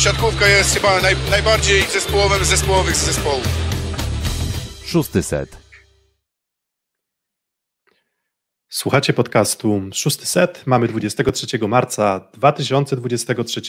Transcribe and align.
siatkówka 0.00 0.48
jest 0.48 0.74
chyba 0.74 1.00
naj, 1.00 1.14
najbardziej 1.30 1.82
zespołowym 1.82 2.44
zespołowych 2.44 2.96
z 2.96 3.04
zespołów. 3.04 3.44
Szósty 4.84 5.22
set. 5.22 5.58
Słuchacie 8.68 9.12
podcastu 9.12 9.82
Szósty 9.92 10.26
Set. 10.26 10.62
Mamy 10.66 10.88
23 10.88 11.58
marca 11.68 12.30
2023 12.34 13.60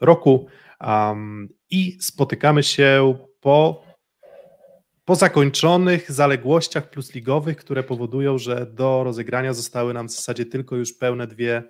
roku 0.00 0.46
um, 0.80 1.48
i 1.70 1.98
spotykamy 2.00 2.62
się 2.62 3.18
po, 3.40 3.84
po 5.04 5.14
zakończonych 5.14 6.12
zaległościach 6.12 6.90
plusligowych, 6.90 7.56
które 7.56 7.82
powodują, 7.82 8.38
że 8.38 8.66
do 8.66 9.04
rozegrania 9.04 9.54
zostały 9.54 9.94
nam 9.94 10.08
w 10.08 10.12
zasadzie 10.12 10.46
tylko 10.46 10.76
już 10.76 10.92
pełne 10.92 11.26
dwie 11.26 11.62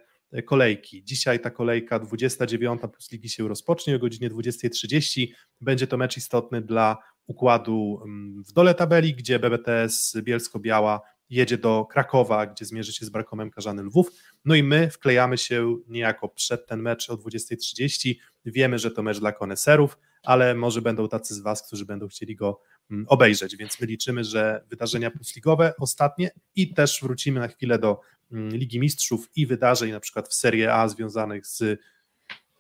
kolejki. 0.45 1.05
Dzisiaj 1.05 1.41
ta 1.41 1.51
kolejka 1.51 1.99
29 1.99 2.81
plus 2.81 3.13
ligi 3.13 3.29
się 3.29 3.49
rozpocznie 3.49 3.97
o 3.97 3.99
godzinie 3.99 4.31
20.30. 4.31 5.27
Będzie 5.61 5.87
to 5.87 5.97
mecz 5.97 6.17
istotny 6.17 6.61
dla 6.61 6.97
układu 7.27 8.03
w 8.49 8.53
dole 8.53 8.75
tabeli, 8.75 9.15
gdzie 9.15 9.39
BBTS 9.39 10.17
Bielsko-Biała 10.23 11.01
jedzie 11.33 11.59
do 11.59 11.85
Krakowa, 11.85 12.47
gdzie 12.47 12.65
zmierzy 12.65 12.93
się 12.93 13.07
z 13.07 13.11
Brakomem 13.11 13.51
Karzany 13.51 13.83
Lwów. 13.83 14.07
No 14.45 14.55
i 14.55 14.63
my 14.63 14.91
wklejamy 14.91 15.39
się 15.39 15.77
niejako 15.89 16.29
przed 16.29 16.67
ten 16.67 16.83
mecz 16.83 17.11
o 17.11 17.15
20.30. 17.15 18.15
Wiemy, 18.45 18.79
że 18.79 18.91
to 18.91 19.03
mecz 19.03 19.19
dla 19.19 19.33
koneserów, 19.33 19.99
ale 20.23 20.55
może 20.55 20.83
będą 20.83 21.09
tacy 21.09 21.35
z 21.35 21.41
Was, 21.41 21.67
którzy 21.67 21.85
będą 21.87 22.09
chcieli 22.09 22.37
go 22.37 22.61
mm, 22.91 23.05
obejrzeć, 23.09 23.57
więc 23.57 23.81
my 23.81 23.87
liczymy, 23.87 24.25
że 24.25 24.65
wydarzenia 24.71 25.11
plusligowe 25.11 25.73
ostatnie 25.79 26.31
i 26.57 26.75
też 26.75 27.01
wrócimy 27.03 27.41
na 27.41 27.49
chwilę 27.49 27.79
do 27.79 27.89
mm, 27.89 28.01
Ligi 28.33 28.81
Mistrzów 28.81 29.29
i 29.37 29.47
wydarzeń 29.47 29.91
na 29.91 30.01
przykład 30.01 30.29
w 30.29 30.35
Serie 30.35 30.75
A 30.75 30.89
związanych 30.89 31.47
z 31.47 31.81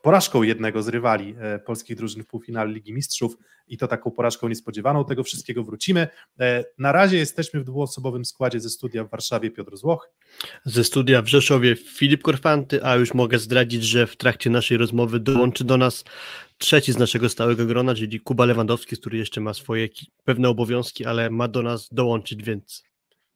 porażką 0.02 0.42
jednego 0.42 0.82
z 0.82 0.88
rywali 0.88 1.34
e, 1.38 1.58
polskich 1.58 1.96
drużyn 1.96 2.22
w 2.22 2.26
półfinale 2.26 2.72
Ligi 2.72 2.92
Mistrzów 2.92 3.36
i 3.68 3.78
to 3.78 3.88
taką 3.88 4.10
porażką 4.10 4.48
niespodziewaną. 4.48 5.04
Tego 5.04 5.24
wszystkiego 5.24 5.64
wrócimy. 5.64 6.08
E, 6.40 6.64
na 6.78 6.92
razie 6.92 7.16
jesteśmy 7.16 7.60
w 7.60 7.64
dwuosobowym 7.64 8.24
składzie 8.24 8.60
ze 8.60 8.70
studia 8.70 9.04
w 9.04 9.10
Warszawie 9.10 9.50
Piotr 9.50 9.76
Złoch. 9.76 10.10
Ze 10.64 10.84
studia 10.84 11.22
w 11.22 11.28
Rzeszowie 11.28 11.76
Filip 11.76 12.22
Korfanty, 12.22 12.84
a 12.84 12.96
już 12.96 13.14
mogę 13.14 13.38
zdradzić, 13.38 13.84
że 13.84 14.06
w 14.06 14.16
trakcie 14.16 14.50
naszej 14.50 14.76
rozmowy 14.76 15.20
dołączy 15.20 15.64
do 15.64 15.76
nas 15.76 16.04
trzeci 16.58 16.92
z 16.92 16.98
naszego 16.98 17.28
stałego 17.28 17.66
grona, 17.66 17.94
czyli 17.94 18.20
Kuba 18.20 18.44
Lewandowski, 18.44 18.96
który 18.96 19.18
jeszcze 19.18 19.40
ma 19.40 19.54
swoje 19.54 19.88
pewne 20.24 20.48
obowiązki, 20.48 21.04
ale 21.04 21.30
ma 21.30 21.48
do 21.48 21.62
nas 21.62 21.88
dołączyć, 21.92 22.42
więc 22.42 22.82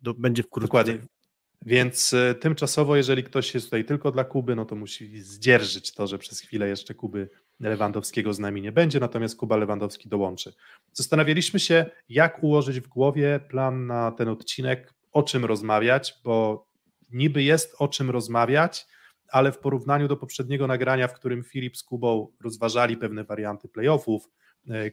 do, 0.01 0.14
będzie 0.14 0.42
wkrótce. 0.42 0.67
Dokładnie. 0.67 1.16
Więc 1.62 2.15
e, 2.15 2.35
tymczasowo, 2.35 2.97
jeżeli 2.97 3.25
ktoś 3.25 3.55
jest 3.55 3.67
tutaj 3.67 3.85
tylko 3.85 4.12
dla 4.12 4.25
Kuby, 4.25 4.57
no 4.57 4.65
to 4.65 4.77
musi 4.77 5.21
zdzierżyć 5.21 5.95
to, 5.95 6.07
że 6.07 6.19
przez 6.19 6.41
chwilę 6.41 6.69
jeszcze 6.69 6.95
Kuby 6.95 7.29
Lewandowskiego 7.61 8.35
z 8.35 8.39
nami 8.39 8.63
nie 8.63 8.73
będzie, 8.73 9.01
natomiast 9.01 9.37
Kuba 9.37 9.57
Lewandowski 9.57 10.09
dołączy. 10.09 10.55
Zastanawialiśmy 10.93 11.61
się, 11.61 11.87
jak 12.09 12.43
ułożyć 12.43 12.81
w 12.81 12.89
głowie 12.89 13.41
plan 13.48 13.87
na 13.87 14.13
ten 14.13 14.29
odcinek, 14.29 14.95
o 15.13 15.23
czym 15.23 15.45
rozmawiać, 15.45 16.15
bo 16.25 16.67
niby 17.13 17.43
jest 17.43 17.75
o 17.79 17.89
czym 17.89 18.11
rozmawiać, 18.11 18.87
ale 19.29 19.53
w 19.53 19.59
porównaniu 19.59 20.09
do 20.09 20.17
poprzedniego 20.17 20.67
nagrania, 20.67 21.09
w 21.09 21.15
którym 21.15 21.45
Filip 21.45 21.77
z 21.77 21.83
Kubą 21.83 22.33
rozważali 22.45 22.97
pewne 22.97 23.25
warianty 23.25 23.69
playoffów, 23.69 24.29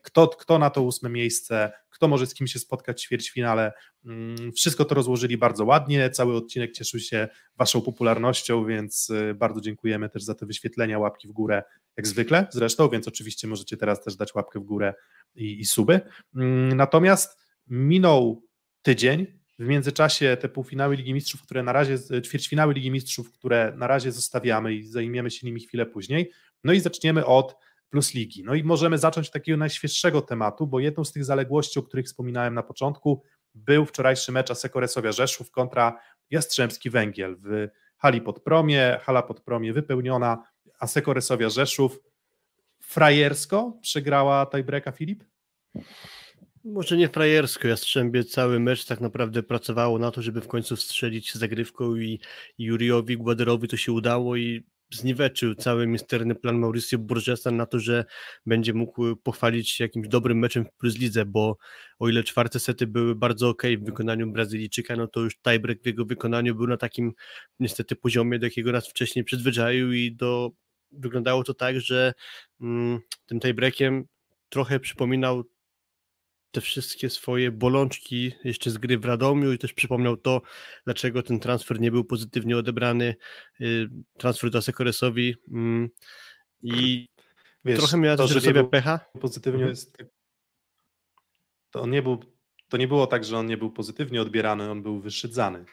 kto, 0.04 0.28
kto 0.28 0.60
na 0.60 0.70
to 0.70 0.82
ósme 0.82 1.10
miejsce, 1.10 1.72
kto 1.90 2.08
może 2.08 2.28
z 2.28 2.34
kim 2.34 2.48
się 2.48 2.60
spotkać 2.60 2.98
w 3.02 3.06
ćwierćfinale. 3.06 3.74
Mm, 4.06 4.52
wszystko 4.52 4.86
to 4.86 4.96
rozłożyli 4.96 5.38
bardzo 5.38 5.66
ładnie, 5.66 6.10
cały 6.10 6.36
odcinek 6.36 6.72
cieszył 6.72 7.00
się 7.00 7.28
Waszą 7.58 7.82
popularnością, 7.82 8.66
więc 8.66 9.10
e, 9.10 9.34
bardzo 9.34 9.62
dziękujemy 9.62 10.10
też 10.10 10.24
za 10.24 10.36
te 10.36 10.46
wyświetlenia, 10.46 11.00
łapki 11.00 11.28
w 11.28 11.32
górę, 11.32 11.64
jak 11.98 12.08
zwykle 12.08 12.48
zresztą, 12.52 12.90
więc 12.90 13.08
oczywiście 13.08 13.48
możecie 13.48 13.78
teraz 13.78 14.04
też 14.04 14.16
dać 14.16 14.36
łapkę 14.36 14.60
w 14.60 14.64
górę 14.64 14.94
i, 15.36 15.60
i 15.60 15.66
suby. 15.66 16.02
Mm, 16.36 16.78
natomiast 16.78 17.40
minął 17.68 18.44
tydzień, 18.82 19.28
w 19.60 19.66
międzyczasie 19.66 20.38
te 20.42 20.50
półfinały 20.50 20.96
Ligi 20.96 21.14
Mistrzów, 21.14 21.42
które 21.42 21.64
na 21.64 21.74
razie, 21.74 21.98
ćwierćfinały 22.24 22.74
Ligi 22.74 22.92
Mistrzów, 22.92 23.32
które 23.32 23.74
na 23.78 23.88
razie 23.88 24.12
zostawiamy 24.12 24.74
i 24.74 24.84
zajmiemy 24.84 25.32
się 25.32 25.48
nimi 25.48 25.62
chwilę 25.62 25.86
później. 25.86 26.32
No 26.64 26.74
i 26.74 26.80
zaczniemy 26.80 27.26
od 27.26 27.56
plus 27.94 28.14
ligi. 28.14 28.44
No 28.44 28.56
i 28.56 28.64
możemy 28.64 28.98
zacząć 28.98 29.28
od 29.28 29.34
takiego 29.34 29.58
najświeższego 29.58 30.22
tematu, 30.22 30.68
bo 30.68 30.80
jedną 30.80 31.04
z 31.04 31.12
tych 31.12 31.26
zaległości, 31.26 31.80
o 31.80 31.84
których 31.84 32.06
wspominałem 32.06 32.54
na 32.54 32.64
początku, 32.64 33.22
był 33.56 33.86
wczorajszy 33.86 34.32
mecz 34.32 34.52
Aseko 34.52 34.80
Resowia 34.80 35.12
Rzeszów 35.12 35.52
kontra 35.52 36.00
Jastrzębski 36.30 36.90
Węgiel 36.90 37.36
w 37.40 37.68
hali 37.98 38.22
Podpromie, 38.22 39.00
hala 39.02 39.22
Podpromie 39.22 39.74
wypełniona, 39.74 40.44
Aseko 40.80 41.14
Resowia 41.14 41.50
Rzeszów 41.50 42.00
frajersko 42.80 43.78
przegrała 43.82 44.46
tiebreaka 44.46 44.92
Filip? 44.92 45.24
Może 46.64 46.98
nie 46.98 47.10
frajersko, 47.10 47.68
Jastrzębie 47.68 48.24
cały 48.24 48.60
mecz 48.60 48.86
tak 48.86 49.02
naprawdę 49.02 49.44
pracowało 49.44 50.00
na 50.00 50.12
to, 50.12 50.22
żeby 50.22 50.42
w 50.42 50.48
końcu 50.48 50.76
wstrzelić 50.76 51.34
zagrywką 51.34 51.96
i 51.96 52.20
Juriowi 52.58 53.18
Gładerowi 53.18 53.68
to 53.68 53.78
się 53.78 53.92
udało 53.92 54.36
i 54.36 54.73
zniweczył 54.96 55.56
cały 55.56 55.88
misterny 55.88 56.36
plan 56.36 56.60
Mauricio 56.60 56.98
Burgesa 56.98 57.52
na 57.52 57.66
to, 57.66 57.80
że 57.80 58.06
będzie 58.46 58.74
mógł 58.74 59.16
pochwalić 59.16 59.70
się 59.70 59.84
jakimś 59.84 60.08
dobrym 60.08 60.40
meczem 60.40 60.66
w 60.66 60.72
Plus 60.78 60.98
Lidze, 60.98 61.26
bo 61.26 61.58
o 62.00 62.10
ile 62.10 62.24
czwarte 62.24 62.60
sety 62.60 62.88
były 62.88 63.16
bardzo 63.16 63.50
ok 63.50 63.64
w 63.80 63.86
wykonaniu 63.86 64.32
Brazylijczyka, 64.32 64.96
no 64.96 65.08
to 65.08 65.20
już 65.20 65.36
tiebreak 65.42 65.82
w 65.84 65.86
jego 65.86 66.06
wykonaniu 66.06 66.56
był 66.56 66.68
na 66.68 66.78
takim 66.78 67.14
niestety 67.60 67.96
poziomie, 67.96 68.40
do 68.40 68.46
jakiego 68.46 68.72
raz 68.72 68.88
wcześniej 68.88 69.26
przyzwyczaił 69.26 69.92
i 69.92 70.16
do, 70.16 70.52
wyglądało 70.92 71.44
to 71.44 71.54
tak, 71.54 71.80
że 71.80 72.14
mm, 72.62 73.00
tym 73.26 73.40
tiebreakiem 73.40 74.06
trochę 74.50 74.80
przypominał 74.80 75.44
te 76.54 76.62
wszystkie 76.62 77.10
swoje 77.10 77.52
bolączki 77.52 78.32
jeszcze 78.44 78.72
z 78.72 78.78
gry 78.78 78.98
w 78.98 79.06
Radomiu 79.06 79.52
i 79.52 79.58
też 79.58 79.74
przypomniał 79.74 80.18
to, 80.18 80.42
dlaczego 80.86 81.24
ten 81.24 81.40
transfer 81.40 81.80
nie 81.80 81.92
był 81.92 82.06
pozytywnie 82.06 82.58
odebrany, 82.58 83.16
y, 83.62 83.90
transfer 84.18 84.50
do 84.50 84.62
Sekoresowi 84.62 85.36
mm, 85.52 85.90
i 86.62 87.08
Wiesz, 87.66 87.80
trochę 87.80 87.98
miała 87.98 88.18
to, 88.18 88.28
że 88.28 88.54
nie 88.54 88.64
pecha. 88.64 89.00
Pozytywnie 89.22 89.64
mhm. 89.64 89.70
jest, 89.70 89.98
to 91.72 91.82
on 91.82 91.90
nie 91.90 92.02
był, 92.02 92.20
to 92.70 92.78
nie 92.78 92.88
było 92.88 93.08
tak, 93.08 93.24
że 93.24 93.38
on 93.38 93.46
nie 93.46 93.58
był 93.58 93.72
pozytywnie 93.72 94.22
odbierany, 94.22 94.72
on 94.72 94.84
był 94.84 95.00
wyszydzany 95.00 95.66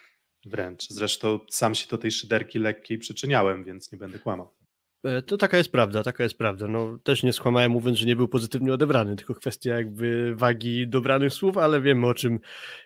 wręcz. 0.46 0.88
Zresztą 0.88 1.40
sam 1.50 1.74
się 1.74 1.88
do 1.88 1.98
tej 1.98 2.12
szyderki 2.12 2.58
lekkiej 2.58 2.98
przyczyniałem, 2.98 3.64
więc 3.64 3.92
nie 3.92 3.98
będę 3.98 4.18
kłamał. 4.18 4.59
E, 5.04 5.22
to 5.22 5.36
taka 5.36 5.56
jest 5.56 5.72
prawda, 5.72 6.02
taka 6.02 6.22
jest 6.22 6.38
prawda. 6.38 6.68
No, 6.68 6.98
też 6.98 7.22
nie 7.22 7.32
skłamałem 7.32 7.72
mówiąc, 7.72 7.98
że 7.98 8.06
nie 8.06 8.16
był 8.16 8.28
pozytywnie 8.28 8.74
odebrany, 8.74 9.16
tylko 9.16 9.34
kwestia 9.34 9.74
jakby 9.74 10.34
wagi 10.36 10.88
dobranych 10.88 11.32
słów, 11.32 11.58
ale 11.58 11.80
wiemy 11.80 12.06
o 12.06 12.14
czym 12.14 12.40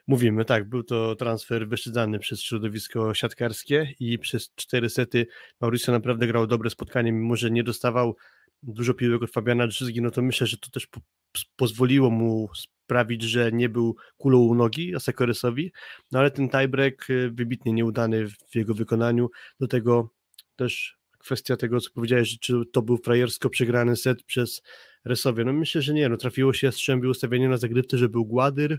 mówimy. 0.06 0.44
Tak, 0.44 0.68
był 0.68 0.82
to 0.82 1.16
transfer 1.16 1.68
wyszydzany 1.68 2.18
przez 2.18 2.42
środowisko 2.42 3.14
siatkarskie 3.14 3.94
i 4.00 4.18
przez 4.18 4.54
cztery 4.54 4.90
sety 4.90 5.26
Mauricio 5.60 5.92
naprawdę 5.92 6.26
grał 6.26 6.46
dobre 6.46 6.70
spotkanie, 6.70 7.12
mimo 7.12 7.36
że 7.36 7.50
nie 7.50 7.64
dostawał 7.64 8.16
dużo 8.62 8.94
piłek 8.94 9.22
od 9.22 9.30
Fabiana 9.30 9.66
Drzyzgi, 9.66 10.02
no 10.02 10.10
to 10.10 10.22
myślę, 10.22 10.46
że 10.46 10.56
to 10.58 10.70
też 10.70 10.86
po 10.86 11.00
pozwoliło 11.56 12.10
mu 12.10 12.48
sprawić, 12.54 13.22
że 13.22 13.52
nie 13.52 13.68
był 13.68 13.96
kulą 14.16 14.38
u 14.38 14.54
nogi 14.54 14.94
Asekoresowi, 14.94 15.72
no 16.12 16.18
ale 16.18 16.30
ten 16.30 16.48
tiebreak 16.48 17.10
e, 17.10 17.30
wybitnie 17.30 17.72
nieudany 17.72 18.28
w 18.28 18.54
jego 18.54 18.74
wykonaniu, 18.74 19.30
do 19.60 19.68
tego 19.68 20.10
też 20.56 21.03
kwestia 21.24 21.56
tego, 21.56 21.80
co 21.80 21.90
powiedziałeś, 21.90 22.38
czy 22.38 22.54
to 22.72 22.82
był 22.82 22.96
frajersko 22.96 23.50
przegrany 23.50 23.96
set 23.96 24.22
przez 24.22 24.62
Resowie. 25.04 25.44
No 25.44 25.52
myślę, 25.52 25.82
że 25.82 25.94
nie. 25.94 26.08
No, 26.08 26.16
trafiło 26.16 26.52
się 26.52 26.66
Jastrzębiu 26.66 27.10
ustawienie 27.10 27.48
na 27.48 27.56
zagrywce, 27.56 27.98
że 27.98 28.08
był 28.08 28.24
Gładyr, 28.24 28.78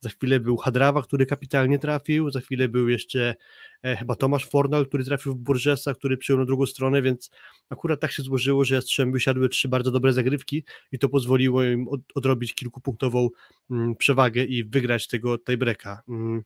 za 0.00 0.08
chwilę 0.08 0.40
był 0.40 0.56
Hadrawa, 0.56 1.02
który 1.02 1.26
kapitalnie 1.26 1.78
trafił, 1.78 2.30
za 2.30 2.40
chwilę 2.40 2.68
był 2.68 2.88
jeszcze 2.88 3.34
e, 3.82 3.96
chyba 3.96 4.16
Tomasz 4.16 4.46
Fornal, 4.46 4.86
który 4.86 5.04
trafił 5.04 5.34
w 5.34 5.38
Burgesa, 5.38 5.94
który 5.94 6.16
przyjął 6.16 6.40
na 6.40 6.46
drugą 6.46 6.66
stronę, 6.66 7.02
więc 7.02 7.30
akurat 7.70 8.00
tak 8.00 8.12
się 8.12 8.22
złożyło, 8.22 8.64
że 8.64 8.74
Jastrzębiu 8.74 9.18
siadły 9.18 9.48
trzy 9.48 9.68
bardzo 9.68 9.90
dobre 9.90 10.12
zagrywki 10.12 10.64
i 10.92 10.98
to 10.98 11.08
pozwoliło 11.08 11.64
im 11.64 11.88
od, 11.88 12.00
odrobić 12.14 12.54
kilkupunktową 12.54 13.28
mm, 13.70 13.96
przewagę 13.96 14.44
i 14.44 14.64
wygrać 14.64 15.08
tego 15.08 15.38
tiebreaka. 15.38 16.02
Mm, 16.08 16.42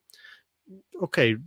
Okej, 1.01 1.35
okay. 1.35 1.45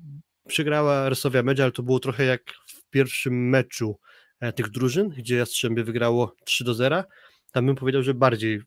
przegrała 0.48 1.10
Resowia 1.10 1.44
Media, 1.44 1.66
ale 1.66 1.72
to 1.72 1.84
było 1.84 2.00
trochę 2.00 2.26
jak 2.26 2.42
pierwszym 2.90 3.50
meczu 3.50 4.00
e, 4.40 4.54
tych 4.54 4.70
drużyn, 4.70 5.10
gdzie 5.10 5.36
Jastrzębie 5.36 5.84
wygrało 5.84 6.36
3 6.46 6.64
do 6.64 6.74
0, 6.74 7.04
tam 7.52 7.66
bym 7.66 7.76
powiedział, 7.76 8.04
że 8.04 8.14
bardziej 8.14 8.62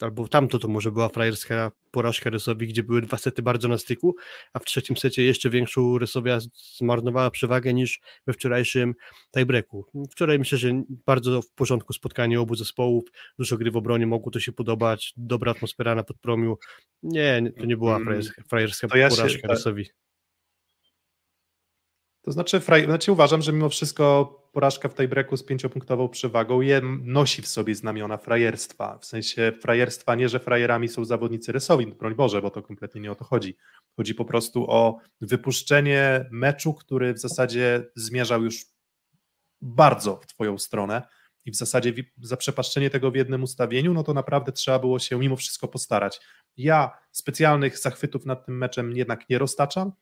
albo 0.00 0.28
tamto 0.28 0.58
to 0.58 0.68
może 0.68 0.92
była 0.92 1.08
frajerska 1.08 1.72
porażka 1.90 2.30
Rysowi, 2.30 2.66
gdzie 2.66 2.82
były 2.82 3.02
dwa 3.02 3.16
sety 3.16 3.42
bardzo 3.42 3.68
na 3.68 3.78
styku, 3.78 4.16
a 4.52 4.58
w 4.58 4.64
trzecim 4.64 4.96
secie 4.96 5.22
jeszcze 5.22 5.50
większą 5.50 5.98
Rysowia 5.98 6.38
zmarnowała 6.76 7.30
przewagę 7.30 7.74
niż 7.74 8.00
we 8.26 8.32
wczorajszym 8.32 8.94
tiebreaku. 9.34 9.86
Wczoraj 10.10 10.38
myślę, 10.38 10.58
że 10.58 10.82
bardzo 11.06 11.42
w 11.42 11.50
porządku 11.50 11.92
spotkanie 11.92 12.40
obu 12.40 12.54
zespołów, 12.54 13.04
dużo 13.38 13.56
gry 13.56 13.70
w 13.70 13.76
obronie, 13.76 14.06
mogło 14.06 14.32
to 14.32 14.40
się 14.40 14.52
podobać, 14.52 15.12
dobra 15.16 15.52
atmosfera 15.52 15.94
na 15.94 16.04
podpromiu. 16.04 16.58
Nie, 17.02 17.52
to 17.58 17.64
nie 17.64 17.76
była 17.76 17.96
mm, 17.96 18.06
frajerska, 18.06 18.42
frajerska 18.48 18.88
porażka 18.88 19.28
się, 19.28 19.48
Rysowi. 19.48 19.86
To 22.24 22.32
znaczy, 22.32 22.60
fraj... 22.60 22.84
znaczy 22.84 23.12
uważam, 23.12 23.42
że 23.42 23.52
mimo 23.52 23.68
wszystko 23.68 24.26
porażka 24.52 24.88
w 24.88 24.94
tej 24.94 25.08
breaku 25.08 25.36
z 25.36 25.44
pięciopunktową 25.44 26.08
przewagą 26.08 26.60
je, 26.60 26.80
nosi 27.02 27.42
w 27.42 27.48
sobie 27.48 27.74
znamiona 27.74 28.16
frajerstwa. 28.16 28.98
W 28.98 29.04
sensie 29.04 29.52
frajerstwa 29.62 30.14
nie, 30.14 30.28
że 30.28 30.40
frajerami 30.40 30.88
są 30.88 31.04
zawodnicy 31.04 31.52
rysowi, 31.52 31.86
broń 31.86 32.14
Boże, 32.14 32.42
bo 32.42 32.50
to 32.50 32.62
kompletnie 32.62 33.00
nie 33.00 33.12
o 33.12 33.14
to 33.14 33.24
chodzi. 33.24 33.56
Chodzi 33.96 34.14
po 34.14 34.24
prostu 34.24 34.70
o 34.70 34.98
wypuszczenie 35.20 36.28
meczu, 36.30 36.74
który 36.74 37.14
w 37.14 37.18
zasadzie 37.18 37.86
zmierzał 37.96 38.42
już 38.42 38.66
bardzo 39.60 40.16
w 40.16 40.26
twoją 40.26 40.58
stronę 40.58 41.02
i 41.44 41.50
w 41.50 41.56
zasadzie 41.56 41.92
zaprzepaszczenie 42.22 42.90
tego 42.90 43.10
w 43.10 43.16
jednym 43.16 43.42
ustawieniu, 43.42 43.94
no 43.94 44.02
to 44.02 44.14
naprawdę 44.14 44.52
trzeba 44.52 44.78
było 44.78 44.98
się 44.98 45.18
mimo 45.18 45.36
wszystko 45.36 45.68
postarać. 45.68 46.20
Ja 46.56 46.98
specjalnych 47.12 47.78
zachwytów 47.78 48.26
nad 48.26 48.46
tym 48.46 48.58
meczem 48.58 48.96
jednak 48.96 49.30
nie 49.30 49.38
roztaczam, 49.38 49.92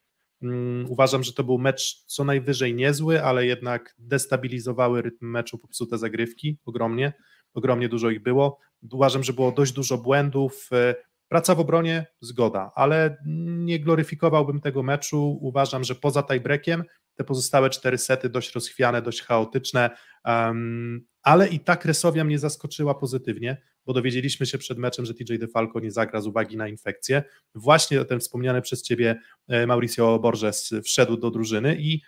uważam, 0.87 1.23
że 1.23 1.33
to 1.33 1.43
był 1.43 1.57
mecz 1.57 2.05
co 2.05 2.23
najwyżej 2.23 2.75
niezły, 2.75 3.23
ale 3.23 3.45
jednak 3.45 3.95
destabilizowały 3.97 5.01
rytm 5.01 5.25
meczu 5.25 5.57
popsute 5.57 5.97
zagrywki 5.97 6.59
ogromnie. 6.65 7.13
Ogromnie 7.53 7.89
dużo 7.89 8.09
ich 8.09 8.23
było. 8.23 8.59
Uważam, 8.91 9.23
że 9.23 9.33
było 9.33 9.51
dość 9.51 9.71
dużo 9.71 9.97
błędów. 9.97 10.69
E, 10.71 10.95
praca 11.27 11.55
w 11.55 11.59
obronie, 11.59 12.05
zgoda, 12.21 12.71
ale 12.75 13.17
nie 13.45 13.79
gloryfikowałbym 13.79 14.61
tego 14.61 14.83
meczu. 14.83 15.37
Uważam, 15.41 15.83
że 15.83 15.95
poza 15.95 16.23
tiebreakiem 16.23 16.83
te 17.15 17.23
pozostałe 17.23 17.69
cztery 17.69 17.97
sety 17.97 18.29
dość 18.29 18.55
rozchwiane, 18.55 19.01
dość 19.01 19.21
chaotyczne, 19.21 19.89
um, 20.25 21.05
ale 21.21 21.47
i 21.47 21.59
tak 21.59 21.85
Resowia 21.85 22.23
mnie 22.23 22.39
zaskoczyła 22.39 22.95
pozytywnie, 22.95 23.61
bo 23.85 23.93
dowiedzieliśmy 23.93 24.45
się 24.45 24.57
przed 24.57 24.77
meczem, 24.77 25.05
że 25.05 25.13
TJ 25.13 25.37
DeFalco 25.37 25.79
nie 25.79 25.91
zagra 25.91 26.21
z 26.21 26.27
uwagi 26.27 26.57
na 26.57 26.67
infekcję. 26.67 27.23
Właśnie 27.55 28.05
ten 28.05 28.19
wspomniany 28.19 28.61
przez 28.61 28.83
Ciebie 28.83 29.19
e, 29.47 29.67
Mauricio 29.67 30.19
Borges 30.19 30.73
wszedł 30.83 31.17
do 31.17 31.31
drużyny 31.31 31.75
i, 31.79 32.01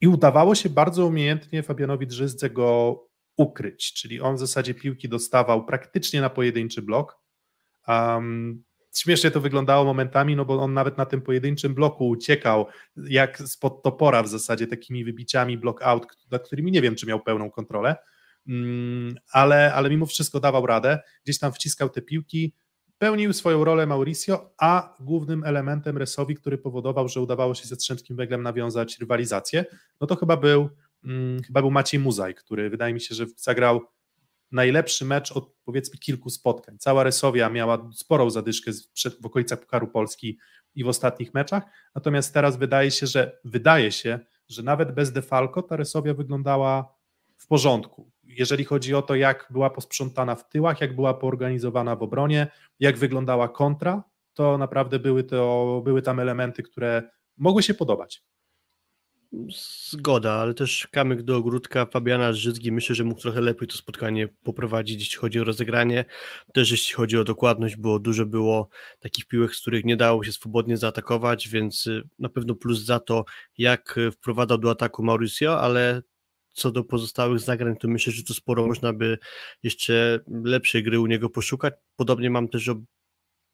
i 0.00 0.08
udawało 0.08 0.54
się 0.54 0.68
bardzo 0.68 1.06
umiejętnie 1.06 1.62
Fabianowi 1.62 2.06
Drzyzdze 2.06 2.50
go 2.50 3.00
ukryć, 3.36 3.92
czyli 3.92 4.20
on 4.20 4.36
w 4.36 4.38
zasadzie 4.38 4.74
piłki 4.74 5.08
dostawał 5.08 5.64
praktycznie 5.64 6.20
na 6.20 6.30
pojedynczy 6.30 6.82
blok, 6.82 7.18
um, 7.88 8.64
śmiesznie 8.94 9.30
to 9.30 9.40
wyglądało 9.40 9.84
momentami, 9.84 10.36
no 10.36 10.44
bo 10.44 10.62
on 10.62 10.74
nawet 10.74 10.98
na 10.98 11.06
tym 11.06 11.22
pojedynczym 11.22 11.74
bloku 11.74 12.08
uciekał, 12.08 12.66
jak 12.96 13.38
spod 13.38 13.82
topora 13.82 14.22
w 14.22 14.28
zasadzie 14.28 14.66
takimi 14.66 15.04
wybiciami 15.04 15.58
block 15.58 15.82
out, 15.82 16.06
nad 16.30 16.46
którymi 16.46 16.72
nie 16.72 16.82
wiem, 16.82 16.94
czy 16.94 17.06
miał 17.06 17.20
pełną 17.20 17.50
kontrolę, 17.50 17.96
ale, 19.32 19.74
ale 19.74 19.90
mimo 19.90 20.06
wszystko 20.06 20.40
dawał 20.40 20.66
radę, 20.66 20.98
gdzieś 21.24 21.38
tam 21.38 21.52
wciskał 21.52 21.88
te 21.88 22.02
piłki, 22.02 22.54
pełnił 22.98 23.32
swoją 23.32 23.64
rolę 23.64 23.86
Mauricio, 23.86 24.54
a 24.58 24.96
głównym 25.00 25.44
elementem 25.44 25.98
Resowi, 25.98 26.34
który 26.34 26.58
powodował, 26.58 27.08
że 27.08 27.20
udawało 27.20 27.54
się 27.54 27.66
ze 27.66 27.74
Strzępskim 27.74 28.16
Weglem 28.16 28.42
nawiązać 28.42 28.98
rywalizację, 28.98 29.64
no 30.00 30.06
to 30.06 30.16
chyba 30.16 30.36
był, 30.36 30.68
hmm, 31.02 31.42
chyba 31.42 31.60
był 31.60 31.70
Maciej 31.70 32.00
Muzaj, 32.00 32.34
który 32.34 32.70
wydaje 32.70 32.94
mi 32.94 33.00
się, 33.00 33.14
że 33.14 33.26
zagrał 33.36 33.80
najlepszy 34.52 35.04
mecz 35.04 35.32
od 35.32 35.52
powiedzmy 35.64 35.98
kilku 35.98 36.30
spotkań. 36.30 36.78
Cała 36.78 37.02
Resowia 37.02 37.50
miała 37.50 37.90
sporą 37.94 38.30
zadyszkę 38.30 38.70
w 39.20 39.26
okolicach 39.26 39.60
Pukaru 39.60 39.88
Polski 39.88 40.38
i 40.74 40.84
w 40.84 40.88
ostatnich 40.88 41.34
meczach, 41.34 41.62
natomiast 41.94 42.34
teraz 42.34 42.56
wydaje 42.56 42.90
się, 42.90 43.06
że 43.06 43.38
wydaje 43.44 43.92
się, 43.92 44.18
że 44.48 44.62
nawet 44.62 44.92
bez 44.92 45.12
Defalco 45.12 45.62
ta 45.62 45.76
Resowia 45.76 46.14
wyglądała 46.14 46.94
w 47.36 47.46
porządku. 47.46 48.10
Jeżeli 48.38 48.64
chodzi 48.64 48.94
o 48.94 49.02
to, 49.02 49.14
jak 49.14 49.48
była 49.50 49.70
posprzątana 49.70 50.34
w 50.34 50.48
tyłach, 50.48 50.80
jak 50.80 50.94
była 50.94 51.14
poorganizowana 51.14 51.96
w 51.96 52.02
obronie, 52.02 52.46
jak 52.80 52.98
wyglądała 52.98 53.48
kontra, 53.48 54.02
to 54.34 54.58
naprawdę 54.58 54.98
były, 54.98 55.24
to, 55.24 55.82
były 55.84 56.02
tam 56.02 56.20
elementy, 56.20 56.62
które 56.62 57.02
mogły 57.36 57.62
się 57.62 57.74
podobać. 57.74 58.22
Zgoda, 59.90 60.32
ale 60.32 60.54
też 60.54 60.88
kamyk 60.92 61.22
do 61.22 61.36
ogródka 61.36 61.86
Fabiana 61.86 62.32
Żyzgi 62.32 62.72
myślę, 62.72 62.94
że 62.94 63.04
mógł 63.04 63.20
trochę 63.20 63.40
lepiej 63.40 63.68
to 63.68 63.76
spotkanie 63.76 64.28
poprowadzić, 64.28 65.00
jeśli 65.00 65.18
chodzi 65.18 65.40
o 65.40 65.44
rozegranie, 65.44 66.04
też 66.54 66.70
jeśli 66.70 66.94
chodzi 66.94 67.18
o 67.18 67.24
dokładność, 67.24 67.76
bo 67.76 67.98
dużo 67.98 68.26
było 68.26 68.68
takich 69.00 69.26
piłek, 69.26 69.54
z 69.54 69.60
których 69.60 69.84
nie 69.84 69.96
dało 69.96 70.24
się 70.24 70.32
swobodnie 70.32 70.76
zaatakować, 70.76 71.48
więc 71.48 71.86
y, 71.86 72.08
na 72.18 72.28
pewno 72.28 72.54
plus 72.54 72.84
za 72.84 73.00
to, 73.00 73.24
jak 73.58 73.98
wprowadzał 74.12 74.58
do 74.58 74.70
ataku 74.70 75.02
Mauricio, 75.02 75.60
ale 75.60 76.02
co 76.52 76.70
do 76.70 76.84
pozostałych 76.84 77.40
zagrań, 77.40 77.76
to 77.76 77.88
myślę, 77.88 78.12
że 78.12 78.22
tu 78.22 78.34
sporo 78.34 78.66
można 78.66 78.92
by 78.92 79.18
jeszcze 79.62 80.20
lepszej 80.44 80.82
gry 80.82 81.00
u 81.00 81.06
niego 81.06 81.30
poszukać. 81.30 81.74
Podobnie 81.96 82.30
mam 82.30 82.48
też 82.48 82.70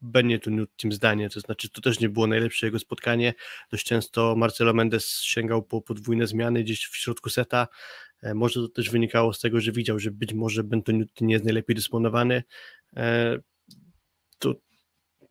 Benie 0.01 0.39
tu 0.39 0.51
tym 0.77 0.91
zdanie, 0.91 1.29
to 1.29 1.39
znaczy 1.39 1.69
to 1.69 1.81
też 1.81 1.99
nie 1.99 2.09
było 2.09 2.27
najlepsze 2.27 2.65
jego 2.65 2.79
spotkanie, 2.79 3.33
dość 3.71 3.85
często 3.85 4.35
Marcelo 4.35 4.73
Mendes 4.73 5.21
sięgał 5.21 5.63
po 5.63 5.81
podwójne 5.81 6.27
zmiany 6.27 6.63
gdzieś 6.63 6.85
w 6.85 6.95
środku 6.95 7.29
seta, 7.29 7.67
e, 8.21 8.33
może 8.33 8.61
to 8.61 8.67
też 8.67 8.89
wynikało 8.89 9.33
z 9.33 9.39
tego, 9.39 9.61
że 9.61 9.71
widział, 9.71 9.99
że 9.99 10.11
być 10.11 10.33
może 10.33 10.63
Bentonuti 10.63 11.25
nie 11.25 11.33
jest 11.33 11.45
najlepiej 11.45 11.75
dysponowany, 11.75 12.43
e, 12.97 13.37
to 14.39 14.55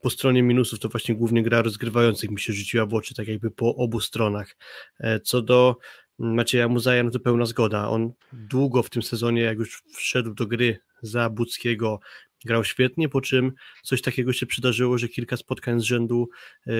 po 0.01 0.11
stronie 0.11 0.43
minusów 0.43 0.79
to 0.79 0.89
właśnie 0.89 1.15
głównie 1.15 1.43
gra 1.43 1.63
rozgrywających 1.63 2.31
mi 2.31 2.41
się 2.41 2.53
rzuciła 2.53 2.87
w 2.87 2.95
oczy, 2.95 3.15
tak 3.15 3.29
jakby 3.29 3.51
po 3.51 3.77
obu 3.77 4.01
stronach. 4.01 4.57
E, 5.01 5.21
co 5.21 5.43
do 5.43 5.77
Macieja 6.19 6.69
Muzaja, 6.69 7.03
no 7.03 7.11
to 7.11 7.21
pełna 7.21 7.47
zgoda. 7.47 7.89
On 7.89 8.13
długo 8.33 8.83
w 8.83 8.91
tym 8.91 9.03
sezonie, 9.03 9.43
jak 9.43 9.59
już 9.59 9.83
wszedł 9.95 10.35
do 10.35 10.47
gry 10.47 10.79
za 11.03 11.31
Buckiego, 11.31 12.01
grał 12.45 12.65
świetnie, 12.65 13.09
po 13.09 13.21
czym 13.21 13.53
coś 13.83 14.03
takiego 14.03 14.33
się 14.33 14.47
przydarzyło, 14.47 14.99
że 14.99 15.09
kilka 15.09 15.37
spotkań 15.37 15.81
z 15.81 15.83
rzędu 15.83 16.29
e, 16.67 16.73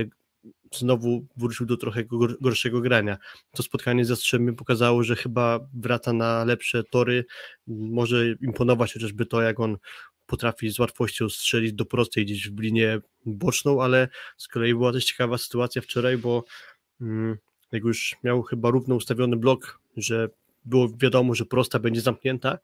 znowu 0.75 1.27
wrócił 1.37 1.67
do 1.67 1.77
trochę 1.77 2.05
gorszego 2.41 2.81
grania. 2.81 3.19
To 3.51 3.63
spotkanie 3.63 4.05
z 4.05 4.09
Jastrzębiem 4.09 4.57
pokazało, 4.57 5.03
że 5.03 5.17
chyba 5.17 5.61
wraca 5.75 6.13
na 6.13 6.45
lepsze 6.45 6.85
tory, 6.85 7.25
może 7.67 8.27
imponować 8.41 8.93
chociażby 8.93 9.27
to, 9.27 9.43
jak 9.43 9.61
on 9.61 9.77
potrafi 10.27 10.71
z 10.71 10.79
łatwością 10.79 11.29
strzelić 11.29 11.73
do 11.73 11.85
prostej 11.85 12.25
gdzieś 12.25 12.51
w 12.51 12.61
linię 12.61 13.01
boczną, 13.27 13.83
ale 13.83 14.09
z 14.37 14.49
kolei 14.49 14.75
była 14.75 14.93
też 14.93 15.05
ciekawa 15.05 15.39
sytuacja 15.39 15.83
wczoraj, 15.83 16.19
bo 16.19 16.45
mm, 17.01 17.37
jak 17.75 17.85
już 17.85 18.17
miał 18.25 18.43
chyba 18.43 18.71
równo 18.71 18.95
ustawiony 18.95 19.37
blok, 19.37 19.81
że 19.97 20.29
było 20.65 20.89
wiadomo, 20.97 21.35
że 21.35 21.45
prosta 21.45 21.79
będzie 21.79 22.01
zamknięta, 22.01 22.59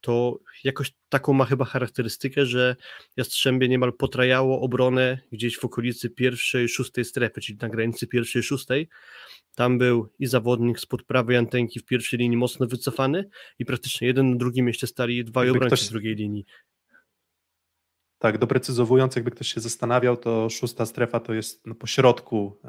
to 0.00 0.38
jakoś 0.64 0.94
taką 1.08 1.32
ma 1.32 1.44
chyba 1.44 1.64
charakterystykę, 1.64 2.46
że 2.46 2.76
Jastrzębie 3.16 3.68
niemal 3.68 3.92
potrajało 3.92 4.60
obronę 4.60 5.18
gdzieś 5.32 5.58
w 5.58 5.64
okolicy 5.64 6.10
pierwszej, 6.10 6.68
szóstej 6.68 7.04
strefy, 7.04 7.40
czyli 7.40 7.58
na 7.62 7.68
granicy 7.68 8.06
pierwszej, 8.06 8.42
szóstej. 8.42 8.88
Tam 9.54 9.78
był 9.78 10.08
i 10.18 10.26
zawodnik 10.26 10.80
spod 10.80 11.02
prawej 11.02 11.36
antenki 11.36 11.80
w 11.80 11.84
pierwszej 11.84 12.18
linii 12.18 12.36
mocno 12.36 12.66
wycofany 12.66 13.28
i 13.58 13.64
praktycznie 13.64 14.06
jeden 14.06 14.30
na 14.30 14.36
drugim 14.36 14.68
jeszcze 14.68 14.86
stali 14.86 15.24
dwaj 15.24 15.50
obrońcy 15.50 15.66
ktoś... 15.66 15.86
z 15.86 15.90
drugiej 15.90 16.14
linii. 16.14 16.46
Tak, 18.18 18.38
doprecyzowując, 18.38 19.16
jakby 19.16 19.30
ktoś 19.30 19.48
się 19.48 19.60
zastanawiał, 19.60 20.16
to 20.16 20.50
szósta 20.50 20.86
strefa 20.86 21.20
to 21.20 21.34
jest 21.34 21.66
no, 21.66 21.74
po 21.74 21.86
środku 21.86 22.60
e, 22.64 22.68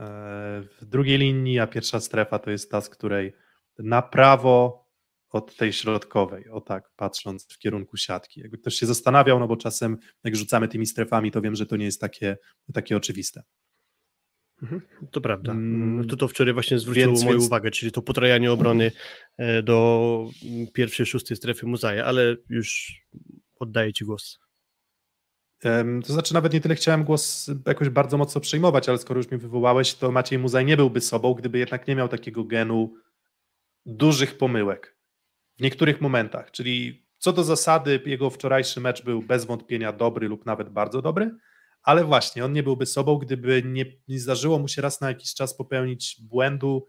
w 0.81 0.85
drugiej 0.85 1.17
linii, 1.17 1.59
a 1.59 1.67
pierwsza 1.67 1.99
strefa 1.99 2.39
to 2.39 2.51
jest 2.51 2.71
ta, 2.71 2.81
z 2.81 2.89
której 2.89 3.33
na 3.79 4.01
prawo 4.01 4.87
od 5.29 5.55
tej 5.55 5.73
środkowej, 5.73 6.49
o 6.49 6.61
tak, 6.61 6.91
patrząc 6.95 7.47
w 7.53 7.57
kierunku 7.57 7.97
siatki. 7.97 8.39
Jakby 8.39 8.57
ktoś 8.57 8.75
się 8.75 8.85
zastanawiał, 8.85 9.39
no 9.39 9.47
bo 9.47 9.57
czasem 9.57 9.97
jak 10.23 10.35
rzucamy 10.35 10.67
tymi 10.67 10.85
strefami, 10.85 11.31
to 11.31 11.41
wiem, 11.41 11.55
że 11.55 11.65
to 11.65 11.77
nie 11.77 11.85
jest 11.85 12.01
takie, 12.01 12.37
takie 12.73 12.97
oczywiste. 12.97 13.43
Mhm, 14.61 14.81
to 15.11 15.21
prawda. 15.21 15.51
Mm, 15.51 16.07
to 16.07 16.17
to 16.17 16.27
wczoraj 16.27 16.53
właśnie 16.53 16.79
zwróciło 16.79 17.07
więc, 17.07 17.23
moją 17.23 17.37
więc... 17.37 17.45
uwagę, 17.45 17.71
czyli 17.71 17.91
to 17.91 18.01
potrajanie 18.01 18.51
obrony 18.51 18.91
e, 19.37 19.63
do 19.63 20.29
pierwszej, 20.73 21.05
szóstej 21.05 21.37
strefy 21.37 21.65
Muzaja, 21.65 22.05
ale 22.05 22.35
już 22.49 22.99
oddaję 23.59 23.93
Ci 23.93 24.05
głos. 24.05 24.39
To 26.05 26.13
znaczy, 26.13 26.33
nawet 26.33 26.53
nie 26.53 26.61
tyle 26.61 26.75
chciałem 26.75 27.03
głos 27.03 27.51
jakoś 27.67 27.89
bardzo 27.89 28.17
mocno 28.17 28.41
przejmować, 28.41 28.89
ale 28.89 28.97
skoro 28.97 29.17
już 29.19 29.31
mnie 29.31 29.37
wywołałeś, 29.37 29.93
to 29.93 30.11
Maciej 30.11 30.39
Muzaj 30.39 30.65
nie 30.65 30.77
byłby 30.77 31.01
sobą, 31.01 31.33
gdyby 31.33 31.57
jednak 31.57 31.87
nie 31.87 31.95
miał 31.95 32.07
takiego 32.07 32.43
genu 32.43 32.93
dużych 33.85 34.37
pomyłek 34.37 34.97
w 35.57 35.61
niektórych 35.61 36.01
momentach. 36.01 36.51
Czyli 36.51 37.07
co 37.17 37.33
do 37.33 37.43
zasady, 37.43 37.99
jego 38.05 38.29
wczorajszy 38.29 38.81
mecz 38.81 39.03
był 39.03 39.21
bez 39.21 39.45
wątpienia 39.45 39.93
dobry 39.93 40.27
lub 40.27 40.45
nawet 40.45 40.69
bardzo 40.69 41.01
dobry, 41.01 41.31
ale 41.83 42.03
właśnie 42.03 42.45
on 42.45 42.53
nie 42.53 42.63
byłby 42.63 42.85
sobą, 42.85 43.17
gdyby 43.17 43.63
nie, 43.65 43.85
nie 44.07 44.19
zdarzyło 44.19 44.59
mu 44.59 44.67
się 44.67 44.81
raz 44.81 45.01
na 45.01 45.07
jakiś 45.07 45.33
czas 45.33 45.57
popełnić 45.57 46.21
błędu 46.21 46.87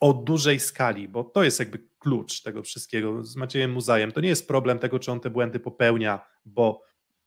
o 0.00 0.12
dużej 0.12 0.60
skali, 0.60 1.08
bo 1.08 1.24
to 1.24 1.44
jest 1.44 1.58
jakby 1.58 1.88
klucz 1.98 2.42
tego 2.42 2.62
wszystkiego 2.62 3.24
z 3.24 3.36
Maciejem 3.36 3.72
Muzajem. 3.72 4.12
To 4.12 4.20
nie 4.20 4.28
jest 4.28 4.48
problem 4.48 4.78
tego, 4.78 4.98
czy 4.98 5.12
on 5.12 5.20
te 5.20 5.30
błędy 5.30 5.60
popełnia, 5.60 6.26
bo 6.44 6.82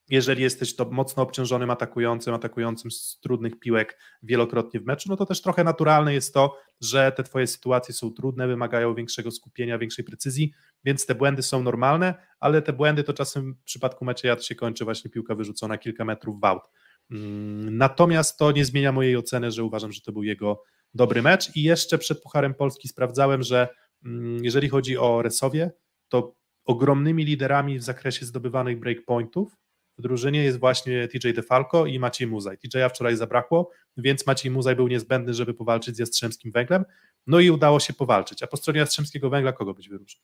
jeżeli 0.10 0.44
jesteś 0.44 0.75
to 0.75 0.86
mocno 0.86 1.24
obciążonym 1.24 1.70
atakującym, 1.70 2.34
atakującym 2.34 2.92
z 2.92 3.20
trudnych 3.20 3.60
piłek 3.60 4.00
wielokrotnie 4.24 4.80
w 4.80 4.86
meczu, 4.86 5.10
no 5.10 5.18
to 5.18 5.25
też 5.25 5.42
trochę 5.42 5.63
naturalne 5.63 6.13
jest 6.13 6.34
to, 6.34 6.58
że 6.82 7.12
te 7.12 7.24
twoje 7.24 7.48
sytuacje 7.48 7.94
są 7.94 8.12
trudne, 8.12 8.48
wymagają 8.48 8.96
większego 8.96 9.32
skupienia, 9.32 9.78
większej 9.78 10.06
precyzji, 10.06 10.54
więc 10.84 11.06
te 11.06 11.16
błędy 11.16 11.44
są 11.44 11.63
normalne, 11.63 12.13
ale 12.39 12.62
te 12.62 12.74
błędy 12.74 13.04
to 13.04 13.13
czasem 13.13 13.54
w 13.54 13.63
przypadku 13.63 14.06
Macieja 14.06 14.36
to 14.36 14.42
się 14.42 14.56
kończy 14.56 14.86
właśnie 14.86 15.12
piłka 15.12 15.36
wyrzucona 15.36 15.78
kilka 15.78 16.06
metrów 16.06 16.42
w 16.42 16.46
aut. 16.46 16.63
Mm, 17.12 17.78
natomiast 17.78 18.38
to 18.38 18.51
nie 18.51 18.66
zmienia 18.66 18.92
mojej 18.92 19.18
oceny, 19.18 19.51
że 19.51 19.63
uważam, 19.63 19.92
że 19.92 20.01
to 20.01 20.12
był 20.12 20.24
jego 20.24 20.63
dobry 20.94 21.22
mecz 21.22 21.56
i 21.56 21.63
jeszcze 21.63 21.98
przed 21.98 22.22
Pucharem 22.22 22.54
Polski 22.54 22.88
sprawdzałem, 22.88 23.44
że 23.44 23.68
mm, 24.06 24.44
jeżeli 24.44 24.70
chodzi 24.70 24.98
o 24.98 25.22
Resowie, 25.22 25.72
to 26.08 26.36
ogromnymi 26.66 27.25
liderami 27.25 27.80
w 27.80 27.84
zakresie 27.84 28.25
zdobywanych 28.25 28.80
breakpointów 28.80 29.56
drużynie 30.00 30.44
jest 30.44 30.60
właśnie 30.60 31.08
TJ 31.08 31.34
DeFalco 31.34 31.86
i 31.86 32.00
Maciej 32.00 32.27
Muzaj. 32.27 32.58
TJ'a 32.58 32.89
wczoraj 32.89 33.15
zabrakło, 33.15 33.72
więc 33.98 34.27
Maciej 34.27 34.51
Muzaj 34.51 34.75
był 34.75 34.88
niezbędny, 34.88 35.34
żeby 35.34 35.53
powalczyć 35.53 35.96
z 35.96 36.00
Jastrzębskim 36.00 36.51
Węglem, 36.51 36.86
no 37.27 37.39
i 37.39 37.50
udało 37.50 37.79
się 37.79 37.94
powalczyć. 37.94 38.44
A 38.44 38.48
po 38.48 38.58
stronie 38.58 38.79
Jastrzębskiego 38.79 39.29
Węgla 39.29 39.53
kogo 39.53 39.74
być 39.74 39.89
wyróżnił? 39.89 40.24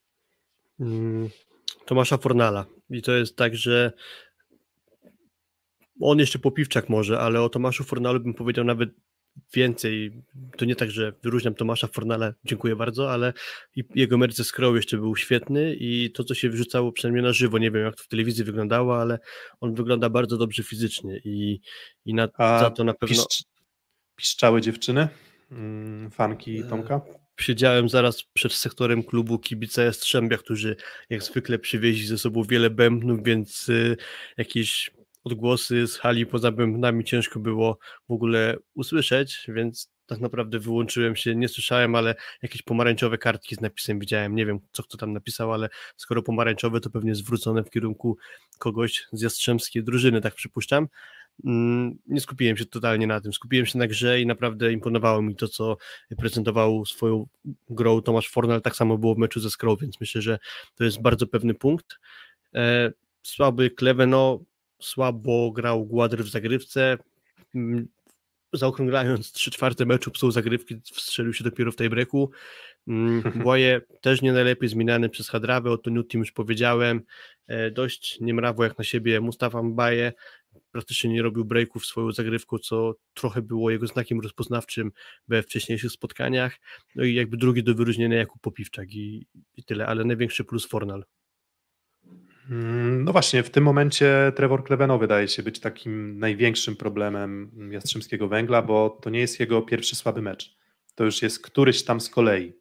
Mm, 0.79 1.29
Tomasza 1.85 2.17
Fornala. 2.17 2.65
I 2.89 3.01
to 3.01 3.11
jest 3.11 3.35
tak, 3.35 3.55
że 3.55 3.93
on 6.01 6.19
jeszcze 6.19 6.39
Popiwczak 6.39 6.89
może, 6.89 7.19
ale 7.19 7.41
o 7.41 7.49
Tomaszu 7.49 7.83
Fornalu 7.83 8.19
bym 8.19 8.33
powiedział 8.33 8.65
nawet 8.65 8.89
więcej. 9.53 10.23
To 10.57 10.65
nie 10.65 10.75
tak, 10.75 10.91
że 10.91 11.13
wyróżniam 11.23 11.55
Tomasza 11.55 11.87
Fornala, 11.87 12.33
dziękuję 12.45 12.75
bardzo, 12.75 13.11
ale 13.11 13.33
jego 13.95 14.17
mecz 14.17 14.33
ze 14.33 14.43
jeszcze 14.75 14.97
był 14.97 15.15
świetny 15.15 15.75
i 15.79 16.11
to, 16.11 16.23
co 16.23 16.35
się 16.35 16.49
wyrzucało 16.49 16.91
przynajmniej 16.91 17.23
na 17.23 17.33
żywo, 17.33 17.57
nie 17.57 17.71
wiem 17.71 17.85
jak 17.85 17.95
to 17.95 18.03
w 18.03 18.07
telewizji 18.07 18.43
wyglądało, 18.43 19.01
ale 19.01 19.19
on 19.59 19.75
wygląda 19.75 20.09
bardzo 20.09 20.37
dobrze 20.37 20.63
fizycznie 20.63 21.21
i, 21.23 21.59
i 22.05 22.13
na, 22.13 22.29
A 22.37 22.59
za 22.59 22.71
to 22.71 22.83
na 22.83 22.93
pewno... 22.93 23.15
Piszcz, 23.15 23.43
piszczały 24.15 24.61
dziewczyny, 24.61 25.07
mm, 25.51 26.11
fanki 26.11 26.63
Tomka? 26.63 27.01
Siedziałem 27.39 27.89
zaraz 27.89 28.23
przed 28.23 28.53
sektorem 28.53 29.03
klubu 29.03 29.39
kibica 29.39 29.83
Jastrzębia, 29.83 30.37
którzy 30.37 30.75
jak 31.09 31.23
zwykle 31.23 31.59
przywieźli 31.59 32.07
ze 32.07 32.17
sobą 32.17 32.43
wiele 32.43 32.69
bębnów, 32.69 33.23
więc 33.23 33.69
y, 33.69 33.97
jakieś 34.37 34.91
odgłosy 35.25 35.87
z 35.87 35.97
hali 35.97 36.25
poza 36.25 36.51
bębnami 36.51 37.03
ciężko 37.03 37.39
było 37.39 37.77
w 38.09 38.11
ogóle 38.11 38.57
usłyszeć, 38.75 39.45
więc 39.47 39.95
tak 40.05 40.19
naprawdę 40.19 40.59
wyłączyłem 40.59 41.15
się, 41.15 41.35
nie 41.35 41.47
słyszałem, 41.47 41.95
ale 41.95 42.15
jakieś 42.41 42.61
pomarańczowe 42.61 43.17
kartki 43.17 43.55
z 43.55 43.61
napisem 43.61 43.99
widziałem, 43.99 44.35
nie 44.35 44.45
wiem 44.45 44.59
co 44.71 44.83
kto 44.83 44.97
tam 44.97 45.13
napisał, 45.13 45.53
ale 45.53 45.69
skoro 45.97 46.23
pomarańczowe 46.23 46.79
to 46.79 46.89
pewnie 46.89 47.15
zwrócone 47.15 47.63
w 47.63 47.69
kierunku 47.69 48.17
kogoś 48.59 49.07
z 49.11 49.21
jastrzębskiej 49.21 49.83
drużyny, 49.83 50.21
tak 50.21 50.35
przypuszczam. 50.35 50.87
Mm, 51.45 51.97
nie 52.07 52.21
skupiłem 52.21 52.57
się 52.57 52.65
totalnie 52.65 53.07
na 53.07 53.21
tym, 53.21 53.33
skupiłem 53.33 53.65
się 53.65 53.79
na 53.79 53.87
grze 53.87 54.21
i 54.21 54.25
naprawdę 54.25 54.73
imponowało 54.73 55.21
mi 55.21 55.35
to, 55.35 55.47
co 55.47 55.77
prezentował 56.17 56.85
swoją 56.85 57.27
grą 57.69 58.01
Tomasz 58.01 58.29
Fornal, 58.29 58.61
tak 58.61 58.75
samo 58.75 58.97
było 58.97 59.15
w 59.15 59.17
meczu 59.17 59.39
ze 59.39 59.49
Skrą, 59.49 59.75
więc 59.75 59.99
myślę, 59.99 60.21
że 60.21 60.39
to 60.75 60.83
jest 60.83 61.01
bardzo 61.01 61.27
pewny 61.27 61.53
punkt. 61.53 61.99
E, 62.55 62.91
słaby 63.23 63.69
Kleveno, 63.69 64.39
słabo 64.85 65.51
grał 65.51 65.85
Gładry 65.85 66.23
w 66.23 66.29
zagrywce, 66.29 66.97
mm, 67.55 67.87
zaokrąglając 68.53 69.31
3 69.31 69.51
czwarte 69.51 69.85
meczu 69.85 70.11
psuł 70.11 70.31
zagrywki, 70.31 70.81
wstrzelił 70.93 71.33
się 71.33 71.43
dopiero 71.43 71.71
w 71.71 71.75
tej 71.75 71.89
breaku. 71.89 72.31
Boje 73.45 73.81
też 74.01 74.21
nie 74.21 74.33
najlepiej 74.33 74.69
zmieniany 74.69 75.09
przez 75.09 75.29
Hadrawę, 75.29 75.71
o 75.71 75.77
Toniutim 75.77 76.19
już 76.19 76.31
powiedziałem, 76.31 77.01
e, 77.47 77.71
dość 77.71 78.19
niemrawo 78.19 78.63
jak 78.63 78.77
na 78.77 78.83
siebie 78.83 79.21
Mustafa 79.21 79.63
Mbaye, 79.63 80.13
praktycznie 80.71 81.09
nie 81.09 81.21
robił 81.21 81.45
breaków 81.45 81.85
swoją 81.85 82.11
zagrywką, 82.11 82.57
co 82.57 82.95
trochę 83.13 83.41
było 83.41 83.69
jego 83.69 83.87
znakiem 83.87 84.19
rozpoznawczym 84.19 84.91
we 85.27 85.43
wcześniejszych 85.43 85.91
spotkaniach. 85.91 86.59
No 86.95 87.03
i 87.03 87.13
jakby 87.13 87.37
drugi 87.37 87.63
do 87.63 87.75
wyróżnienia 87.75 88.17
Jakub 88.17 88.41
Popiwczak 88.41 88.93
i, 88.93 89.27
i 89.57 89.63
tyle, 89.63 89.87
ale 89.87 90.05
największy 90.05 90.43
plus 90.43 90.67
Fornal. 90.67 91.05
Mm, 92.49 93.03
no 93.03 93.11
właśnie, 93.11 93.43
w 93.43 93.49
tym 93.49 93.63
momencie 93.63 94.31
Trevor 94.35 94.63
Kleveno 94.63 94.97
wydaje 94.97 95.27
się 95.27 95.43
być 95.43 95.59
takim 95.59 96.19
największym 96.19 96.75
problemem 96.75 97.51
Jastrzębskiego 97.71 98.27
Węgla, 98.27 98.61
bo 98.61 98.89
to 99.01 99.09
nie 99.09 99.19
jest 99.19 99.39
jego 99.39 99.61
pierwszy 99.61 99.95
słaby 99.95 100.21
mecz. 100.21 100.57
To 100.95 101.03
już 101.03 101.21
jest 101.21 101.41
któryś 101.41 101.83
tam 101.83 102.01
z 102.01 102.09
kolei 102.09 102.53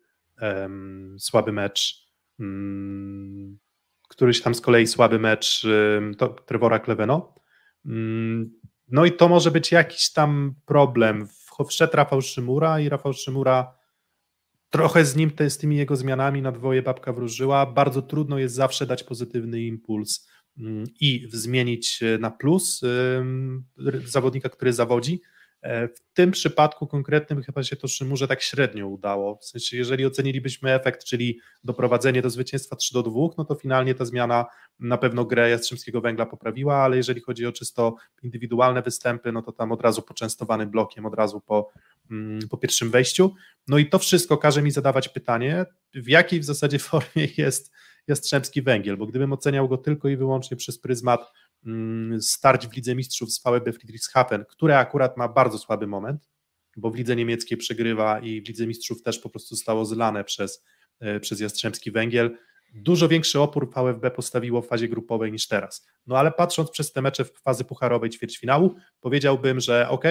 um, 0.43 1.17
słaby 1.19 1.53
mecz. 1.53 2.09
Um, 2.39 3.59
któryś 4.09 4.43
tam 4.43 4.55
z 4.55 4.61
kolei 4.61 4.87
słaby 4.87 5.19
mecz 5.19 5.65
um, 5.65 6.15
to, 6.15 6.29
Trevora 6.29 6.79
Kleveno. 6.79 7.35
Mm, 7.87 8.51
no 8.89 9.05
i 9.05 9.13
to 9.13 9.29
może 9.29 9.51
być 9.51 9.73
jakiś 9.73 10.13
tam 10.13 10.55
problem. 10.67 11.29
Wszedł 11.69 11.97
Rafał 11.97 12.23
Szymura 12.23 12.81
i 12.81 12.89
Rafał 12.89 13.13
Szymura 13.13 13.75
trochę 14.75 15.05
z 15.05 15.17
nim, 15.17 15.31
te, 15.31 15.51
z 15.51 15.59
tymi 15.59 15.77
jego 15.77 15.97
zmianami 15.97 16.43
na 16.43 16.53
dwoje 16.53 16.83
babka 16.83 17.13
wróżyła. 17.13 17.67
Bardzo 17.67 18.03
trudno 18.03 18.39
jest 18.39 18.55
zawsze 18.55 18.87
dać 18.87 19.05
pozytywny 19.05 19.63
impuls 19.63 20.29
mm, 20.59 20.85
i 21.01 21.29
zmienić 21.33 22.01
na 22.19 22.31
plus 22.31 22.81
zawodnika, 24.05 24.49
który 24.49 24.73
zawodzi. 24.73 25.21
E, 25.65 25.89
w 25.89 26.01
tym 26.15 26.31
przypadku 26.31 26.87
konkretnym 26.87 27.43
chyba 27.43 27.63
się 27.63 27.77
to 27.77 27.89
Szymurze 27.89 28.29
tak 28.29 28.43
średnio 28.43 28.89
udało. 28.89 29.37
W 29.37 29.45
sensie, 29.45 29.77
jeżeli 29.77 30.07
ocenilibyśmy 30.07 30.73
efekt, 30.73 31.05
czyli 31.05 31.41
doprowadzenie 31.65 32.23
do 32.23 32.31
zwycięstwa 32.31 32.77
3 32.77 32.95
do 32.95 33.03
2, 33.03 33.21
no 33.39 33.45
to 33.45 33.55
finalnie 33.55 33.95
ta 33.95 34.05
zmiana 34.05 34.47
na 34.81 34.99
pewno 34.99 35.25
grę 35.25 35.51
Jastrzębskiego 35.51 36.01
Węgla 36.01 36.27
poprawiła, 36.27 36.77
ale 36.77 36.97
jeżeli 36.97 37.21
chodzi 37.21 37.47
o 37.47 37.53
czysto 37.53 37.97
indywidualne 38.23 38.83
występy, 38.83 39.33
no 39.33 39.43
to 39.43 39.53
tam 39.53 39.73
od 39.73 39.83
razu 39.83 40.03
poczęstowany 40.03 40.67
blokiem, 40.67 41.07
od 41.07 41.15
razu 41.15 41.41
po, 41.41 41.71
mm, 42.11 42.49
po 42.49 42.59
pierwszym 42.59 42.91
wejściu. 42.91 43.35
No 43.69 43.79
i 43.79 43.87
to 43.89 43.99
wszystko 43.99 44.39
każe 44.39 44.63
mi 44.63 44.71
zadawać 44.71 45.09
pytanie, 45.09 45.67
w 45.95 46.09
jakiej 46.09 46.41
w 46.41 46.45
zasadzie 46.45 46.79
formie 46.89 47.29
jest 47.37 47.73
Jastrzębski 48.09 48.63
Węgiel, 48.63 48.97
bo 48.97 49.07
gdybym 49.07 49.33
oceniał 49.33 49.69
go 49.69 49.79
tylko 49.79 50.09
i 50.09 50.17
wyłącznie 50.17 50.57
przez 50.57 50.79
pryzmat 50.79 51.33
starć 52.21 52.67
w 52.67 52.73
Lidze 52.77 52.95
Mistrzów 52.95 53.33
z 53.33 53.43
VB 53.43 53.73
Friedrichshafen, 53.73 54.45
które 54.49 54.79
akurat 54.79 55.17
ma 55.17 55.29
bardzo 55.29 55.59
słaby 55.59 55.87
moment, 55.87 56.29
bo 56.77 56.91
w 56.91 56.97
Lidze 56.97 57.17
Niemieckiej 57.17 57.59
przegrywa 57.59 58.21
i 58.21 58.43
w 58.43 58.49
Lidze 58.49 58.67
Mistrzów 58.67 59.03
też 59.03 59.19
po 59.19 59.31
prostu 59.31 59.55
zostało 59.55 59.85
zlane 59.85 60.25
przez, 60.25 60.65
e, 61.01 61.21
przez 61.21 61.41
Jastrzębski 61.41 61.91
Węgiel. 61.91 62.39
Dużo 62.75 63.09
większy 63.09 63.41
opór 63.41 63.71
VfB 63.71 64.11
postawiło 64.11 64.63
w 64.63 64.67
fazie 64.67 64.89
grupowej 64.89 65.33
niż 65.33 65.49
teraz. 65.49 65.87
No 66.07 66.19
ale 66.19 66.33
patrząc 66.33 66.71
przez 66.71 66.93
te 66.93 67.03
mecze 67.03 67.25
w 67.25 67.33
fazy 67.33 67.65
pucharowej 67.65 68.11
ćwierćfinału, 68.11 68.75
powiedziałbym, 69.01 69.61
że 69.61 69.89
ok, 69.89 70.05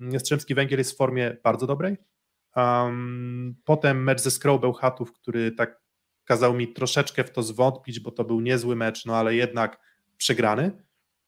Jastrzębski 0.00 0.54
Węgiel 0.54 0.78
jest 0.78 0.92
w 0.92 0.96
formie 0.96 1.36
bardzo 1.44 1.66
dobrej. 1.66 1.96
Um, 2.56 3.56
potem 3.64 4.02
mecz 4.02 4.20
ze 4.20 4.30
Skrą 4.30 4.58
Bełchatów, 4.58 5.12
który 5.12 5.52
tak 5.52 5.80
kazał 6.24 6.54
mi 6.54 6.72
troszeczkę 6.72 7.24
w 7.24 7.30
to 7.30 7.42
zwątpić, 7.42 8.00
bo 8.00 8.10
to 8.10 8.24
był 8.24 8.40
niezły 8.40 8.76
mecz, 8.76 9.06
no 9.06 9.16
ale 9.16 9.34
jednak 9.34 9.80
przegrany. 10.16 10.86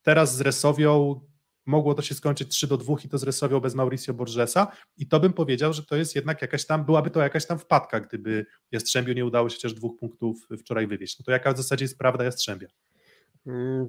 Teraz 0.08 0.36
z 0.36 0.40
Resowią 0.40 1.20
mogło 1.66 1.94
to 1.94 2.02
się 2.02 2.14
skończyć 2.14 2.48
3 2.48 2.66
do 2.66 2.76
2 2.76 2.94
i 3.04 3.08
to 3.08 3.18
z 3.18 3.22
Resowią 3.22 3.60
bez 3.60 3.74
Mauricio 3.74 4.14
Borgesa 4.14 4.72
i 4.96 5.06
to 5.06 5.20
bym 5.20 5.32
powiedział, 5.32 5.72
że 5.72 5.82
to 5.82 5.96
jest 5.96 6.14
jednak 6.14 6.42
jakaś 6.42 6.66
tam, 6.66 6.84
byłaby 6.84 7.10
to 7.10 7.20
jakaś 7.20 7.46
tam 7.46 7.58
wpadka, 7.58 8.00
gdyby 8.00 8.46
Jastrzębiu 8.72 9.12
nie 9.12 9.24
udało 9.24 9.48
się 9.48 9.56
chociaż 9.56 9.74
dwóch 9.74 9.98
punktów 9.98 10.46
wczoraj 10.58 10.86
wywieźć. 10.86 11.18
No 11.18 11.24
to 11.24 11.32
jaka 11.32 11.52
w 11.52 11.56
zasadzie 11.56 11.84
jest 11.84 11.98
prawda 11.98 12.24
Jastrzębia? 12.24 12.66
Mm, 13.46 13.88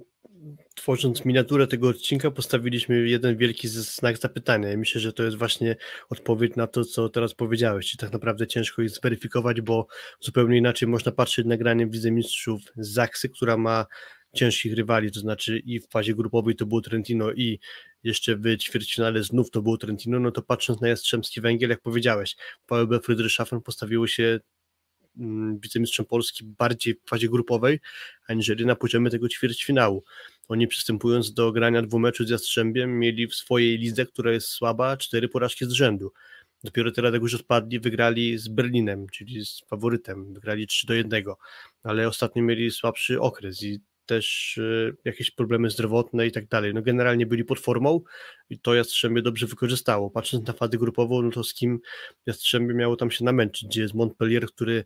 tworząc 0.75 1.25
miniaturę 1.25 1.67
tego 1.67 1.87
odcinka, 1.87 2.31
postawiliśmy 2.31 3.09
jeden 3.09 3.37
wielki 3.37 3.67
znak 3.67 4.17
zapytania. 4.17 4.77
Myślę, 4.77 5.01
że 5.01 5.13
to 5.13 5.23
jest 5.23 5.37
właśnie 5.37 5.75
odpowiedź 6.09 6.55
na 6.55 6.67
to, 6.67 6.85
co 6.85 7.09
teraz 7.09 7.33
powiedziałeś. 7.33 7.93
I 7.93 7.97
tak 7.97 8.13
naprawdę 8.13 8.47
ciężko 8.47 8.81
jest 8.81 8.95
zweryfikować, 8.95 9.61
bo 9.61 9.87
zupełnie 10.19 10.57
inaczej 10.57 10.87
można 10.87 11.11
patrzeć 11.11 11.45
na 11.45 11.57
granie 11.57 11.87
w 11.87 11.93
Lidze 11.93 12.11
Mistrzów 12.11 12.61
z 12.77 12.89
Zaksy, 12.89 13.29
która 13.29 13.57
ma 13.57 13.85
ciężkich 14.35 14.73
rywali, 14.73 15.11
to 15.11 15.19
znaczy 15.19 15.59
i 15.59 15.79
w 15.79 15.87
fazie 15.87 16.15
grupowej 16.15 16.55
to 16.55 16.65
było 16.65 16.81
Trentino 16.81 17.31
i 17.31 17.59
jeszcze 18.03 18.35
w 18.35 18.57
ćwierćfinale 18.57 19.23
znów 19.23 19.51
to 19.51 19.61
było 19.61 19.77
Trentino, 19.77 20.19
no 20.19 20.31
to 20.31 20.41
patrząc 20.41 20.81
na 20.81 20.87
Jastrzębski 20.87 21.41
Węgiel, 21.41 21.69
jak 21.69 21.81
powiedziałeś, 21.81 22.35
VLB 22.71 23.05
Friedrichshafen 23.05 23.61
postawiło 23.61 24.07
się 24.07 24.39
mm, 25.17 25.59
wicemistrzem 25.59 26.05
Polski 26.05 26.43
bardziej 26.43 26.93
w 26.93 27.09
fazie 27.09 27.29
grupowej, 27.29 27.79
aniżeli 28.27 28.65
na 28.65 28.75
poziomie 28.75 29.09
tego 29.09 29.29
ćwierćfinału. 29.29 30.03
Oni 30.47 30.67
przystępując 30.67 31.33
do 31.33 31.51
grania 31.51 31.81
dwumeczu 31.81 32.25
z 32.25 32.29
Jastrzębiem 32.29 32.99
mieli 32.99 33.27
w 33.27 33.35
swojej 33.35 33.77
lidze, 33.77 34.05
która 34.05 34.31
jest 34.31 34.47
słaba, 34.47 34.97
cztery 34.97 35.27
porażki 35.27 35.65
z 35.65 35.71
rzędu. 35.71 36.11
Dopiero 36.63 36.91
teraz, 36.91 37.13
jak 37.13 37.21
już 37.21 37.33
odpadli, 37.33 37.79
wygrali 37.79 38.37
z 38.37 38.47
Berlinem, 38.47 39.07
czyli 39.07 39.45
z 39.45 39.59
faworytem, 39.67 40.33
wygrali 40.33 40.67
3 40.67 40.87
do 40.87 40.93
1, 40.93 41.23
ale 41.83 42.07
ostatnio 42.07 42.43
mieli 42.43 42.71
słabszy 42.71 43.21
okres 43.21 43.63
i 43.63 43.79
też 44.09 44.57
y, 44.57 44.95
jakieś 45.05 45.31
problemy 45.31 45.69
zdrowotne 45.69 46.27
i 46.27 46.31
tak 46.31 46.47
dalej. 46.47 46.73
No 46.73 46.81
generalnie 46.81 47.25
byli 47.25 47.43
pod 47.43 47.59
formą 47.59 48.01
i 48.49 48.59
to 48.59 48.73
Jastrzębie 48.73 49.21
dobrze 49.21 49.47
wykorzystało. 49.47 50.09
Patrząc 50.09 50.47
na 50.47 50.53
fazę 50.53 50.77
grupową, 50.77 51.21
no 51.21 51.31
to 51.31 51.43
z 51.43 51.53
kim 51.53 51.79
Jastrzębie 52.25 52.73
miało 52.73 52.95
tam 52.95 53.11
się 53.11 53.25
namęczyć, 53.25 53.69
gdzie 53.69 53.81
jest 53.81 53.93
Montpellier, 53.93 54.45
który 54.45 54.83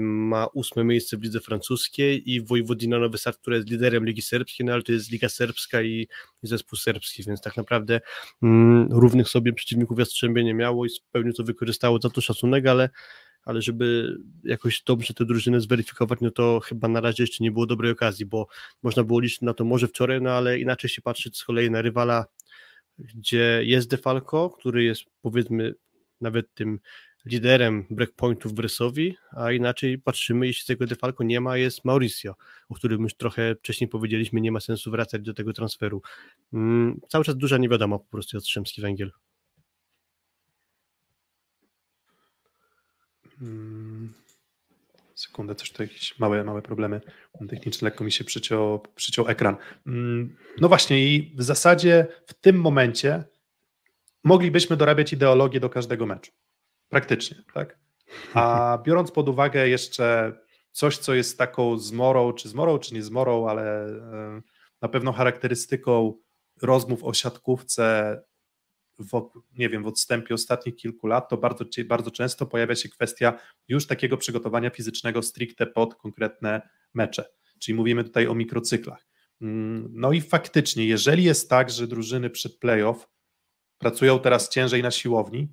ma 0.00 0.46
ósme 0.46 0.84
miejsce 0.84 1.16
w 1.16 1.22
lidze 1.22 1.40
francuskiej 1.40 2.30
i 2.30 2.40
Wojwodina 2.40 2.98
Nowy 2.98 3.18
Sad, 3.18 3.38
która 3.38 3.56
jest 3.56 3.70
liderem 3.70 4.06
Ligi 4.06 4.22
Serbskiej, 4.22 4.66
no 4.66 4.72
ale 4.72 4.82
to 4.82 4.92
jest 4.92 5.10
Liga 5.10 5.28
Serbska 5.28 5.82
i, 5.82 6.08
i 6.42 6.46
zespół 6.46 6.76
serbski, 6.78 7.24
więc 7.24 7.40
tak 7.40 7.56
naprawdę 7.56 8.00
mm, 8.42 8.88
równych 8.90 9.28
sobie 9.28 9.52
przeciwników 9.52 9.98
Jastrzębie 9.98 10.44
nie 10.44 10.54
miało 10.54 10.86
i 10.86 10.88
w 10.88 11.10
pełni 11.12 11.34
to 11.34 11.44
wykorzystało, 11.44 11.98
za 12.02 12.10
to 12.10 12.20
szacunek, 12.20 12.66
ale 12.66 12.88
ale 13.44 13.62
żeby 13.62 14.16
jakoś 14.44 14.82
dobrze 14.82 15.14
tę 15.14 15.24
drużynę 15.24 15.60
zweryfikować, 15.60 16.18
no 16.22 16.30
to 16.30 16.60
chyba 16.60 16.88
na 16.88 17.00
razie 17.00 17.22
jeszcze 17.22 17.44
nie 17.44 17.52
było 17.52 17.66
dobrej 17.66 17.92
okazji, 17.92 18.26
bo 18.26 18.46
można 18.82 19.04
było 19.04 19.20
liczyć 19.20 19.40
na 19.40 19.54
to 19.54 19.64
może 19.64 19.88
wczoraj, 19.88 20.22
no 20.22 20.30
ale 20.30 20.58
inaczej 20.58 20.90
się 20.90 21.02
patrzeć 21.02 21.36
z 21.36 21.44
kolei 21.44 21.70
na 21.70 21.82
rywala, 21.82 22.26
gdzie 22.98 23.60
jest 23.64 23.90
Defalco, 23.90 24.50
który 24.50 24.84
jest 24.84 25.02
powiedzmy 25.22 25.74
nawet 26.20 26.54
tym 26.54 26.80
liderem 27.26 27.86
breakpointów 27.90 28.52
w 28.52 28.54
Brysowi, 28.54 29.16
a 29.30 29.52
inaczej 29.52 29.98
patrzymy, 29.98 30.46
jeśli 30.46 30.66
tego 30.66 30.86
Defalco 30.86 31.24
nie 31.24 31.40
ma, 31.40 31.56
jest 31.56 31.84
Mauricio, 31.84 32.34
o 32.68 32.74
którym 32.74 33.02
już 33.02 33.14
trochę 33.14 33.54
wcześniej 33.54 33.88
powiedzieliśmy, 33.88 34.40
nie 34.40 34.52
ma 34.52 34.60
sensu 34.60 34.90
wracać 34.90 35.22
do 35.22 35.34
tego 35.34 35.52
transferu. 35.52 36.02
Mm, 36.52 37.00
cały 37.08 37.24
czas 37.24 37.36
duża 37.36 37.58
niewiadoma 37.58 37.98
po 37.98 38.10
prostu 38.10 38.36
Jastrzębski 38.36 38.82
Węgiel. 38.82 39.10
Sekundę, 45.14 45.54
coś 45.54 45.72
tu 45.72 45.82
jakieś 45.82 46.18
małe, 46.18 46.44
małe 46.44 46.62
problemy 46.62 47.00
techniczne, 47.48 47.86
lekko 47.86 48.04
mi 48.04 48.12
się 48.12 48.24
przyciął, 48.24 48.82
przyciął 48.94 49.28
ekran. 49.28 49.56
Mm, 49.86 50.36
no 50.60 50.68
właśnie 50.68 51.06
i 51.06 51.34
w 51.36 51.42
zasadzie 51.42 52.06
w 52.26 52.34
tym 52.34 52.60
momencie 52.60 53.24
moglibyśmy 54.24 54.76
dorabiać 54.76 55.12
ideologię 55.12 55.60
do 55.60 55.70
każdego 55.70 56.06
meczu. 56.06 56.32
Praktycznie, 56.88 57.36
tak? 57.54 57.78
A 58.34 58.78
biorąc 58.86 59.10
pod 59.10 59.28
uwagę 59.28 59.68
jeszcze 59.68 60.32
coś, 60.72 60.98
co 60.98 61.14
jest 61.14 61.38
taką 61.38 61.78
zmorą, 61.78 62.32
czy 62.32 62.48
zmorą, 62.48 62.78
czy 62.78 62.94
nie 62.94 63.02
zmorą, 63.02 63.48
ale 63.48 63.86
e, 63.86 64.40
na 64.82 64.88
pewno 64.88 65.12
charakterystyką 65.12 66.14
rozmów 66.62 67.04
o 67.04 67.14
siatkówce 67.14 68.16
w, 68.98 69.30
nie 69.58 69.68
wiem, 69.68 69.82
w 69.82 69.86
odstępie 69.86 70.34
ostatnich 70.34 70.76
kilku 70.76 71.06
lat, 71.06 71.28
to 71.28 71.36
bardzo, 71.36 71.64
bardzo 71.84 72.10
często 72.10 72.46
pojawia 72.46 72.74
się 72.74 72.88
kwestia 72.88 73.38
już 73.68 73.86
takiego 73.86 74.16
przygotowania 74.16 74.70
fizycznego 74.70 75.22
stricte 75.22 75.66
pod 75.66 75.94
konkretne 75.94 76.68
mecze. 76.94 77.24
Czyli 77.58 77.74
mówimy 77.74 78.04
tutaj 78.04 78.26
o 78.26 78.34
mikrocyklach. 78.34 79.06
Mm, 79.40 79.88
no 79.92 80.12
i 80.12 80.20
faktycznie, 80.20 80.86
jeżeli 80.86 81.24
jest 81.24 81.50
tak, 81.50 81.70
że 81.70 81.86
drużyny 81.86 82.30
przed 82.30 82.58
playoff 82.58 83.08
pracują 83.78 84.18
teraz 84.18 84.48
ciężej 84.48 84.82
na 84.82 84.90
siłowni, 84.90 85.48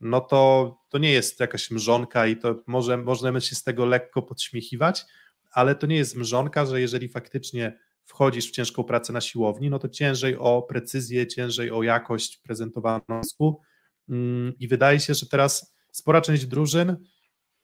no 0.00 0.20
to 0.20 0.74
to 0.88 0.98
nie 0.98 1.12
jest 1.12 1.40
jakaś 1.40 1.70
mrzonka 1.70 2.26
i 2.26 2.36
to 2.36 2.62
może 2.66 2.96
możemy 2.96 3.40
się 3.40 3.54
z 3.54 3.62
tego 3.62 3.86
lekko 3.86 4.22
podśmiechiwać, 4.22 5.04
ale 5.50 5.74
to 5.74 5.86
nie 5.86 5.96
jest 5.96 6.16
mrzonka, 6.16 6.66
że 6.66 6.80
jeżeli 6.80 7.08
faktycznie 7.08 7.78
wchodzisz 8.06 8.48
w 8.48 8.50
ciężką 8.50 8.84
pracę 8.84 9.12
na 9.12 9.20
siłowni, 9.20 9.70
no 9.70 9.78
to 9.78 9.88
ciężej 9.88 10.36
o 10.38 10.62
precyzję, 10.62 11.26
ciężej 11.26 11.70
o 11.70 11.82
jakość 11.82 12.38
prezentowaną 12.38 13.20
mm, 14.08 14.52
i 14.58 14.68
wydaje 14.68 15.00
się, 15.00 15.14
że 15.14 15.26
teraz 15.26 15.76
spora 15.92 16.20
część 16.20 16.46
drużyn 16.46 16.96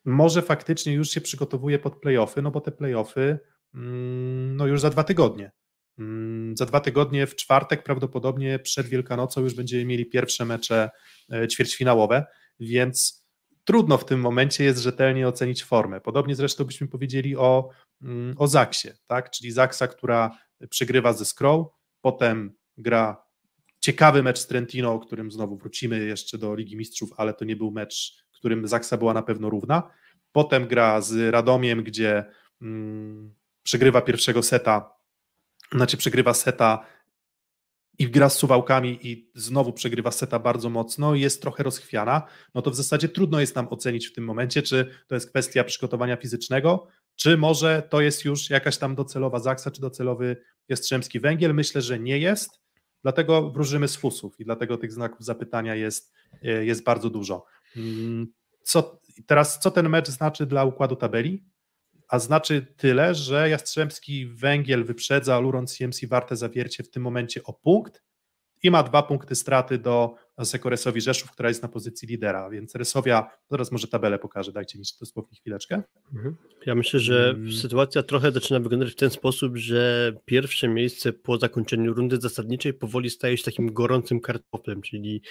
może 0.05 0.43
faktycznie 0.43 0.93
już 0.93 1.11
się 1.11 1.21
przygotowuje 1.21 1.79
pod 1.79 2.01
playoffy, 2.01 2.43
no 2.43 2.51
bo 2.51 2.61
te 2.61 2.73
playoffy 2.73 3.39
mm, 3.75 4.57
no 4.57 4.67
już 4.67 4.81
za 4.81 4.91
dwa 4.91 5.05
tygodnie. 5.05 5.53
Mm, 5.99 6.57
za 6.57 6.67
dwa 6.67 6.81
tygodnie 6.81 7.27
w 7.27 7.37
czwartek 7.37 7.83
prawdopodobnie 7.83 8.59
przed 8.59 8.87
Wielkanocą 8.87 9.41
już 9.41 9.55
będziemy 9.55 9.85
mieli 9.85 10.07
pierwsze 10.07 10.45
mecze 10.45 10.91
e, 11.33 11.49
ćwierćfinałowe, 11.49 12.25
więc 12.61 13.22
trudno 13.65 13.99
w 13.99 14.05
tym 14.05 14.21
momencie 14.21 14.65
jest 14.65 14.83
rzetelnie 14.83 15.29
ocenić 15.29 15.65
formę. 15.65 16.01
Podobnie 16.01 16.35
zresztą 16.35 16.65
byśmy 16.65 16.89
powiedzieli 16.89 17.37
o, 17.37 17.69
mm, 18.03 18.35
o 18.39 18.49
Zaksie, 18.49 18.89
tak? 19.07 19.31
czyli 19.31 19.51
Zaksa, 19.51 19.89
która 19.89 20.39
przegrywa 20.71 21.13
ze 21.13 21.25
Skrow, 21.25 21.67
potem 22.01 22.55
gra 22.77 23.25
ciekawy 23.81 24.23
mecz 24.23 24.39
z 24.39 24.47
Trentino, 24.47 24.93
o 24.93 25.01
którym 25.01 25.31
znowu 25.31 25.57
wrócimy 25.57 25.99
jeszcze 25.99 26.39
do 26.39 26.55
Ligi 26.55 26.77
Mistrzów, 26.77 27.11
ale 27.17 27.35
to 27.35 27.45
nie 27.45 27.57
był 27.57 27.71
mecz, 27.71 28.25
którym 28.33 28.69
Zaksa 28.69 28.97
była 28.97 29.15
na 29.15 29.23
pewno 29.23 29.51
równa. 29.51 29.91
Potem 30.33 30.67
gra 30.67 31.01
z 31.01 31.33
Radomiem, 31.33 31.83
gdzie 31.83 32.25
mm, 32.63 33.35
przegrywa 33.63 34.01
pierwszego 34.01 34.43
seta 34.43 35.03
znaczy 35.73 35.97
przegrywa 35.97 36.35
seta 36.35 36.87
i 37.99 38.11
gra 38.11 38.29
z 38.29 38.39
suwałkami 38.39 38.99
i 39.03 39.31
znowu 39.35 39.73
przegrywa 39.73 40.11
seta 40.11 40.39
bardzo 40.39 40.71
mocno 40.71 41.15
jest 41.15 41.43
trochę 41.43 41.63
rozchwiana, 41.63 42.23
no 42.55 42.63
to 42.63 42.71
w 42.71 42.77
zasadzie 42.77 43.09
trudno 43.09 43.41
jest 43.41 43.57
nam 43.57 43.69
ocenić 43.71 44.07
w 44.09 44.13
tym 44.13 44.25
momencie, 44.25 44.63
czy 44.63 44.91
to 45.07 45.15
jest 45.15 45.31
kwestia 45.31 45.65
przygotowania 45.65 46.17
fizycznego, 46.17 46.87
czy 47.17 47.37
może 47.37 47.83
to 47.91 48.01
jest 48.01 48.25
już 48.25 48.51
jakaś 48.51 48.79
tam 48.79 48.95
docelowa 48.95 49.39
zaksa, 49.39 49.71
czy 49.71 49.81
docelowy 49.81 50.37
Jastrzębski 50.69 51.21
Węgiel. 51.21 51.55
Myślę, 51.55 51.83
że 51.83 51.99
nie 51.99 52.19
jest, 52.19 52.61
dlatego 53.03 53.51
wróżymy 53.51 53.89
z 53.89 53.97
fusów 53.97 54.41
i 54.41 54.45
dlatego 54.45 54.77
tych 54.77 54.93
znaków 54.93 55.25
zapytania 55.25 55.75
jest, 55.75 56.13
jest 56.43 56.85
bardzo 56.85 57.11
dużo. 57.11 57.45
Mm, 57.77 58.27
co, 58.63 59.01
teraz, 59.27 59.59
co 59.59 59.71
ten 59.71 59.89
mecz 59.89 60.09
znaczy 60.09 60.47
dla 60.47 60.65
układu 60.65 60.97
tabeli? 60.97 61.45
A 62.13 62.19
znaczy 62.19 62.67
tyle, 62.77 63.15
że 63.15 63.51
Jastrzębski 63.51 64.27
Węgiel 64.27 64.85
wyprzedza 64.85 65.39
Luron 65.39 65.67
CMC 65.67 66.07
Warte 66.07 66.37
Zawiercie 66.37 66.83
w 66.83 66.91
tym 66.91 67.03
momencie 67.03 67.43
o 67.45 67.53
punkt 67.53 68.03
i 68.63 68.71
ma 68.71 68.83
dwa 68.83 69.03
punkty 69.03 69.35
straty 69.35 69.79
do 69.79 70.15
Sekoresowi 70.45 71.01
Rzeszów, 71.01 71.31
która 71.31 71.49
jest 71.49 71.63
na 71.63 71.69
pozycji 71.69 72.09
lidera, 72.09 72.51
więc 72.51 72.75
Resowia, 72.75 73.31
zaraz 73.51 73.73
może 73.73 73.89
tabelę 73.89 74.19
pokażę, 74.19 74.53
dajcie 74.53 74.79
mi 74.79 74.85
dosłownie 75.01 75.39
chwileczkę. 75.39 75.83
Mhm. 76.15 76.37
Ja 76.67 76.75
myślę, 76.75 77.01
że 77.01 77.33
hmm. 77.33 77.53
sytuacja 77.53 78.03
trochę 78.03 78.33
zaczyna 78.33 78.61
wyglądać 78.61 78.93
w 78.93 78.97
ten 78.97 79.11
sposób, 79.11 79.57
że 79.57 80.13
pierwsze 80.25 80.69
miejsce 80.69 81.13
po 81.13 81.39
zakończeniu 81.39 81.95
rundy 81.95 82.21
zasadniczej 82.21 82.75
powoli 82.75 83.11
staje 83.11 83.37
się 83.37 83.45
takim 83.45 83.73
gorącym 83.73 84.21
kartoflem, 84.21 84.83
czyli 84.83 85.23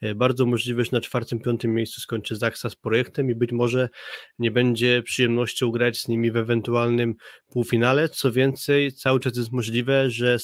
e, 0.00 0.14
bardzo 0.14 0.46
możliwe, 0.46 0.84
że 0.84 0.90
na 0.92 1.00
czwartym, 1.00 1.40
piątym 1.40 1.74
miejscu 1.74 2.00
skończy 2.00 2.36
Zaksa 2.36 2.70
z 2.70 2.76
projektem 2.76 3.30
i 3.30 3.34
być 3.34 3.52
może 3.52 3.88
nie 4.38 4.50
będzie 4.50 5.02
przyjemnością 5.02 5.70
grać 5.70 5.98
z 5.98 6.08
nimi 6.08 6.30
w 6.30 6.36
ewentualnym 6.36 7.14
półfinale, 7.48 8.08
co 8.08 8.32
więcej, 8.32 8.92
cały 8.92 9.20
czas 9.20 9.36
jest 9.36 9.52
możliwe, 9.52 10.10
że 10.10 10.38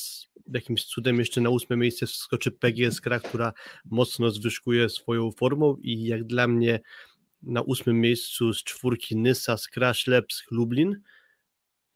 jakimś 0.55 0.85
cudem 0.85 1.19
jeszcze 1.19 1.41
na 1.41 1.51
ósme 1.51 1.77
miejsce 1.77 2.07
wskoczy 2.07 2.51
PGS 2.51 3.01
Kra, 3.01 3.21
która 3.21 3.53
mocno 3.85 4.06
zwyżkuje 4.31 4.89
swoją 4.89 5.33
formą 5.33 5.77
i 5.77 6.05
jak 6.05 6.25
dla 6.25 6.49
mnie 6.49 6.81
na 7.43 7.63
ósmym 7.63 8.01
miejscu 8.01 8.55
z 8.55 8.65
czwórki 8.65 9.17
Nysa, 9.17 9.57
Skra, 9.57 9.95
Ślepsk, 9.95 10.51
Lublin. 10.51 11.01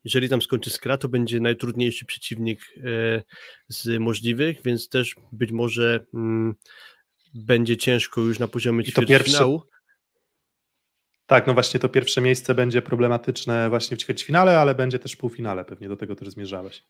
Jeżeli 0.03 0.29
tam 0.29 0.41
skończy 0.41 0.69
Skra, 0.69 0.97
to 0.97 1.09
będzie 1.09 1.39
najtrudniejszy 1.39 2.05
przeciwnik 2.05 2.73
e, 2.77 2.81
z 3.67 3.99
możliwych, 3.99 4.61
więc 4.65 4.89
też 4.89 5.15
być 5.31 5.51
może 5.51 6.05
mm, 6.13 6.55
będzie 7.33 7.77
ciężko 7.77 8.21
już 8.21 8.39
na 8.39 8.47
poziomie 8.47 8.83
ćwierćfinału. 8.83 9.63
Tak, 11.25 11.47
no 11.47 11.53
właśnie 11.53 11.79
to 11.79 11.89
pierwsze 11.89 12.21
miejsce 12.21 12.55
będzie 12.55 12.81
problematyczne 12.81 13.69
właśnie 13.69 13.97
w 13.97 13.99
ćwierćfinale, 13.99 14.59
ale 14.59 14.75
będzie 14.75 14.99
też 14.99 15.13
w 15.13 15.17
półfinale, 15.17 15.65
pewnie 15.65 15.87
do 15.87 15.97
tego 15.97 16.15
też 16.15 16.29
zmierzałeś. 16.29 16.83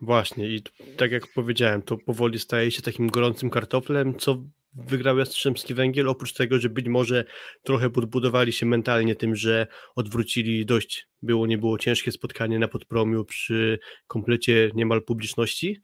Właśnie 0.00 0.48
i 0.48 0.62
tak 0.96 1.12
jak 1.12 1.26
powiedziałem, 1.34 1.82
to 1.82 1.98
powoli 1.98 2.38
staje 2.38 2.70
się 2.70 2.82
takim 2.82 3.08
gorącym 3.08 3.50
kartoflem, 3.50 4.18
co 4.18 4.44
wygrał 4.74 5.18
Jastrzębski 5.18 5.74
Węgiel, 5.74 6.08
oprócz 6.08 6.32
tego, 6.32 6.58
że 6.58 6.68
być 6.68 6.88
może 6.88 7.24
trochę 7.62 7.90
podbudowali 7.90 8.52
się 8.52 8.66
mentalnie 8.66 9.16
tym, 9.16 9.36
że 9.36 9.66
odwrócili 9.96 10.66
dość, 10.66 11.08
było 11.22 11.46
nie 11.46 11.58
było 11.58 11.78
ciężkie 11.78 12.12
spotkanie 12.12 12.58
na 12.58 12.68
podpromiu 12.68 13.24
przy 13.24 13.78
komplecie 14.06 14.70
niemal 14.74 15.02
publiczności. 15.02 15.80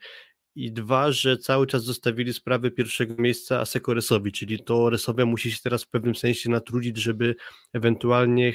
I 0.54 0.72
dwa, 0.72 1.12
że 1.12 1.38
cały 1.38 1.66
czas 1.66 1.84
zostawili 1.84 2.34
sprawę 2.34 2.70
pierwszego 2.70 3.14
miejsca 3.18 3.60
Asekoresowi, 3.60 4.32
czyli 4.32 4.64
to 4.64 4.90
Resowia 4.90 5.26
musi 5.26 5.52
się 5.52 5.58
teraz 5.62 5.84
w 5.84 5.88
pewnym 5.88 6.14
sensie 6.14 6.50
natrudzić, 6.50 6.96
żeby 6.96 7.36
ewentualnie 7.72 8.52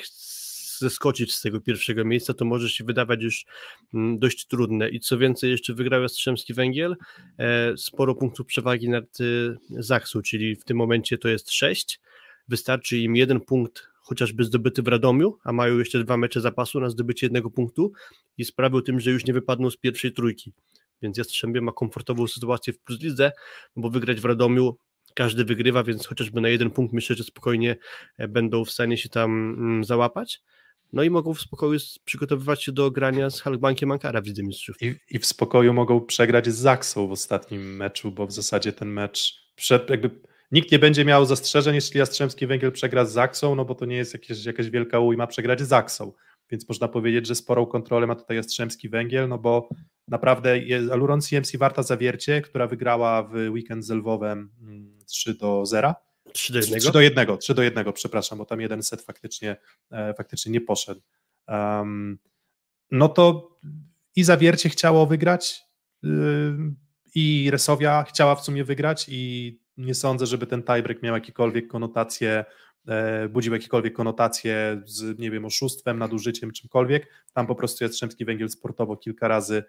zeskoczyć 0.81 1.33
z 1.33 1.41
tego 1.41 1.61
pierwszego 1.61 2.05
miejsca, 2.05 2.33
to 2.33 2.45
może 2.45 2.69
się 2.69 2.83
wydawać 2.83 3.21
już 3.21 3.45
mm, 3.93 4.19
dość 4.19 4.47
trudne. 4.47 4.89
I 4.89 4.99
co 4.99 5.17
więcej, 5.17 5.51
jeszcze 5.51 5.73
wygrał 5.73 6.01
Jastrzębski 6.01 6.53
Węgiel, 6.53 6.95
e, 7.37 7.77
sporo 7.77 8.15
punktów 8.15 8.45
przewagi 8.45 8.89
nad 8.89 9.19
y, 9.19 9.57
Zaksu, 9.69 10.21
czyli 10.21 10.55
w 10.55 10.63
tym 10.63 10.77
momencie 10.77 11.17
to 11.17 11.29
jest 11.29 11.51
6. 11.51 11.99
Wystarczy 12.47 12.97
im 12.97 13.15
jeden 13.15 13.41
punkt 13.41 13.87
chociażby 14.01 14.43
zdobyty 14.43 14.81
w 14.81 14.87
Radomiu, 14.87 15.37
a 15.43 15.51
mają 15.51 15.77
jeszcze 15.77 16.03
dwa 16.03 16.17
mecze 16.17 16.41
zapasu 16.41 16.79
na 16.79 16.89
zdobycie 16.89 17.25
jednego 17.25 17.49
punktu 17.49 17.91
i 18.37 18.45
sprawią 18.45 18.81
tym, 18.81 18.99
że 18.99 19.11
już 19.11 19.25
nie 19.25 19.33
wypadną 19.33 19.69
z 19.69 19.77
pierwszej 19.77 20.11
trójki. 20.11 20.53
Więc 21.01 21.17
Jastrzębie 21.17 21.61
ma 21.61 21.71
komfortową 21.71 22.27
sytuację 22.27 22.73
w 22.73 22.79
Plus 22.79 23.01
Lidze, 23.01 23.31
bo 23.75 23.89
wygrać 23.89 24.21
w 24.21 24.25
Radomiu 24.25 24.77
każdy 25.13 25.45
wygrywa, 25.45 25.83
więc 25.83 26.07
chociażby 26.07 26.41
na 26.41 26.49
jeden 26.49 26.71
punkt 26.71 26.93
myślę, 26.93 27.15
że 27.15 27.23
spokojnie 27.23 27.75
e, 28.17 28.27
będą 28.27 28.65
w 28.65 28.71
stanie 28.71 28.97
się 28.97 29.09
tam 29.09 29.31
mm, 29.31 29.83
załapać. 29.83 30.41
No 30.93 31.03
i 31.03 31.09
mogą 31.09 31.33
w 31.33 31.41
spokoju 31.41 31.79
przygotowywać 32.05 32.63
się 32.63 32.71
do 32.71 32.91
grania 32.91 33.29
z 33.29 33.41
Halkbankiem 33.41 33.91
Ankara 33.91 34.21
w 34.21 34.25
Lidze 34.25 34.43
Mistrzów. 34.43 34.75
I, 34.81 34.95
I, 35.09 35.19
w 35.19 35.25
spokoju 35.25 35.73
mogą 35.73 36.01
przegrać 36.01 36.49
z 36.49 36.55
Zaksą 36.55 37.07
w 37.07 37.11
ostatnim 37.11 37.75
meczu, 37.75 38.11
bo 38.11 38.27
w 38.27 38.31
zasadzie 38.31 38.73
ten 38.73 38.89
mecz, 38.89 39.33
jakby 39.89 40.09
nikt 40.51 40.71
nie 40.71 40.79
będzie 40.79 41.05
miał 41.05 41.25
zastrzeżeń, 41.25 41.75
jeśli 41.75 41.99
Jastrzębski 41.99 42.47
Węgiel 42.47 42.71
przegra 42.71 43.05
z 43.05 43.11
Zaksą, 43.11 43.55
no 43.55 43.65
bo 43.65 43.75
to 43.75 43.85
nie 43.85 43.95
jest 43.95 44.13
jakieś, 44.13 44.45
jakaś 44.45 44.69
wielka 44.69 44.99
ujma 44.99 45.27
przegrać 45.27 45.61
z 45.61 45.67
Zaksą. 45.67 46.13
Więc 46.49 46.69
można 46.69 46.87
powiedzieć, 46.87 47.27
że 47.27 47.35
sporą 47.35 47.65
kontrolę 47.65 48.07
ma 48.07 48.15
tutaj 48.15 48.37
Jastrzębski 48.37 48.89
Węgiel, 48.89 49.29
no 49.29 49.37
bo 49.37 49.69
naprawdę 50.07 50.59
jest 50.59 50.91
Aluron 50.91 51.21
CMC 51.21 51.57
Warta 51.57 51.83
Zawiercie, 51.83 52.41
która 52.41 52.67
wygrała 52.67 53.23
w 53.23 53.33
weekend 53.33 53.85
z 53.85 53.89
Lwowem 53.89 54.49
3 55.05 55.29
mm, 55.29 55.37
do 55.39 55.65
0 55.65 55.95
3 56.33 56.53
do 56.53 56.59
1? 56.59 56.79
3 56.79 56.91
do 56.91 57.01
1, 57.01 57.37
3 57.37 57.53
do 57.53 57.61
1, 57.61 57.93
przepraszam, 57.93 58.37
bo 58.37 58.45
tam 58.45 58.61
jeden 58.61 58.83
set 58.83 59.01
faktycznie, 59.01 59.55
e, 59.91 60.13
faktycznie 60.13 60.51
nie 60.51 60.61
poszedł. 60.61 61.01
Um, 61.47 62.19
no 62.91 63.09
to 63.09 63.57
i 64.15 64.23
Zawiercie 64.23 64.69
chciało 64.69 65.05
wygrać, 65.05 65.61
yy, 66.03 66.57
i 67.15 67.51
Resowia 67.51 68.03
chciała 68.03 68.35
w 68.35 68.41
sumie 68.45 68.63
wygrać 68.63 69.05
i 69.09 69.59
nie 69.77 69.95
sądzę, 69.95 70.25
żeby 70.25 70.47
ten 70.47 70.63
tiebreak 70.63 71.03
miał 71.03 71.15
jakiekolwiek 71.15 71.67
konotacje, 71.67 72.45
e, 72.87 73.29
budził 73.29 73.53
jakiekolwiek 73.53 73.93
konotacje 73.93 74.81
z, 74.85 75.19
nie 75.19 75.31
wiem, 75.31 75.45
oszustwem, 75.45 75.99
nadużyciem, 75.99 76.51
czymkolwiek. 76.51 77.07
Tam 77.33 77.47
po 77.47 77.55
prostu 77.55 77.83
Jastrzębski 77.83 78.25
Węgiel 78.25 78.49
sportowo 78.49 78.97
kilka 78.97 79.27
razy 79.27 79.63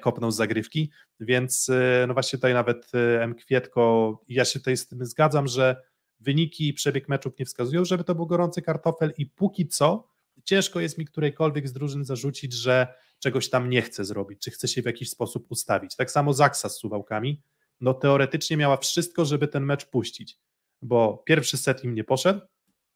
kopnął 0.00 0.30
z 0.30 0.36
zagrywki, 0.36 0.90
więc 1.20 1.68
e, 1.68 2.04
no 2.08 2.14
właśnie 2.14 2.36
tutaj 2.36 2.54
nawet 2.54 2.90
e, 2.94 3.22
M. 3.22 3.34
Kwietko, 3.34 4.22
ja 4.28 4.44
się 4.44 4.58
tutaj 4.58 4.76
z 4.76 4.88
tym 4.88 5.06
zgadzam, 5.06 5.48
że 5.48 5.82
wyniki 6.20 6.68
i 6.68 6.74
przebieg 6.74 7.08
meczów 7.08 7.38
nie 7.38 7.46
wskazują, 7.46 7.84
żeby 7.84 8.04
to 8.04 8.14
był 8.14 8.26
gorący 8.26 8.62
kartofel 8.62 9.12
i 9.18 9.26
póki 9.26 9.68
co 9.68 10.14
ciężko 10.44 10.80
jest 10.80 10.98
mi 10.98 11.04
którejkolwiek 11.04 11.68
z 11.68 11.72
drużyn 11.72 12.04
zarzucić, 12.04 12.52
że 12.52 12.94
czegoś 13.18 13.50
tam 13.50 13.70
nie 13.70 13.82
chce 13.82 14.04
zrobić, 14.04 14.40
czy 14.42 14.50
chce 14.50 14.68
się 14.68 14.82
w 14.82 14.86
jakiś 14.86 15.10
sposób 15.10 15.46
ustawić. 15.48 15.96
Tak 15.96 16.10
samo 16.10 16.32
Zaksa 16.32 16.68
z 16.68 16.78
Suwałkami, 16.78 17.42
no 17.80 17.94
teoretycznie 17.94 18.56
miała 18.56 18.76
wszystko, 18.76 19.24
żeby 19.24 19.48
ten 19.48 19.64
mecz 19.64 19.84
puścić, 19.84 20.38
bo 20.82 21.22
pierwszy 21.26 21.56
set 21.56 21.84
im 21.84 21.94
nie 21.94 22.04
poszedł, 22.04 22.40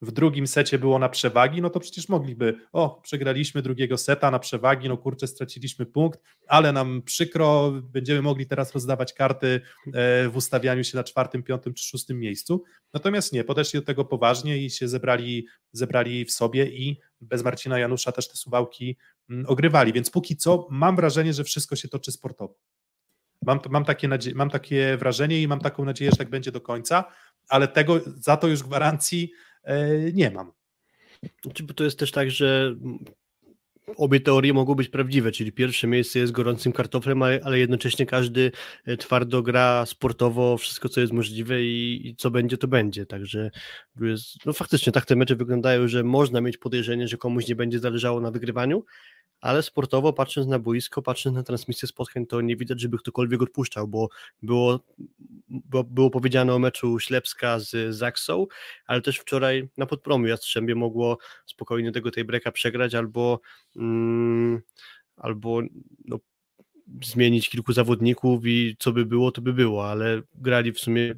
w 0.02 0.12
drugim 0.12 0.46
secie 0.46 0.78
było 0.78 0.98
na 0.98 1.08
przewagi, 1.08 1.62
no 1.62 1.70
to 1.70 1.80
przecież 1.80 2.08
mogliby, 2.08 2.60
o, 2.72 3.00
przegraliśmy 3.02 3.62
drugiego 3.62 3.98
seta 3.98 4.30
na 4.30 4.38
przewagi, 4.38 4.88
no 4.88 4.96
kurczę, 4.96 5.26
straciliśmy 5.26 5.86
punkt, 5.86 6.20
ale 6.46 6.72
nam 6.72 7.02
przykro, 7.02 7.72
będziemy 7.82 8.22
mogli 8.22 8.46
teraz 8.46 8.74
rozdawać 8.74 9.12
karty 9.12 9.60
e, 9.86 10.28
w 10.28 10.36
ustawianiu 10.36 10.84
się 10.84 10.96
na 10.96 11.04
czwartym, 11.04 11.42
piątym 11.42 11.74
czy 11.74 11.84
szóstym 11.84 12.18
miejscu. 12.18 12.64
Natomiast 12.94 13.32
nie, 13.32 13.44
podeszli 13.44 13.80
do 13.80 13.86
tego 13.86 14.04
poważnie 14.04 14.58
i 14.58 14.70
się 14.70 14.88
zebrali, 14.88 15.46
zebrali 15.72 16.24
w 16.24 16.32
sobie 16.32 16.66
i 16.66 17.00
bez 17.20 17.42
Marcina 17.42 17.78
Janusza 17.78 18.12
też 18.12 18.28
te 18.28 18.36
suwałki 18.36 18.96
mm, 19.30 19.46
ogrywali, 19.46 19.92
więc 19.92 20.10
póki 20.10 20.36
co 20.36 20.68
mam 20.70 20.96
wrażenie, 20.96 21.32
że 21.32 21.44
wszystko 21.44 21.76
się 21.76 21.88
toczy 21.88 22.12
sportowo. 22.12 22.58
Mam, 23.42 23.60
mam, 23.70 23.84
takie 23.84 24.08
mam 24.34 24.50
takie 24.50 24.96
wrażenie 24.96 25.42
i 25.42 25.48
mam 25.48 25.60
taką 25.60 25.84
nadzieję, 25.84 26.10
że 26.10 26.16
tak 26.16 26.30
będzie 26.30 26.52
do 26.52 26.60
końca, 26.60 27.04
ale 27.48 27.68
tego 27.68 28.00
za 28.16 28.36
to 28.36 28.48
już 28.48 28.62
gwarancji 28.62 29.32
nie 30.12 30.30
mam. 30.30 30.52
Znaczy, 31.44 31.62
bo 31.62 31.74
to 31.74 31.84
jest 31.84 31.98
też 31.98 32.10
tak, 32.10 32.30
że 32.30 32.74
obie 33.96 34.20
teorie 34.20 34.52
mogą 34.52 34.74
być 34.74 34.88
prawdziwe, 34.88 35.32
czyli 35.32 35.52
pierwsze 35.52 35.86
miejsce 35.86 36.18
jest 36.18 36.32
gorącym 36.32 36.72
kartoflem, 36.72 37.22
ale, 37.22 37.40
ale 37.44 37.58
jednocześnie 37.58 38.06
każdy 38.06 38.52
e, 38.84 38.96
twardo 38.96 39.42
gra 39.42 39.86
sportowo 39.86 40.58
wszystko, 40.58 40.88
co 40.88 41.00
jest 41.00 41.12
możliwe 41.12 41.62
i, 41.62 42.08
i 42.08 42.16
co 42.16 42.30
będzie, 42.30 42.58
to 42.58 42.68
będzie. 42.68 43.06
Także 43.06 43.50
jest, 44.00 44.46
no 44.46 44.52
faktycznie 44.52 44.92
tak 44.92 45.06
te 45.06 45.16
mecze 45.16 45.36
wyglądają, 45.36 45.88
że 45.88 46.04
można 46.04 46.40
mieć 46.40 46.58
podejrzenie, 46.58 47.08
że 47.08 47.16
komuś 47.16 47.48
nie 47.48 47.56
będzie 47.56 47.78
zależało 47.78 48.20
na 48.20 48.30
wygrywaniu, 48.30 48.84
ale 49.40 49.62
sportowo 49.62 50.12
patrząc 50.12 50.48
na 50.48 50.58
boisko, 50.58 51.02
patrząc 51.02 51.36
na 51.36 51.42
transmisję 51.42 51.88
spotkań, 51.88 52.26
to 52.26 52.40
nie 52.40 52.56
widać, 52.56 52.80
żeby 52.80 52.98
ktokolwiek 52.98 53.42
odpuszczał, 53.42 53.88
bo 53.88 54.08
było, 54.42 54.80
bo 55.48 55.84
było 55.84 56.10
powiedziane 56.10 56.54
o 56.54 56.58
meczu 56.58 56.98
Ślepska 56.98 57.60
z 57.60 57.96
Zaksą, 57.96 58.46
ale 58.86 59.00
też 59.00 59.18
wczoraj 59.18 59.68
na 59.76 59.86
podpromu 59.86 60.26
Jastrzębie 60.26 60.74
mogło 60.74 61.18
spokojnie 61.46 61.92
tego 61.92 62.10
tej 62.10 62.24
breka 62.24 62.52
przegrać 62.52 62.94
albo 62.94 63.40
mm, 63.76 64.60
albo 65.16 65.60
no, 66.04 66.18
zmienić 67.04 67.50
kilku 67.50 67.72
zawodników 67.72 68.46
i 68.46 68.76
co 68.78 68.92
by 68.92 69.06
było, 69.06 69.32
to 69.32 69.42
by 69.42 69.52
było, 69.52 69.90
ale 69.90 70.22
grali 70.34 70.72
w 70.72 70.80
sumie 70.80 71.14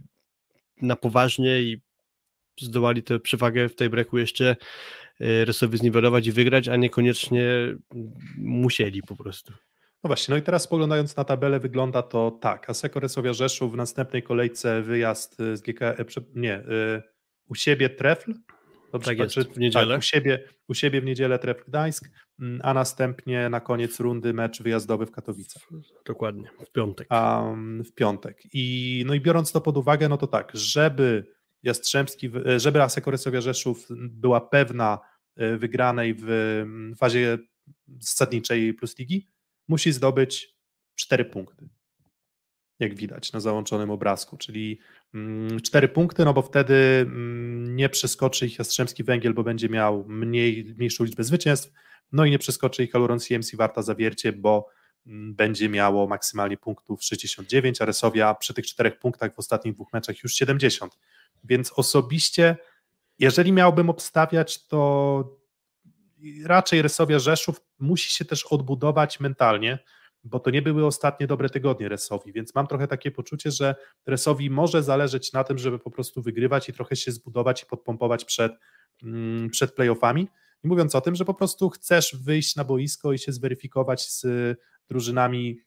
na 0.83 0.97
poważnie 0.97 1.61
i 1.61 1.81
zdołali 2.61 3.03
tę 3.03 3.21
przewagę 3.21 3.69
w 3.69 3.75
tej 3.75 3.91
breku 3.91 4.19
jeszcze 4.19 4.57
e, 5.21 5.45
Resowi 5.45 5.79
zniwelować 5.79 6.27
i 6.27 6.33
wygrać, 6.33 6.69
a 6.69 6.77
niekoniecznie 6.77 7.77
musieli 8.37 9.03
po 9.03 9.17
prostu. 9.17 9.53
No 10.05 10.09
właśnie, 10.09 10.33
no 10.33 10.39
i 10.39 10.43
teraz 10.43 10.63
spoglądając 10.63 11.17
na 11.17 11.25
tabelę 11.25 11.61
wygląda 11.61 12.03
to 12.03 12.31
tak, 12.31 12.71
Aseko 12.71 13.01
Resowia 13.01 13.33
Rzeszów 13.33 13.73
w 13.73 13.77
następnej 13.77 14.23
kolejce 14.23 14.83
wyjazd 14.83 15.37
z 15.55 15.61
GK, 15.61 15.83
e, 15.83 16.05
nie, 16.35 16.59
y, 16.59 17.03
u 17.49 17.55
siebie 17.55 17.91
Trefl, 17.91 18.35
Dobrze, 18.93 19.11
tak 19.11 19.19
jest, 19.19 19.39
w 19.39 19.59
niedzielę. 19.59 19.95
Tak, 19.95 19.99
u, 19.99 20.03
siebie, 20.03 20.45
u 20.69 20.75
siebie 20.75 21.01
w 21.01 21.05
niedzielę 21.05 21.39
Trefl 21.39 21.65
Gdańsk, 21.69 22.11
mm, 22.41 22.61
a 22.63 22.75
następnie 22.75 23.49
na 23.49 23.61
koniec 23.61 24.01
rundy 24.01 24.33
mecz 24.33 24.63
wyjazdowy 24.63 25.07
w 25.07 25.11
Katowicach. 25.11 25.63
Dokładnie, 26.07 26.51
w 26.67 26.73
piątek. 26.73 27.09
Um, 27.11 27.85
w 27.85 27.95
piątek. 27.95 28.43
I, 28.53 29.05
no 29.07 29.15
i 29.15 29.21
biorąc 29.21 29.53
to 29.53 29.61
pod 29.61 29.77
uwagę, 29.77 30.09
no 30.09 30.17
to 30.17 30.27
tak, 30.27 30.51
żeby 30.55 31.27
Jastrzębski, 31.63 32.31
żeby 32.57 32.83
Aseko 32.83 33.11
Resowia 33.11 33.41
Rzeszów 33.41 33.87
była 33.91 34.41
pewna 34.41 34.99
wygranej 35.59 36.15
w 36.15 36.31
mm, 36.63 36.95
fazie 36.97 37.39
zasadniczej 38.01 38.75
plus 38.75 38.99
ligi, 38.99 39.29
musi 39.69 39.93
zdobyć 39.93 40.57
cztery 40.95 41.25
punkty. 41.25 41.69
Jak 42.79 42.95
widać 42.95 43.33
na 43.33 43.41
załączonym 43.41 43.91
obrazku, 43.91 44.37
czyli 44.37 44.79
mm, 45.15 45.61
cztery 45.61 45.89
punkty, 45.89 46.25
no 46.25 46.35
bo 46.35 46.43
wtedy 46.43 46.75
mm, 46.75 47.77
nie 47.77 47.89
przeskoczy 47.89 48.47
ich 48.47 48.59
Jastrzębski 48.59 49.05
Węgiel, 49.05 49.35
bo 49.35 49.43
będzie 49.43 49.69
miał 49.69 50.05
mniej, 50.09 50.75
mniejszą 50.79 51.05
liczbę 51.05 51.25
zwycięstw, 51.25 51.73
no 52.13 52.25
i 52.25 52.31
nie 52.31 52.39
przeskoczy 52.39 52.85
ich 52.85 52.95
Aluron 52.95 53.19
CMC 53.19 53.57
Warta 53.57 53.83
Zawiercie, 53.83 54.33
bo 54.33 54.69
będzie 55.07 55.69
miało 55.69 56.07
maksymalnie 56.07 56.57
punktów 56.57 57.05
69, 57.05 57.81
a 57.81 57.85
Resowia 57.85 58.35
przy 58.35 58.55
tych 58.55 58.67
czterech 58.67 58.99
punktach 58.99 59.35
w 59.35 59.39
ostatnich 59.39 59.75
dwóch 59.75 59.93
meczach 59.93 60.23
już 60.23 60.35
70. 60.35 60.99
Więc 61.45 61.73
osobiście, 61.73 62.57
jeżeli 63.21 63.53
miałbym 63.53 63.91
obstawiać, 63.91 64.67
to 64.67 65.41
raczej 66.45 66.83
Resowia 66.83 67.19
Rzeszów 67.19 67.61
musi 67.79 68.11
się 68.11 68.25
też 68.25 68.47
odbudować 68.47 69.21
mentalnie, 69.21 69.79
bo 70.25 70.41
to 70.41 70.51
nie 70.51 70.63
były 70.63 70.87
ostatnie 70.87 71.27
dobre 71.27 71.51
tygodnie 71.51 71.89
Resowi, 71.89 72.33
więc 72.33 72.55
mam 72.55 72.67
trochę 72.67 72.89
takie 72.89 73.11
poczucie, 73.11 73.51
że 73.51 73.75
Resowi 74.07 74.51
może 74.51 74.83
zależeć 74.83 75.33
na 75.33 75.45
tym, 75.45 75.59
żeby 75.59 75.79
po 75.79 75.91
prostu 75.91 76.23
wygrywać 76.23 76.69
i 76.69 76.73
trochę 76.73 76.97
się 76.97 77.13
zbudować 77.13 77.63
i 77.63 77.67
podpompować 77.67 78.25
przed, 78.25 78.53
mm, 79.03 79.51
przed 79.51 79.75
playoffami. 79.75 80.29
I 80.65 80.69
mówiąc 80.69 80.95
o 80.95 81.01
tym, 81.01 81.15
że 81.15 81.25
po 81.25 81.35
prostu 81.35 81.71
chcesz 81.71 82.17
wyjść 82.17 82.57
na 82.57 82.65
boisko 82.65 83.13
i 83.13 83.19
się 83.19 83.33
zweryfikować 83.33 84.11
z 84.11 84.27
drużynami 84.89 85.61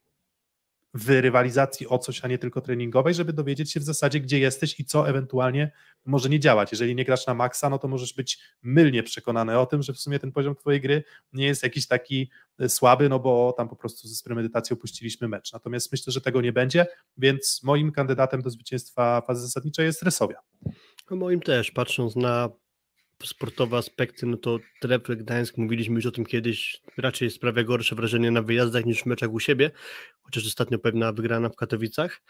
w 0.93 1.09
rywalizacji 1.09 1.87
o 1.87 1.97
coś, 1.97 2.25
a 2.25 2.27
nie 2.27 2.37
tylko 2.37 2.61
treningowej, 2.61 3.13
żeby 3.13 3.33
dowiedzieć 3.33 3.71
się 3.71 3.79
w 3.79 3.83
zasadzie, 3.83 4.19
gdzie 4.19 4.39
jesteś 4.39 4.79
i 4.79 4.85
co 4.85 5.09
ewentualnie 5.09 5.71
może 6.05 6.29
nie 6.29 6.39
działać. 6.39 6.71
Jeżeli 6.71 6.95
nie 6.95 7.05
grasz 7.05 7.27
na 7.27 7.33
maksa, 7.33 7.69
no 7.69 7.79
to 7.79 7.87
możesz 7.87 8.13
być 8.13 8.39
mylnie 8.61 9.03
przekonany 9.03 9.59
o 9.59 9.65
tym, 9.65 9.81
że 9.81 9.93
w 9.93 9.99
sumie 9.99 10.19
ten 10.19 10.31
poziom 10.31 10.55
twojej 10.55 10.81
gry 10.81 11.03
nie 11.33 11.45
jest 11.45 11.63
jakiś 11.63 11.87
taki 11.87 12.29
e, 12.59 12.69
słaby, 12.69 13.09
no 13.09 13.19
bo 13.19 13.53
tam 13.57 13.69
po 13.69 13.75
prostu 13.75 14.07
ze 14.07 14.23
premedytacją 14.23 14.77
puściliśmy 14.77 15.27
mecz. 15.27 15.53
Natomiast 15.53 15.91
myślę, 15.91 16.13
że 16.13 16.21
tego 16.21 16.41
nie 16.41 16.53
będzie, 16.53 16.85
więc 17.17 17.61
moim 17.63 17.91
kandydatem 17.91 18.41
do 18.41 18.49
zwycięstwa 18.49 19.21
fazy 19.21 19.41
zasadniczej 19.41 19.85
jest 19.85 20.03
Resowia. 20.03 20.39
No 21.11 21.17
moim 21.17 21.41
też, 21.41 21.71
patrząc 21.71 22.15
na 22.15 22.49
sportowe 23.23 23.77
aspekty, 23.77 24.25
no 24.25 24.37
to 24.37 24.59
Trefl 24.81 25.17
Gdańsk, 25.17 25.57
mówiliśmy 25.57 25.95
już 25.95 26.05
o 26.05 26.11
tym 26.11 26.25
kiedyś, 26.25 26.81
raczej 26.97 27.31
sprawia 27.31 27.63
gorsze 27.63 27.95
wrażenie 27.95 28.31
na 28.31 28.41
wyjazdach 28.41 28.85
niż 28.85 29.01
w 29.01 29.05
meczach 29.05 29.31
u 29.31 29.39
siebie, 29.39 29.71
chociaż 30.21 30.45
ostatnio 30.45 30.79
pewna 30.79 31.13
wygrana 31.13 31.49
w 31.49 31.55
Katowicach. 31.55 32.21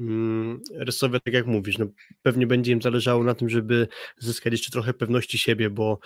Mm, 0.00 0.60
Resowia, 0.74 1.20
tak 1.20 1.34
jak 1.34 1.46
mówisz, 1.46 1.78
no 1.78 1.86
pewnie 2.22 2.46
będzie 2.46 2.72
im 2.72 2.82
zależało 2.82 3.24
na 3.24 3.34
tym, 3.34 3.48
żeby 3.48 3.88
zyskać 4.18 4.52
jeszcze 4.52 4.70
trochę 4.70 4.94
pewności 4.94 5.38
siebie, 5.38 5.70
bo 5.70 5.98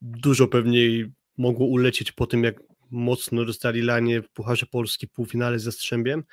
dużo 0.00 0.48
pewniej 0.48 1.12
mogło 1.36 1.66
ulecieć 1.66 2.12
po 2.12 2.26
tym, 2.26 2.44
jak 2.44 2.62
mocno 2.90 3.44
dostali 3.44 3.82
lanie 3.82 4.22
w 4.22 4.30
Pucharze 4.30 4.66
Polski 4.66 5.08
półfinale 5.08 5.58
ze 5.58 5.72
Strzębiem. 5.72 6.24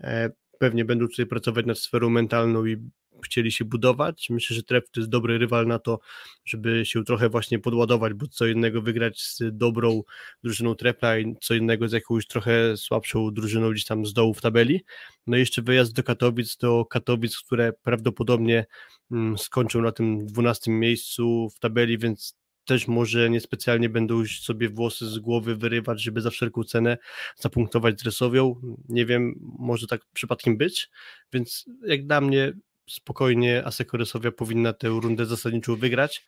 E, 0.00 0.30
pewnie 0.58 0.84
będą 0.84 1.08
tutaj 1.08 1.26
pracować 1.26 1.66
nad 1.66 1.78
sferą 1.78 2.10
mentalną 2.10 2.66
i 2.66 2.76
chcieli 3.20 3.52
się 3.52 3.64
budować. 3.64 4.30
Myślę, 4.30 4.56
że 4.56 4.62
Tref 4.62 4.90
to 4.90 5.00
jest 5.00 5.10
dobry 5.10 5.38
rywal 5.38 5.66
na 5.66 5.78
to, 5.78 5.98
żeby 6.44 6.86
się 6.86 7.04
trochę 7.04 7.28
właśnie 7.28 7.58
podładować, 7.58 8.14
bo 8.14 8.26
co 8.26 8.46
innego 8.46 8.82
wygrać 8.82 9.20
z 9.22 9.38
dobrą 9.52 10.02
drużyną 10.44 10.74
Trepla 10.74 11.18
i 11.18 11.34
co 11.40 11.54
innego 11.54 11.88
z 11.88 11.92
jakąś 11.92 12.26
trochę 12.26 12.76
słabszą 12.76 13.30
drużyną 13.30 13.70
gdzieś 13.70 13.84
tam 13.84 14.06
z 14.06 14.12
dołu 14.12 14.34
w 14.34 14.40
tabeli. 14.40 14.80
No 15.26 15.36
i 15.36 15.40
jeszcze 15.40 15.62
wyjazd 15.62 15.92
do 15.92 16.02
Katowic, 16.02 16.56
do 16.56 16.84
Katowic, 16.84 17.38
które 17.38 17.72
prawdopodobnie 17.72 18.66
mm, 19.10 19.38
skończą 19.38 19.82
na 19.82 19.92
tym 19.92 20.26
12 20.26 20.70
miejscu 20.70 21.48
w 21.56 21.58
tabeli, 21.58 21.98
więc 21.98 22.40
też 22.64 22.88
może 22.88 23.30
niespecjalnie 23.30 23.88
będą 23.88 24.24
sobie 24.26 24.68
włosy 24.68 25.06
z 25.06 25.18
głowy 25.18 25.56
wyrywać, 25.56 26.02
żeby 26.02 26.20
za 26.20 26.30
wszelką 26.30 26.64
cenę 26.64 26.98
zapunktować 27.36 28.00
z 28.00 28.04
Resowią. 28.04 28.60
Nie 28.88 29.06
wiem, 29.06 29.34
może 29.58 29.86
tak 29.86 30.00
przypadkiem 30.12 30.56
być, 30.56 30.90
więc 31.32 31.64
jak 31.86 32.06
dla 32.06 32.20
mnie 32.20 32.52
spokojnie 32.90 33.66
Asekoresowia 33.66 34.32
powinna 34.32 34.72
tę 34.72 34.88
rundę 34.88 35.26
zasadniczą 35.26 35.76
wygrać. 35.76 36.26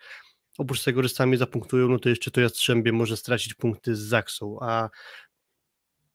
Oprócz 0.58 0.82
tego, 0.82 1.02
że 1.02 1.08
sami 1.08 1.36
zapunktują, 1.36 1.88
no 1.88 1.98
to 1.98 2.08
jeszcze 2.08 2.30
to 2.30 2.40
Jastrzębie 2.40 2.92
może 2.92 3.16
stracić 3.16 3.54
punkty 3.54 3.96
z 3.96 3.98
Zaksą, 3.98 4.58
a 4.60 4.88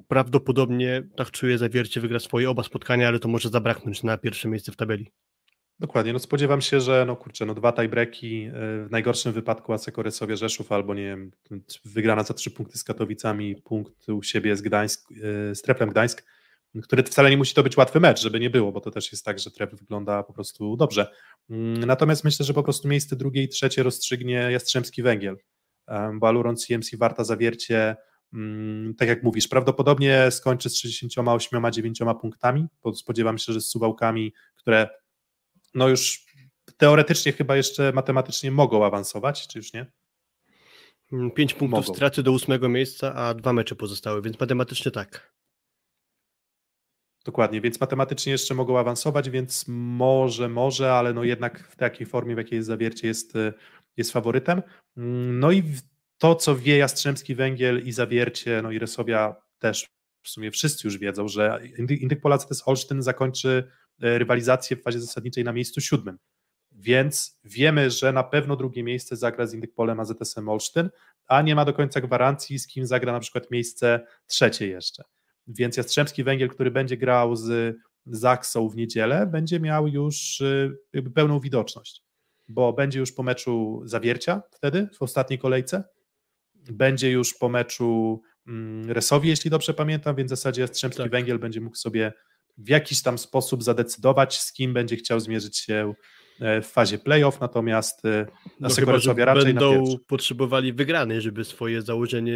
prawdopodobnie 0.08 1.04
tak 1.16 1.32
czuję 1.32 1.58
zawiercie 1.58 2.02
wygra 2.02 2.20
swoje 2.20 2.50
oba 2.50 2.64
spotkania, 2.64 3.08
ale 3.08 3.20
to 3.20 3.28
może 3.28 3.50
zabraknąć 3.50 4.04
na 4.04 4.18
pierwsze 4.18 4.50
miejsce 4.50 4.72
w 4.72 4.76
tabeli. 4.76 5.12
Dokładnie, 5.80 6.14
no 6.14 6.20
spodziewam 6.20 6.62
się, 6.62 6.82
że 6.82 7.06
no 7.08 7.16
kurczę, 7.16 7.46
no 7.46 7.54
dwa 7.54 7.74
tiebreaki, 7.74 8.44
e, 8.44 8.52
w 8.86 8.88
najgorszym 8.92 9.34
wypadku 9.34 9.74
Asekoresowie 9.74 10.38
Rzeszów 10.38 10.72
albo 10.72 10.94
nie 10.94 11.04
wiem, 11.04 11.32
wygrana 11.86 12.24
za 12.24 12.34
trzy 12.34 12.52
punkty 12.52 12.78
z 12.78 12.84
Katowicami, 12.84 13.56
punkt 13.56 14.10
u 14.10 14.24
siebie 14.24 14.56
z 14.56 14.62
Gdańsk, 14.62 15.10
z 15.54 15.62
Treplem 15.62 15.90
Gdańsk, 15.90 16.26
który 16.84 17.04
wcale 17.04 17.30
nie 17.30 17.38
musi 17.38 17.54
to 17.54 17.64
być 17.64 17.78
łatwy 17.78 18.00
mecz, 18.00 18.22
żeby 18.22 18.40
nie 18.40 18.50
było, 18.50 18.72
bo 18.72 18.82
to 18.82 18.92
też 18.92 19.12
jest 19.12 19.26
tak, 19.26 19.40
że 19.40 19.52
Trev 19.52 19.76
wygląda 19.76 20.24
po 20.24 20.34
prostu 20.34 20.78
dobrze. 20.78 21.12
Mm, 21.50 21.80
natomiast 21.84 22.24
myślę, 22.24 22.46
że 22.46 22.54
po 22.54 22.64
prostu 22.64 22.88
miejsce 22.88 23.16
drugie 23.16 23.44
i 23.44 23.50
trzecie 23.50 23.84
rozstrzygnie 23.84 24.34
Jastrzębski 24.34 25.04
Węgiel, 25.04 25.38
bo 26.14 26.28
Aluron 26.28 26.56
CMC 26.56 26.98
Warta 26.98 27.24
Zawiercie, 27.24 27.96
mm, 28.34 28.96
tak 28.96 29.08
jak 29.08 29.24
mówisz, 29.24 29.48
prawdopodobnie 29.48 30.32
skończy 30.32 30.70
z 30.70 30.76
68-9 30.76 32.16
punktami, 32.16 32.68
bo 32.84 32.96
spodziewam 32.96 33.38
się, 33.38 33.54
że 33.54 33.62
z 33.62 33.70
Suwałkami, 33.70 34.34
które 34.56 34.90
no 35.74 35.88
już 35.88 36.26
teoretycznie 36.78 37.34
chyba 37.34 37.56
jeszcze 37.56 37.92
matematycznie 37.92 38.52
mogą 38.52 38.86
awansować, 38.86 39.48
czy 39.48 39.60
już 39.60 39.74
nie? 39.74 39.92
Mm, 41.14 41.32
pięć 41.32 41.54
punktów 41.54 41.86
mogą. 41.86 41.96
straty 41.96 42.24
do 42.24 42.32
ósmego 42.32 42.70
miejsca, 42.70 43.16
a 43.16 43.34
dwa 43.34 43.54
mecze 43.54 43.76
pozostały, 43.76 44.22
więc 44.22 44.40
matematycznie 44.40 44.92
tak. 44.92 45.37
Dokładnie, 47.28 47.62
więc 47.62 47.80
matematycznie 47.80 48.32
jeszcze 48.32 48.54
mogą 48.54 48.80
awansować, 48.80 49.30
więc 49.30 49.66
może, 49.68 50.50
może, 50.50 50.94
ale 50.94 51.14
no 51.14 51.24
jednak 51.24 51.68
w 51.68 51.76
takiej 51.76 52.08
formie, 52.08 52.36
w 52.36 52.38
jakiej 52.38 52.56
jest 52.56 52.68
zawiercie, 52.68 53.08
jest, 53.08 53.34
jest 53.98 54.12
faworytem. 54.12 54.62
Mm, 54.98 55.40
no 55.40 55.52
i 55.52 55.64
to, 56.18 56.36
co 56.36 56.56
wie 56.56 56.78
Jastrzębski 56.78 57.36
Węgiel 57.36 57.86
i 57.86 57.92
zawiercie, 57.92 58.62
no 58.62 58.72
i 58.72 58.80
Resowia 58.80 59.36
też 59.60 59.88
w 60.24 60.30
sumie 60.30 60.52
wszyscy 60.52 60.88
już 60.88 60.98
wiedzą, 60.98 61.28
że 61.28 61.62
Indyk 61.90 62.22
Polacy 62.22 62.56
z 62.56 62.68
Olsztyn 62.68 63.02
zakończy 63.02 63.72
e, 64.02 64.18
rywalizację 64.18 64.78
w 64.78 64.82
fazie 64.82 65.00
zasadniczej 65.00 65.44
na 65.44 65.54
miejscu 65.54 65.82
siódmym. 65.82 66.18
Więc 66.72 67.40
wiemy, 67.44 67.92
że 67.92 68.14
na 68.14 68.24
pewno 68.24 68.56
drugie 68.56 68.84
miejsce 68.84 69.16
zagra 69.16 69.48
z 69.48 69.54
Indykpolem 69.54 70.00
AZS-em 70.00 70.50
Olsztyn, 70.50 70.90
a 71.28 71.42
nie 71.42 71.56
ma 71.56 71.66
do 71.66 71.74
końca 71.74 72.02
gwarancji, 72.02 72.60
z 72.60 72.68
kim 72.68 72.86
zagra 72.86 73.12
na 73.12 73.20
przykład 73.20 73.52
miejsce 73.52 74.08
trzecie 74.28 74.68
jeszcze. 74.68 75.04
Więc 75.48 75.78
Jastrzębski 75.78 76.24
Węgiel, 76.24 76.50
który 76.50 76.72
będzie 76.72 76.98
grał 76.98 77.36
z 77.36 77.78
Zaksą 78.06 78.70
w 78.70 78.76
niedzielę, 78.76 79.28
będzie 79.32 79.60
miał 79.60 79.88
już 79.88 80.42
y, 80.42 80.78
pełną 81.16 81.40
widoczność, 81.40 82.04
bo 82.48 82.74
będzie 82.74 83.00
już 83.00 83.12
po 83.12 83.24
meczu 83.24 83.82
zawiercia 83.86 84.42
wtedy, 84.52 84.88
w 84.94 85.02
ostatniej 85.02 85.40
kolejce, 85.40 85.84
będzie 86.72 87.12
już 87.12 87.34
po 87.34 87.50
meczu 87.50 88.22
mm, 88.48 88.92
Resowi, 88.92 89.30
jeśli 89.30 89.50
dobrze 89.50 89.74
pamiętam, 89.74 90.16
więc 90.16 90.28
w 90.28 90.36
zasadzie 90.36 90.62
Jastrzębski 90.62 91.04
tak. 91.04 91.12
Węgiel 91.12 91.40
będzie 91.40 91.62
mógł 91.62 91.76
sobie 91.76 92.14
w 92.58 92.70
jakiś 92.70 93.02
tam 93.02 93.18
sposób 93.18 93.64
zadecydować, 93.64 94.42
z 94.42 94.54
kim 94.54 94.74
będzie 94.74 94.96
chciał 94.96 95.20
zmierzyć 95.20 95.58
się 95.58 95.94
e, 96.40 96.62
w 96.62 96.68
fazie 96.68 96.98
playoff, 96.98 97.40
natomiast 97.40 98.06
e, 98.06 98.26
na 98.60 98.70
no 98.70 98.76
chyba, 98.76 99.26
raczej 99.26 99.54
będą 99.54 99.84
na 99.84 99.98
potrzebowali 100.08 100.74
wygrany, 100.74 101.22
żeby 101.22 101.44
swoje 101.44 101.82
założenie 101.82 102.36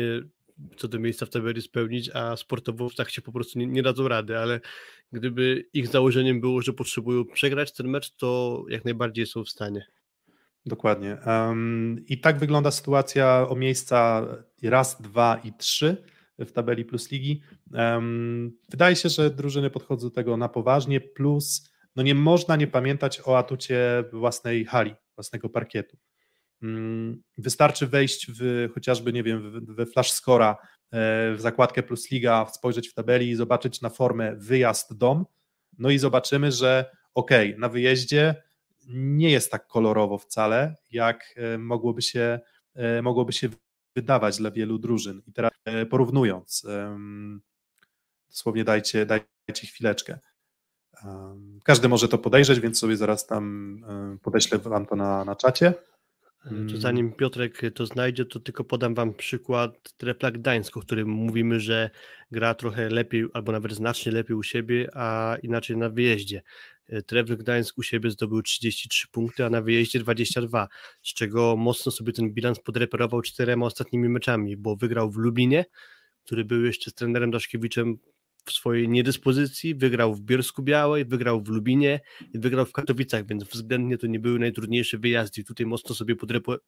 co 0.78 0.88
do 0.88 1.00
miejsca 1.00 1.26
w 1.26 1.30
tabeli 1.30 1.62
spełnić, 1.62 2.10
a 2.14 2.38
sportowo 2.38 2.90
tak 2.98 3.10
się 3.10 3.22
po 3.22 3.32
prostu 3.32 3.60
nie, 3.60 3.68
nie 3.68 3.84
dadzą 3.84 4.08
rady, 4.08 4.38
ale 4.38 4.60
gdyby 5.12 5.66
ich 5.74 5.88
założeniem 5.88 6.42
było, 6.42 6.62
że 6.62 6.74
potrzebują 6.74 7.26
przegrać 7.26 7.74
ten 7.74 7.88
mecz, 7.88 8.16
to 8.16 8.64
jak 8.70 8.86
najbardziej 8.86 9.26
są 9.26 9.44
w 9.44 9.50
stanie. 9.50 9.86
Dokładnie. 10.66 11.18
Um, 11.26 12.06
I 12.08 12.20
tak 12.20 12.40
wygląda 12.40 12.72
sytuacja 12.72 13.48
o 13.50 13.56
miejsca 13.56 14.28
raz, 14.64 15.02
dwa 15.02 15.42
i 15.44 15.54
trzy 15.54 16.04
w 16.40 16.52
tabeli 16.52 16.86
plus 16.86 17.12
ligi. 17.12 17.42
Um, 17.74 18.58
wydaje 18.70 18.96
się, 18.96 19.10
że 19.10 19.30
drużyny 19.30 19.70
podchodzą 19.70 20.08
do 20.08 20.16
tego 20.16 20.38
na 20.38 20.50
poważnie, 20.50 21.02
plus 21.02 21.72
no 21.96 22.04
nie 22.04 22.16
można 22.16 22.56
nie 22.56 22.68
pamiętać 22.68 23.22
o 23.26 23.38
atucie 23.38 24.04
własnej 24.14 24.66
hali, 24.66 24.96
własnego 25.16 25.50
parkietu. 25.50 25.98
Mm, 26.64 27.22
wystarczy 27.38 27.88
wejść 27.88 28.28
w 28.40 28.70
chociażby, 28.74 29.14
nie 29.14 29.24
wiem, 29.24 29.66
we 29.66 29.86
Flash 29.86 30.12
Scora, 30.12 30.58
e, 30.92 31.34
w 31.36 31.38
zakładkę 31.40 31.84
Plus 31.84 32.12
Liga, 32.12 32.48
spojrzeć 32.54 32.90
w 32.90 32.94
tabeli 32.94 33.30
i 33.30 33.36
zobaczyć 33.36 33.82
na 33.82 33.90
formę 33.90 34.36
wyjazd-dom, 34.36 35.26
no 35.78 35.90
i 35.90 35.98
zobaczymy, 35.98 36.52
że 36.52 36.92
ok, 37.14 37.32
na 37.58 37.70
wyjeździe 37.70 38.36
nie 38.88 39.30
jest 39.30 39.52
tak 39.52 39.68
kolorowo 39.68 40.18
wcale, 40.18 40.76
jak 40.92 41.34
e, 41.38 41.58
mogłoby 41.58 42.02
się, 42.02 42.40
e, 42.76 43.02
mogłoby 43.02 43.34
się 43.34 43.50
wydawać 43.96 44.38
dla 44.38 44.52
wielu 44.52 44.80
drużyn. 44.80 45.22
I 45.28 45.34
teraz 45.34 45.52
porównując, 45.90 46.68
dosłownie 48.30 48.64
dajcie, 48.64 49.06
dajcie 49.06 49.68
chwileczkę. 49.68 50.20
Każdy 51.64 51.90
może 51.90 52.08
to 52.08 52.18
podejrzeć, 52.18 52.60
więc 52.60 52.80
sobie 52.80 52.98
zaraz 52.98 53.28
tam 53.28 53.78
podeślę 54.22 54.58
wam 54.58 54.86
to 54.86 54.96
na, 54.96 55.26
na 55.26 55.36
czacie. 55.36 55.74
To 56.44 56.50
mm. 56.50 56.82
zanim 56.82 57.12
Piotrek 57.12 57.62
to 57.76 57.86
znajdzie, 57.86 58.26
to 58.26 58.40
tylko 58.40 58.64
podam 58.64 58.96
Wam 58.96 59.14
przykład 59.14 59.94
Trepla 59.98 60.32
Gdańsk, 60.32 60.78
o 60.78 60.82
którym 60.82 61.10
mówimy, 61.10 61.60
że 61.60 61.90
gra 62.32 62.54
trochę 62.54 62.90
lepiej, 62.90 63.26
albo 63.34 63.52
nawet 63.52 63.74
znacznie 63.74 64.12
lepiej 64.12 64.36
u 64.36 64.44
siebie, 64.44 64.90
a 64.94 65.38
inaczej 65.44 65.78
na 65.78 65.90
wyjeździe. 65.90 66.42
E, 66.88 67.02
Trepl 67.02 67.38
Gdańsk 67.38 67.78
u 67.78 67.84
siebie 67.84 68.12
zdobył 68.12 68.42
33 68.42 69.08
punkty, 69.08 69.46
a 69.46 69.50
na 69.50 69.62
wyjeździe 69.62 70.00
22, 70.00 70.68
z 71.02 71.14
czego 71.14 71.56
mocno 71.56 71.92
sobie 71.92 72.14
ten 72.14 72.34
bilans 72.34 72.60
podreperował 72.60 73.22
czterema 73.22 73.66
ostatnimi 73.66 74.10
meczami, 74.10 74.58
bo 74.58 74.76
wygrał 74.76 75.12
w 75.12 75.18
Lublinie, 75.18 75.66
który 76.26 76.46
był 76.46 76.66
jeszcze 76.66 76.92
z 76.92 76.94
trenerem 76.94 77.32
Daszkiewiczem 77.32 77.98
w 78.46 78.52
swojej 78.52 78.90
niedyspozycji, 78.90 79.76
wygrał 79.76 80.16
w 80.16 80.22
Bielsku 80.22 80.64
Białej, 80.64 81.06
wygrał 81.06 81.42
w 81.42 81.48
Lubinie 81.48 82.00
i 82.34 82.40
wygrał 82.40 82.66
w 82.66 82.72
Katowicach, 82.72 83.26
więc 83.26 83.44
względnie 83.44 83.98
to 83.98 84.08
nie 84.08 84.20
były 84.20 84.40
najtrudniejsze 84.40 84.98
wyjazdy. 84.98 85.44
Tutaj 85.44 85.66
mocno 85.66 85.96
sobie 85.96 86.16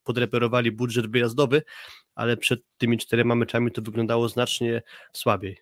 podreperowali 0.03 0.71
budżet 0.71 1.11
wyjazdowy, 1.11 1.61
ale 2.15 2.37
przed 2.37 2.59
tymi 2.77 2.97
czterema 2.97 3.35
meczami 3.35 3.71
to 3.71 3.81
wyglądało 3.81 4.29
znacznie 4.29 4.81
słabiej. 5.13 5.57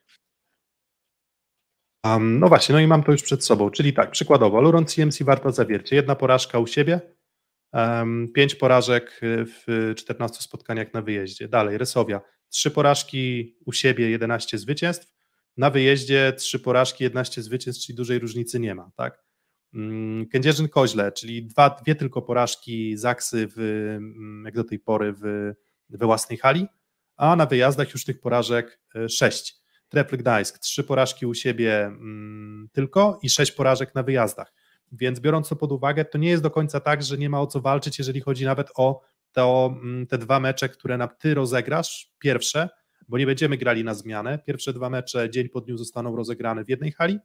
Um, 2.05 2.39
no 2.39 2.47
właśnie, 2.47 2.73
no 2.73 2.79
i 2.81 2.87
mam 2.87 3.03
to 3.03 3.11
już 3.11 3.21
przed 3.23 3.45
sobą, 3.45 3.69
czyli 3.69 3.93
tak, 3.93 4.11
przykładowo, 4.11 4.61
Luron 4.61 4.85
CMC 4.85 5.23
Warta 5.23 5.51
Zawiercie, 5.51 5.95
jedna 5.95 6.15
porażka 6.15 6.59
u 6.59 6.67
siebie, 6.67 7.01
um, 7.73 8.31
pięć 8.35 8.55
porażek 8.55 9.19
w 9.23 9.93
14 9.97 10.41
spotkaniach 10.41 10.93
na 10.93 11.01
wyjeździe. 11.01 11.47
Dalej, 11.47 11.77
Resowia, 11.77 12.21
trzy 12.49 12.71
porażki 12.71 13.55
u 13.65 13.71
siebie, 13.71 14.09
11 14.09 14.57
zwycięstw, 14.57 15.10
na 15.57 15.69
wyjeździe 15.69 16.33
trzy 16.37 16.59
porażki, 16.59 17.03
11 17.03 17.41
zwycięstw, 17.41 17.85
czyli 17.85 17.95
dużej 17.95 18.19
różnicy 18.19 18.59
nie 18.59 18.75
ma, 18.75 18.91
tak? 18.95 19.23
Mm, 19.73 20.25
Kędzierzyn-Koźle, 20.25 21.11
czyli 21.11 21.45
dwa, 21.45 21.69
dwie 21.69 21.95
tylko 21.95 22.21
porażki 22.21 22.97
Zaksy 22.97 23.47
w, 23.47 23.59
mm, 23.59 24.43
jak 24.45 24.55
do 24.55 24.63
tej 24.63 24.79
pory 24.79 25.13
w, 25.13 25.53
we 25.89 26.05
własnej 26.05 26.37
hali, 26.37 26.67
a 27.17 27.35
na 27.35 27.45
wyjazdach 27.45 27.93
już 27.93 28.05
tych 28.05 28.19
porażek 28.19 28.79
e, 28.95 29.09
sześć. 29.09 29.61
Trepl 29.89 30.17
Gdańsk, 30.17 30.59
trzy 30.59 30.83
porażki 30.83 31.25
u 31.25 31.33
siebie 31.33 31.85
mm, 31.85 32.69
tylko 32.71 33.19
i 33.21 33.29
sześć 33.29 33.51
porażek 33.51 33.95
na 33.95 34.03
wyjazdach. 34.03 34.53
Więc 34.91 35.19
biorąc 35.19 35.49
to 35.49 35.55
pod 35.55 35.71
uwagę, 35.71 36.05
to 36.05 36.17
nie 36.17 36.29
jest 36.29 36.43
do 36.43 36.51
końca 36.51 36.79
tak, 36.79 37.03
że 37.03 37.17
nie 37.17 37.29
ma 37.29 37.41
o 37.41 37.47
co 37.47 37.61
walczyć, 37.61 37.97
jeżeli 37.99 38.21
chodzi 38.21 38.45
nawet 38.45 38.71
o 38.75 39.01
to, 39.31 39.75
te 40.09 40.17
dwa 40.17 40.39
mecze, 40.39 40.69
które 40.69 40.97
na 40.97 41.07
ty 41.07 41.33
rozegrasz, 41.33 42.13
pierwsze, 42.19 42.69
bo 43.11 43.17
nie 43.17 43.25
będziemy 43.25 43.57
grali 43.57 43.83
na 43.83 43.93
zmianę. 43.93 44.39
Pierwsze 44.39 44.73
dwa 44.73 44.89
mecze 44.89 45.29
dzień 45.29 45.49
po 45.49 45.61
dniu 45.61 45.77
zostaną 45.77 46.15
rozegrane 46.15 46.63
w 46.63 46.69
jednej 46.69 46.91
hali, 46.91 47.19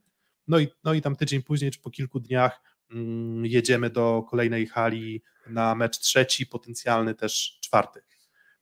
no 0.49 0.59
i, 0.59 0.69
no 0.85 0.95
i 0.95 1.03
tam 1.03 1.17
tydzień 1.17 1.43
później, 1.43 1.71
czy 1.71 1.81
po 1.81 1.91
kilku 1.91 2.21
dniach 2.21 2.61
mm, 2.91 3.47
jedziemy 3.47 3.91
do 3.91 4.23
kolejnej 4.31 4.67
hali 4.67 5.23
na 5.47 5.75
mecz 5.75 5.99
trzeci, 5.99 6.47
potencjalny 6.47 7.15
też 7.15 7.59
czwarty. 7.63 8.01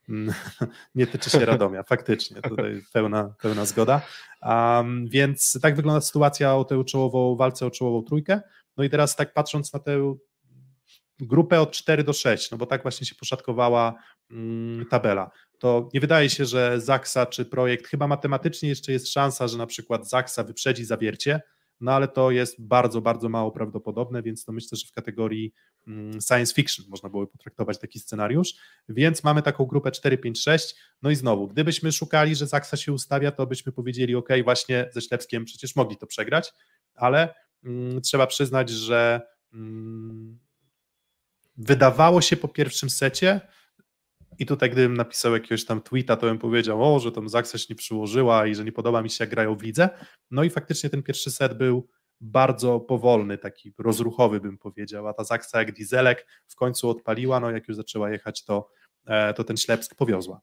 Mm, 0.09 0.35
nie 0.95 1.07
tyczy 1.07 1.31
się 1.31 1.45
Radomia, 1.45 1.83
faktycznie, 1.83 2.43
tutaj 2.43 2.83
pełna, 2.93 3.35
pełna 3.43 3.65
zgoda. 3.65 4.01
Um, 4.43 5.09
więc 5.09 5.59
tak 5.63 5.77
wygląda 5.77 6.01
sytuacja 6.01 6.57
o 6.57 6.65
tę 6.65 6.85
czołową, 6.85 7.37
walce 7.37 7.67
o 7.67 7.71
czołową 7.71 8.03
trójkę. 8.03 8.41
No 8.77 8.85
i 8.85 8.91
teraz 8.91 9.17
tak 9.17 9.35
patrząc 9.35 9.73
na 9.73 9.81
tę 9.81 10.17
grupę 11.27 11.61
od 11.61 11.73
4 11.73 12.05
do 12.05 12.13
6, 12.13 12.51
no 12.51 12.59
bo 12.59 12.67
tak 12.67 12.83
właśnie 12.83 13.07
się 13.07 13.15
poszatkowała 13.15 13.95
mm, 14.31 14.87
tabela. 14.87 15.31
To 15.59 15.89
nie 15.95 16.01
wydaje 16.01 16.31
się, 16.31 16.45
że 16.45 16.81
Zaksa 16.81 17.27
czy 17.27 17.45
projekt, 17.45 17.87
chyba 17.87 18.07
matematycznie 18.07 18.69
jeszcze 18.69 18.93
jest 18.93 19.13
szansa, 19.13 19.49
że 19.49 19.59
na 19.59 19.67
przykład 19.67 20.09
Zaksa 20.09 20.45
wyprzedzi 20.45 20.85
zawiercie, 20.85 21.41
no 21.81 21.93
ale 21.93 22.09
to 22.09 22.31
jest 22.31 22.67
bardzo, 22.67 23.01
bardzo 23.01 23.29
mało 23.29 23.53
prawdopodobne, 23.53 24.23
więc 24.23 24.45
to 24.45 24.53
myślę, 24.53 24.79
że 24.79 24.87
w 24.87 24.93
kategorii 24.93 25.53
mm, 25.87 26.21
science 26.21 26.55
fiction 26.55 26.87
można 26.89 27.09
byłoby 27.09 27.33
potraktować 27.33 27.79
taki 27.79 27.99
scenariusz, 27.99 28.55
więc 28.89 29.25
mamy 29.25 29.43
taką 29.43 29.65
grupę 29.65 29.91
4, 29.91 30.19
5, 30.19 30.43
6, 30.43 30.75
no 31.03 31.11
i 31.11 31.17
znowu, 31.17 31.49
gdybyśmy 31.49 31.93
szukali, 31.93 32.35
że 32.35 32.47
Zaksa 32.47 32.77
się 32.77 32.93
ustawia, 32.93 33.33
to 33.33 33.47
byśmy 33.47 33.73
powiedzieli, 33.73 34.15
ok, 34.15 34.29
właśnie 34.45 34.91
ze 34.93 35.01
Ślepskiem 35.01 35.45
przecież 35.45 35.77
mogli 35.77 35.97
to 35.97 36.07
przegrać, 36.07 36.53
ale 36.95 37.35
mm, 37.65 38.01
trzeba 38.01 38.27
przyznać, 38.27 38.71
że 38.71 39.21
mm, 39.53 40.44
wydawało 41.57 42.21
się 42.21 42.37
po 42.37 42.49
pierwszym 42.49 42.91
secie, 42.91 43.41
i 44.39 44.47
tutaj, 44.47 44.71
gdybym 44.71 44.97
napisał 44.97 45.33
jakiegoś 45.35 45.65
tam 45.65 45.83
tweeta, 45.83 46.17
to 46.17 46.27
bym 46.27 46.39
powiedział, 46.39 46.95
o, 46.95 47.01
że 47.01 47.13
tam 47.13 47.29
Zaksa 47.29 47.59
się 47.59 47.67
nie 47.71 47.77
przyłożyła 47.77 48.47
i 48.47 48.55
że 48.55 48.65
nie 48.65 48.73
podoba 48.73 49.03
mi 49.03 49.11
się, 49.11 49.25
jak 49.25 49.31
grają 49.31 49.57
w 49.57 49.63
lidze. 49.63 49.89
No 50.31 50.45
i 50.45 50.51
faktycznie 50.51 50.91
ten 50.91 51.03
pierwszy 51.03 51.31
set 51.31 51.59
był 51.59 51.89
bardzo 52.21 52.81
powolny, 52.81 53.39
taki 53.39 53.73
rozruchowy, 53.79 54.41
bym 54.41 54.59
powiedział. 54.59 55.09
A 55.09 55.13
ta 55.13 55.25
Zaksa, 55.25 55.59
jak 55.59 55.73
dieselek, 55.73 56.27
w 56.49 56.55
końcu 56.55 56.91
odpaliła, 56.91 57.41
no 57.41 57.51
jak 57.51 57.69
już 57.69 57.77
zaczęła 57.77 58.11
jechać, 58.11 58.45
to, 58.45 58.71
e, 59.07 59.35
to 59.35 59.45
ten 59.45 59.57
Ślepsk 59.57 59.95
powiozła. 59.95 60.41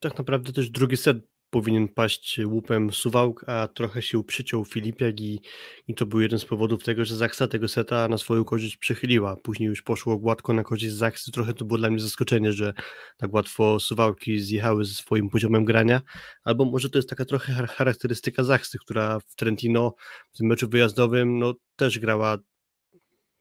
Tak 0.00 0.18
naprawdę 0.18 0.52
też 0.52 0.70
drugi 0.70 0.96
set 0.96 1.16
powinien 1.50 1.88
paść 1.88 2.40
łupem 2.44 2.92
Suwałk, 2.92 3.44
a 3.48 3.68
trochę 3.68 4.02
się 4.02 4.24
przyciął 4.24 4.64
Filipiak 4.64 5.20
i, 5.20 5.40
i 5.88 5.94
to 5.94 6.06
był 6.06 6.20
jeden 6.20 6.38
z 6.38 6.44
powodów 6.44 6.84
tego, 6.84 7.04
że 7.04 7.16
Zaksa 7.16 7.48
tego 7.48 7.68
seta 7.68 8.08
na 8.08 8.18
swoją 8.18 8.44
korzyść 8.44 8.76
przechyliła. 8.76 9.36
Później 9.36 9.68
już 9.68 9.82
poszło 9.82 10.18
gładko 10.18 10.52
na 10.52 10.64
korzyść 10.64 10.94
Zaksy. 10.94 11.32
Trochę 11.32 11.54
to 11.54 11.64
było 11.64 11.78
dla 11.78 11.90
mnie 11.90 12.00
zaskoczenie, 12.00 12.52
że 12.52 12.72
tak 13.16 13.34
łatwo 13.34 13.80
Suwałki 13.80 14.40
zjechały 14.40 14.84
ze 14.84 14.94
swoim 14.94 15.28
poziomem 15.30 15.64
grania, 15.64 16.00
albo 16.44 16.64
może 16.64 16.90
to 16.90 16.98
jest 16.98 17.08
taka 17.08 17.24
trochę 17.24 17.52
charakterystyka 17.52 18.44
Zaksy, 18.44 18.78
która 18.78 19.20
w 19.20 19.34
Trentino 19.34 19.94
w 20.32 20.36
tym 20.36 20.46
meczu 20.46 20.68
wyjazdowym 20.68 21.38
no, 21.38 21.54
też 21.76 21.98
grała 21.98 22.38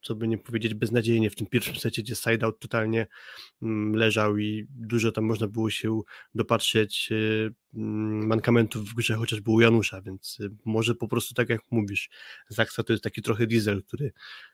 co 0.07 0.15
by 0.15 0.27
nie 0.27 0.37
powiedzieć, 0.37 0.73
beznadziejnie 0.73 1.29
w 1.29 1.35
tym 1.35 1.47
pierwszym 1.47 1.75
secie, 1.75 2.01
gdzie 2.01 2.15
sideout 2.15 2.59
totalnie 2.59 3.07
mm, 3.61 3.95
leżał 3.95 4.37
i 4.37 4.67
dużo 4.69 5.11
tam 5.11 5.23
można 5.23 5.47
było 5.47 5.69
się 5.69 6.01
dopatrzeć 6.35 7.09
y, 7.11 7.53
mm, 7.73 8.27
mankamentów 8.27 8.89
w 8.89 8.93
grze, 8.93 9.15
chociaż 9.15 9.41
był 9.41 9.61
Janusza, 9.61 10.01
więc 10.01 10.39
y, 10.39 10.49
może 10.65 10.95
po 10.95 11.07
prostu 11.07 11.33
tak 11.33 11.49
jak 11.49 11.61
mówisz, 11.71 12.09
Zaksa 12.49 12.83
to 12.83 12.93
jest 12.93 13.03
taki 13.03 13.21
trochę 13.21 13.47
diesel, 13.47 13.83
który 13.83 14.11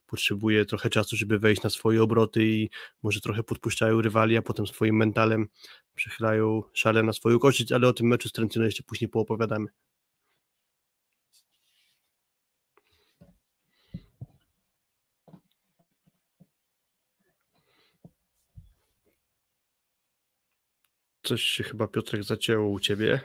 potrzebuje 0.08 0.66
trochę 0.66 0.90
czasu, 0.90 1.16
żeby 1.16 1.40
wejść 1.40 1.64
na 1.64 1.70
swoje 1.70 2.04
obroty 2.04 2.46
i 2.46 2.70
może 3.04 3.22
trochę 3.22 3.44
podpuszczają 3.44 4.02
rywali, 4.02 4.38
a 4.38 4.42
potem 4.42 4.68
swoim 4.68 4.96
mentalem 4.96 5.48
przechylają 5.96 6.64
szale 6.74 7.04
na 7.04 7.14
swoją 7.14 7.40
korzyść, 7.40 7.72
ale 7.72 7.88
o 7.88 7.94
tym 7.94 8.08
meczu 8.08 8.30
z 8.30 8.32
Trentino 8.32 8.66
jeszcze 8.66 8.84
później 8.84 9.10
poopowiadamy. 9.10 9.68
Coś 21.24 21.44
się 21.44 21.64
chyba 21.64 21.88
Piotrek 21.88 22.24
zacięło 22.24 22.70
u 22.70 22.80
ciebie. 22.80 23.20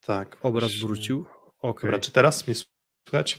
Tak. 0.00 0.38
Obraz 0.42 0.74
wrócił. 0.74 1.26
Okay. 1.58 1.90
Dobra, 1.90 1.98
czy 2.00 2.12
teraz 2.12 2.46
mnie 2.46 2.54
słychać? 2.54 3.38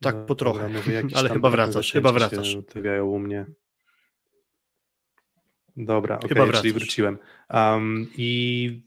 Tak, 0.00 0.14
No, 0.14 0.24
po 0.24 0.34
trochę, 0.34 0.70
dobra, 0.70 0.82
ale 1.18 1.28
chyba 1.28 1.50
wracasz, 1.50 1.92
chyba 1.92 2.12
wracasz. 2.12 2.56
Tygają 2.68 3.06
u 3.06 3.18
mnie. 3.18 3.46
Dobra, 5.76 6.16
okej, 6.16 6.28
Chyba 6.28 6.40
czyli 6.40 6.52
wracasz. 6.52 6.72
wróciłem. 6.72 7.18
Um, 7.50 8.06
I 8.16 8.82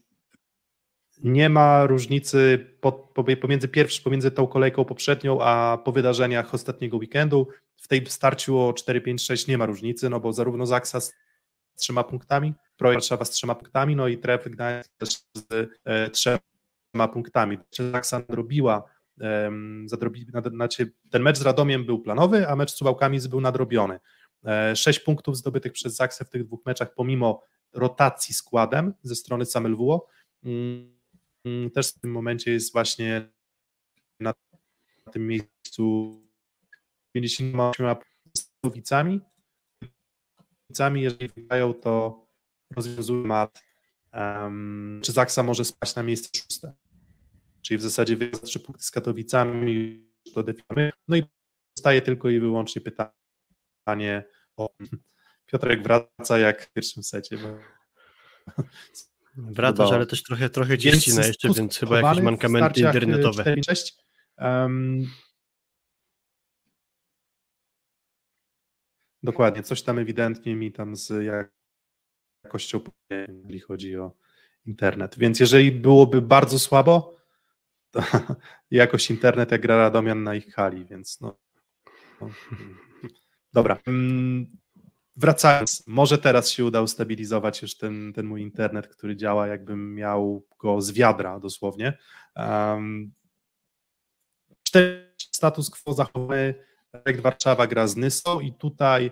nie 1.24 1.48
ma 1.48 1.86
różnicy 1.86 2.66
po, 2.80 2.92
po, 2.92 3.24
pomiędzy 3.24 3.68
pierwszy, 3.68 4.02
pomiędzy 4.02 4.30
tą 4.30 4.46
kolejką 4.46 4.84
poprzednią, 4.84 5.40
a 5.40 5.78
po 5.84 5.92
wydarzeniach 5.92 6.54
ostatniego 6.54 6.96
weekendu. 6.96 7.48
W 7.86 7.88
tej 7.88 8.06
starciu 8.06 8.58
o 8.58 8.70
4-5-6 8.70 9.48
nie 9.48 9.58
ma 9.58 9.66
różnicy, 9.66 10.10
no 10.10 10.20
bo 10.20 10.32
zarówno 10.32 10.66
Zaksa 10.66 11.00
z 11.00 11.12
trzema 11.76 12.04
punktami, 12.04 12.54
Projekt 12.76 13.02
Warszawa 13.02 13.24
z 13.24 13.30
trzema 13.30 13.54
punktami, 13.54 13.96
no 13.96 14.08
i 14.08 14.18
Trefl 14.18 14.50
Gdańsk 14.50 14.92
z 15.34 15.46
e, 15.84 16.10
trzema 16.10 17.08
punktami. 17.12 17.58
Zaksa 17.92 18.18
nadrobiła, 18.18 18.84
zadrobi, 19.86 20.26
znaczy, 20.50 20.92
ten 21.10 21.22
mecz 21.22 21.38
z 21.38 21.42
Radomiem 21.42 21.84
był 21.84 21.98
planowy, 21.98 22.48
a 22.48 22.56
mecz 22.56 22.70
z 22.70 22.76
Suwałkami 22.76 23.18
był 23.28 23.40
nadrobiony. 23.40 24.00
E, 24.44 24.76
Sześć 24.76 25.00
punktów 25.00 25.36
zdobytych 25.36 25.72
przez 25.72 25.96
Zaksę 25.96 26.24
w 26.24 26.30
tych 26.30 26.44
dwóch 26.44 26.66
meczach, 26.66 26.94
pomimo 26.94 27.42
rotacji 27.72 28.34
składem 28.34 28.94
ze 29.02 29.16
strony 29.16 29.46
Samelwuo. 29.46 30.06
Mm, 30.44 30.98
mm, 31.44 31.70
Też 31.70 31.88
w 31.88 32.00
tym 32.00 32.10
momencie 32.10 32.52
jest 32.52 32.72
właśnie 32.72 33.28
na 34.20 34.34
tym 35.12 35.26
miejscu 35.26 36.25
58 37.20 37.96
Katowicami. 38.62 39.20
Katowicami, 40.36 41.02
jeżeli 41.02 41.28
wygrają, 41.28 41.74
to 41.74 42.26
rozwiązują 42.76 43.26
mat. 43.26 43.62
Um, 44.12 45.00
czy 45.04 45.12
Zaksa 45.12 45.42
może 45.42 45.64
spaść 45.64 45.94
na 45.94 46.02
miejsce 46.02 46.28
szóste? 46.38 46.72
Czyli 47.62 47.78
w 47.78 47.82
zasadzie 47.82 48.16
wygra 48.16 48.38
trzy 48.38 48.60
punkty 48.60 48.84
z 48.84 48.90
Katowicami, 48.90 50.04
to 50.34 50.42
definiujemy. 50.42 50.92
No 51.08 51.16
i 51.16 51.22
zostaje 51.76 52.02
tylko 52.02 52.30
i 52.30 52.40
wyłącznie 52.40 52.82
pytanie 52.82 54.24
o 54.56 54.68
Piotrek 55.46 55.82
wraca 55.82 56.38
jak 56.38 56.66
w 56.66 56.72
pierwszym 56.72 57.02
secie. 57.02 57.38
Bo... 57.38 57.58
Wracasz, 59.36 59.92
ale 59.92 60.06
też 60.06 60.22
trochę, 60.22 60.50
trochę 60.50 60.80
ścina 60.80 61.26
jeszcze, 61.26 61.52
więc 61.54 61.78
chyba 61.78 62.00
jakieś 62.00 62.22
mankamenty 62.22 62.80
internetowe. 62.80 63.44
4-6. 63.44 63.92
Um, 64.38 65.06
dokładnie, 69.26 69.62
coś 69.62 69.82
tam 69.82 69.98
ewidentnie 69.98 70.56
mi 70.56 70.72
tam 70.72 70.96
z 70.96 71.12
jakością, 72.44 72.80
jeżeli 73.10 73.60
chodzi 73.60 73.96
o 73.96 74.12
internet. 74.66 75.18
Więc 75.18 75.40
jeżeli 75.40 75.72
byłoby 75.72 76.22
bardzo 76.22 76.58
słabo, 76.58 77.16
to 77.90 78.02
jakoś 78.70 79.10
internet 79.10 79.50
jak 79.50 79.60
gra 79.60 79.76
Radomian 79.76 80.22
na 80.22 80.34
ich 80.34 80.54
hali, 80.54 80.84
więc 80.84 81.20
no. 81.20 81.38
no. 82.20 82.30
Dobra. 83.52 83.78
Mm, 83.86 84.46
Wracając, 85.18 85.86
może 85.86 86.18
teraz 86.18 86.50
się 86.50 86.64
uda 86.64 86.80
ustabilizować 86.82 87.62
już 87.62 87.76
ten, 87.76 88.12
ten 88.12 88.26
mój 88.26 88.42
internet, 88.42 88.88
który 88.88 89.16
działa, 89.16 89.46
jakbym 89.46 89.94
miał 89.94 90.46
go 90.58 90.80
z 90.80 90.92
wiadra 90.92 91.40
dosłownie. 91.40 91.98
Um, 92.36 93.12
status 95.16 95.70
quo 95.70 95.94
zachowuje 95.94 96.54
projekt 96.96 97.20
Warszawa 97.20 97.66
gra 97.66 97.86
z 97.86 97.96
Nysą 97.96 98.40
i 98.40 98.52
tutaj 98.52 99.10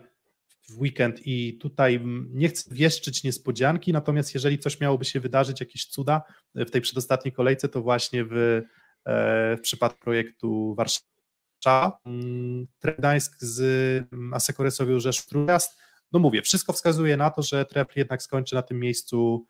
w 0.68 0.80
weekend 0.80 1.26
i 1.26 1.58
tutaj 1.58 1.94
mm, 1.94 2.28
nie 2.32 2.48
chcę 2.48 2.74
wieszczyć 2.74 3.24
niespodzianki, 3.24 3.92
natomiast 3.92 4.34
jeżeli 4.34 4.58
coś 4.58 4.80
miałoby 4.80 5.04
się 5.04 5.20
wydarzyć, 5.20 5.60
jakieś 5.60 5.86
cuda 5.86 6.22
w 6.54 6.70
tej 6.70 6.80
przedostatniej 6.80 7.32
kolejce, 7.32 7.68
to 7.68 7.82
właśnie 7.82 8.24
w, 8.24 8.32
e, 8.32 9.56
w 9.56 9.60
przypadku 9.60 10.00
projektu 10.00 10.74
Warszawa, 10.74 11.98
mm, 12.06 12.66
Gdańsk 12.98 13.36
z 13.38 13.60
mm, 14.12 14.34
Asekoresowią 14.34 15.00
Rzeszów 15.00 15.26
Trójmiast, 15.26 15.78
no 16.12 16.18
mówię, 16.18 16.42
wszystko 16.42 16.72
wskazuje 16.72 17.16
na 17.16 17.30
to, 17.30 17.42
że 17.42 17.64
Trepl 17.64 17.92
jednak 17.98 18.22
skończy 18.22 18.54
na 18.54 18.62
tym 18.62 18.80
miejscu 18.80 19.46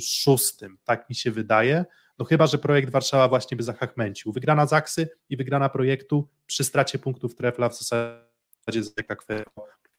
szóstym, 0.00 0.78
tak 0.84 1.08
mi 1.10 1.16
się 1.16 1.30
wydaje, 1.30 1.84
no 2.18 2.24
chyba, 2.24 2.46
że 2.46 2.58
projekt 2.58 2.90
Warszawa 2.90 3.28
właśnie 3.28 3.56
by 3.56 3.62
zachachmęcił. 3.62 4.32
Wygrana 4.32 4.66
Zaksy 4.66 5.08
i 5.28 5.36
wygrana 5.36 5.68
projektu 5.68 6.28
przy 6.46 6.64
stracie 6.64 6.98
punktów 6.98 7.34
Trefla 7.34 7.68
w 7.68 7.78
zasadzie 7.78 8.82
Zeka 8.82 9.16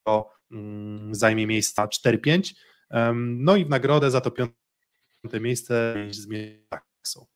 to 0.04 0.30
mm, 0.50 1.14
zajmie 1.14 1.46
miejsca 1.46 1.86
4-5, 1.86 2.54
um, 2.90 3.44
no 3.44 3.56
i 3.56 3.64
w 3.64 3.68
nagrodę 3.68 4.10
za 4.10 4.20
to 4.20 4.30
piąte 4.30 5.40
miejsce 5.40 5.94
z 6.10 6.28
Zaksą. 6.72 7.26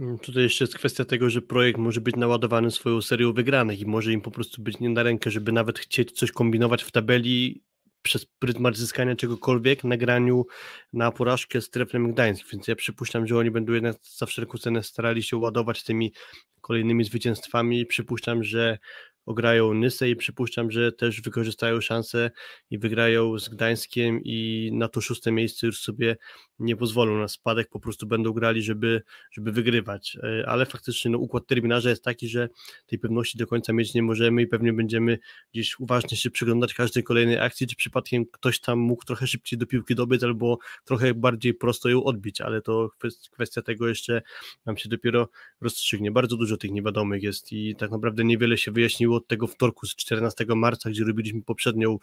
Mm, 0.00 0.18
Tutaj 0.18 0.42
jeszcze 0.42 0.64
jest 0.64 0.74
kwestia 0.74 1.04
tego, 1.04 1.30
że 1.30 1.42
projekt 1.42 1.78
może 1.78 2.00
być 2.00 2.16
naładowany 2.16 2.70
swoją 2.70 3.02
serią 3.02 3.32
wygranych 3.32 3.80
i 3.80 3.86
może 3.86 4.12
im 4.12 4.20
po 4.20 4.30
prostu 4.30 4.62
być 4.62 4.78
nie 4.80 4.90
na 4.90 5.02
rękę, 5.02 5.30
żeby 5.30 5.52
nawet 5.52 5.78
chcieć 5.78 6.12
coś 6.12 6.32
kombinować 6.32 6.82
w 6.82 6.90
tabeli 6.90 7.62
przez 8.06 8.26
pryzmat 8.26 8.76
zyskania 8.76 9.16
czegokolwiek 9.16 9.84
na 9.84 9.96
graniu 9.96 10.46
na 10.92 11.12
porażkę 11.12 11.60
z 11.60 11.70
Treflem 11.70 12.12
Gdańsk, 12.12 12.46
więc 12.52 12.68
ja 12.68 12.76
przypuszczam, 12.76 13.26
że 13.26 13.38
oni 13.38 13.50
będą 13.50 13.72
jednak 13.72 13.96
za 14.16 14.26
wszelką 14.26 14.58
cenę 14.58 14.82
starali 14.82 15.22
się 15.22 15.36
ładować 15.36 15.84
tymi 15.84 16.12
kolejnymi 16.60 17.04
zwycięstwami. 17.04 17.86
Przypuszczam, 17.86 18.44
że 18.44 18.78
ograją 19.26 19.74
Nysę 19.74 20.10
i 20.10 20.16
przypuszczam, 20.16 20.70
że 20.70 20.92
też 20.92 21.20
wykorzystają 21.20 21.80
szansę 21.80 22.30
i 22.70 22.78
wygrają 22.78 23.38
z 23.38 23.48
Gdańskiem 23.48 24.20
i 24.24 24.70
na 24.72 24.88
to 24.88 25.00
szóste 25.00 25.32
miejsce 25.32 25.66
już 25.66 25.80
sobie 25.80 26.16
nie 26.58 26.76
pozwolą 26.76 27.18
na 27.18 27.28
spadek, 27.28 27.68
po 27.68 27.80
prostu 27.80 28.06
będą 28.06 28.32
grali, 28.32 28.62
żeby, 28.62 29.02
żeby 29.32 29.52
wygrywać. 29.52 30.18
E, 30.22 30.48
Ale 30.48 30.66
faktycznie 30.66 31.10
no, 31.10 31.18
układ 31.18 31.46
terminarza 31.46 31.90
jest 31.90 32.04
taki, 32.04 32.28
że 32.28 32.48
tej 32.86 32.98
pewności 32.98 33.38
do 33.38 33.46
końca 33.46 33.72
mieć 33.72 33.94
nie 33.94 34.02
możemy 34.02 34.42
i 34.42 34.46
pewnie 34.46 34.72
będziemy 34.72 35.18
gdzieś 35.52 35.80
uważnie 35.80 36.16
się 36.16 36.30
przyglądać 36.30 36.74
każdej 36.74 37.02
kolejnej 37.02 37.38
akcji, 37.38 37.66
czy 37.66 37.76
przypadkiem 37.76 38.26
ktoś 38.26 38.60
tam 38.60 38.78
mógł 38.78 39.04
trochę 39.04 39.26
szybciej 39.26 39.58
do 39.58 39.66
piłki 39.66 39.94
dobyć 39.94 40.22
albo 40.22 40.58
trochę 40.84 41.14
bardziej 41.14 41.54
prosto 41.54 41.88
ją 41.88 42.04
odbić, 42.04 42.40
ale 42.40 42.62
to 42.62 42.90
kwest- 43.02 43.30
kwestia 43.30 43.62
tego 43.62 43.88
jeszcze 43.88 44.22
nam 44.66 44.76
się 44.76 44.88
dopiero 44.88 45.28
rozstrzygnie. 45.60 46.10
Bardzo 46.10 46.36
dużo 46.36 46.56
tych 46.56 46.70
niewiadomych 46.70 47.22
jest 47.22 47.52
i 47.52 47.76
tak 47.76 47.90
naprawdę 47.90 48.24
niewiele 48.24 48.58
się 48.58 48.72
wyjaśniło 48.72 49.16
od 49.16 49.26
tego 49.26 49.46
wtorku 49.46 49.86
z 49.86 49.94
14 49.94 50.44
marca, 50.48 50.90
gdzie 50.90 51.04
robiliśmy 51.04 51.42
poprzednią 51.42 51.98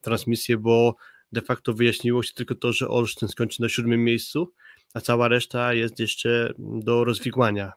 transmisję, 0.00 0.56
bo 0.58 0.96
de 1.32 1.42
facto 1.42 1.72
wyjaśniło 1.72 2.22
się 2.22 2.32
tylko 2.34 2.54
to, 2.54 2.72
że 2.72 2.88
Olsztyn 2.88 3.28
skończy 3.28 3.62
na 3.62 3.68
siódmym 3.68 4.04
miejscu, 4.04 4.52
a 4.94 5.00
cała 5.00 5.28
reszta 5.28 5.74
jest 5.74 6.00
jeszcze 6.00 6.52
do 6.58 7.04
rozwikłania. 7.04 7.72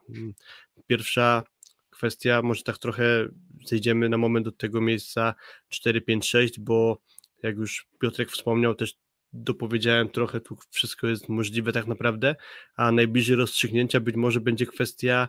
Pierwsza 0.86 1.42
kwestia, 1.90 2.42
może 2.42 2.62
tak 2.62 2.78
trochę 2.78 3.28
zejdziemy 3.66 4.08
na 4.08 4.18
moment 4.18 4.46
do 4.46 4.52
tego 4.52 4.80
miejsca 4.80 5.34
4-5-6, 5.72 6.58
bo 6.58 6.98
jak 7.42 7.56
już 7.56 7.86
Piotrek 8.00 8.30
wspomniał, 8.30 8.74
też 8.74 8.94
dopowiedziałem 9.32 10.08
trochę, 10.08 10.40
tu 10.40 10.56
wszystko 10.70 11.06
jest 11.06 11.28
możliwe 11.28 11.72
tak 11.72 11.86
naprawdę, 11.86 12.36
a 12.76 12.92
najbliżej 12.92 13.36
rozstrzygnięcia 13.36 14.00
być 14.00 14.16
może 14.16 14.40
będzie 14.40 14.66
kwestia 14.66 15.28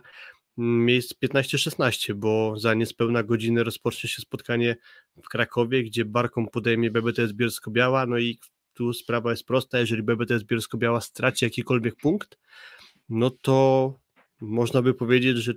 miejsc 0.56 1.14
15-16, 1.24 2.14
bo 2.14 2.54
za 2.58 2.74
niespełna 2.74 3.22
godzinę 3.22 3.64
rozpocznie 3.64 4.10
się 4.10 4.22
spotkanie 4.22 4.76
w 5.24 5.28
Krakowie, 5.28 5.84
gdzie 5.84 6.04
Barką 6.04 6.46
podejmie 6.46 6.90
BBTS 6.90 7.32
Bielsko-Biała, 7.32 8.06
no 8.06 8.18
i 8.18 8.38
tu 8.74 8.92
sprawa 8.92 9.30
jest 9.30 9.46
prosta, 9.46 9.78
jeżeli 9.78 10.02
BBTS 10.02 10.42
Bielsko-Biała 10.42 11.00
straci 11.00 11.44
jakikolwiek 11.44 11.96
punkt, 11.96 12.38
no 13.08 13.30
to 13.30 13.98
można 14.40 14.82
by 14.82 14.94
powiedzieć, 14.94 15.36
że 15.36 15.52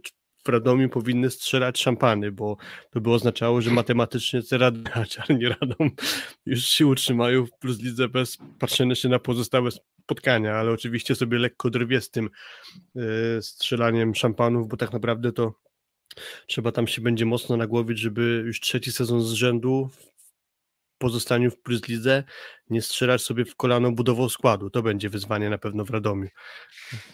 w 0.46 0.50
Radomiu 0.50 0.90
powinny 0.90 1.30
strzelać 1.30 1.80
szampany, 1.80 2.32
bo 2.32 2.58
to 2.92 3.02
by 3.02 3.12
oznaczało, 3.12 3.62
że 3.62 3.72
matematycznie 3.72 4.42
Cerad, 4.42 4.76
a 4.94 5.06
Czarni 5.06 5.50
Radom 5.50 5.92
już 6.46 6.66
się 6.66 6.88
utrzymają 6.88 7.46
w 7.46 7.52
plus 7.52 7.80
lidze 7.80 8.10
bez 8.10 8.38
patrzenia 8.60 8.96
się 8.96 9.10
na 9.10 9.20
pozostałe 9.20 9.72
spotkania, 10.06 10.56
ale 10.56 10.72
oczywiście 10.72 11.16
sobie 11.16 11.38
lekko 11.38 11.70
drwie 11.70 12.02
z 12.02 12.10
tym 12.10 12.30
yy, 12.96 13.04
strzelaniem 13.42 14.16
szampanów, 14.16 14.68
bo 14.68 14.78
tak 14.78 14.94
naprawdę 14.94 15.32
to 15.32 15.54
trzeba 16.48 16.72
tam 16.72 16.88
się 16.88 17.02
będzie 17.02 17.26
mocno 17.26 17.58
nagłowić, 17.58 18.00
żeby 18.00 18.44
już 18.46 18.60
trzeci 18.60 18.92
sezon 18.92 19.22
z 19.22 19.32
rzędu 19.32 19.90
pozostaniu 20.98 21.52
w 21.52 21.58
Plus 21.58 21.88
Lidze 21.88 22.24
nie 22.70 22.82
strzelać 22.82 23.22
sobie 23.22 23.46
w 23.46 23.56
kolano 23.56 23.92
budową 23.92 24.30
składu. 24.30 24.70
To 24.70 24.82
będzie 24.82 25.10
wyzwanie 25.10 25.50
na 25.50 25.58
pewno 25.58 25.86
w 25.86 25.90
Radomiu. 25.90 26.28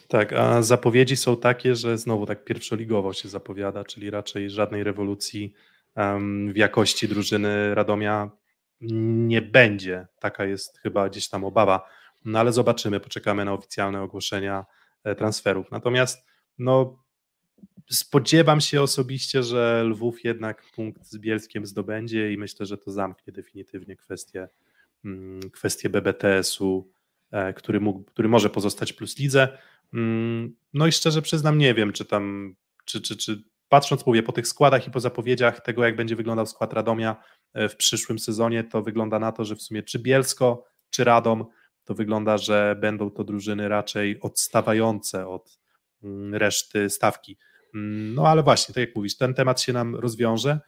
Tak, 0.07 0.33
a 0.33 0.61
zapowiedzi 0.61 1.17
są 1.17 1.37
takie, 1.37 1.75
że 1.75 1.97
znowu 1.97 2.25
tak 2.25 2.43
pierwszoligowo 2.45 3.13
się 3.13 3.29
zapowiada, 3.29 3.83
czyli 3.83 4.09
raczej 4.09 4.49
żadnej 4.49 4.83
rewolucji 4.83 5.53
um, 5.95 6.53
w 6.53 6.57
jakości 6.57 7.07
drużyny 7.07 7.75
Radomia 7.75 8.31
nie 8.81 9.41
będzie. 9.41 10.07
Taka 10.19 10.45
jest 10.45 10.79
chyba 10.79 11.09
gdzieś 11.09 11.29
tam 11.29 11.43
obawa. 11.43 12.01
No 12.26 12.39
ale 12.39 12.53
zobaczymy, 12.53 12.99
poczekamy 12.99 13.45
na 13.45 13.53
oficjalne 13.53 14.01
ogłoszenia 14.01 14.65
e, 15.03 15.15
transferów. 15.15 15.72
Natomiast 15.72 16.26
no, 16.57 17.01
Spodziewam 17.89 18.61
się 18.61 18.82
osobiście, 18.82 19.43
że 19.43 19.84
Lwów 19.84 20.24
jednak 20.24 20.63
punkt 20.76 21.05
z 21.05 21.17
Bielskiem 21.17 21.65
zdobędzie 21.65 22.34
i 22.34 22.38
myślę, 22.38 22.65
że 22.65 22.78
to 22.78 22.91
zamknie 22.91 23.34
definitywnie 23.34 23.95
kwestię, 23.95 24.49
mm, 25.05 25.49
kwestię 25.49 25.89
BBTS-u, 25.89 26.91
e, 27.32 27.53
który, 27.53 27.80
mógł, 27.80 28.03
który 28.03 28.30
może 28.30 28.49
pozostać 28.49 28.93
plus 28.93 29.19
lidze. 29.19 29.57
Mm, 29.93 30.55
no 30.74 30.88
i 30.88 30.91
szczerze 30.91 31.22
przyznam, 31.22 31.57
nie 31.57 31.74
wiem, 31.74 31.93
czy 31.93 32.05
tam, 32.05 32.55
czy, 32.86 33.01
czy, 33.01 33.17
czy 33.17 33.43
patrząc, 33.69 34.05
mówię, 34.05 34.24
po 34.24 34.32
tych 34.32 34.47
składach 34.47 34.88
i 34.88 34.91
po 34.91 34.99
zapowiedziach 34.99 35.61
tego, 35.61 35.86
jak 35.86 35.95
będzie 35.95 36.15
wyglądał 36.15 36.45
skład 36.45 36.74
Radomia 36.74 37.15
e, 37.53 37.69
w 37.69 37.76
przyszłym 37.76 38.19
sezonie, 38.19 38.63
to 38.63 38.82
wygląda 38.82 39.19
na 39.19 39.32
to, 39.32 39.45
że 39.45 39.55
w 39.55 39.61
sumie 39.61 39.84
czy 39.84 39.99
Bielsko, 39.99 40.65
czy 40.89 41.03
Radom, 41.03 41.45
to 41.91 41.95
wygląda, 41.95 42.37
że 42.37 42.75
będą 42.81 43.09
to 43.09 43.23
drużyny 43.23 43.69
raczej 43.69 44.19
odstawające 44.21 45.27
od 45.27 45.59
mm, 46.03 46.35
reszty 46.35 46.89
stawki. 46.89 47.37
Mm, 47.75 48.13
no 48.13 48.27
ale 48.27 48.43
właśnie, 48.43 48.73
tak 48.73 48.81
jak 48.81 48.95
mówisz, 48.95 49.17
ten 49.17 49.33
temat 49.33 49.61
się 49.61 49.73
nam 49.73 49.95
rozwiąże. 49.95 50.59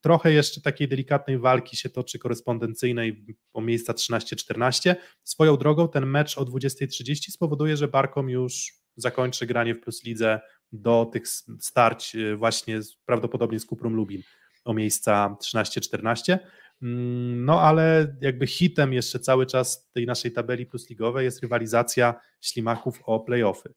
Trochę 0.00 0.32
jeszcze 0.32 0.60
takiej 0.60 0.88
delikatnej 0.88 1.38
walki 1.38 1.76
się 1.76 1.90
toczy 1.90 2.18
korespondencyjnej 2.18 3.24
o 3.52 3.60
miejsca 3.60 3.92
13-14. 3.92 4.94
Swoją 5.24 5.56
drogą 5.56 5.88
ten 5.88 6.06
mecz 6.06 6.38
o 6.38 6.44
20.30 6.44 7.30
spowoduje, 7.30 7.76
że 7.76 7.88
Barkom 7.88 8.30
już 8.30 8.72
zakończy 8.96 9.46
granie 9.46 9.74
w 9.74 9.80
Plus 9.80 10.04
Lidze 10.04 10.40
do 10.72 11.10
tych 11.12 11.28
starć 11.60 12.16
e, 12.16 12.36
właśnie 12.36 12.80
prawdopodobnie 13.06 13.60
z 13.60 13.66
Kuprum 13.66 13.94
Lubin 13.94 14.22
o 14.64 14.74
miejsca 14.74 15.36
13-14. 15.42 16.38
Mm, 16.82 17.44
no 17.44 17.60
ale 17.60 18.16
jakby 18.20 18.46
hitem 18.46 18.92
jeszcze 18.92 19.18
cały 19.18 19.46
czas 19.46 19.90
tej 19.92 20.06
naszej 20.06 20.32
tabeli 20.32 20.66
plusligowej 20.66 21.24
jest 21.24 21.42
rywalizacja 21.42 22.14
ślimaków 22.40 23.00
o 23.04 23.20
playoffy. 23.20 23.74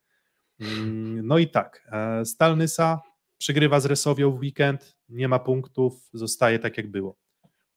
Mm, 0.60 1.28
no 1.28 1.38
i 1.38 1.50
tak, 1.50 1.88
e, 1.91 2.26
Stalnysa 2.26 3.02
przegrywa 3.38 3.80
z 3.80 3.86
Resowią 3.86 4.32
w 4.32 4.39
weekend, 4.39 4.97
nie 5.10 5.28
ma 5.28 5.39
punktów, 5.39 6.10
zostaje 6.14 6.60
tak 6.60 6.78
jak 6.78 6.91
było. 6.91 7.18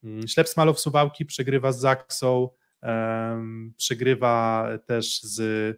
Mm, 0.05 0.29
Ślep 0.29 0.49
Smalow 0.49 0.81
Suwałki 0.81 1.27
przegrywa 1.27 1.73
z 1.73 1.81
Zaksą, 1.81 2.49
przegrywa 3.77 4.69
też 4.87 5.23
z 5.23 5.77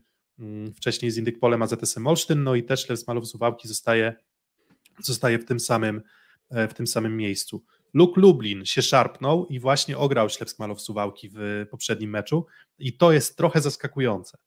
wcześniej 0.76 1.10
z 1.10 1.16
Indykpolem 1.16 1.62
AZS-em 1.62 2.06
Olsztyn, 2.06 2.44
no 2.44 2.54
i 2.54 2.64
też 2.64 2.86
Ślep 2.86 2.98
Smalow 2.98 3.26
Suwałki 3.26 3.68
zostaje, 3.68 4.14
zostaje 5.02 5.38
w 5.38 5.44
tym 5.44 5.60
samym 5.60 6.02
e, 6.50 6.68
w 6.68 6.74
tym 6.74 6.86
samym 6.86 7.16
miejscu. 7.16 7.64
Luke 7.94 8.20
Lublin 8.20 8.64
się 8.64 8.82
szarpnął 8.82 9.46
i 9.46 9.60
właśnie 9.60 9.98
ograł 9.98 10.28
Ślep 10.28 10.50
Smalow 10.50 10.80
Suwałki 10.80 11.30
w 11.32 11.66
poprzednim 11.70 12.10
meczu. 12.10 12.46
I 12.78 12.96
to 12.96 13.12
jest 13.12 13.36
trochę 13.36 13.60
zaskakujące. 13.60 14.38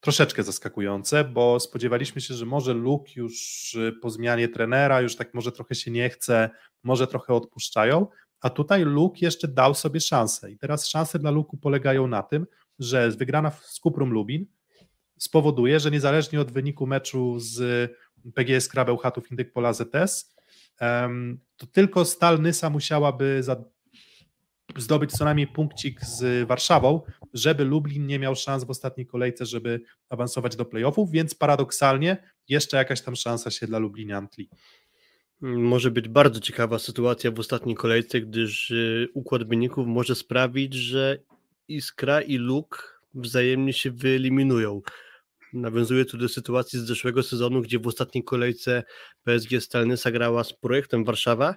Troszeczkę 0.00 0.42
zaskakujące, 0.42 1.24
bo 1.24 1.60
spodziewaliśmy 1.60 2.20
się, 2.20 2.34
że 2.34 2.46
może 2.46 2.74
Luke 2.74 3.10
już 3.16 3.74
y, 3.74 3.92
po 4.02 4.10
zmianie 4.10 4.48
trenera 4.48 5.00
już 5.00 5.16
tak 5.16 5.34
może 5.34 5.52
trochę 5.52 5.74
się 5.74 5.90
nie 5.90 6.10
chce, 6.10 6.50
może 6.82 7.06
trochę 7.06 7.34
odpuszczają, 7.34 8.06
a 8.40 8.50
tutaj 8.50 8.84
Luke 8.84 9.18
jeszcze 9.20 9.48
dał 9.48 9.74
sobie 9.74 10.00
szansę. 10.00 10.50
I 10.50 10.58
teraz 10.58 10.88
szanse 10.88 11.18
dla 11.18 11.30
Luku 11.30 11.56
polegają 11.56 12.06
na 12.06 12.22
tym, 12.22 12.46
że 12.78 13.10
wygrana 13.10 13.50
z 13.50 13.80
Kuprum 13.80 14.10
Lubin 14.10 14.46
spowoduje, 15.18 15.80
że 15.80 15.90
niezależnie 15.90 16.40
od 16.40 16.52
wyniku 16.52 16.86
meczu 16.86 17.38
z 17.38 17.90
PGS 18.34 18.68
Krabeł 18.68 18.96
Chatów 18.96 19.30
Indyk 19.30 19.52
Pola 19.52 19.72
ZS, 19.72 20.34
to 21.56 21.66
tylko 21.66 22.04
Stal 22.04 22.42
Nysa 22.42 22.70
musiałaby 22.70 23.42
za 23.42 23.64
zdobyć 24.76 25.12
co 25.12 25.24
najmniej 25.24 25.46
punkcik 25.46 26.04
z 26.04 26.48
Warszawą, 26.48 27.02
żeby 27.34 27.64
Lublin 27.64 28.06
nie 28.06 28.18
miał 28.18 28.36
szans 28.36 28.64
w 28.64 28.70
ostatniej 28.70 29.06
kolejce, 29.06 29.46
żeby 29.46 29.80
awansować 30.08 30.56
do 30.56 30.64
playoffów, 30.64 31.10
więc 31.10 31.34
paradoksalnie 31.34 32.16
jeszcze 32.48 32.76
jakaś 32.76 33.00
tam 33.00 33.16
szansa 33.16 33.50
się 33.50 33.66
dla 33.66 33.78
Lublinian 33.78 34.28
tli. 34.28 34.48
Może 35.40 35.90
być 35.90 36.08
bardzo 36.08 36.40
ciekawa 36.40 36.78
sytuacja 36.78 37.30
w 37.30 37.38
ostatniej 37.38 37.76
kolejce, 37.76 38.20
gdyż 38.20 38.70
y, 38.70 39.08
układ 39.14 39.48
wyników 39.48 39.86
może 39.86 40.14
sprawić, 40.14 40.74
że 40.74 41.18
Iskra 41.68 42.22
i 42.22 42.36
Luk 42.36 43.02
wzajemnie 43.14 43.72
się 43.72 43.90
wyeliminują. 43.90 44.82
Nawiązuje 45.52 46.04
tu 46.04 46.18
do 46.18 46.28
sytuacji 46.28 46.78
z 46.78 46.82
zeszłego 46.82 47.22
sezonu, 47.22 47.62
gdzie 47.62 47.78
w 47.78 47.86
ostatniej 47.86 48.24
kolejce 48.24 48.82
PSG 49.24 49.60
Stalnysa 49.60 50.10
grała 50.10 50.44
z 50.44 50.52
projektem 50.52 51.04
Warszawa, 51.04 51.54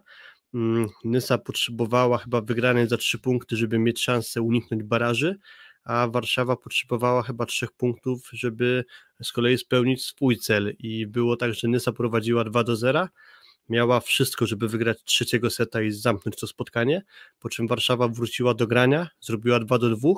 Mm, 0.53 0.87
Nysa 1.03 1.37
potrzebowała 1.37 2.17
chyba 2.17 2.41
wygranej 2.41 2.87
za 2.87 2.97
trzy 2.97 3.19
punkty, 3.19 3.57
żeby 3.57 3.79
mieć 3.79 4.01
szansę 4.01 4.41
uniknąć 4.41 4.83
baraży, 4.83 5.37
a 5.83 6.07
Warszawa 6.07 6.55
potrzebowała 6.55 7.23
chyba 7.23 7.45
trzech 7.45 7.71
punktów, 7.71 8.29
żeby 8.33 8.85
z 9.23 9.31
kolei 9.31 9.57
spełnić 9.57 10.05
swój 10.05 10.37
cel. 10.37 10.75
I 10.79 11.07
było 11.07 11.37
tak, 11.37 11.53
że 11.53 11.67
Nysa 11.67 11.91
prowadziła 11.91 12.43
2 12.43 12.63
do 12.63 12.75
0, 12.75 13.07
miała 13.69 13.99
wszystko, 13.99 14.47
żeby 14.47 14.67
wygrać 14.67 15.03
trzeciego 15.03 15.49
seta 15.49 15.81
i 15.81 15.91
zamknąć 15.91 16.35
to 16.35 16.47
spotkanie, 16.47 17.03
po 17.39 17.49
czym 17.49 17.67
Warszawa 17.67 18.07
wróciła 18.07 18.53
do 18.53 18.67
grania, 18.67 19.07
zrobiła 19.21 19.59
2 19.59 19.77
do 19.77 19.89
2 19.89 20.13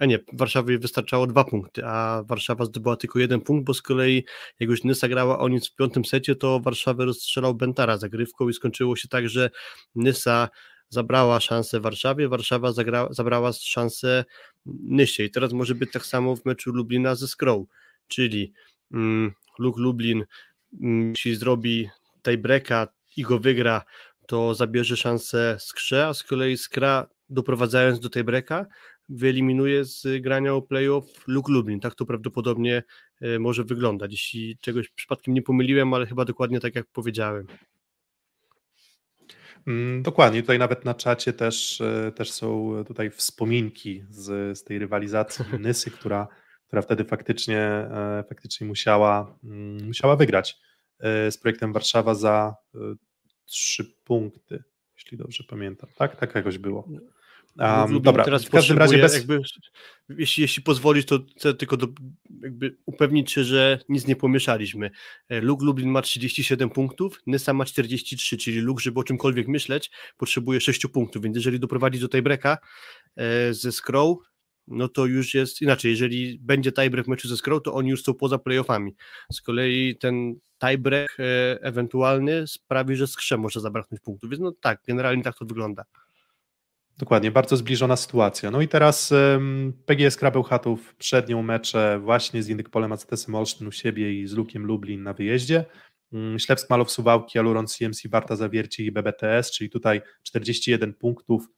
a 0.00 0.06
nie, 0.06 0.18
Warszawie 0.32 0.78
wystarczało 0.78 1.26
dwa 1.26 1.44
punkty, 1.44 1.84
a 1.84 2.22
Warszawa 2.26 2.64
zdobyła 2.64 2.96
tylko 2.96 3.18
jeden 3.18 3.40
punkt, 3.40 3.66
bo 3.66 3.74
z 3.74 3.82
kolei 3.82 4.24
jak 4.60 4.70
już 4.70 4.84
Nysa 4.84 5.08
grała 5.08 5.38
o 5.38 5.48
nic 5.48 5.68
w 5.68 5.76
piątym 5.76 6.04
secie, 6.04 6.36
to 6.36 6.60
Warszawę 6.60 7.04
rozstrzelał 7.04 7.54
Bentara 7.54 7.96
zagrywką 7.96 8.48
i 8.48 8.52
skończyło 8.52 8.96
się 8.96 9.08
tak, 9.08 9.28
że 9.28 9.50
Nysa 9.94 10.48
zabrała 10.88 11.40
szansę 11.40 11.80
Warszawie, 11.80 12.28
Warszawa 12.28 12.72
zagra, 12.72 13.08
zabrała 13.10 13.52
szansę 13.52 14.24
Nysie. 14.66 15.24
I 15.24 15.30
teraz 15.30 15.52
może 15.52 15.74
być 15.74 15.92
tak 15.92 16.06
samo 16.06 16.36
w 16.36 16.44
meczu 16.44 16.72
Lublina 16.72 17.14
ze 17.14 17.28
Skrą, 17.28 17.66
czyli 18.08 18.52
mm, 18.92 19.32
Luke 19.58 19.80
Lublin 19.80 20.24
mm, 20.82 21.10
jeśli 21.10 21.36
zrobi 21.36 21.88
tiebreaka 22.22 22.88
i 23.16 23.22
go 23.22 23.38
wygra, 23.38 23.82
to 24.26 24.54
zabierze 24.54 24.96
szansę 24.96 25.56
Skrze, 25.60 26.06
a 26.06 26.14
z 26.14 26.22
kolei 26.22 26.56
Skra 26.56 27.06
doprowadzając 27.30 28.00
do 28.00 28.10
tiebreaka 28.10 28.66
wyeliminuje 29.10 29.84
z 29.84 30.22
grania 30.22 30.54
o 30.54 30.62
playoff 30.62 31.28
Luke 31.28 31.52
Lublin. 31.52 31.80
Tak 31.80 31.94
to 31.94 32.06
prawdopodobnie 32.06 32.82
e, 33.20 33.38
może 33.38 33.64
wyglądać, 33.64 34.12
jeśli 34.12 34.58
czegoś 34.58 34.88
przypadkiem 34.88 35.34
nie 35.34 35.42
pomyliłem, 35.42 35.94
ale 35.94 36.06
chyba 36.06 36.24
dokładnie 36.24 36.60
tak 36.60 36.74
jak 36.74 36.86
powiedziałem. 36.86 37.46
Mm, 39.66 40.02
dokładnie, 40.02 40.40
tutaj 40.40 40.58
nawet 40.58 40.84
na 40.84 40.94
czacie 40.94 41.32
też, 41.32 41.80
e, 41.80 42.12
też 42.12 42.32
są 42.32 42.74
tutaj 42.86 43.10
wspominki 43.10 44.04
z, 44.10 44.58
z 44.58 44.64
tej 44.64 44.78
rywalizacji 44.78 45.44
Nysy, 45.60 45.90
która, 45.90 46.28
która 46.66 46.82
wtedy 46.82 47.04
faktycznie, 47.04 47.58
e, 47.58 48.24
faktycznie 48.28 48.66
musiała, 48.66 49.38
mm, 49.44 49.86
musiała 49.86 50.16
wygrać 50.16 50.58
z 51.30 51.38
projektem 51.38 51.72
Warszawa 51.72 52.14
za 52.14 52.54
trzy 53.46 53.84
punkty, 54.04 54.64
jeśli 54.94 55.18
dobrze 55.18 55.44
pamiętam. 55.48 55.90
Tak, 55.96 56.16
tak 56.16 56.34
jakoś 56.34 56.58
było. 56.58 56.88
Um, 57.60 58.02
dobra, 58.02 58.24
teraz 58.24 58.44
w 58.44 58.50
każdym 58.50 58.78
razie 58.78 58.98
bez... 58.98 59.14
jakby, 59.14 59.40
jeśli, 60.08 60.42
jeśli 60.42 60.62
pozwolisz, 60.62 61.04
to 61.04 61.18
chcę 61.36 61.54
tylko 61.54 61.76
do, 61.76 61.88
jakby 62.42 62.76
upewnić 62.86 63.32
się, 63.32 63.44
że 63.44 63.78
nic 63.88 64.06
nie 64.06 64.16
pomieszaliśmy. 64.16 64.90
E, 65.28 65.40
Luke 65.40 65.64
Lublin 65.64 65.90
ma 65.90 66.02
37 66.02 66.70
punktów, 66.70 67.22
Nysa 67.26 67.52
ma 67.52 67.64
43, 67.64 68.36
czyli 68.36 68.58
Luke, 68.58 68.82
żeby 68.82 69.00
o 69.00 69.04
czymkolwiek 69.04 69.48
myśleć, 69.48 69.90
potrzebuje 70.16 70.60
6 70.60 70.86
punktów, 70.86 71.22
więc 71.22 71.36
jeżeli 71.36 71.60
doprowadzi 71.60 71.98
do 71.98 72.08
tej 72.08 72.22
breka 72.22 72.58
e, 73.16 73.54
ze 73.54 73.72
Scroll, 73.72 74.16
no 74.68 74.88
to 74.88 75.06
już 75.06 75.34
jest 75.34 75.62
inaczej. 75.62 75.90
Jeżeli 75.90 76.38
będzie 76.38 76.72
tiebreak 76.72 77.06
w 77.06 77.08
meczu 77.08 77.28
ze 77.28 77.36
Skrą, 77.36 77.60
to 77.60 77.74
oni 77.74 77.90
już 77.90 78.02
są 78.02 78.14
poza 78.14 78.38
playoffami. 78.38 78.94
Z 79.32 79.40
kolei 79.40 79.96
ten 79.96 80.34
tiebreak 80.58 81.16
e, 81.20 81.58
ewentualny 81.62 82.46
sprawi, 82.46 82.96
że 82.96 83.06
Skrze 83.06 83.38
może 83.38 83.60
zabraknąć 83.60 84.00
punktów. 84.00 84.30
Więc 84.30 84.42
no 84.42 84.52
tak, 84.60 84.80
generalnie 84.86 85.22
tak 85.22 85.38
to 85.38 85.44
wygląda. 85.44 85.84
Dokładnie, 87.00 87.30
bardzo 87.30 87.56
zbliżona 87.56 87.96
sytuacja. 87.96 88.50
No 88.50 88.60
i 88.60 88.68
teraz 88.68 89.12
PGS 89.86 90.16
Krabełchatów 90.16 90.94
przednią 90.94 91.42
mecze 91.42 92.00
właśnie 92.02 92.42
z 92.42 92.48
Indykpolem 92.48 92.92
AZS-em 92.92 93.34
Olsztyn 93.34 93.66
u 93.66 93.72
siebie 93.72 94.20
i 94.20 94.26
z 94.26 94.32
Lukiem 94.32 94.66
Lublin 94.66 95.02
na 95.02 95.12
wyjeździe. 95.12 95.64
Um, 96.12 96.38
Ślepsk 96.38 96.70
Malow 96.70 96.90
Suwałki, 96.90 97.38
Aluron 97.38 97.66
CMC 97.66 98.08
Warta 98.08 98.36
Zawierci 98.36 98.86
i 98.86 98.92
BBTS, 98.92 99.50
czyli 99.50 99.70
tutaj 99.70 100.02
41 100.22 100.94
punktów, 100.94 101.48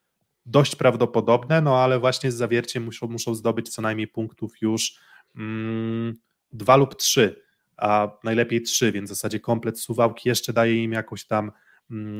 dość 0.47 0.77
prawdopodobne, 0.77 1.61
no 1.61 1.79
ale 1.79 1.99
właśnie 1.99 2.33
z 2.33 2.35
Zawierciem 2.35 2.85
muszą, 2.85 3.09
muszą 3.09 3.35
zdobyć 3.35 3.69
co 3.69 3.83
najmniej 3.83 4.09
punktów 4.09 4.53
już 4.61 4.95
um, 5.37 6.15
dwa 6.53 6.77
lub 6.77 6.97
trzy, 6.97 7.43
a 7.77 8.09
najlepiej 8.25 8.63
trzy, 8.63 8.93
więc 8.93 9.11
w 9.11 9.15
zasadzie 9.15 9.41
komplet 9.41 9.81
Suwałki 9.81 10.29
jeszcze 10.29 10.53
daje 10.53 10.85
im 10.85 10.93
jakąś 10.93 11.27
tam 11.27 11.45
mm, 11.45 11.53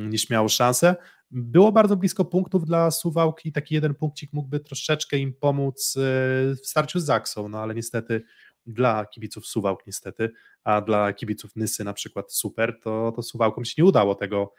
nieśmiałą 0.09 0.49
szansę. 0.49 0.97
Było 1.31 1.73
bardzo 1.73 1.97
blisko 1.97 2.25
punktów 2.25 2.67
dla 2.67 2.91
Suwałki, 2.91 3.53
taki 3.53 3.75
jeden 3.75 3.95
punkcik 3.95 4.33
mógłby 4.33 4.61
troszeczkę 4.61 5.19
im 5.19 5.35
pomóc 5.35 5.97
e, 5.97 6.01
w 6.55 6.67
starciu 6.67 7.01
z 7.01 7.05
Zaksą, 7.05 7.49
no 7.49 7.59
ale 7.59 7.75
niestety 7.75 8.23
dla 8.67 9.07
kibiców 9.07 9.47
Suwałk 9.47 9.87
niestety, 9.87 10.31
a 10.65 10.81
dla 10.81 11.13
kibiców 11.13 11.57
Nysy 11.57 11.85
na 11.85 11.93
przykład 11.93 12.33
super, 12.33 12.81
to, 12.83 13.13
to 13.17 13.23
Suwałkom 13.23 13.65
się 13.65 13.75
nie 13.79 13.85
udało 13.85 14.15
tego, 14.15 14.55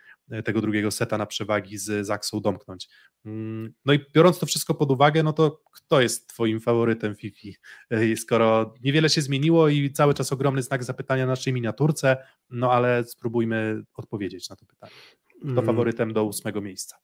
tego 0.45 0.61
drugiego 0.61 0.91
seta 0.91 1.17
na 1.17 1.25
przewagi 1.25 1.77
z 1.77 2.07
Zaksą 2.07 2.39
domknąć. 2.39 2.89
Mm, 3.25 3.73
no 3.85 3.93
i 3.93 3.99
biorąc 4.13 4.39
to 4.39 4.45
wszystko 4.45 4.73
pod 4.73 4.91
uwagę, 4.91 5.23
no 5.23 5.33
to 5.33 5.61
kto 5.73 6.01
jest 6.01 6.29
twoim 6.29 6.59
faworytem 6.59 7.15
Fifi? 7.15 7.55
E, 7.89 8.15
skoro 8.15 8.73
niewiele 8.83 9.09
się 9.09 9.21
zmieniło 9.21 9.69
i 9.69 9.91
cały 9.91 10.13
czas 10.13 10.33
ogromny 10.33 10.63
znak 10.63 10.83
zapytania 10.83 11.25
na 11.25 11.31
naszej 11.31 11.53
miniaturce, 11.53 12.17
no 12.49 12.71
ale 12.71 13.03
spróbujmy 13.03 13.83
odpowiedzieć 13.93 14.49
na 14.49 14.55
to 14.55 14.65
pytanie. 14.65 14.93
Kto 15.41 15.51
mm. 15.51 15.65
faworytem 15.65 16.13
do 16.13 16.23
ósmego 16.23 16.61
miejsca? 16.61 16.97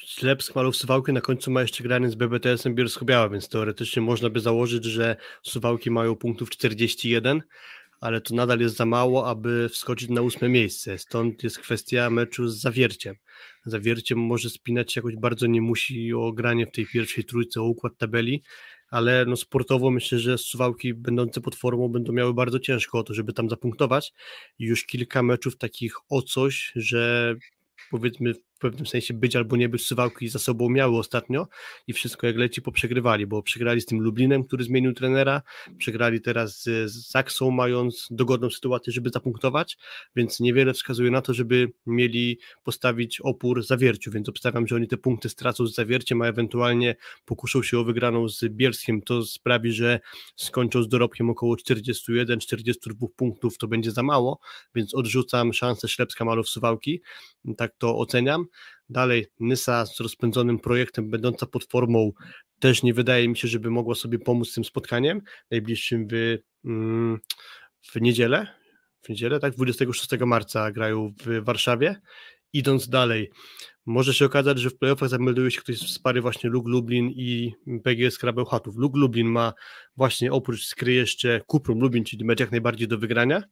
Ślepsk 0.00 0.54
Malów 0.54 0.76
Suwałki 0.76 1.12
na 1.12 1.20
końcu 1.20 1.50
ma 1.50 1.62
jeszcze 1.62 1.82
grany 1.82 2.10
z 2.10 2.14
BBTS-em 2.14 2.74
Bielsko-Biała, 2.74 3.28
więc 3.28 3.48
teoretycznie 3.48 4.02
można 4.02 4.30
by 4.30 4.40
założyć, 4.40 4.84
że 4.84 5.16
Suwałki 5.42 5.90
mają 5.90 6.16
punktów 6.16 6.50
41, 6.50 7.42
ale 8.04 8.20
to 8.20 8.34
nadal 8.34 8.60
jest 8.60 8.76
za 8.76 8.86
mało, 8.86 9.28
aby 9.28 9.68
wskoczyć 9.68 10.08
na 10.08 10.22
ósme 10.22 10.48
miejsce. 10.48 10.98
Stąd 10.98 11.44
jest 11.44 11.58
kwestia 11.58 12.10
meczu 12.10 12.48
z 12.48 12.60
Zawierciem. 12.60 13.16
Zawierciem 13.64 14.18
może 14.18 14.50
spinać 14.50 14.92
się 14.92 14.98
jakoś 14.98 15.16
bardzo 15.16 15.46
nie 15.46 15.60
musi 15.60 16.14
o 16.14 16.32
granie 16.32 16.66
w 16.66 16.70
tej 16.70 16.86
pierwszej 16.86 17.24
trójce, 17.24 17.60
o 17.60 17.64
układ 17.64 17.92
tabeli, 17.98 18.42
ale 18.90 19.24
no 19.26 19.36
sportowo 19.36 19.90
myślę, 19.90 20.18
że 20.18 20.38
Suwałki 20.38 20.94
będące 20.94 21.40
pod 21.40 21.54
formą 21.54 21.88
będą 21.88 22.12
miały 22.12 22.34
bardzo 22.34 22.58
ciężko 22.58 22.98
o 22.98 23.02
to, 23.02 23.14
żeby 23.14 23.32
tam 23.32 23.50
zapunktować. 23.50 24.12
Już 24.58 24.86
kilka 24.86 25.22
meczów 25.22 25.56
takich 25.58 25.94
o 26.08 26.22
coś, 26.22 26.72
że 26.76 27.34
powiedzmy 27.90 28.34
w 28.54 28.58
pewnym 28.58 28.86
sensie 28.86 29.14
być 29.14 29.36
albo 29.36 29.56
nie 29.56 29.68
być 29.68 29.86
Suwałki 29.86 30.28
za 30.28 30.38
sobą 30.38 30.68
miały 30.68 30.98
ostatnio 30.98 31.48
i 31.86 31.92
wszystko 31.92 32.26
jak 32.26 32.36
leci 32.36 32.62
poprzegrywali, 32.62 33.26
bo 33.26 33.42
przegrali 33.42 33.80
z 33.80 33.86
tym 33.86 34.00
Lublinem, 34.00 34.44
który 34.44 34.64
zmienił 34.64 34.92
trenera, 34.92 35.42
przegrali 35.78 36.20
teraz 36.20 36.62
z, 36.62 36.92
Zaksą, 37.10 37.50
mając 37.50 38.08
dogodną 38.10 38.50
sytuację, 38.50 38.92
żeby 38.92 39.10
zapunktować, 39.10 39.76
więc 40.16 40.40
niewiele 40.40 40.72
wskazuje 40.72 41.10
na 41.10 41.22
to, 41.22 41.34
żeby 41.34 41.72
mieli 41.86 42.38
postawić 42.64 43.20
opór 43.20 43.62
zawierciu, 43.62 44.10
więc 44.10 44.28
obstawiam, 44.28 44.66
że 44.66 44.76
oni 44.76 44.88
te 44.88 44.96
punkty 44.96 45.28
stracą 45.28 45.66
z 45.66 45.74
zawierciem, 45.74 46.22
a 46.22 46.26
ewentualnie 46.26 46.96
pokuszą 47.24 47.62
się 47.62 47.78
o 47.78 47.84
wygraną 47.84 48.28
z 48.28 48.44
Bielskiem, 48.48 49.02
to 49.02 49.22
sprawi, 49.22 49.72
że 49.72 50.00
skończą 50.36 50.82
z 50.82 50.88
dorobkiem 50.88 51.30
około 51.30 51.54
41-42 51.54 53.08
punktów, 53.16 53.58
to 53.58 53.68
będzie 53.68 53.90
za 53.90 54.02
mało, 54.02 54.38
więc 54.74 54.94
odrzucam 54.94 55.52
szansę 55.52 55.88
Ślepska 55.88 56.24
Malów 56.24 56.48
Suwałki, 56.48 57.02
tak 57.56 57.74
to 57.78 57.98
oceniam. 57.98 58.43
Dalej, 58.88 59.26
Nysa 59.40 59.86
z 59.86 60.00
rozpędzonym 60.00 60.58
projektem, 60.58 61.10
będąca 61.10 61.46
pod 61.46 61.64
formą, 61.64 62.12
też 62.58 62.82
nie 62.82 62.94
wydaje 62.94 63.28
mi 63.28 63.36
się, 63.36 63.48
żeby 63.48 63.70
mogła 63.70 63.94
sobie 63.94 64.18
pomóc 64.18 64.50
z 64.50 64.54
tym 64.54 64.64
spotkaniem 64.64 65.20
najbliższym 65.50 66.08
w, 66.10 66.38
mm, 66.64 67.18
w 67.92 68.00
niedzielę. 68.00 68.46
W 69.02 69.08
niedzielę, 69.08 69.40
tak? 69.40 69.54
26 69.54 70.26
marca 70.26 70.72
grają 70.72 71.14
w 71.26 71.44
Warszawie. 71.44 72.00
Idąc 72.52 72.88
dalej, 72.88 73.30
może 73.86 74.14
się 74.14 74.24
okazać, 74.24 74.58
że 74.58 74.70
w 74.70 74.78
playoffach 74.78 75.08
zamelduje 75.08 75.50
się 75.50 75.60
ktoś 75.60 75.78
z 75.78 75.98
pary 75.98 76.20
właśnie 76.20 76.50
Lug 76.50 76.68
Lublin 76.68 77.10
i 77.10 77.52
PGS 77.84 78.18
Krabełchatów. 78.18 78.76
Lug 78.76 78.96
Lublin 78.96 79.26
ma 79.26 79.52
właśnie 79.96 80.32
oprócz 80.32 80.66
skry 80.66 80.92
jeszcze 80.92 81.40
Kuprum 81.46 81.80
Lublin, 81.80 82.04
czyli 82.04 82.24
mecz 82.24 82.40
jak 82.40 82.50
najbardziej 82.50 82.88
do 82.88 82.98
wygrania. 82.98 83.42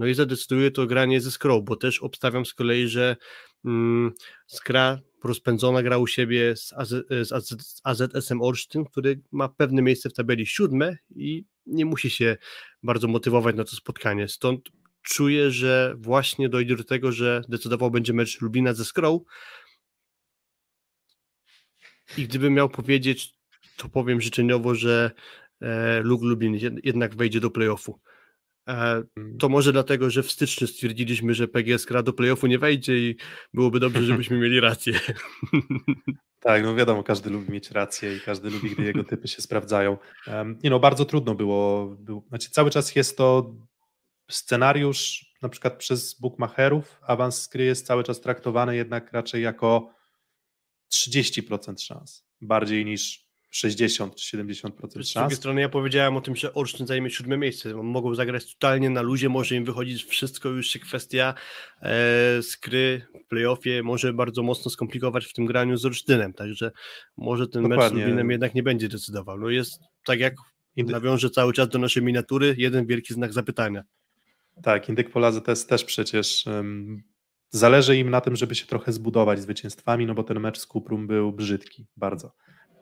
No 0.00 0.06
i 0.06 0.14
zadecyduje 0.14 0.70
to 0.70 0.86
granie 0.86 1.20
ze 1.20 1.30
Skrą, 1.30 1.60
bo 1.60 1.76
też 1.76 1.98
obstawiam 1.98 2.46
z 2.46 2.54
kolei, 2.54 2.88
że 2.88 3.16
mm, 3.64 4.12
Skra 4.46 4.98
rozpędzona 5.24 5.82
gra 5.82 5.98
u 5.98 6.06
siebie 6.06 6.56
z, 6.56 6.72
AZ, 6.72 6.94
z, 7.24 7.32
AZ, 7.32 7.48
z 7.48 7.80
AZS-em 7.84 8.42
Olsztyn, 8.42 8.84
który 8.84 9.20
ma 9.32 9.48
pewne 9.48 9.82
miejsce 9.82 10.10
w 10.10 10.14
tabeli 10.14 10.46
siódme 10.46 10.96
i 11.16 11.44
nie 11.66 11.84
musi 11.84 12.10
się 12.10 12.36
bardzo 12.82 13.08
motywować 13.08 13.56
na 13.56 13.64
to 13.64 13.76
spotkanie. 13.76 14.28
Stąd 14.28 14.68
czuję, 15.02 15.50
że 15.50 15.94
właśnie 15.98 16.48
dojdzie 16.48 16.76
do 16.76 16.84
tego, 16.84 17.12
że 17.12 17.42
decydował 17.48 17.90
będzie 17.90 18.12
mecz 18.12 18.40
Lubina 18.40 18.74
ze 18.74 18.84
Skrą. 18.84 19.20
I 22.18 22.24
gdybym 22.24 22.54
miał 22.54 22.68
powiedzieć, 22.68 23.34
to 23.76 23.88
powiem 23.88 24.20
życzeniowo, 24.20 24.74
że 24.74 25.10
e, 25.60 26.00
Lug 26.00 26.22
Lubin 26.22 26.58
jednak 26.84 27.16
wejdzie 27.16 27.40
do 27.40 27.50
playoffu. 27.50 28.00
E, 28.70 29.02
mm. 29.16 29.38
To 29.38 29.48
może 29.48 29.72
dlatego, 29.72 30.10
że 30.10 30.22
w 30.22 30.30
styczniu 30.30 30.66
stwierdziliśmy, 30.66 31.34
że 31.34 31.48
PGS 31.48 31.84
gra 31.84 32.02
do 32.02 32.12
playoffu 32.12 32.46
nie 32.46 32.58
wejdzie 32.58 32.98
i 32.98 33.16
byłoby 33.54 33.80
dobrze, 33.80 34.02
żebyśmy 34.12 34.38
mieli 34.38 34.60
rację. 34.60 35.00
Tak, 36.40 36.64
no 36.64 36.74
wiadomo, 36.74 37.02
każdy 37.02 37.30
lubi 37.30 37.52
mieć 37.52 37.70
rację 37.70 38.16
i 38.16 38.20
każdy 38.20 38.50
lubi, 38.50 38.70
gdy 38.70 38.82
jego 38.82 39.04
typy 39.04 39.28
się 39.28 39.42
sprawdzają. 39.42 39.98
Nie 40.64 40.70
no, 40.70 40.80
bardzo 40.80 41.04
trudno 41.04 41.34
było, 41.34 41.86
było 41.86 42.24
znaczy 42.28 42.50
cały 42.50 42.70
czas 42.70 42.96
jest 42.96 43.16
to 43.16 43.54
scenariusz 44.30 45.34
na 45.42 45.48
przykład 45.48 45.76
przez 45.76 46.20
bookmacherów, 46.20 47.00
awans 47.02 47.42
skry 47.42 47.64
jest 47.64 47.86
cały 47.86 48.04
czas 48.04 48.20
traktowany 48.20 48.76
jednak 48.76 49.12
raczej 49.12 49.42
jako 49.42 49.94
30% 50.92 51.82
szans, 51.82 52.26
bardziej 52.40 52.84
niż 52.84 53.29
60 53.50 54.16
czy 54.16 54.36
70% 54.36 54.70
szans. 54.94 55.08
Z 55.08 55.12
drugiej 55.12 55.36
strony 55.36 55.60
ja 55.60 55.68
powiedziałem 55.68 56.16
o 56.16 56.20
tym, 56.20 56.36
że 56.36 56.54
Olsztyn 56.54 56.86
zajmie 56.86 57.10
siódme 57.10 57.38
miejsce. 57.38 57.74
Mogą 57.74 58.14
zagrać 58.14 58.54
totalnie 58.54 58.90
na 58.90 59.02
luzie, 59.02 59.28
może 59.28 59.56
im 59.56 59.64
wychodzić 59.64 60.04
wszystko, 60.04 60.48
już 60.48 60.66
się 60.66 60.78
kwestia 60.78 61.34
e, 61.82 62.42
skry 62.42 63.06
w 63.24 63.28
playoffie 63.28 63.82
może 63.82 64.12
bardzo 64.12 64.42
mocno 64.42 64.70
skomplikować 64.70 65.26
w 65.26 65.32
tym 65.32 65.46
graniu 65.46 65.76
z 65.76 65.86
Olsztynem, 65.86 66.32
także 66.32 66.70
może 67.16 67.48
ten 67.48 67.62
Dokładnie. 67.62 67.84
mecz 67.84 67.92
z 67.92 67.96
Lublinem 67.96 68.30
jednak 68.30 68.54
nie 68.54 68.62
będzie 68.62 68.88
decydował. 68.88 69.38
No 69.38 69.48
jest 69.48 69.80
tak 70.04 70.20
jak 70.20 70.34
nawiążę 70.76 71.30
cały 71.30 71.52
czas 71.52 71.68
do 71.68 71.78
naszej 71.78 72.02
miniatury, 72.02 72.54
jeden 72.58 72.86
wielki 72.86 73.14
znak 73.14 73.32
zapytania. 73.32 73.82
Tak, 74.62 74.88
Indyk 74.88 75.10
Polazy 75.10 75.40
też, 75.40 75.66
też 75.66 75.84
przecież 75.84 76.46
um, 76.46 77.02
zależy 77.50 77.96
im 77.96 78.10
na 78.10 78.20
tym, 78.20 78.36
żeby 78.36 78.54
się 78.54 78.66
trochę 78.66 78.92
zbudować 78.92 79.40
zwycięstwami, 79.40 80.06
no 80.06 80.14
bo 80.14 80.22
ten 80.22 80.40
mecz 80.40 80.58
z 80.58 80.66
Kuprum 80.66 81.06
był 81.06 81.32
brzydki, 81.32 81.86
bardzo. 81.96 82.32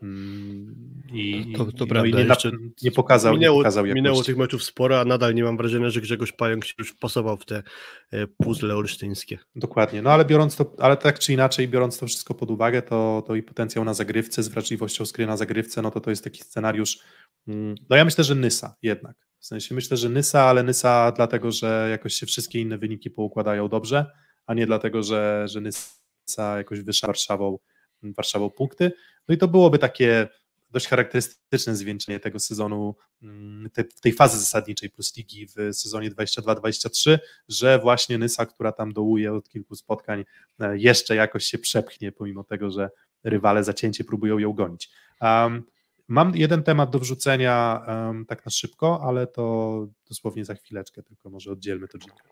Mm, 0.02 1.02
I, 1.12 1.52
to, 1.56 1.64
to 1.64 1.72
no 1.80 1.86
prawda. 1.86 2.08
I 2.08 2.14
nie, 2.14 2.28
Jeszcze 2.28 2.50
nie 2.82 2.90
pokazał, 2.90 3.34
minęło, 3.34 3.58
nie 3.58 3.62
pokazał 3.62 3.86
minęło 3.86 4.24
tych 4.24 4.36
meczów 4.36 4.64
sporo, 4.64 5.00
a 5.00 5.04
nadal 5.04 5.34
nie 5.34 5.44
mam 5.44 5.56
wrażenia, 5.56 5.90
że 5.90 6.00
Grzegorz 6.00 6.32
Pająk 6.32 6.64
się 6.64 6.74
już 6.78 6.94
pasował 6.94 7.36
w 7.36 7.44
te 7.44 7.62
e, 8.10 8.26
puzzle 8.26 8.76
olsztyńskie. 8.76 9.38
Dokładnie, 9.56 10.02
no 10.02 10.10
ale 10.10 10.24
biorąc 10.24 10.56
to, 10.56 10.74
ale 10.78 10.96
tak 10.96 11.18
czy 11.18 11.32
inaczej, 11.32 11.68
biorąc 11.68 11.98
to 11.98 12.06
wszystko 12.06 12.34
pod 12.34 12.50
uwagę, 12.50 12.82
to, 12.82 13.22
to 13.26 13.34
i 13.34 13.42
potencjał 13.42 13.84
na 13.84 13.94
zagrywce 13.94 14.42
z 14.42 14.48
wrażliwością 14.48 15.06
skry 15.06 15.26
na 15.26 15.36
zagrywce, 15.36 15.82
no 15.82 15.90
to 15.90 16.00
to 16.00 16.10
jest 16.10 16.24
taki 16.24 16.42
scenariusz, 16.42 16.98
mm, 17.48 17.74
no 17.90 17.96
ja 17.96 18.04
myślę, 18.04 18.24
że 18.24 18.34
Nysa 18.34 18.76
jednak. 18.82 19.28
W 19.40 19.46
sensie 19.46 19.74
myślę, 19.74 19.96
że 19.96 20.08
Nysa, 20.08 20.42
ale 20.42 20.62
Nysa 20.62 21.12
dlatego, 21.12 21.52
że 21.52 21.88
jakoś 21.90 22.14
się 22.14 22.26
wszystkie 22.26 22.60
inne 22.60 22.78
wyniki 22.78 23.10
poukładają 23.10 23.68
dobrze, 23.68 24.06
a 24.46 24.54
nie 24.54 24.66
dlatego, 24.66 25.02
że, 25.02 25.46
że 25.48 25.60
Nysa 25.60 26.58
jakoś 26.58 26.80
wyższa 26.80 27.06
Warszawą 27.06 27.58
Warszawą 28.02 28.50
punkty. 28.50 28.92
No 29.28 29.34
i 29.34 29.38
to 29.38 29.48
byłoby 29.48 29.78
takie 29.78 30.28
dość 30.70 30.88
charakterystyczne 30.88 31.76
zwieńczenie 31.76 32.20
tego 32.20 32.38
sezonu, 32.38 32.96
mm, 33.22 33.70
te, 33.70 33.84
tej 33.84 34.12
fazy 34.12 34.38
zasadniczej 34.38 34.90
plus 34.90 35.16
ligi 35.16 35.46
w 35.46 35.52
sezonie 35.72 36.10
22-23, 36.10 37.18
że 37.48 37.78
właśnie 37.78 38.18
Nysa, 38.18 38.46
która 38.46 38.72
tam 38.72 38.92
dołuje 38.92 39.32
od 39.32 39.48
kilku 39.48 39.74
spotkań, 39.74 40.24
e, 40.60 40.78
jeszcze 40.78 41.16
jakoś 41.16 41.44
się 41.44 41.58
przepchnie, 41.58 42.12
pomimo 42.12 42.44
tego, 42.44 42.70
że 42.70 42.90
rywale 43.24 43.64
zacięcie 43.64 44.04
próbują 44.04 44.38
ją 44.38 44.52
gonić. 44.52 44.90
Um, 45.20 45.64
mam 46.08 46.36
jeden 46.36 46.62
temat 46.62 46.90
do 46.90 46.98
wrzucenia 46.98 47.82
um, 47.88 48.26
tak 48.26 48.44
na 48.44 48.50
szybko, 48.50 49.00
ale 49.02 49.26
to 49.26 49.86
dosłownie 50.08 50.44
za 50.44 50.54
chwileczkę, 50.54 51.02
tylko 51.02 51.30
może 51.30 51.52
oddzielmy 51.52 51.88
to 51.88 51.98
dźwięk. 51.98 52.22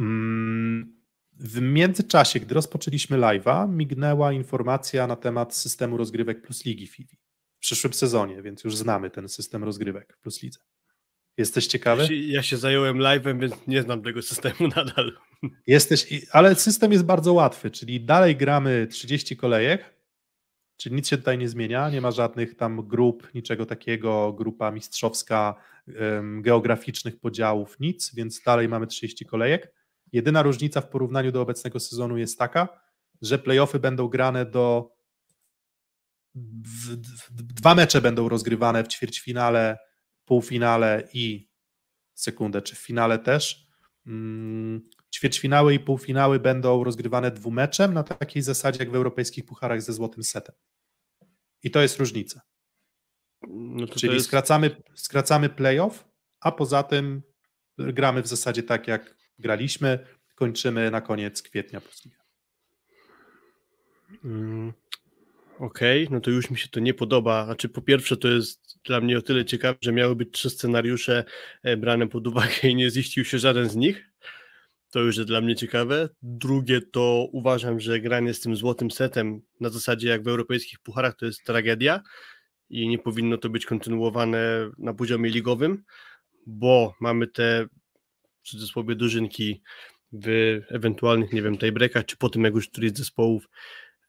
Um, 0.00 1.03
W 1.44 1.60
międzyczasie, 1.60 2.40
gdy 2.40 2.54
rozpoczęliśmy 2.54 3.18
live'a, 3.18 3.68
mignęła 3.68 4.32
informacja 4.32 5.06
na 5.06 5.16
temat 5.16 5.56
systemu 5.56 5.96
rozgrywek 5.96 6.42
plus 6.42 6.64
ligi 6.64 6.86
FIFI 6.86 7.16
w 7.56 7.58
przyszłym 7.58 7.92
sezonie, 7.92 8.42
więc 8.42 8.64
już 8.64 8.76
znamy 8.76 9.10
ten 9.10 9.28
system 9.28 9.64
rozgrywek 9.64 10.16
plus 10.16 10.42
lidze. 10.42 10.60
Jesteś 11.36 11.66
ciekawy? 11.66 12.02
Ja 12.02 12.08
się, 12.08 12.14
ja 12.14 12.42
się 12.42 12.56
zająłem 12.56 12.98
live'em, 12.98 13.40
więc 13.40 13.54
nie 13.66 13.82
znam 13.82 14.02
tego 14.02 14.22
systemu 14.22 14.68
nadal. 14.76 15.12
Jesteś, 15.66 16.26
ale 16.32 16.54
system 16.54 16.92
jest 16.92 17.04
bardzo 17.04 17.32
łatwy, 17.32 17.70
czyli 17.70 18.00
dalej 18.00 18.36
gramy 18.36 18.86
30 18.90 19.36
kolejek, 19.36 19.94
czyli 20.76 20.94
nic 20.94 21.08
się 21.08 21.16
tutaj 21.18 21.38
nie 21.38 21.48
zmienia, 21.48 21.90
nie 21.90 22.00
ma 22.00 22.10
żadnych 22.10 22.56
tam 22.56 22.88
grup, 22.88 23.34
niczego 23.34 23.66
takiego, 23.66 24.32
grupa 24.32 24.70
mistrzowska, 24.70 25.54
geograficznych 26.40 27.20
podziałów, 27.20 27.80
nic, 27.80 28.14
więc 28.14 28.42
dalej 28.42 28.68
mamy 28.68 28.86
30 28.86 29.24
kolejek. 29.24 29.83
Jedyna 30.14 30.42
różnica 30.42 30.80
w 30.80 30.88
porównaniu 30.88 31.32
do 31.32 31.42
obecnego 31.42 31.80
sezonu 31.80 32.18
jest 32.18 32.38
taka, 32.38 32.80
że 33.22 33.38
playoffy 33.38 33.78
będą 33.78 34.08
grane 34.08 34.46
do. 34.46 34.94
Dwa 37.30 37.74
mecze 37.74 38.00
będą 38.00 38.28
rozgrywane 38.28 38.84
w 38.84 38.88
ćwierćfinale, 38.88 39.78
półfinale 40.24 41.08
i 41.12 41.50
sekundę, 42.14 42.62
czy 42.62 42.74
w 42.76 42.78
finale 42.78 43.18
też. 43.18 43.66
Hmm, 44.04 44.82
ćwierćfinały 45.14 45.74
i 45.74 45.80
półfinały 45.80 46.40
będą 46.40 46.84
rozgrywane 46.84 47.30
dwumeczem 47.30 47.94
na 47.94 48.02
takiej 48.02 48.42
zasadzie 48.42 48.78
jak 48.78 48.90
w 48.90 48.94
europejskich 48.94 49.44
pucharach 49.44 49.82
ze 49.82 49.92
złotym 49.92 50.24
setem. 50.24 50.54
I 51.62 51.70
to 51.70 51.80
jest 51.80 51.98
różnica. 51.98 52.40
No 53.48 53.86
Czyli 53.86 54.14
jest... 54.14 54.26
skracamy, 54.26 54.82
skracamy 54.94 55.48
playoff, 55.48 56.04
a 56.40 56.52
poza 56.52 56.82
tym 56.82 57.22
gramy 57.78 58.22
w 58.22 58.26
zasadzie 58.26 58.62
tak, 58.62 58.88
jak 58.88 59.23
graliśmy, 59.38 59.98
kończymy 60.34 60.90
na 60.90 61.00
koniec 61.00 61.42
kwietnia. 61.42 61.80
Mm, 64.24 64.72
Okej, 65.58 66.04
okay, 66.04 66.14
no 66.14 66.20
to 66.20 66.30
już 66.30 66.50
mi 66.50 66.58
się 66.58 66.68
to 66.68 66.80
nie 66.80 66.94
podoba. 66.94 67.44
Znaczy, 67.44 67.68
po 67.68 67.82
pierwsze, 67.82 68.16
to 68.16 68.28
jest 68.28 68.78
dla 68.84 69.00
mnie 69.00 69.18
o 69.18 69.22
tyle 69.22 69.44
ciekawe, 69.44 69.78
że 69.80 69.92
miały 69.92 70.16
być 70.16 70.28
trzy 70.32 70.50
scenariusze 70.50 71.24
e, 71.62 71.76
brane 71.76 72.08
pod 72.08 72.26
uwagę 72.26 72.54
i 72.62 72.74
nie 72.74 72.90
ziścił 72.90 73.24
się 73.24 73.38
żaden 73.38 73.68
z 73.68 73.76
nich. 73.76 74.10
To 74.90 75.00
już 75.00 75.16
jest 75.16 75.28
dla 75.28 75.40
mnie 75.40 75.56
ciekawe. 75.56 76.08
Drugie 76.22 76.80
to 76.80 77.28
uważam, 77.32 77.80
że 77.80 78.00
granie 78.00 78.34
z 78.34 78.40
tym 78.40 78.56
złotym 78.56 78.90
setem 78.90 79.42
na 79.60 79.68
zasadzie 79.68 80.08
jak 80.08 80.22
w 80.22 80.28
europejskich 80.28 80.78
pucharach 80.78 81.16
to 81.16 81.26
jest 81.26 81.44
tragedia 81.44 82.00
i 82.70 82.88
nie 82.88 82.98
powinno 82.98 83.38
to 83.38 83.48
być 83.48 83.66
kontynuowane 83.66 84.70
na 84.78 84.94
poziomie 84.94 85.30
ligowym, 85.30 85.84
bo 86.46 86.94
mamy 87.00 87.26
te 87.26 87.66
w 88.44 88.48
cudzysłowie 88.48 88.96
dożynki 88.96 89.62
w 90.12 90.26
ewentualnych, 90.68 91.32
nie 91.32 91.42
wiem, 91.42 91.58
tiebreakach, 91.58 92.04
czy 92.04 92.16
po 92.16 92.28
tym 92.28 92.44
jak 92.44 92.54
już 92.54 92.68
któryś 92.68 92.90
z 92.90 92.98
zespołów 92.98 93.48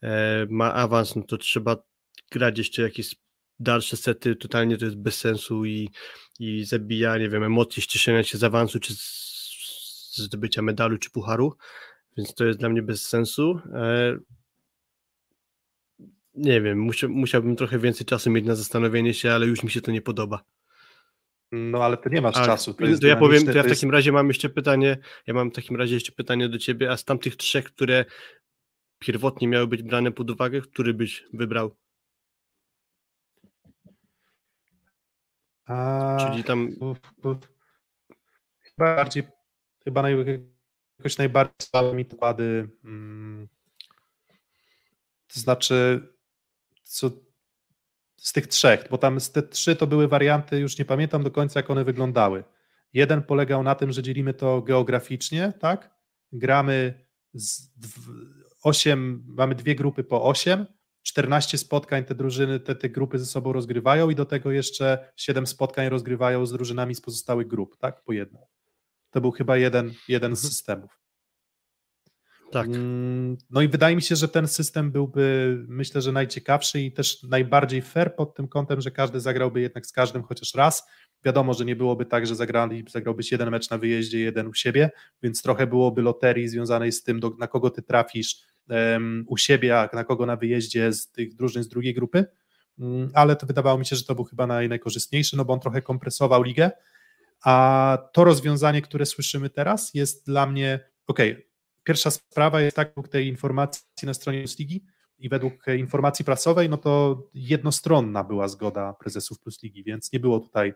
e, 0.03 0.45
ma 0.49 0.73
awans, 0.73 1.15
no 1.15 1.23
to 1.23 1.37
trzeba 1.37 1.77
grać 2.31 2.57
jeszcze 2.57 2.81
jakieś 2.81 3.15
dalsze 3.59 3.97
sety, 3.97 4.35
totalnie 4.35 4.77
to 4.77 4.85
jest 4.85 4.97
bez 4.97 5.17
sensu 5.17 5.65
i, 5.65 5.89
i 6.39 6.65
zabija, 6.65 7.17
nie 7.17 7.29
wiem, 7.29 7.43
emocje, 7.43 7.83
cieszenia 7.83 8.23
się 8.23 8.37
z 8.37 8.43
awansu, 8.43 8.79
czy 8.79 8.95
z 8.95 10.17
zdobycia 10.17 10.61
medalu 10.61 10.97
czy 10.97 11.09
pucharu, 11.09 11.57
więc 12.17 12.33
to 12.35 12.45
jest 12.45 12.59
dla 12.59 12.69
mnie 12.69 12.81
bez 12.81 13.07
sensu. 13.07 13.59
E, 13.73 14.17
nie 16.33 16.61
wiem, 16.61 16.89
musiałbym 17.09 17.55
trochę 17.55 17.79
więcej 17.79 18.05
czasu 18.05 18.31
mieć 18.31 18.45
na 18.45 18.55
zastanowienie 18.55 19.13
się, 19.13 19.31
ale 19.31 19.45
już 19.45 19.63
mi 19.63 19.71
się 19.71 19.81
to 19.81 19.91
nie 19.91 20.01
podoba. 20.01 20.43
No 21.55 21.83
ale 21.83 21.97
to 21.97 22.09
nie 22.09 22.21
masz 22.21 22.37
a, 22.37 22.45
czasu. 22.45 22.73
To, 22.73 22.83
to 23.01 23.07
ja 23.07 23.15
powiem, 23.15 23.45
to 23.45 23.51
ja 23.51 23.63
w 23.63 23.69
takim 23.69 23.91
razie 23.91 24.11
mam 24.11 24.27
jeszcze 24.27 24.49
pytanie, 24.49 24.97
ja 25.27 25.33
mam 25.33 25.51
w 25.51 25.53
takim 25.53 25.75
razie 25.75 25.93
jeszcze 25.93 26.11
pytanie 26.11 26.49
do 26.49 26.57
ciebie, 26.57 26.91
a 26.91 26.97
z 26.97 27.05
tamtych 27.05 27.35
trzech, 27.35 27.65
które 27.65 28.05
pierwotnie 28.99 29.47
miały 29.47 29.67
być 29.67 29.83
brane 29.83 30.11
pod 30.11 30.29
uwagę, 30.29 30.61
który 30.61 30.93
byś 30.93 31.23
wybrał? 31.33 31.75
A, 35.65 36.17
Czyli 36.19 36.43
tam... 36.43 36.69
Chyba 38.61 38.95
bardziej 38.95 39.23
chyba 39.83 40.01
naj, 40.01 40.15
jakoś 40.99 41.17
najbardziej 41.17 41.55
słabe 41.61 41.93
mi 41.93 42.05
układy. 42.13 42.69
Hmm, 42.81 43.47
to 45.33 45.39
znaczy, 45.39 46.07
co 46.83 47.11
z 48.25 48.33
tych 48.33 48.47
trzech, 48.47 48.87
bo 48.89 48.97
tam 48.97 49.19
z 49.19 49.31
te 49.31 49.43
trzy 49.43 49.75
to 49.75 49.87
były 49.87 50.07
warianty, 50.07 50.59
już 50.59 50.77
nie 50.77 50.85
pamiętam 50.85 51.23
do 51.23 51.31
końca, 51.31 51.59
jak 51.59 51.69
one 51.69 51.83
wyglądały. 51.83 52.43
Jeden 52.93 53.23
polegał 53.23 53.63
na 53.63 53.75
tym, 53.75 53.91
że 53.91 54.03
dzielimy 54.03 54.33
to 54.33 54.61
geograficznie, 54.61 55.53
tak? 55.59 55.95
Gramy 56.31 57.05
z 57.33 57.71
osiem, 58.63 59.23
mamy 59.27 59.55
dwie 59.55 59.75
grupy 59.75 60.03
po 60.03 60.23
osiem, 60.23 60.65
14 61.01 61.57
spotkań 61.57 62.05
te 62.05 62.15
drużyny, 62.15 62.59
te, 62.59 62.75
te 62.75 62.89
grupy 62.89 63.19
ze 63.19 63.25
sobą 63.25 63.53
rozgrywają 63.53 64.09
i 64.09 64.15
do 64.15 64.25
tego 64.25 64.51
jeszcze 64.51 65.13
7 65.15 65.47
spotkań 65.47 65.89
rozgrywają 65.89 66.45
z 66.45 66.51
drużynami 66.51 66.95
z 66.95 67.01
pozostałych 67.01 67.47
grup, 67.47 67.77
tak? 67.77 68.03
Po 68.03 68.13
jedno. 68.13 68.47
To 69.11 69.21
był 69.21 69.31
chyba 69.31 69.57
jeden, 69.57 69.93
jeden 70.07 70.35
z 70.35 70.39
mhm. 70.39 70.53
systemów. 70.53 71.04
Tak. 72.51 72.67
Mm, 72.67 73.37
no 73.49 73.61
i 73.61 73.67
wydaje 73.67 73.95
mi 73.95 74.01
się, 74.01 74.15
że 74.15 74.27
ten 74.27 74.47
system 74.47 74.91
byłby, 74.91 75.57
myślę, 75.67 76.01
że 76.01 76.11
najciekawszy 76.11 76.81
i 76.81 76.91
też 76.91 77.23
najbardziej 77.23 77.81
fair 77.81 78.15
pod 78.15 78.35
tym 78.35 78.47
kątem, 78.47 78.81
że 78.81 78.91
każdy 78.91 79.19
zagrałby 79.19 79.61
jednak 79.61 79.85
z 79.85 79.91
każdym 79.91 80.23
chociaż 80.23 80.53
raz. 80.55 80.87
Wiadomo, 81.25 81.53
że 81.53 81.65
nie 81.65 81.75
byłoby 81.75 82.05
tak, 82.05 82.27
że 82.27 82.35
zagrali, 82.35 82.85
zagrałbyś 82.89 83.31
jeden 83.31 83.49
mecz 83.51 83.69
na 83.69 83.77
wyjeździe, 83.77 84.19
jeden 84.19 84.47
u 84.47 84.53
siebie, 84.53 84.89
więc 85.23 85.41
trochę 85.41 85.67
byłoby 85.67 86.01
loterii 86.01 86.47
związanej 86.47 86.91
z 86.91 87.03
tym, 87.03 87.19
do, 87.19 87.31
na 87.39 87.47
kogo 87.47 87.69
ty 87.69 87.81
trafisz 87.81 88.37
um, 88.69 89.25
u 89.27 89.37
siebie, 89.37 89.79
a 89.79 89.89
na 89.93 90.03
kogo 90.03 90.25
na 90.25 90.35
wyjeździe 90.35 90.93
z 90.93 91.11
tych 91.11 91.35
drużyn 91.35 91.63
z 91.63 91.67
drugiej 91.67 91.93
grupy. 91.93 92.25
Um, 92.77 93.09
ale 93.13 93.35
to 93.35 93.45
wydawało 93.45 93.79
mi 93.79 93.85
się, 93.85 93.95
że 93.95 94.03
to 94.03 94.15
był 94.15 94.25
chyba 94.25 94.47
naj, 94.47 94.69
najkorzystniejszy, 94.69 95.37
no 95.37 95.45
bo 95.45 95.53
on 95.53 95.59
trochę 95.59 95.81
kompresował 95.81 96.43
ligę 96.43 96.71
a 97.45 97.97
to 98.13 98.23
rozwiązanie, 98.23 98.81
które 98.81 99.05
słyszymy 99.05 99.49
teraz, 99.49 99.93
jest 99.93 100.25
dla 100.25 100.47
mnie 100.47 100.79
ok. 101.07 101.19
Pierwsza 101.85 102.11
sprawa 102.11 102.61
jest 102.61 102.75
tak, 102.75 102.87
według 102.87 103.07
tej 103.07 103.27
informacji 103.27 103.81
na 104.03 104.13
stronie 104.13 104.39
Plusligi 104.39 104.85
i 105.17 105.29
według 105.29 105.65
informacji 105.77 106.25
prasowej, 106.25 106.69
no 106.69 106.77
to 106.77 107.23
jednostronna 107.33 108.23
była 108.23 108.47
zgoda 108.47 108.93
prezesów 108.93 109.39
Plusligi, 109.39 109.83
więc 109.83 110.11
nie 110.13 110.19
było 110.19 110.39
tutaj, 110.39 110.73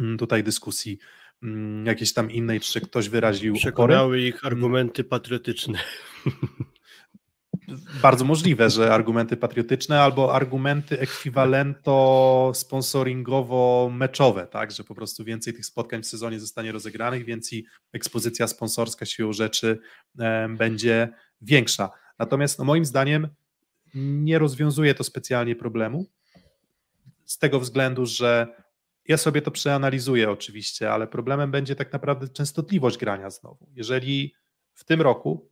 mm, 0.00 0.18
tutaj 0.18 0.44
dyskusji 0.44 0.98
mm, 1.42 1.86
jakiejś 1.86 2.12
tam 2.12 2.30
innej, 2.30 2.60
czy 2.60 2.80
ktoś 2.80 3.08
wyraził 3.08 3.54
Przekonały 3.54 4.16
opory. 4.16 4.22
ich 4.22 4.44
argumenty 4.46 5.04
patriotyczne. 5.04 5.78
Bardzo 8.02 8.24
możliwe, 8.24 8.70
że 8.70 8.94
argumenty 8.94 9.36
patriotyczne 9.36 10.02
albo 10.02 10.34
argumenty 10.34 11.00
ekwiwalento 11.00 12.52
sponsoringowo-meczowe, 12.54 14.46
tak, 14.46 14.70
że 14.70 14.84
po 14.84 14.94
prostu 14.94 15.24
więcej 15.24 15.54
tych 15.54 15.66
spotkań 15.66 16.02
w 16.02 16.06
sezonie 16.06 16.40
zostanie 16.40 16.72
rozegranych, 16.72 17.24
więc 17.24 17.52
i 17.52 17.66
ekspozycja 17.92 18.46
sponsorska 18.46 19.06
siłą 19.06 19.32
rzeczy 19.32 19.78
e, 20.18 20.48
będzie 20.48 21.08
większa. 21.42 21.90
Natomiast 22.18 22.58
no, 22.58 22.64
moim 22.64 22.84
zdaniem 22.84 23.28
nie 23.94 24.38
rozwiązuje 24.38 24.94
to 24.94 25.04
specjalnie 25.04 25.56
problemu, 25.56 26.06
z 27.24 27.38
tego 27.38 27.60
względu, 27.60 28.06
że 28.06 28.46
ja 29.08 29.16
sobie 29.16 29.42
to 29.42 29.50
przeanalizuję 29.50 30.30
oczywiście, 30.30 30.92
ale 30.92 31.06
problemem 31.06 31.50
będzie 31.50 31.76
tak 31.76 31.92
naprawdę 31.92 32.28
częstotliwość 32.28 32.98
grania 32.98 33.30
znowu. 33.30 33.66
Jeżeli 33.74 34.34
w 34.74 34.84
tym 34.84 35.00
roku 35.00 35.48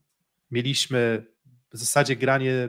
mieliśmy 0.50 1.26
w 1.72 1.76
zasadzie 1.76 2.16
granie 2.16 2.68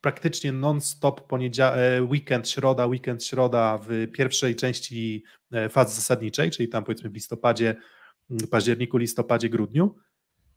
praktycznie 0.00 0.52
non-stop 0.52 1.32
e, 1.32 2.02
weekend, 2.02 2.48
środa, 2.48 2.86
weekend, 2.86 3.24
środa 3.24 3.78
w 3.88 4.12
pierwszej 4.12 4.56
części 4.56 5.24
e, 5.52 5.68
fazy 5.68 5.94
zasadniczej, 5.94 6.50
czyli 6.50 6.68
tam 6.68 6.84
powiedzmy 6.84 7.10
w 7.10 7.14
listopadzie, 7.14 7.76
październiku, 8.50 8.96
listopadzie, 8.96 9.48
grudniu, 9.48 9.94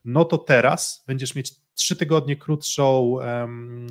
no 0.05 0.25
to 0.25 0.37
teraz 0.37 1.03
będziesz 1.07 1.35
mieć 1.35 1.53
trzy 1.73 1.95
tygodnie 1.95 2.35
krótszą, 2.35 3.17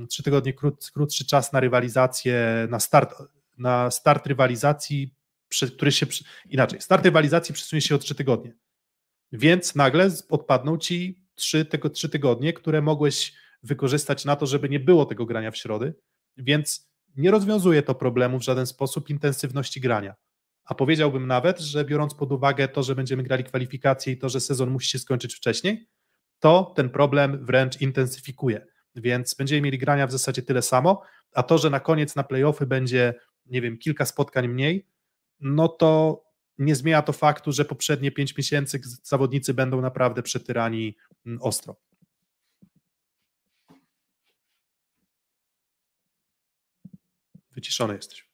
trzy 0.08 0.22
tygodnie 0.22 0.52
krót, 0.52 0.90
krótszy 0.94 1.26
czas 1.26 1.52
na 1.52 1.60
rywalizację, 1.60 2.66
na 2.70 2.80
start, 2.80 3.14
na 3.58 3.90
start 3.90 4.26
rywalizacji, 4.26 5.14
który 5.76 5.92
się, 5.92 6.06
inaczej, 6.48 6.80
start 6.80 7.04
rywalizacji 7.04 7.54
przesunie 7.54 7.82
się 7.82 7.94
o 7.94 7.98
trzy 7.98 8.14
tygodnie, 8.14 8.54
więc 9.32 9.74
nagle 9.74 10.10
odpadną 10.28 10.78
ci 10.78 11.24
trzy 11.34 12.08
tygodnie, 12.10 12.52
które 12.52 12.82
mogłeś 12.82 13.34
wykorzystać 13.62 14.24
na 14.24 14.36
to, 14.36 14.46
żeby 14.46 14.68
nie 14.68 14.80
było 14.80 15.06
tego 15.06 15.26
grania 15.26 15.50
w 15.50 15.56
środy, 15.56 15.94
więc 16.36 16.90
nie 17.16 17.30
rozwiązuje 17.30 17.82
to 17.82 17.94
problemu 17.94 18.38
w 18.38 18.42
żaden 18.42 18.66
sposób 18.66 19.10
intensywności 19.10 19.80
grania. 19.80 20.14
A 20.64 20.74
powiedziałbym 20.74 21.26
nawet, 21.26 21.60
że 21.60 21.84
biorąc 21.84 22.14
pod 22.14 22.32
uwagę 22.32 22.68
to, 22.68 22.82
że 22.82 22.94
będziemy 22.94 23.22
grali 23.22 23.44
kwalifikacje 23.44 24.12
i 24.12 24.18
to, 24.18 24.28
że 24.28 24.40
sezon 24.40 24.70
musi 24.70 24.90
się 24.90 24.98
skończyć 24.98 25.34
wcześniej, 25.34 25.88
to 26.38 26.72
ten 26.76 26.90
problem 26.90 27.44
wręcz 27.44 27.80
intensyfikuje. 27.80 28.66
Więc 28.94 29.34
będziemy 29.34 29.60
mieli 29.60 29.78
grania 29.78 30.06
w 30.06 30.12
zasadzie 30.12 30.42
tyle 30.42 30.62
samo, 30.62 31.02
a 31.34 31.42
to, 31.42 31.58
że 31.58 31.70
na 31.70 31.80
koniec 31.80 32.16
na 32.16 32.22
playoffy 32.22 32.66
będzie, 32.66 33.14
nie 33.46 33.60
wiem, 33.60 33.78
kilka 33.78 34.04
spotkań 34.04 34.48
mniej, 34.48 34.86
no 35.40 35.68
to 35.68 36.22
nie 36.58 36.74
zmienia 36.74 37.02
to 37.02 37.12
faktu, 37.12 37.52
że 37.52 37.64
poprzednie 37.64 38.12
pięć 38.12 38.36
miesięcy 38.36 38.80
zawodnicy 39.02 39.54
będą 39.54 39.80
naprawdę 39.80 40.22
przetyrani 40.22 40.96
mm, 41.26 41.42
ostro. 41.42 41.76
Wyciszony 47.58 47.94
jesteś. 47.94 48.28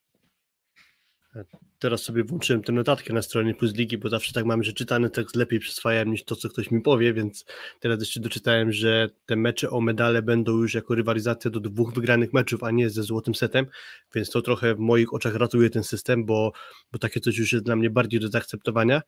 Teraz 1.78 2.02
sobie 2.02 2.24
włączyłem 2.24 2.62
tę 2.62 2.72
notatkę 2.72 3.12
na 3.12 3.22
stronie 3.22 3.54
Plus 3.54 3.74
Ligi, 3.74 3.98
bo 3.98 4.08
zawsze 4.08 4.32
tak 4.32 4.44
mamy, 4.44 4.64
że 4.64 4.72
czytany 4.72 5.10
tekst 5.10 5.36
lepiej 5.36 5.60
przyswajam 5.60 6.10
niż 6.10 6.24
to, 6.24 6.36
co 6.36 6.48
ktoś 6.48 6.70
mi 6.70 6.80
powie, 6.80 7.14
więc 7.14 7.44
teraz 7.80 8.00
jeszcze 8.00 8.20
doczytałem, 8.20 8.72
że 8.72 9.10
te 9.26 9.36
mecze 9.36 9.70
o 9.70 9.80
medale 9.80 10.22
będą 10.22 10.52
już 10.52 10.74
jako 10.74 10.94
rywalizacja 10.94 11.50
do 11.50 11.60
dwóch 11.60 11.94
wygranych 11.94 12.32
meczów, 12.32 12.62
a 12.62 12.70
nie 12.70 12.90
ze 12.90 13.02
złotym 13.02 13.34
setem, 13.34 13.66
więc 14.14 14.30
to 14.30 14.42
trochę 14.42 14.74
w 14.74 14.78
moich 14.78 15.14
oczach 15.14 15.34
ratuje 15.34 15.70
ten 15.70 15.84
system, 15.84 16.24
bo, 16.24 16.52
bo 16.92 16.98
takie 16.98 17.20
coś 17.20 17.38
już 17.38 17.52
jest 17.52 17.64
dla 17.64 17.76
mnie 17.76 17.90
bardziej 17.90 18.20
do 18.20 18.28
zaakceptowania. 18.28 19.02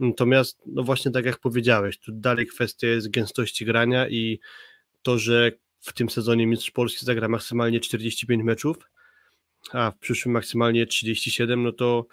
Natomiast, 0.00 0.62
no 0.66 0.82
właśnie 0.82 1.10
tak 1.10 1.24
jak 1.24 1.38
powiedziałeś, 1.38 1.98
tu 1.98 2.12
dalej 2.12 2.46
kwestia 2.46 2.86
jest 2.86 3.10
gęstości 3.10 3.64
grania 3.64 4.08
i 4.08 4.40
to, 5.02 5.18
że 5.18 5.52
w 5.80 5.92
tym 5.92 6.10
sezonie 6.10 6.46
Mistrz 6.46 6.70
Polski 6.70 7.06
zagra 7.06 7.28
maksymalnie 7.28 7.80
45 7.80 8.44
meczów, 8.44 8.76
a 9.72 9.90
w 9.90 9.98
przyszłym 9.98 10.32
maksymalnie 10.32 10.86
37, 10.86 11.62
no 11.62 11.72
to 11.72 12.06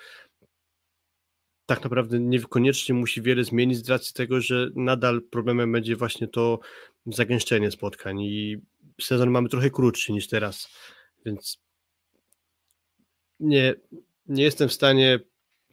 tak 1.66 1.84
naprawdę 1.84 2.20
niekoniecznie 2.20 2.96
musi 2.96 3.22
wiele 3.22 3.44
zmienić 3.44 3.86
z 3.86 3.90
racji 3.90 4.14
tego, 4.14 4.42
że 4.42 4.70
nadal 4.76 5.22
problemem 5.22 5.72
będzie 5.72 5.96
właśnie 5.96 6.28
to 6.28 6.60
zagęszczenie 7.06 7.72
spotkań 7.72 8.22
i 8.22 8.58
sezon 9.02 9.30
mamy 9.30 9.50
trochę 9.50 9.70
krótszy 9.70 10.14
niż 10.14 10.28
teraz, 10.28 10.70
więc 11.26 11.58
nie, 13.40 13.76
nie 14.28 14.44
jestem 14.44 14.70
w 14.70 14.74
stanie 14.74 15.20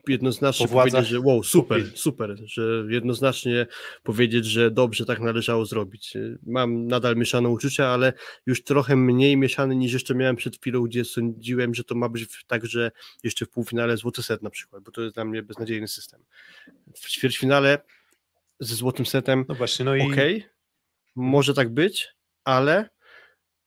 jednoznacznie 0.08 0.68
powiedzieć, 0.68 1.06
że 1.06 1.20
wow, 1.20 1.42
super, 1.42 1.82
super, 1.94 2.36
że 2.44 2.84
jednoznacznie 2.88 3.66
powiedzieć, 4.02 4.46
że 4.46 4.70
dobrze 4.70 5.04
tak 5.04 5.20
należało 5.20 5.66
zrobić. 5.66 6.14
Mam 6.46 6.86
nadal 6.86 7.16
mieszane 7.16 7.48
uczucia, 7.48 7.86
ale 7.86 8.12
już 8.46 8.64
trochę 8.64 8.96
mniej 8.96 9.36
mieszane 9.36 9.76
niż 9.76 9.92
jeszcze 9.92 10.14
miałem 10.14 10.36
przed 10.36 10.56
chwilą, 10.56 10.82
gdzie 10.82 11.04
sądziłem, 11.04 11.74
że 11.74 11.84
to 11.84 11.94
ma 11.94 12.08
być 12.08 12.44
tak, 12.46 12.66
że 12.66 12.90
jeszcze 13.22 13.46
w 13.46 13.50
półfinale 13.50 13.96
złoty 13.96 14.22
set 14.22 14.42
na 14.42 14.50
przykład, 14.50 14.82
bo 14.82 14.90
to 14.90 15.02
jest 15.02 15.14
dla 15.14 15.24
mnie 15.24 15.42
beznadziejny 15.42 15.88
system. 15.88 16.24
W 16.94 17.08
ćwierćfinale 17.08 17.78
ze 18.60 18.74
złotym 18.74 19.06
setem 19.06 19.44
no 19.48 19.54
właśnie, 19.54 19.84
no 19.84 19.96
i... 19.96 20.00
okej, 20.12 20.36
okay, 20.36 20.50
może 21.14 21.54
tak 21.54 21.74
być, 21.74 22.08
ale 22.44 22.88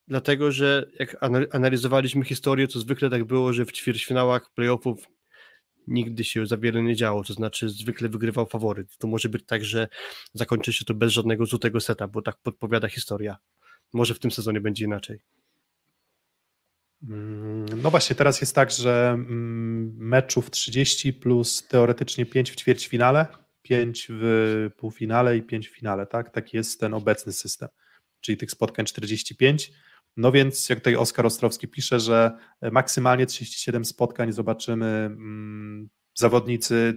dlatego, 0.08 0.52
że 0.52 0.90
jak 0.98 1.16
analizowaliśmy 1.50 2.24
historię, 2.24 2.68
to 2.68 2.80
zwykle 2.80 3.10
tak 3.10 3.24
było, 3.24 3.52
że 3.52 3.64
w 3.64 3.72
ćwierćfinałach 3.72 4.50
playoffów 4.54 5.13
nigdy 5.86 6.24
się 6.24 6.46
za 6.46 6.56
wiele 6.56 6.82
nie 6.82 6.96
działo, 6.96 7.24
to 7.24 7.32
znaczy 7.32 7.68
zwykle 7.68 8.08
wygrywał 8.08 8.46
faworyt. 8.46 8.98
To 8.98 9.06
może 9.06 9.28
być 9.28 9.46
tak, 9.46 9.64
że 9.64 9.88
zakończy 10.34 10.72
się 10.72 10.84
to 10.84 10.94
bez 10.94 11.12
żadnego 11.12 11.46
złotego 11.46 11.80
seta, 11.80 12.08
bo 12.08 12.22
tak 12.22 12.36
podpowiada 12.42 12.88
historia. 12.88 13.36
Może 13.92 14.14
w 14.14 14.18
tym 14.18 14.30
sezonie 14.30 14.60
będzie 14.60 14.84
inaczej. 14.84 15.20
Mm, 17.08 17.82
no 17.82 17.90
właśnie, 17.90 18.16
teraz 18.16 18.40
jest 18.40 18.54
tak, 18.54 18.70
że 18.70 19.10
mm, 19.10 19.96
meczów 19.96 20.50
30 20.50 21.12
plus 21.12 21.68
teoretycznie 21.68 22.26
5 22.26 22.50
w 22.50 22.56
ćwierćfinale, 22.56 23.26
5 23.62 24.06
w 24.10 24.70
półfinale 24.76 25.36
i 25.36 25.42
5 25.42 25.68
w 25.68 25.76
finale, 25.76 26.06
tak? 26.06 26.30
Taki 26.30 26.56
jest 26.56 26.80
ten 26.80 26.94
obecny 26.94 27.32
system. 27.32 27.68
Czyli 28.20 28.38
tych 28.38 28.50
spotkań 28.50 28.86
45 28.86 29.72
no 30.16 30.32
więc, 30.32 30.68
jak 30.68 30.78
tutaj 30.78 30.96
Oskar 30.96 31.26
Ostrowski 31.26 31.68
pisze, 31.68 32.00
że 32.00 32.32
maksymalnie 32.72 33.26
37 33.26 33.84
spotkań 33.84 34.32
zobaczymy 34.32 34.86
mm, 34.86 35.88
zawodnicy 36.14 36.94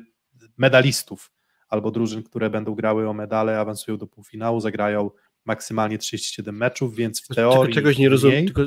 medalistów 0.58 1.32
albo 1.70 1.92
drużyn, 1.92 2.24
które 2.24 2.50
będą 2.50 2.76
grały 2.76 3.10
o 3.10 3.14
medale, 3.14 3.60
awansują 3.60 3.98
do 3.98 4.08
półfinału, 4.08 4.60
zagrają 4.60 5.12
maksymalnie 5.46 5.98
37 5.98 6.58
meczów, 6.58 6.96
więc 6.96 7.22
w 7.22 7.36
teorii. 7.36 7.62
Tylko 7.62 7.74
czegoś 7.74 7.98
nie 7.98 8.10
rozumiem. 8.10 8.46
Tylko 8.46 8.62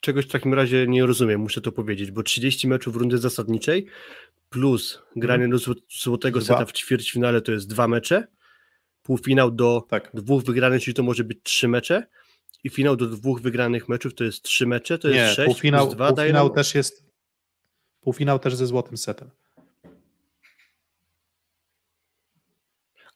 czegoś 0.00 0.24
w 0.24 0.30
takim 0.30 0.54
razie 0.54 0.86
nie 0.86 1.06
rozumiem, 1.06 1.40
muszę 1.40 1.60
to 1.60 1.72
powiedzieć, 1.72 2.10
bo 2.10 2.22
30 2.22 2.68
meczów 2.68 2.94
w 2.94 2.96
rundzie 2.96 3.18
zasadniczej 3.18 3.86
plus 4.50 5.02
granie 5.16 5.48
do 5.48 5.58
złotego 6.02 6.40
dwa. 6.40 6.46
seta 6.46 6.66
w 6.66 6.72
ćwierćfinale 6.72 7.40
to 7.40 7.52
jest 7.52 7.68
dwa 7.68 7.88
mecze, 7.88 8.26
półfinał 9.02 9.50
do 9.50 9.86
tak. 9.88 10.10
dwóch 10.14 10.44
wygranych, 10.44 10.82
czyli 10.82 10.94
to 10.94 11.02
może 11.02 11.24
być 11.24 11.38
trzy 11.42 11.68
mecze 11.68 12.06
i 12.64 12.70
finał 12.70 12.96
do 12.96 13.06
dwóch 13.06 13.40
wygranych 13.40 13.88
meczów 13.88 14.14
to 14.14 14.24
jest 14.24 14.42
trzy 14.42 14.66
mecze, 14.66 14.98
to 14.98 15.08
Nie, 15.08 15.16
jest 15.16 15.34
sześć 15.34 15.48
półfinał, 15.48 15.86
plus 15.86 15.94
dwa 15.94 16.12
półfinał 16.12 16.50
też 16.50 16.74
jest 16.74 17.04
półfinał 18.00 18.38
też 18.38 18.54
ze 18.54 18.66
złotym 18.66 18.96
setem. 18.96 19.30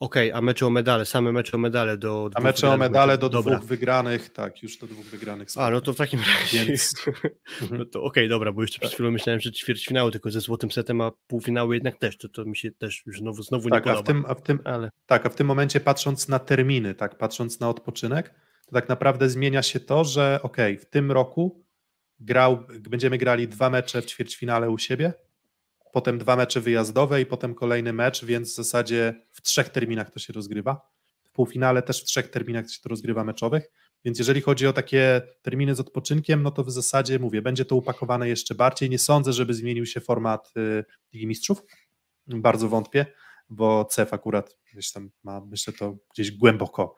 Okej, 0.01 0.30
okay, 0.30 0.38
a 0.38 0.42
mecze 0.42 0.66
o 0.66 0.70
medale, 0.70 1.07
same 1.07 1.32
mecze 1.32 1.57
o 1.57 1.61
medale 1.61 1.96
do 1.96 2.30
A 2.34 2.40
mecze 2.40 2.70
o 2.70 2.76
medale 2.76 3.18
do 3.18 3.28
dobra. 3.28 3.57
dwóch 3.57 3.68
wygranych, 3.68 4.30
tak, 4.30 4.62
już 4.62 4.78
do 4.78 4.86
dwóch 4.86 5.07
wygranych. 5.07 5.49
A, 5.57 5.70
no 5.70 5.80
to 5.80 5.92
w 5.92 5.96
takim 5.96 6.20
razie. 6.20 6.64
Więc... 6.64 6.94
no 7.70 7.84
to 7.84 8.03
okej, 8.03 8.22
okay, 8.24 8.28
dobra, 8.28 8.53
bo 8.53 8.62
jeszcze 8.62 8.80
przed 8.80 8.92
chwilą 8.92 9.11
myślałem, 9.11 9.40
że 9.40 9.53
ćwierćfinały 9.53 10.12
tylko 10.12 10.30
ze 10.30 10.40
złotym 10.40 10.70
setem, 10.70 11.01
a 11.01 11.11
półfinały 11.26 11.74
jednak 11.74 11.96
też, 11.96 12.18
to, 12.18 12.28
to 12.28 12.44
mi 12.44 12.57
się 12.57 12.70
też 12.70 13.03
już 13.07 13.18
znowu, 13.18 13.42
znowu 13.42 13.70
tak, 13.70 13.86
nie 13.86 13.92
podoba. 13.92 14.01
A 14.01 14.03
w 14.03 14.07
tym, 14.07 14.24
a 14.28 14.34
w 14.34 14.42
tym, 14.42 14.61
ale... 14.64 14.90
Tak, 15.07 15.26
a 15.26 15.28
w 15.28 15.34
tym 15.34 15.46
momencie 15.46 15.80
patrząc 15.80 16.28
na 16.28 16.38
terminy, 16.38 16.94
tak, 16.94 17.18
patrząc 17.18 17.61
na 17.61 17.68
odpoczynek, 17.68 18.34
to 18.69 18.73
tak 18.73 18.89
naprawdę 18.89 19.31
zmienia 19.31 19.62
się 19.62 19.81
to, 19.81 20.05
że 20.05 20.41
ok, 20.43 20.57
w 20.81 20.85
tym 20.85 21.12
roku 21.12 21.64
grał, 22.21 22.64
będziemy 22.81 23.19
grali 23.19 23.49
dwa 23.49 23.71
mecze 23.71 24.03
w 24.03 24.07
ćwierćfinale 24.07 24.71
u 24.71 24.79
siebie, 24.79 25.12
potem 25.93 26.19
dwa 26.19 26.37
mecze 26.37 26.61
wyjazdowe 26.61 27.21
i 27.21 27.27
potem 27.27 27.55
kolejny 27.55 27.93
mecz, 27.93 28.25
więc 28.25 28.53
w 28.53 28.55
zasadzie 28.55 29.14
w 29.31 29.43
trzech 29.43 29.69
terminach 29.69 30.11
to 30.11 30.19
się 30.19 30.33
rozgrywa. 30.33 30.91
W 31.25 31.33
półfinale 31.33 31.83
też 31.83 32.03
w 32.03 32.05
trzech 32.05 32.31
terminach 32.31 32.71
się 32.71 32.81
to 32.83 32.89
rozgrywa 32.89 33.25
meczowych, 33.25 33.71
więc 34.05 34.19
jeżeli 34.19 34.41
chodzi 34.41 34.66
o 34.66 34.73
takie 34.73 35.23
terminy 35.43 35.75
z 35.75 35.81
odpoczynkiem, 35.81 36.43
no 36.43 36.51
to 36.51 36.64
w 36.64 36.71
zasadzie 36.71 37.19
mówię, 37.19 37.43
będzie 37.43 37.64
to 37.64 37.77
upakowane 37.77 38.29
jeszcze 38.29 38.55
bardziej. 38.55 38.91
Nie 38.91 38.99
sądzę, 38.99 39.33
żeby 39.33 39.55
zmienił 39.55 39.87
się 39.87 40.01
format 40.01 40.53
y, 40.57 40.85
Ligi 41.12 41.27
Mistrzów. 41.27 41.62
Bardzo 42.27 42.69
wątpię, 42.69 43.07
bo 43.49 43.85
CEF 43.85 44.12
akurat 44.12 44.57
gdzieś 44.73 44.93
tam 44.93 45.11
ma, 45.23 45.41
myślę, 45.41 45.73
to 45.73 45.97
gdzieś 46.14 46.31
głęboko 46.31 46.95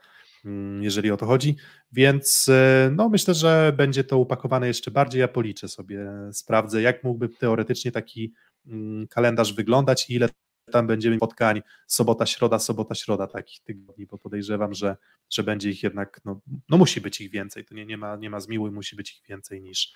jeżeli 0.80 1.10
o 1.10 1.16
to 1.16 1.26
chodzi. 1.26 1.56
Więc 1.92 2.48
e, 2.48 2.90
no, 2.96 3.08
myślę, 3.08 3.34
że 3.34 3.72
będzie 3.76 4.04
to 4.04 4.18
upakowane 4.18 4.66
jeszcze 4.66 4.90
bardziej. 4.90 5.20
Ja 5.20 5.28
policzę 5.28 5.68
sobie, 5.68 6.06
sprawdzę, 6.32 6.82
jak 6.82 7.04
mógłby 7.04 7.28
teoretycznie 7.28 7.92
taki 7.92 8.32
mm, 8.66 9.06
kalendarz 9.08 9.52
wyglądać 9.52 10.10
i 10.10 10.14
ile 10.14 10.28
tam 10.70 10.86
będziemy 10.86 11.16
spotkań 11.16 11.62
sobota, 11.86 12.26
środa, 12.26 12.58
sobota, 12.58 12.94
środa 12.94 13.26
takich 13.26 13.60
tygodni, 13.62 14.06
bo 14.06 14.18
podejrzewam, 14.18 14.74
że, 14.74 14.96
że 15.30 15.42
będzie 15.42 15.70
ich 15.70 15.82
jednak, 15.82 16.20
no, 16.24 16.40
no 16.68 16.78
musi 16.78 17.00
być 17.00 17.20
ich 17.20 17.30
więcej, 17.30 17.64
to 17.64 17.74
nie, 17.74 17.86
nie, 17.86 17.96
ma, 17.96 18.16
nie 18.16 18.30
ma 18.30 18.40
zmiłuj, 18.40 18.70
musi 18.70 18.96
być 18.96 19.12
ich 19.12 19.26
więcej 19.28 19.62
niż, 19.62 19.94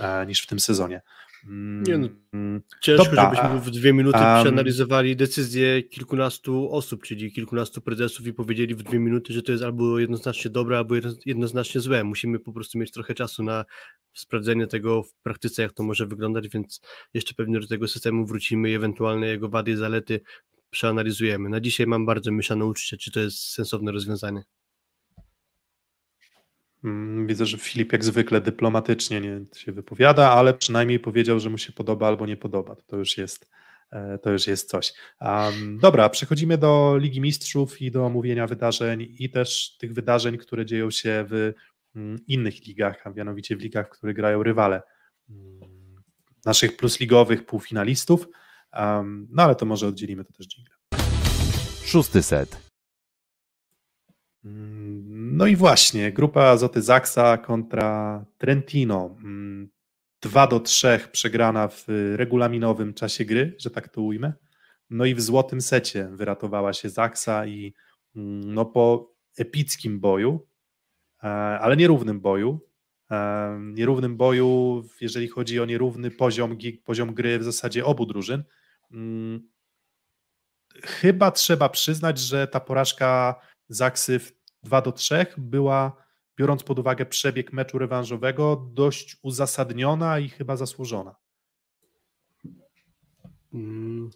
e, 0.00 0.26
niż 0.26 0.42
w 0.42 0.46
tym 0.46 0.60
sezonie. 0.60 1.02
Nie 1.88 1.98
no, 1.98 2.08
mm, 2.32 2.62
ciężko, 2.82 3.04
Dobra, 3.04 3.34
żebyśmy 3.34 3.60
w 3.60 3.70
dwie 3.70 3.92
minuty 3.92 4.18
um, 4.18 4.40
przeanalizowali 4.42 5.16
decyzję 5.16 5.82
kilkunastu 5.82 6.72
osób, 6.72 7.02
czyli 7.02 7.32
kilkunastu 7.32 7.80
prezesów 7.80 8.26
i 8.26 8.32
powiedzieli 8.32 8.74
w 8.74 8.82
dwie 8.82 8.98
minuty, 8.98 9.32
że 9.32 9.42
to 9.42 9.52
jest 9.52 9.64
albo 9.64 9.98
jednoznacznie 9.98 10.50
dobre, 10.50 10.78
albo 10.78 10.94
jednoznacznie 11.26 11.80
złe. 11.80 12.04
Musimy 12.04 12.38
po 12.38 12.52
prostu 12.52 12.78
mieć 12.78 12.92
trochę 12.92 13.14
czasu 13.14 13.42
na 13.42 13.64
sprawdzenie 14.14 14.66
tego 14.66 15.02
w 15.02 15.14
praktyce, 15.22 15.62
jak 15.62 15.72
to 15.72 15.82
może 15.82 16.06
wyglądać, 16.06 16.48
więc 16.48 16.80
jeszcze 17.14 17.34
pewnie 17.34 17.60
do 17.60 17.66
tego 17.66 17.88
systemu 17.88 18.26
wrócimy 18.26 18.70
i 18.70 18.74
ewentualne 18.74 19.26
jego 19.26 19.48
wady 19.48 19.70
i 19.70 19.76
zalety 19.76 20.20
przeanalizujemy. 20.70 21.48
Na 21.48 21.60
dzisiaj 21.60 21.86
mam 21.86 22.06
bardzo 22.06 22.32
mieszane 22.32 22.64
uczucie, 22.64 22.96
czy 22.96 23.10
to 23.10 23.20
jest 23.20 23.38
sensowne 23.38 23.92
rozwiązanie. 23.92 24.42
Mm, 26.86 27.26
widzę, 27.26 27.46
że 27.46 27.58
Filip 27.58 27.92
jak 27.92 28.04
zwykle 28.04 28.40
dyplomatycznie 28.40 29.20
nie 29.20 29.40
się 29.56 29.72
wypowiada, 29.72 30.30
ale 30.30 30.54
przynajmniej 30.54 31.00
powiedział, 31.00 31.40
że 31.40 31.50
mu 31.50 31.58
się 31.58 31.72
podoba 31.72 32.08
albo 32.08 32.26
nie 32.26 32.36
podoba. 32.36 32.76
To 32.86 32.96
już 32.96 33.18
jest, 33.18 33.50
e, 33.90 34.18
to 34.18 34.30
już 34.30 34.46
jest 34.46 34.70
coś. 34.70 34.92
Um, 35.20 35.78
dobra, 35.78 36.08
przechodzimy 36.08 36.58
do 36.58 36.96
Ligi 36.96 37.20
Mistrzów 37.20 37.82
i 37.82 37.90
do 37.90 38.06
omówienia 38.06 38.46
wydarzeń 38.46 39.14
i 39.18 39.30
też 39.30 39.76
tych 39.78 39.94
wydarzeń, 39.94 40.38
które 40.38 40.66
dzieją 40.66 40.90
się 40.90 41.26
w 41.28 41.52
mm, 41.96 42.18
innych 42.26 42.66
ligach, 42.66 43.06
a 43.06 43.10
mianowicie 43.10 43.56
w 43.56 43.60
ligach, 43.60 43.86
w 43.86 43.90
których 43.90 44.16
grają 44.16 44.42
rywale 44.42 44.82
mm, 45.30 45.60
naszych 46.44 46.76
plusligowych 46.76 47.46
półfinalistów. 47.46 48.28
Um, 48.72 49.28
no 49.30 49.42
ale 49.42 49.54
to 49.54 49.66
może 49.66 49.86
oddzielimy 49.86 50.24
to 50.24 50.32
też 50.32 50.46
dżinglem. 50.48 50.78
Szósty 51.84 52.22
set. 52.22 52.65
No 55.36 55.46
i 55.46 55.56
właśnie, 55.56 56.12
grupa 56.12 56.42
Azoty 56.42 56.82
Zaksa 56.82 57.38
kontra 57.38 58.24
Trentino. 58.38 59.16
2 60.22 60.42
mm, 60.42 60.48
do 60.50 60.60
3 60.60 61.00
przegrana 61.12 61.68
w 61.68 61.84
regulaminowym 62.16 62.94
czasie 62.94 63.24
gry, 63.24 63.56
że 63.58 63.70
tak 63.70 63.88
to 63.88 64.02
ujmę. 64.02 64.32
No 64.90 65.04
i 65.04 65.14
w 65.14 65.20
złotym 65.20 65.60
secie 65.60 66.08
wyratowała 66.12 66.72
się 66.72 66.88
Zaksa 66.90 67.46
i 67.46 67.74
mm, 68.16 68.54
no 68.54 68.64
po 68.64 69.14
epickim 69.38 70.00
boju, 70.00 70.46
e, 71.22 71.26
ale 71.60 71.76
nierównym 71.76 72.20
boju, 72.20 72.60
e, 73.10 73.58
nierównym 73.60 74.16
boju, 74.16 74.82
jeżeli 75.00 75.28
chodzi 75.28 75.60
o 75.60 75.64
nierówny 75.64 76.10
poziom, 76.10 76.58
poziom 76.84 77.14
gry 77.14 77.38
w 77.38 77.44
zasadzie 77.44 77.84
obu 77.84 78.06
drużyn, 78.06 78.44
mm, 78.92 79.48
chyba 80.84 81.30
trzeba 81.30 81.68
przyznać, 81.68 82.18
że 82.18 82.46
ta 82.46 82.60
porażka 82.60 83.40
Zaksy 83.68 84.18
w 84.18 84.35
2 84.66 84.82
do 84.82 84.92
3 84.92 85.26
była 85.38 86.06
biorąc 86.38 86.62
pod 86.62 86.78
uwagę 86.78 87.06
przebieg 87.06 87.52
meczu 87.52 87.78
rewanżowego, 87.78 88.70
dość 88.72 89.16
uzasadniona 89.22 90.18
i 90.18 90.28
chyba 90.28 90.56
zasłużona. 90.56 91.14
Mm. 93.54 94.10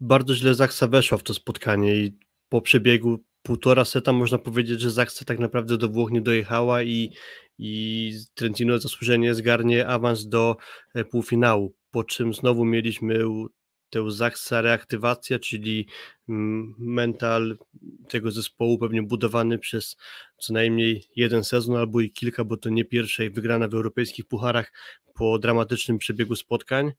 Bardzo 0.00 0.34
źle 0.34 0.54
Zaksa 0.54 0.88
weszła 0.88 1.18
w 1.18 1.22
to 1.22 1.34
spotkanie 1.34 1.96
i 1.96 2.18
po 2.48 2.60
przebiegu 2.60 3.24
półtora 3.42 3.84
seta 3.84 4.12
można 4.12 4.38
powiedzieć, 4.38 4.80
że 4.80 4.90
Zaksa 4.90 5.24
tak 5.24 5.38
naprawdę 5.38 5.78
do 5.78 5.88
Włoch 5.88 6.10
nie 6.10 6.20
dojechała 6.20 6.82
i, 6.82 7.12
i 7.58 8.12
Trentino 8.34 8.78
zasłużenie 8.78 9.34
zgarnie 9.34 9.88
awans 9.88 10.28
do 10.28 10.56
e, 10.94 11.04
półfinału, 11.04 11.74
po 11.90 12.04
czym 12.04 12.34
znowu 12.34 12.64
mieliśmy 12.64 13.24
tę 13.94 14.10
Zaksa 14.10 14.60
reaktywacja, 14.60 15.38
czyli 15.38 15.86
mm, 16.28 16.74
mental 16.78 17.58
tego 18.08 18.30
zespołu 18.30 18.78
pewnie 18.78 19.02
budowany 19.02 19.58
przez 19.58 19.96
co 20.38 20.52
najmniej 20.52 21.04
jeden 21.16 21.44
sezon 21.44 21.76
albo 21.76 22.00
i 22.00 22.10
kilka, 22.10 22.44
bo 22.44 22.56
to 22.56 22.70
nie 22.70 22.84
pierwsza 22.84 23.22
wygrana 23.30 23.68
w 23.68 23.74
europejskich 23.74 24.26
pucharach 24.26 24.72
po 25.14 25.38
dramatycznym 25.38 25.98
przebiegu 25.98 26.36
spotkań 26.36 26.92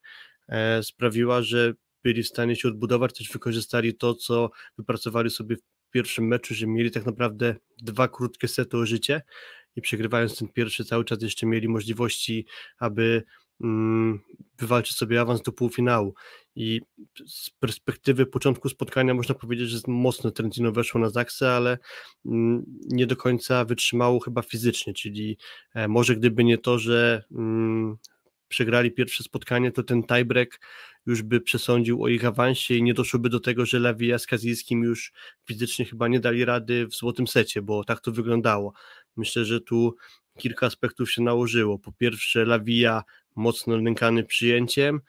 e, 0.50 0.84
sprawiła, 0.84 1.42
że 1.42 1.74
byli 2.04 2.24
w 2.24 2.28
stanie 2.28 2.56
się 2.56 2.68
odbudować, 2.68 3.18
też 3.18 3.30
wykorzystali 3.32 3.94
to, 3.96 4.14
co 4.14 4.50
wypracowali 4.78 5.30
sobie 5.30 5.56
w 5.56 5.92
pierwszym 5.92 6.28
meczu, 6.28 6.54
że 6.54 6.68
mieli 6.68 6.92
tak 6.92 7.06
naprawdę 7.06 7.56
dwa 7.82 8.08
krótkie 8.08 8.48
sety 8.48 8.78
o 8.78 8.86
życie 8.86 9.22
i 9.76 9.82
przegrywając 9.82 10.38
ten 10.38 10.48
pierwszy 10.48 10.86
cały 10.86 11.06
czas 11.06 11.22
jeszcze 11.22 11.46
mieli 11.46 11.68
możliwości, 11.68 12.46
aby 12.80 13.24
mm, 13.62 14.20
wywalczyć 14.58 14.98
sobie 14.98 15.22
awans 15.22 15.42
do 15.42 15.52
półfinału. 15.52 16.14
I 16.56 16.82
z 17.28 17.50
perspektywy 17.50 18.26
początku 18.26 18.70
spotkania 18.70 19.14
można 19.14 19.36
powiedzieć, 19.36 19.70
że 19.70 19.80
mocno 19.88 20.32
Trentino 20.32 20.72
weszło 20.72 21.02
na 21.02 21.10
Zaksę, 21.10 21.52
ale 21.52 21.78
mm, 22.26 22.66
nie 22.90 23.08
do 23.08 23.16
końca 23.16 23.66
wytrzymało 23.66 24.20
chyba 24.20 24.42
fizycznie, 24.42 24.94
czyli 24.94 25.38
e, 25.74 25.88
może 25.88 26.16
gdyby 26.16 26.44
nie 26.44 26.58
to, 26.58 26.80
że 26.80 27.24
mm, 27.32 27.98
przegrali 28.48 28.92
pierwsze 28.92 29.24
spotkanie, 29.24 29.72
to 29.72 29.84
ten 29.84 30.04
tiebreak 30.04 30.60
już 31.06 31.22
by 31.22 31.42
przesądził 31.42 32.04
o 32.04 32.08
ich 32.08 32.26
awansie 32.26 32.76
i 32.76 32.84
nie 32.84 32.94
doszłoby 32.94 33.30
do 33.30 33.40
tego, 33.40 33.66
że 33.66 33.80
Lewija 33.80 34.20
z 34.20 34.28
Kazijskim 34.28 34.84
już 34.84 35.14
fizycznie 35.46 35.86
chyba 35.86 36.08
nie 36.08 36.20
dali 36.20 36.46
rady 36.46 36.88
w 36.88 36.96
złotym 36.96 37.28
secie, 37.28 37.62
bo 37.62 37.84
tak 37.84 38.02
to 38.02 38.12
wyglądało. 38.12 38.74
Myślę, 39.18 39.46
że 39.46 39.62
tu 39.62 39.96
kilka 40.38 40.66
aspektów 40.66 41.12
się 41.12 41.22
nałożyło. 41.22 41.80
Po 41.80 41.92
pierwsze, 41.92 42.46
Lawija 42.46 43.04
mocno 43.36 43.78
nękany 43.78 44.24
przyjęciem, 44.24 45.02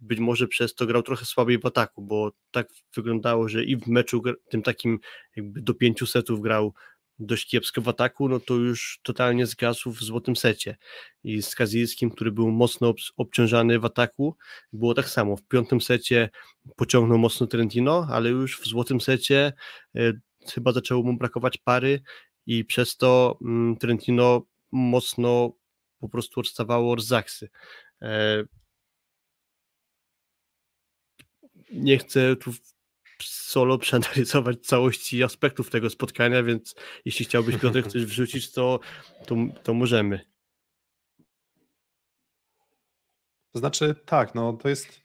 być 0.00 0.18
może 0.18 0.48
przez 0.48 0.74
to 0.74 0.86
grał 0.86 1.02
trochę 1.02 1.24
słabiej 1.24 1.58
w 1.58 1.66
ataku, 1.66 2.02
bo 2.02 2.32
tak 2.50 2.68
wyglądało, 2.96 3.48
że 3.48 3.64
i 3.64 3.76
w 3.76 3.86
meczu 3.86 4.22
tym 4.50 4.62
takim 4.62 4.98
jakby 5.36 5.62
do 5.62 5.74
pięciu 5.74 6.06
setów 6.06 6.40
grał 6.40 6.74
dość 7.18 7.50
kiepsko 7.50 7.80
w 7.80 7.88
ataku, 7.88 8.28
no 8.28 8.40
to 8.40 8.54
już 8.54 9.00
totalnie 9.02 9.46
zgasł 9.46 9.90
w 9.90 10.02
złotym 10.02 10.36
secie. 10.36 10.76
I 11.24 11.42
z 11.42 11.54
Kazilskim, 11.54 12.10
który 12.10 12.32
był 12.32 12.50
mocno 12.50 12.94
obciążany 13.16 13.78
w 13.78 13.84
ataku, 13.84 14.36
było 14.72 14.94
tak 14.94 15.08
samo. 15.08 15.36
W 15.36 15.42
piątym 15.42 15.80
secie 15.80 16.30
pociągnął 16.76 17.18
mocno 17.18 17.46
Trentino, 17.46 18.06
ale 18.10 18.30
już 18.30 18.60
w 18.60 18.66
złotym 18.66 19.00
secie 19.00 19.52
y, 19.96 20.20
chyba 20.52 20.72
zaczęło 20.72 21.02
mu 21.02 21.16
brakować 21.16 21.58
pary 21.58 22.00
i 22.46 22.64
przez 22.64 22.96
to 22.96 23.38
y, 23.74 23.78
Trentino 23.78 24.42
mocno 24.72 25.52
po 26.00 26.08
prostu 26.08 26.40
odstawało 26.40 26.92
od 26.92 27.04
Zaksy. 27.04 27.48
E, 28.02 28.44
nie 31.72 31.98
chcę 31.98 32.36
tu 32.36 32.52
solo 33.22 33.78
przeanalizować 33.78 34.66
całości 34.66 35.22
aspektów 35.22 35.70
tego 35.70 35.90
spotkania, 35.90 36.42
więc 36.42 36.74
jeśli 37.04 37.24
chciałbyś 37.24 37.56
Piotr 37.56 37.90
coś 37.90 38.04
wrzucić, 38.12 38.52
to, 38.52 38.80
to, 39.26 39.36
to 39.62 39.74
możemy. 39.74 40.20
To 43.52 43.58
znaczy 43.58 43.94
tak, 44.04 44.34
no 44.34 44.52
to 44.52 44.68
jest 44.68 45.00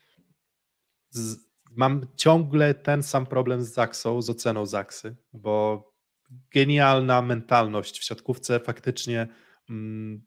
z, 1.09 1.37
mam 1.71 2.07
ciągle 2.15 2.73
ten 2.73 3.03
sam 3.03 3.25
problem 3.25 3.63
z 3.63 3.73
Zaksą, 3.73 4.21
z 4.21 4.29
oceną 4.29 4.65
Zaksy, 4.65 5.15
bo 5.33 5.93
genialna 6.51 7.21
mentalność 7.21 7.99
w 7.99 8.03
siatkówce 8.03 8.59
faktycznie 8.59 9.27
mm, 9.69 10.25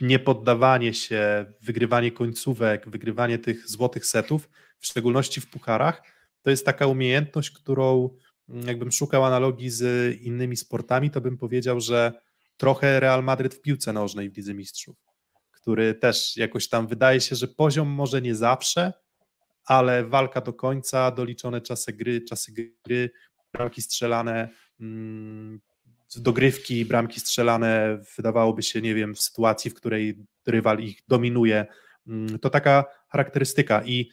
niepoddawanie 0.00 0.94
się, 0.94 1.52
wygrywanie 1.60 2.12
końcówek, 2.12 2.88
wygrywanie 2.88 3.38
tych 3.38 3.68
złotych 3.68 4.06
setów, 4.06 4.48
w 4.78 4.86
szczególności 4.86 5.40
w 5.40 5.50
pucharach, 5.50 6.02
to 6.42 6.50
jest 6.50 6.66
taka 6.66 6.86
umiejętność, 6.86 7.50
którą 7.50 8.16
mm, 8.48 8.66
jakbym 8.66 8.92
szukał 8.92 9.24
analogii 9.24 9.70
z 9.70 10.16
innymi 10.20 10.56
sportami, 10.56 11.10
to 11.10 11.20
bym 11.20 11.38
powiedział, 11.38 11.80
że 11.80 12.12
trochę 12.56 13.00
Real 13.00 13.24
Madryt 13.24 13.54
w 13.54 13.60
piłce 13.60 13.92
nożnej 13.92 14.30
w 14.30 14.36
Lidze 14.36 14.54
Mistrzów, 14.54 14.96
który 15.52 15.94
też 15.94 16.36
jakoś 16.36 16.68
tam 16.68 16.86
wydaje 16.86 17.20
się, 17.20 17.36
że 17.36 17.48
poziom 17.48 17.88
może 17.88 18.22
nie 18.22 18.34
zawsze, 18.34 18.92
ale 19.64 20.04
walka 20.04 20.40
do 20.40 20.52
końca, 20.52 21.10
doliczone 21.10 21.60
czasy 21.60 21.92
gry, 21.92 22.20
czasy 22.20 22.52
gry, 22.84 23.10
bramki 23.52 23.82
strzelane, 23.82 24.48
mm, 24.80 25.60
dogrywki, 26.16 26.84
bramki 26.84 27.20
strzelane, 27.20 28.02
wydawałoby 28.16 28.62
się, 28.62 28.80
nie 28.80 28.94
wiem, 28.94 29.14
w 29.14 29.20
sytuacji, 29.20 29.70
w 29.70 29.74
której 29.74 30.26
rywal 30.46 30.80
ich 30.80 31.02
dominuje, 31.08 31.66
mm, 32.06 32.38
to 32.38 32.50
taka 32.50 32.84
charakterystyka 33.08 33.84
i 33.84 34.10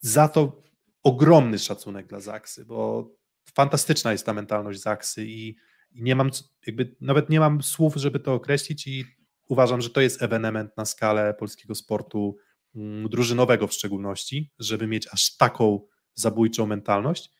za 0.00 0.28
to 0.28 0.62
ogromny 1.02 1.58
szacunek 1.58 2.06
dla 2.06 2.20
Zaksy, 2.20 2.64
bo 2.64 3.10
fantastyczna 3.54 4.12
jest 4.12 4.26
ta 4.26 4.32
mentalność 4.32 4.80
Zaksy 4.80 5.24
i, 5.26 5.56
nie 5.94 6.16
mam, 6.16 6.30
jakby 6.66 6.96
nawet 7.00 7.30
nie 7.30 7.40
mam 7.40 7.62
słów, 7.62 7.96
żeby 7.96 8.20
to 8.20 8.34
określić 8.34 8.86
i 8.86 9.04
uważam, 9.48 9.80
że 9.80 9.90
to 9.90 10.00
jest 10.00 10.22
ewenement 10.22 10.76
na 10.76 10.84
skalę 10.84 11.34
polskiego 11.34 11.74
sportu 11.74 12.36
mm, 12.74 13.08
drużynowego 13.08 13.66
w 13.66 13.72
szczególności, 13.72 14.50
żeby 14.58 14.86
mieć 14.86 15.08
aż 15.12 15.36
taką 15.36 15.86
zabójczą 16.14 16.66
mentalność. 16.66 17.30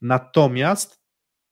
Natomiast 0.00 1.01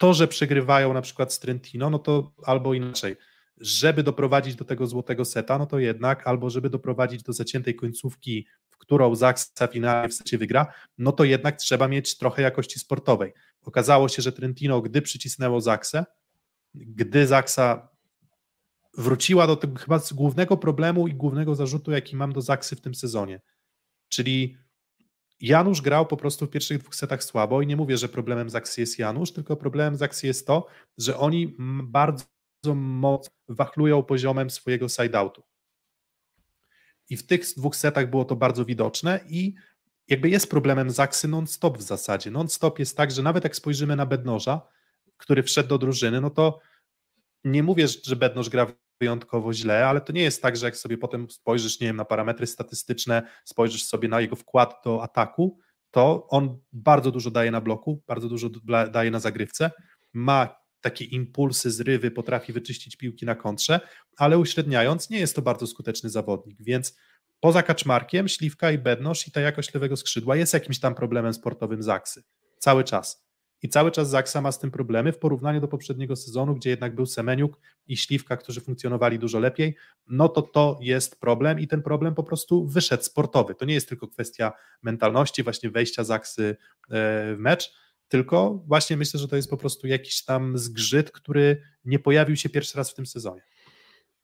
to, 0.00 0.14
że 0.14 0.28
przegrywają 0.28 0.94
na 0.94 1.02
przykład 1.02 1.32
z 1.32 1.38
Trentino, 1.38 1.90
no 1.90 1.98
to 1.98 2.32
albo 2.44 2.74
inaczej, 2.74 3.16
żeby 3.56 4.02
doprowadzić 4.02 4.54
do 4.54 4.64
tego 4.64 4.86
złotego 4.86 5.24
seta, 5.24 5.58
no 5.58 5.66
to 5.66 5.78
jednak, 5.78 6.26
albo 6.26 6.50
żeby 6.50 6.70
doprowadzić 6.70 7.22
do 7.22 7.32
zaciętej 7.32 7.74
końcówki 7.76 8.46
którą 8.80 9.14
Zaksa 9.14 9.66
finalnie 9.66 10.08
w 10.08 10.14
secie 10.14 10.38
wygra, 10.38 10.72
no 10.98 11.12
to 11.12 11.24
jednak 11.24 11.56
trzeba 11.56 11.88
mieć 11.88 12.18
trochę 12.18 12.42
jakości 12.42 12.78
sportowej. 12.78 13.32
Okazało 13.62 14.08
się, 14.08 14.22
że 14.22 14.32
Trentino, 14.32 14.80
gdy 14.80 15.02
przycisnęło 15.02 15.60
Zaksę, 15.60 16.04
gdy 16.74 17.26
Zaksa 17.26 17.88
wróciła 18.98 19.46
do 19.46 19.56
tego 19.56 19.78
chyba 19.78 20.00
głównego 20.12 20.56
problemu 20.56 21.08
i 21.08 21.14
głównego 21.14 21.54
zarzutu, 21.54 21.90
jaki 21.90 22.16
mam 22.16 22.32
do 22.32 22.40
Zaksy 22.40 22.76
w 22.76 22.80
tym 22.80 22.94
sezonie, 22.94 23.40
czyli 24.08 24.56
Janusz 25.40 25.80
grał 25.80 26.06
po 26.06 26.16
prostu 26.16 26.46
w 26.46 26.50
pierwszych 26.50 26.78
dwóch 26.78 26.94
setach 26.94 27.24
słabo 27.24 27.62
i 27.62 27.66
nie 27.66 27.76
mówię, 27.76 27.96
że 27.96 28.08
problemem 28.08 28.50
Zaksy 28.50 28.80
jest 28.80 28.98
Janusz, 28.98 29.32
tylko 29.32 29.56
problemem 29.56 29.96
Zaksy 29.96 30.26
jest 30.26 30.46
to, 30.46 30.66
że 30.98 31.18
oni 31.18 31.56
bardzo 31.82 32.24
mocno 32.74 33.34
wachlują 33.48 34.02
poziomem 34.02 34.50
swojego 34.50 34.88
side-outu. 34.88 35.42
I 37.10 37.16
w 37.16 37.26
tych 37.26 37.40
dwóch 37.56 37.76
setach 37.76 38.10
było 38.10 38.24
to 38.24 38.36
bardzo 38.36 38.64
widoczne 38.64 39.20
i 39.28 39.54
jakby 40.08 40.28
jest 40.28 40.50
problemem 40.50 40.90
Zaksy 40.90 41.28
non-stop 41.28 41.78
w 41.78 41.82
zasadzie. 41.82 42.30
Non-stop 42.30 42.78
jest 42.78 42.96
tak, 42.96 43.10
że 43.10 43.22
nawet 43.22 43.44
jak 43.44 43.56
spojrzymy 43.56 43.96
na 43.96 44.06
Bednoża, 44.06 44.60
który 45.16 45.42
wszedł 45.42 45.68
do 45.68 45.78
drużyny, 45.78 46.20
no 46.20 46.30
to 46.30 46.60
nie 47.44 47.62
mówię, 47.62 47.88
że 47.88 48.16
Bednoż 48.16 48.48
gra 48.48 48.66
wyjątkowo 49.00 49.52
źle, 49.52 49.86
ale 49.86 50.00
to 50.00 50.12
nie 50.12 50.22
jest 50.22 50.42
tak, 50.42 50.56
że 50.56 50.66
jak 50.66 50.76
sobie 50.76 50.98
potem 50.98 51.30
spojrzysz, 51.30 51.80
nie 51.80 51.86
wiem, 51.86 51.96
na 51.96 52.04
parametry 52.04 52.46
statystyczne, 52.46 53.22
spojrzysz 53.44 53.84
sobie 53.84 54.08
na 54.08 54.20
jego 54.20 54.36
wkład 54.36 54.74
do 54.84 55.02
ataku, 55.02 55.58
to 55.90 56.26
on 56.28 56.58
bardzo 56.72 57.10
dużo 57.10 57.30
daje 57.30 57.50
na 57.50 57.60
bloku, 57.60 58.02
bardzo 58.06 58.28
dużo 58.28 58.48
daje 58.92 59.10
na 59.10 59.20
zagrywce, 59.20 59.70
ma 60.12 60.60
takie 60.80 61.04
impulsy, 61.04 61.70
zrywy, 61.70 62.10
potrafi 62.10 62.52
wyczyścić 62.52 62.96
piłki 62.96 63.26
na 63.26 63.34
kontrze, 63.34 63.80
ale 64.16 64.38
uśredniając 64.38 65.10
nie 65.10 65.18
jest 65.18 65.36
to 65.36 65.42
bardzo 65.42 65.66
skuteczny 65.66 66.10
zawodnik, 66.10 66.58
więc 66.62 66.96
poza 67.40 67.62
Kaczmarkiem, 67.62 68.28
Śliwka 68.28 68.70
i 68.70 68.78
Bednosz 68.78 69.28
i 69.28 69.30
ta 69.30 69.40
jakość 69.40 69.74
lewego 69.74 69.96
skrzydła 69.96 70.36
jest 70.36 70.54
jakimś 70.54 70.80
tam 70.80 70.94
problemem 70.94 71.34
sportowym 71.34 71.82
Zaksy. 71.82 72.22
Cały 72.58 72.84
czas. 72.84 73.29
I 73.62 73.68
cały 73.68 73.90
czas 73.90 74.10
Zaksa 74.10 74.40
ma 74.40 74.52
z 74.52 74.58
tym 74.58 74.70
problemy 74.70 75.12
w 75.12 75.18
porównaniu 75.18 75.60
do 75.60 75.68
poprzedniego 75.68 76.16
sezonu, 76.16 76.54
gdzie 76.54 76.70
jednak 76.70 76.94
był 76.94 77.06
Semeniuk 77.06 77.60
i 77.86 77.96
Śliwka, 77.96 78.36
którzy 78.36 78.60
funkcjonowali 78.60 79.18
dużo 79.18 79.38
lepiej, 79.38 79.76
no 80.08 80.28
to 80.28 80.42
to 80.42 80.78
jest 80.80 81.20
problem 81.20 81.60
i 81.60 81.68
ten 81.68 81.82
problem 81.82 82.14
po 82.14 82.22
prostu 82.22 82.66
wyszedł 82.66 83.02
sportowy. 83.02 83.54
To 83.54 83.64
nie 83.64 83.74
jest 83.74 83.88
tylko 83.88 84.08
kwestia 84.08 84.52
mentalności, 84.82 85.42
właśnie 85.42 85.70
wejścia 85.70 86.04
Zaksy 86.04 86.42
e, 86.50 86.56
w 86.88 87.36
mecz, 87.38 87.72
tylko 88.08 88.62
właśnie 88.66 88.96
myślę, 88.96 89.20
że 89.20 89.28
to 89.28 89.36
jest 89.36 89.50
po 89.50 89.56
prostu 89.56 89.86
jakiś 89.86 90.24
tam 90.24 90.58
zgrzyt, 90.58 91.10
który 91.10 91.62
nie 91.84 91.98
pojawił 91.98 92.36
się 92.36 92.48
pierwszy 92.48 92.78
raz 92.78 92.90
w 92.90 92.94
tym 92.94 93.06
sezonie. 93.06 93.42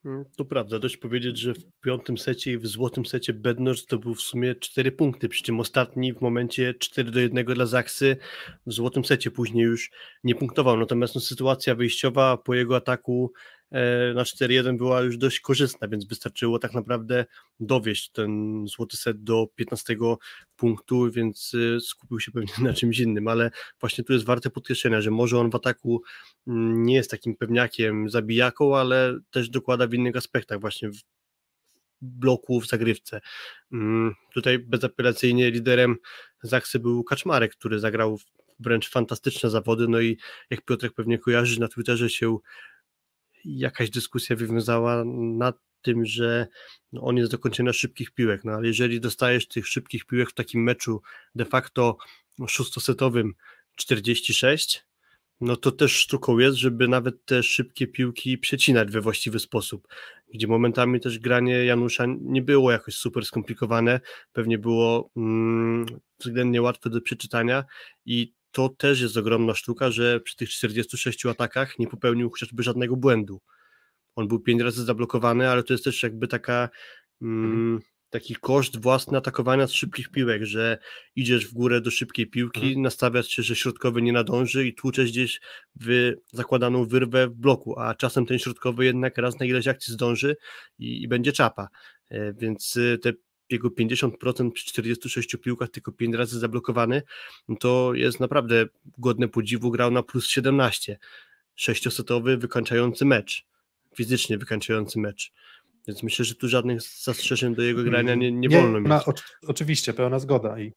Mm, 0.06 0.24
to 0.36 0.44
prawda, 0.44 0.78
dość 0.78 0.96
powiedzieć, 0.96 1.38
że 1.38 1.54
w 1.54 1.64
piątym 1.84 2.18
secie 2.18 2.52
i 2.52 2.58
w 2.58 2.66
złotym 2.66 3.06
secie 3.06 3.32
Bednosz 3.32 3.86
to 3.86 3.98
był 3.98 4.14
w 4.14 4.20
sumie 4.20 4.54
4 4.54 4.92
punkty, 4.92 5.28
przy 5.28 5.42
czym 5.42 5.60
ostatni 5.60 6.12
w 6.12 6.20
momencie 6.20 6.74
4 6.74 7.10
do 7.10 7.20
1 7.20 7.46
dla 7.46 7.66
Zaksy 7.66 8.16
w 8.66 8.72
złotym 8.72 9.04
secie 9.04 9.30
później 9.30 9.64
już 9.64 9.90
nie 10.24 10.34
punktował, 10.34 10.76
natomiast 10.76 11.14
no, 11.14 11.20
sytuacja 11.20 11.74
wyjściowa 11.74 12.36
po 12.36 12.54
jego 12.54 12.76
ataku 12.76 13.32
na 14.14 14.22
4-1 14.22 14.76
była 14.76 15.00
już 15.00 15.18
dość 15.18 15.40
korzystna, 15.40 15.88
więc 15.88 16.04
wystarczyło 16.04 16.58
tak 16.58 16.74
naprawdę 16.74 17.24
dowieść 17.60 18.10
ten 18.10 18.62
złoty 18.68 18.96
set 18.96 19.22
do 19.22 19.46
15 19.54 19.96
punktu, 20.56 21.10
więc 21.10 21.52
e, 21.76 21.80
skupił 21.80 22.20
się 22.20 22.32
pewnie 22.32 22.52
na 22.70 22.72
czymś 22.72 22.98
innym, 22.98 23.28
ale 23.28 23.50
właśnie 23.80 24.04
tu 24.04 24.12
jest 24.12 24.24
warte 24.24 24.50
podkreślenia, 24.50 25.00
że 25.00 25.10
może 25.10 25.38
on 25.38 25.50
w 25.50 25.54
ataku 25.54 26.02
mm, 26.46 26.82
nie 26.82 26.94
jest 26.94 27.10
takim 27.10 27.36
pewniakiem, 27.36 28.10
zabijaką, 28.10 28.76
ale 28.76 29.18
też 29.30 29.50
dokłada 29.50 29.86
w 29.86 29.94
innych 29.94 30.16
aspektach, 30.16 30.60
właśnie 30.60 30.90
w 30.90 31.00
bloku 32.02 32.60
w 32.60 32.66
zagrywce. 32.66 33.20
Mm, 33.72 34.14
tutaj 34.34 34.58
bezapelacyjnie 34.58 35.50
liderem 35.50 35.96
Zaksy 36.42 36.78
był 36.78 37.04
Kaczmarek, 37.04 37.52
który 37.52 37.78
zagrał 37.78 38.18
wręcz 38.60 38.90
fantastyczne 38.90 39.50
zawody, 39.50 39.88
no 39.88 40.00
i 40.00 40.18
jak 40.50 40.64
Piotrek 40.64 40.92
pewnie 40.92 41.18
kojarzy, 41.18 41.60
na 41.60 41.68
Twitterze 41.68 42.10
się 42.10 42.38
jakaś 43.46 43.90
dyskusja 43.90 44.36
wywiązała 44.36 45.04
na 45.16 45.52
tym, 45.82 46.04
że 46.04 46.46
no, 46.92 47.02
on 47.02 47.16
jest 47.16 47.30
do 47.30 47.38
kończenia 47.38 47.72
szybkich 47.72 48.10
piłek, 48.10 48.44
no 48.44 48.52
ale 48.52 48.66
jeżeli 48.66 49.00
dostajesz 49.00 49.48
tych 49.48 49.66
szybkich 49.66 50.04
piłek 50.04 50.30
w 50.30 50.34
takim 50.34 50.62
meczu 50.62 51.02
de 51.34 51.44
facto 51.44 51.96
szóstosetowym 52.48 53.34
46, 53.76 54.86
no 55.40 55.56
to 55.56 55.72
też 55.72 55.92
sztuką 55.92 56.38
jest, 56.38 56.56
żeby 56.56 56.88
nawet 56.88 57.24
te 57.24 57.42
szybkie 57.42 57.86
piłki 57.86 58.38
przecinać 58.38 58.90
we 58.90 59.00
właściwy 59.00 59.38
sposób, 59.38 59.88
gdzie 60.34 60.46
momentami 60.46 61.00
też 61.00 61.18
granie 61.18 61.64
Janusza 61.64 62.04
nie 62.20 62.42
było 62.42 62.72
jakoś 62.72 62.94
super 62.94 63.24
skomplikowane, 63.24 64.00
pewnie 64.32 64.58
było 64.58 65.10
mm, 65.16 65.86
względnie 66.18 66.62
łatwe 66.62 66.90
do 66.90 67.00
przeczytania 67.00 67.64
i 68.04 68.34
to 68.56 68.68
też 68.68 69.00
jest 69.00 69.16
ogromna 69.16 69.54
sztuka, 69.54 69.90
że 69.90 70.20
przy 70.20 70.36
tych 70.36 70.50
46 70.50 71.26
atakach 71.26 71.78
nie 71.78 71.86
popełnił 71.86 72.30
chociażby 72.30 72.62
żadnego 72.62 72.96
błędu. 72.96 73.40
On 74.14 74.28
był 74.28 74.40
pięć 74.40 74.62
razy 74.62 74.84
zablokowany, 74.84 75.48
ale 75.48 75.62
to 75.62 75.74
jest 75.74 75.84
też 75.84 76.02
jakby 76.02 76.28
taka 76.28 76.68
mm, 77.22 77.80
taki 78.10 78.34
koszt 78.34 78.82
własny 78.82 79.18
atakowania 79.18 79.66
z 79.66 79.72
szybkich 79.72 80.08
piłek, 80.08 80.44
że 80.44 80.78
idziesz 81.16 81.46
w 81.46 81.54
górę 81.54 81.80
do 81.80 81.90
szybkiej 81.90 82.26
piłki, 82.26 82.66
mhm. 82.66 82.82
nastawiasz 82.82 83.28
się, 83.28 83.42
że 83.42 83.56
środkowy 83.56 84.02
nie 84.02 84.12
nadąży 84.12 84.66
i 84.66 84.74
tłuczesz 84.74 85.10
gdzieś 85.10 85.40
w 85.80 86.12
zakładaną 86.32 86.86
wyrwę 86.86 87.28
w 87.28 87.34
bloku, 87.34 87.78
a 87.78 87.94
czasem 87.94 88.26
ten 88.26 88.38
środkowy 88.38 88.84
jednak 88.84 89.18
raz 89.18 89.38
na 89.38 89.46
ileś 89.46 89.68
akcji 89.68 89.94
zdąży 89.94 90.36
i, 90.78 91.02
i 91.02 91.08
będzie 91.08 91.32
czapa. 91.32 91.68
E, 92.08 92.32
więc 92.32 92.76
y, 92.76 92.98
te 93.02 93.12
jego 93.50 93.68
50% 93.68 94.52
przy 94.52 94.66
46 94.66 95.36
piłkach, 95.36 95.68
tylko 95.70 95.92
5 95.92 96.14
razy 96.14 96.38
zablokowany, 96.38 97.02
no 97.48 97.56
to 97.56 97.94
jest 97.94 98.20
naprawdę 98.20 98.66
godne 98.98 99.28
podziwu, 99.28 99.70
grał 99.70 99.90
na 99.90 100.02
plus 100.02 100.28
17. 100.28 100.98
Sześciosetowy, 101.54 102.36
wykańczający 102.36 103.04
mecz, 103.04 103.46
fizycznie 103.96 104.38
wykańczający 104.38 104.98
mecz. 104.98 105.32
Więc 105.88 106.02
myślę, 106.02 106.24
że 106.24 106.34
tu 106.34 106.48
żadnych 106.48 106.82
zastrzeżeń 106.82 107.54
do 107.54 107.62
jego 107.62 107.82
grania 107.82 108.14
nie, 108.14 108.32
nie, 108.32 108.48
nie 108.48 108.60
wolno 108.60 108.80
mieć. 108.80 109.02
oczywiście, 109.46 109.92
pełna 109.92 110.18
zgoda. 110.18 110.58
I 110.58 110.72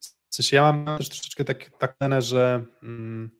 w 0.00 0.34
sensie 0.34 0.56
ja 0.56 0.72
mam 0.72 0.98
też 0.98 1.08
troszeczkę 1.08 1.44
tak, 1.44 1.70
tak 1.78 1.96
że 2.18 2.64
mm, 2.82 3.30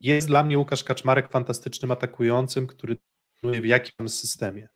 jest 0.00 0.26
dla 0.26 0.44
mnie 0.44 0.58
Łukasz 0.58 0.84
Kaczmarek 0.84 1.30
fantastycznym 1.30 1.90
atakującym, 1.90 2.66
który 2.66 2.96
w 3.42 3.64
jakimś 3.64 4.10
systemie 4.10 4.68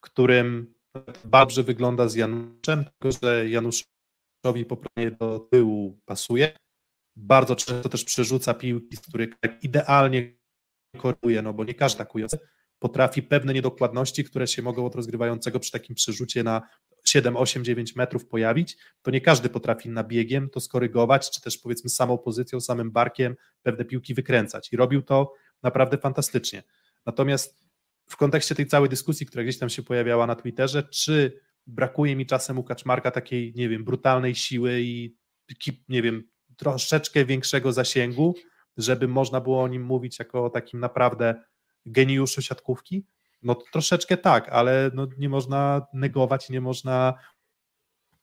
w 0.00 0.02
którym 0.02 0.74
dobrze 1.24 1.62
wygląda 1.62 2.08
z 2.08 2.14
Januszem, 2.14 2.84
tylko 2.84 3.18
że 3.22 3.48
Januszowi 3.48 4.64
poprawnie 4.68 5.10
do 5.10 5.38
tyłu 5.38 6.00
pasuje. 6.04 6.52
Bardzo 7.16 7.56
często 7.56 7.88
też 7.88 8.04
przerzuca 8.04 8.54
piłki, 8.54 8.96
z 8.96 9.00
których 9.00 9.30
idealnie 9.62 10.32
koruje, 10.96 11.42
no 11.42 11.52
bo 11.52 11.64
nie 11.64 11.74
każdy 11.74 12.02
atakujący 12.02 12.38
potrafi 12.78 13.22
pewne 13.22 13.54
niedokładności, 13.54 14.24
które 14.24 14.46
się 14.46 14.62
mogą 14.62 14.86
od 14.86 14.94
rozgrywającego 14.94 15.60
przy 15.60 15.72
takim 15.72 15.94
przerzucie 15.94 16.42
na 16.42 16.62
7, 17.04 17.36
8, 17.36 17.64
9 17.64 17.96
metrów 17.96 18.26
pojawić, 18.26 18.76
to 19.02 19.10
nie 19.10 19.20
każdy 19.20 19.48
potrafi 19.48 19.88
na 19.88 20.04
biegiem 20.04 20.50
to 20.50 20.60
skorygować, 20.60 21.30
czy 21.30 21.40
też 21.40 21.58
powiedzmy 21.58 21.90
samą 21.90 22.18
pozycją, 22.18 22.60
samym 22.60 22.90
barkiem 22.90 23.36
pewne 23.62 23.84
piłki 23.84 24.14
wykręcać 24.14 24.72
i 24.72 24.76
robił 24.76 25.02
to 25.02 25.32
naprawdę 25.62 25.98
fantastycznie. 25.98 26.62
Natomiast 27.06 27.69
w 28.10 28.16
kontekście 28.16 28.54
tej 28.54 28.66
całej 28.66 28.88
dyskusji, 28.88 29.26
która 29.26 29.44
gdzieś 29.44 29.58
tam 29.58 29.68
się 29.68 29.82
pojawiała 29.82 30.26
na 30.26 30.34
Twitterze, 30.34 30.82
czy 30.82 31.40
brakuje 31.66 32.16
mi 32.16 32.26
czasem 32.26 32.58
u 32.58 32.64
Kaczmarka 32.64 33.10
takiej, 33.10 33.52
nie 33.56 33.68
wiem, 33.68 33.84
brutalnej 33.84 34.34
siły 34.34 34.80
i, 34.80 35.16
nie 35.88 36.02
wiem, 36.02 36.22
troszeczkę 36.56 37.24
większego 37.24 37.72
zasięgu, 37.72 38.34
żeby 38.76 39.08
można 39.08 39.40
było 39.40 39.62
o 39.62 39.68
nim 39.68 39.82
mówić 39.82 40.18
jako 40.18 40.44
o 40.44 40.50
takim 40.50 40.80
naprawdę 40.80 41.42
geniuszu 41.86 42.42
siatkówki? 42.42 43.06
No 43.42 43.54
troszeczkę 43.72 44.16
tak, 44.16 44.48
ale 44.48 44.90
no, 44.94 45.06
nie 45.18 45.28
można 45.28 45.86
negować, 45.94 46.50
nie 46.50 46.60
można 46.60 47.14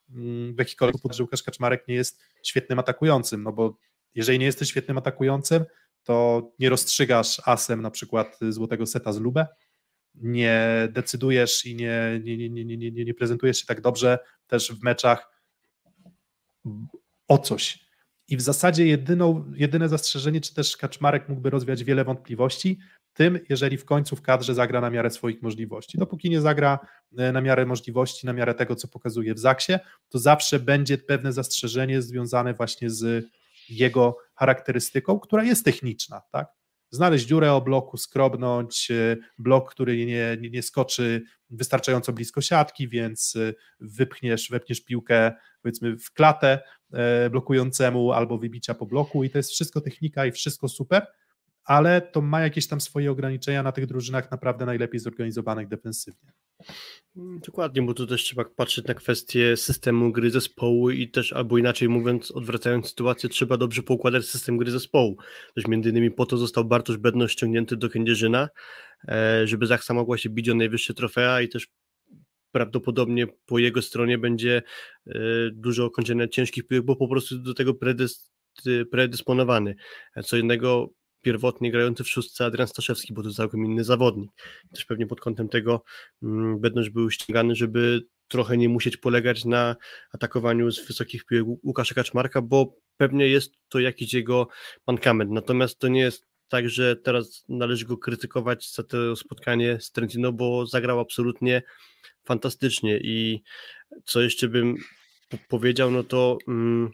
mm, 0.10 0.56
w 0.56 0.60
jakikolwiek 0.60 0.98
sposób, 0.98 1.16
że 1.16 1.24
Łukasz 1.24 1.44
Kaczmarek 1.44 1.88
nie 1.88 1.96
jest 1.96 2.22
świetnym 2.44 2.80
atakującym, 2.80 3.44
no 3.44 3.54
bo 3.54 3.78
jeżeli 4.16 4.40
nie 4.40 4.46
jesteś 4.46 4.70
świetnym 4.70 4.98
atakującym, 4.98 5.66
to 6.04 6.42
nie 6.60 6.70
rozstrzygasz 6.70 7.42
asem 7.46 7.82
na 7.82 7.92
przykład 7.92 8.40
złotego 8.50 8.86
seta 8.86 9.14
z 9.14 9.20
Lubę, 9.20 9.48
nie 10.22 10.88
decydujesz 10.91 11.65
i 11.65 11.76
nie, 11.76 12.22
nie, 12.24 12.38
nie, 12.49 12.65
nie, 12.65 12.78
nie, 12.78 13.05
nie 13.05 13.13
prezentujesz 13.13 13.57
się 13.57 13.65
tak 13.65 13.82
dobrze 13.82 14.20
też 14.47 14.72
w 14.72 14.84
meczach 14.84 15.32
o 17.28 17.38
coś. 17.38 17.88
I 18.28 18.38
w 18.38 18.41
zasadzie 18.41 18.86
jedyną, 18.86 19.53
jedyne 19.55 19.89
zastrzeżenie, 19.89 20.41
czy 20.41 20.53
też 20.53 20.78
Kaczmarek 20.78 21.30
mógłby 21.30 21.49
rozwiać 21.49 21.84
wiele 21.84 22.03
wątpliwości, 22.03 22.80
tym, 23.13 23.39
jeżeli 23.49 23.78
w 23.78 23.86
końcu 23.86 24.15
w 24.15 24.22
kadrze 24.22 24.53
zagra 24.53 24.82
na 24.82 24.89
miarę 24.89 25.09
swoich 25.09 25.41
możliwości. 25.41 25.97
Dopóki 25.97 26.30
nie 26.30 26.41
zagra 26.41 26.80
e, 27.18 27.32
na 27.32 27.41
miarę 27.41 27.65
możliwości, 27.65 28.26
na 28.26 28.34
miarę 28.34 28.53
tego, 28.53 28.76
co 28.76 28.88
pokazuje 28.88 29.34
w 29.34 29.39
Zaksie, 29.39 29.74
to 30.09 30.20
zawsze 30.20 30.59
będzie 30.59 30.97
pewne 30.97 31.34
zastrzeżenie 31.34 32.01
związane 32.01 32.53
właśnie 32.53 32.89
z 32.89 33.26
jego 33.70 34.18
charakterystyką, 34.36 35.20
która 35.20 35.43
jest 35.43 35.65
techniczna, 35.65 36.22
tak? 36.32 36.47
Znaleźć 36.90 37.26
dziurę 37.26 37.54
o 37.54 37.62
bloku, 37.62 37.98
skrobnąć 37.98 38.92
e, 38.92 39.18
blok, 39.38 39.72
który 39.72 40.06
nie, 40.06 40.38
nie, 40.42 40.50
nie 40.50 40.64
skoczy 40.64 41.22
wystarczająco 41.50 42.14
blisko 42.14 42.42
siatki, 42.42 42.90
więc 42.90 43.36
e, 43.36 43.54
wypchniesz, 43.80 44.50
wepniesz 44.50 44.84
piłkę 44.84 45.34
powiedzmy 45.62 45.98
w 45.98 46.12
klatę 46.14 46.60
e, 46.94 47.30
blokującemu 47.30 48.12
albo 48.12 48.38
wybicia 48.38 48.74
po 48.74 48.86
bloku 48.86 49.24
i 49.24 49.30
to 49.30 49.38
jest 49.38 49.52
wszystko 49.52 49.82
technika 49.82 50.26
i 50.26 50.32
wszystko 50.32 50.70
super, 50.70 51.08
ale 51.64 52.02
to 52.02 52.22
ma 52.22 52.42
jakieś 52.42 52.68
tam 52.68 52.82
swoje 52.82 53.12
ograniczenia 53.12 53.64
na 53.64 53.72
tych 53.72 53.86
drużynach 53.86 54.32
naprawdę 54.32 54.66
najlepiej 54.66 55.00
zorganizowanych 55.00 55.68
defensywnie. 55.68 56.32
Dokładnie, 57.16 57.82
bo 57.82 57.93
tu 57.93 58.08
też 58.08 58.24
trzeba 58.24 58.45
patrzeć 58.45 58.86
na 58.86 58.93
kwestię 58.93 59.58
systemu 59.58 60.12
gry 60.12 60.32
zespołu 60.32 60.89
i 60.89 61.10
też, 61.10 61.34
albo 61.34 61.58
inaczej 61.58 61.89
mówiąc, 61.89 62.32
odwracając 62.32 62.89
sytuację, 62.89 63.30
trzeba 63.30 63.58
dobrze 63.58 63.84
poukładać 63.84 64.26
system 64.26 64.58
gry 64.58 64.72
zespołu. 64.72 65.18
Też 65.55 65.68
między 65.68 65.89
innymi 65.89 66.12
po 66.12 66.26
to 66.26 66.38
został 66.38 66.66
Bartosz 66.66 66.97
Bedno 66.97 67.28
ściągnięty 67.28 67.78
do 67.78 67.89
Kędzierzyna, 67.89 68.49
e, 69.08 69.47
żeby 69.47 69.68
Zachsa 69.68 69.93
mogła 69.93 70.18
się 70.18 70.30
bić 70.30 70.49
o 70.49 70.55
najwyższe 70.55 70.93
trofea 70.93 71.41
i 71.41 71.49
też 71.49 71.68
prawdopodobnie 72.51 73.28
po 73.45 73.60
jego 73.60 73.82
stronie 73.82 74.18
będzie 74.18 74.62
e, 75.08 75.20
dużo 75.51 75.89
kończenia 75.89 76.28
ciężkich 76.28 76.68
piłek, 76.68 76.86
bo 76.86 76.95
po 76.95 77.08
prostu 77.08 77.39
do 77.39 77.53
tego 77.53 77.74
predys 77.74 78.32
predysponowany. 78.91 79.76
Co 80.24 80.38
innego 80.38 80.89
pierwotnie 81.28 81.72
grający 81.72 82.04
w 82.04 82.10
szóstce 82.10 82.46
Adrian 82.46 82.68
Staszewski, 82.68 83.14
bo 83.14 83.24
to 83.24 83.32
całkiem 83.32 83.66
inny 83.66 83.84
zawodnik. 83.84 84.32
Też 84.74 84.86
pewnie 84.86 85.08
pod 85.08 85.22
kątem 85.22 85.50
tego 85.50 85.84
mm, 86.24 86.60
Bednosz 86.60 86.90
był 86.90 87.12
ściągany, 87.12 87.56
żeby 87.56 88.02
trochę 88.28 88.58
nie 88.58 88.70
musieć 88.70 88.98
polegać 88.98 89.46
na 89.46 89.76
atakowaniu 90.12 90.72
z 90.72 90.88
wysokich 90.88 91.26
piłek 91.26 91.46
Łukasza 91.64 91.96
Kaczmarka, 91.96 92.42
bo 92.42 92.76
pewnie 92.98 93.28
jest 93.28 93.54
to 93.70 93.80
jakiś 93.80 94.14
jego 94.14 94.48
mankament. 94.88 95.32
Natomiast 95.32 95.80
to 95.80 95.88
nie 95.88 96.00
jest 96.00 96.26
tak, 96.48 96.70
że 96.70 96.96
teraz 96.96 97.46
należy 97.50 97.86
go 97.86 97.98
krytykować 97.98 98.74
za 98.74 98.84
to 98.84 99.16
spotkanie 99.16 99.78
z 99.82 99.92
Trentino, 99.92 100.32
bo 100.32 100.66
zagrał 100.66 101.00
absolutnie 101.00 101.62
fantastycznie 102.24 102.98
i 102.98 103.44
co 104.06 104.22
jeszcze 104.22 104.48
bym 104.48 104.76
powiedział, 105.48 105.92
no 105.92 106.04
to 106.04 106.38
mm, 106.48 106.92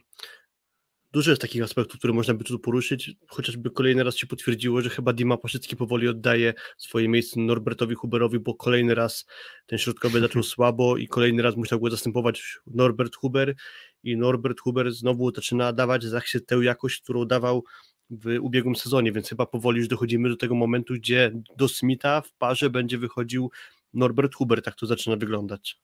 Dużo 1.14 1.30
jest 1.30 1.42
takich 1.42 1.62
aspektów, 1.62 1.98
które 1.98 2.12
można 2.12 2.34
by 2.34 2.44
tu 2.44 2.58
poruszyć, 2.58 3.10
chociażby 3.28 3.70
kolejny 3.70 4.04
raz 4.04 4.16
się 4.16 4.26
potwierdziło, 4.26 4.80
że 4.80 4.90
chyba 4.90 5.12
Dima 5.12 5.36
Paszycki 5.36 5.76
powoli 5.76 6.08
oddaje 6.08 6.54
swoje 6.78 7.08
miejsce 7.08 7.40
Norbertowi 7.40 7.94
Huberowi, 7.94 8.38
bo 8.38 8.54
kolejny 8.54 8.94
raz 8.94 9.26
ten 9.66 9.78
środkowy 9.78 10.20
zaczął 10.20 10.42
słabo 10.52 10.96
i 10.96 11.08
kolejny 11.08 11.42
raz 11.42 11.56
musiał 11.56 11.80
go 11.80 11.90
zastępować 11.90 12.58
Norbert 12.66 13.16
Huber. 13.16 13.54
I 14.02 14.16
Norbert 14.16 14.60
Huber 14.60 14.92
znowu 14.92 15.34
zaczyna 15.34 15.72
dawać 15.72 16.04
za 16.04 16.20
tę 16.46 16.56
jakość, 16.56 17.00
którą 17.00 17.24
dawał 17.24 17.64
w 18.10 18.38
ubiegłym 18.40 18.76
sezonie, 18.76 19.12
więc 19.12 19.28
chyba 19.28 19.46
powoli 19.46 19.78
już 19.78 19.88
dochodzimy 19.88 20.28
do 20.28 20.36
tego 20.36 20.54
momentu, 20.54 20.94
gdzie 20.94 21.32
do 21.56 21.68
Smitha 21.68 22.20
w 22.20 22.32
parze 22.32 22.70
będzie 22.70 22.98
wychodził 22.98 23.50
Norbert 23.92 24.34
Huber, 24.34 24.62
tak 24.62 24.74
to 24.74 24.86
zaczyna 24.86 25.16
wyglądać. 25.16 25.80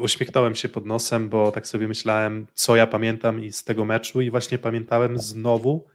Uśmiechnąłem 0.00 0.54
się 0.54 0.68
pod 0.68 0.86
nosem, 0.86 1.28
bo 1.28 1.52
tak 1.52 1.66
sobie 1.66 1.88
myślałem, 1.88 2.46
co 2.54 2.76
ja 2.76 2.86
pamiętam 2.86 3.44
i 3.44 3.52
z 3.52 3.64
tego 3.64 3.84
meczu 3.84 4.20
i 4.20 4.30
właśnie 4.30 4.58
pamiętałem 4.58 5.18
znowu 5.18 5.86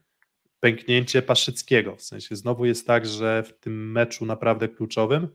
pęknięcie 0.59 1.21
Paszyckiego. 1.21 1.95
W 1.95 2.01
sensie 2.01 2.35
znowu 2.35 2.65
jest 2.65 2.87
tak, 2.87 3.05
że 3.05 3.43
w 3.43 3.59
tym 3.59 3.91
meczu 3.91 4.25
naprawdę 4.25 4.69
kluczowym 4.69 5.27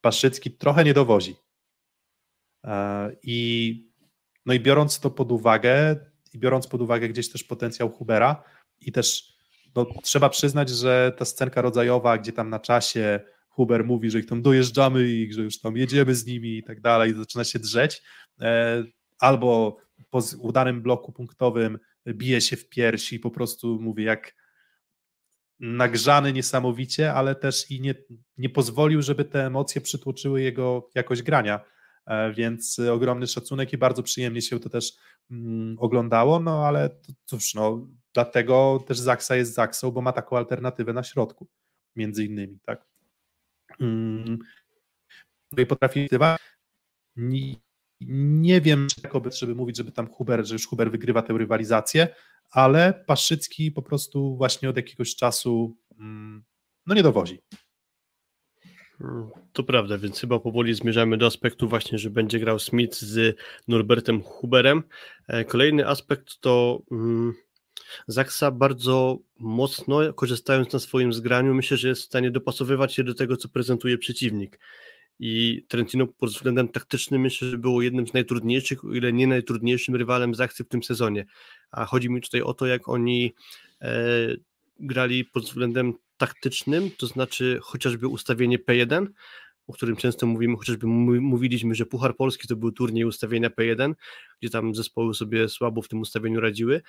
Paszycki 0.00 0.50
trochę 0.50 0.84
nie 0.84 0.94
dowozi. 0.94 1.36
E, 2.64 3.10
I, 3.22 3.90
no 4.46 4.54
i 4.54 4.60
biorąc 4.60 5.00
to 5.00 5.10
pod 5.10 5.32
uwagę 5.32 5.96
i 6.34 6.38
biorąc 6.38 6.66
pod 6.66 6.80
uwagę 6.80 7.08
gdzieś 7.08 7.30
też 7.30 7.44
potencjał 7.44 7.90
Hubera 7.90 8.44
i 8.80 8.92
też 8.92 9.38
no, 9.74 9.86
trzeba 10.02 10.28
przyznać, 10.28 10.68
że 10.68 11.12
ta 11.18 11.24
scenka 11.24 11.62
rodzajowa, 11.62 12.18
gdzie 12.18 12.32
tam 12.32 12.50
na 12.50 12.60
czasie 12.60 13.20
Huber 13.58 13.84
mówi, 13.84 14.10
że 14.10 14.18
ich 14.18 14.26
tam 14.26 14.42
dojeżdżamy 14.42 15.08
i 15.08 15.32
że 15.32 15.42
już 15.42 15.60
tam 15.60 15.76
jedziemy 15.76 16.14
z 16.14 16.26
nimi 16.26 16.58
i 16.58 16.62
tak 16.62 16.80
dalej, 16.80 17.14
zaczyna 17.14 17.44
się 17.44 17.58
drzeć, 17.58 18.02
e, 18.40 18.84
albo 19.18 19.76
po 20.10 20.22
udanym 20.38 20.82
bloku 20.82 21.12
punktowym 21.12 21.78
bije 22.08 22.40
się 22.40 22.56
w 22.56 22.68
piersi 22.68 23.16
i 23.16 23.18
po 23.18 23.30
prostu 23.30 23.80
mówi 23.80 24.04
jak 24.04 24.34
nagrzany 25.60 26.32
niesamowicie, 26.32 27.14
ale 27.14 27.34
też 27.34 27.70
i 27.70 27.80
nie, 27.80 27.94
nie 28.36 28.48
pozwolił, 28.48 29.02
żeby 29.02 29.24
te 29.24 29.46
emocje 29.46 29.80
przytłoczyły 29.80 30.42
jego 30.42 30.90
jakość 30.94 31.22
grania, 31.22 31.60
e, 32.06 32.32
więc 32.32 32.78
ogromny 32.78 33.26
szacunek 33.26 33.72
i 33.72 33.78
bardzo 33.78 34.02
przyjemnie 34.02 34.42
się 34.42 34.60
to 34.60 34.68
też 34.68 34.92
mm, 35.30 35.76
oglądało, 35.78 36.40
no 36.40 36.66
ale 36.66 36.90
cóż, 37.24 37.54
no, 37.54 37.88
dlatego 38.14 38.84
też 38.86 38.98
Zaksa 38.98 39.36
jest 39.36 39.54
Zaksą, 39.54 39.90
bo 39.90 40.00
ma 40.00 40.12
taką 40.12 40.36
alternatywę 40.36 40.92
na 40.92 41.02
środku, 41.02 41.48
między 41.96 42.24
innymi, 42.24 42.58
tak. 42.66 42.87
Mm. 43.80 44.38
No 45.52 45.62
i 45.62 45.66
potrafi 45.66 46.08
nie, 48.00 48.60
wiem, 48.60 48.86
jakoby, 49.04 49.30
żeby 49.32 49.54
mówić, 49.54 49.76
żeby 49.76 49.92
tam 49.92 50.08
Huber, 50.08 50.46
że 50.46 50.54
już 50.54 50.66
Huber 50.66 50.90
wygrywa 50.90 51.22
tę 51.22 51.32
rywalizację, 51.38 52.08
ale 52.50 53.04
Paszycki 53.06 53.72
po 53.72 53.82
prostu 53.82 54.36
właśnie 54.36 54.70
od 54.70 54.76
jakiegoś 54.76 55.16
czasu 55.16 55.76
mm, 55.98 56.44
no 56.86 56.94
nie 56.94 57.02
dowozi. 57.02 57.40
To 59.52 59.62
prawda, 59.62 59.98
więc 59.98 60.20
chyba 60.20 60.38
powoli 60.40 60.74
zmierzamy 60.74 61.16
do 61.16 61.26
aspektu 61.26 61.68
właśnie, 61.68 61.98
że 61.98 62.10
będzie 62.10 62.38
grał 62.38 62.58
Smith 62.58 62.96
z 62.96 63.36
Norbertem 63.68 64.22
Huberem. 64.22 64.82
E, 65.28 65.44
kolejny 65.44 65.88
aspekt 65.88 66.40
to 66.40 66.82
mm, 66.90 67.34
Zaksa 68.06 68.50
bardzo 68.50 69.18
mocno, 69.38 70.12
korzystając 70.12 70.72
na 70.72 70.78
swoim 70.78 71.12
zgraniu, 71.12 71.54
myślę, 71.54 71.76
że 71.76 71.88
jest 71.88 72.02
w 72.02 72.04
stanie 72.04 72.30
dopasowywać 72.30 72.94
się 72.94 73.04
do 73.04 73.14
tego, 73.14 73.36
co 73.36 73.48
prezentuje 73.48 73.98
przeciwnik. 73.98 74.58
I 75.18 75.64
Trentino 75.68 76.06
pod 76.06 76.30
względem 76.30 76.68
taktycznym 76.68 77.20
myślę, 77.20 77.48
że 77.48 77.58
było 77.58 77.82
jednym 77.82 78.06
z 78.06 78.12
najtrudniejszych, 78.12 78.84
o 78.84 78.94
ile 78.94 79.12
nie 79.12 79.26
najtrudniejszym 79.26 79.96
rywalem 79.96 80.34
Zaksy 80.34 80.64
w 80.64 80.68
tym 80.68 80.82
sezonie. 80.82 81.26
A 81.70 81.84
chodzi 81.84 82.10
mi 82.10 82.20
tutaj 82.20 82.42
o 82.42 82.54
to, 82.54 82.66
jak 82.66 82.88
oni 82.88 83.34
e, 83.82 83.90
grali 84.80 85.24
pod 85.24 85.44
względem 85.44 85.94
taktycznym, 86.16 86.90
to 86.98 87.06
znaczy 87.06 87.58
chociażby 87.62 88.08
ustawienie 88.08 88.58
P1, 88.58 89.06
o 89.68 89.72
którym 89.72 89.96
często 89.96 90.26
mówimy, 90.26 90.56
chociażby 90.56 90.86
mówiliśmy, 90.86 91.74
że 91.74 91.86
Puchar 91.86 92.16
Polski 92.16 92.48
to 92.48 92.56
był 92.56 92.72
turniej 92.72 93.04
ustawienia 93.04 93.48
P1, 93.50 93.94
gdzie 94.40 94.50
tam 94.50 94.74
zespoły 94.74 95.14
sobie 95.14 95.48
słabo 95.48 95.82
w 95.82 95.88
tym 95.88 96.00
ustawieniu 96.00 96.40
radziły. 96.40 96.82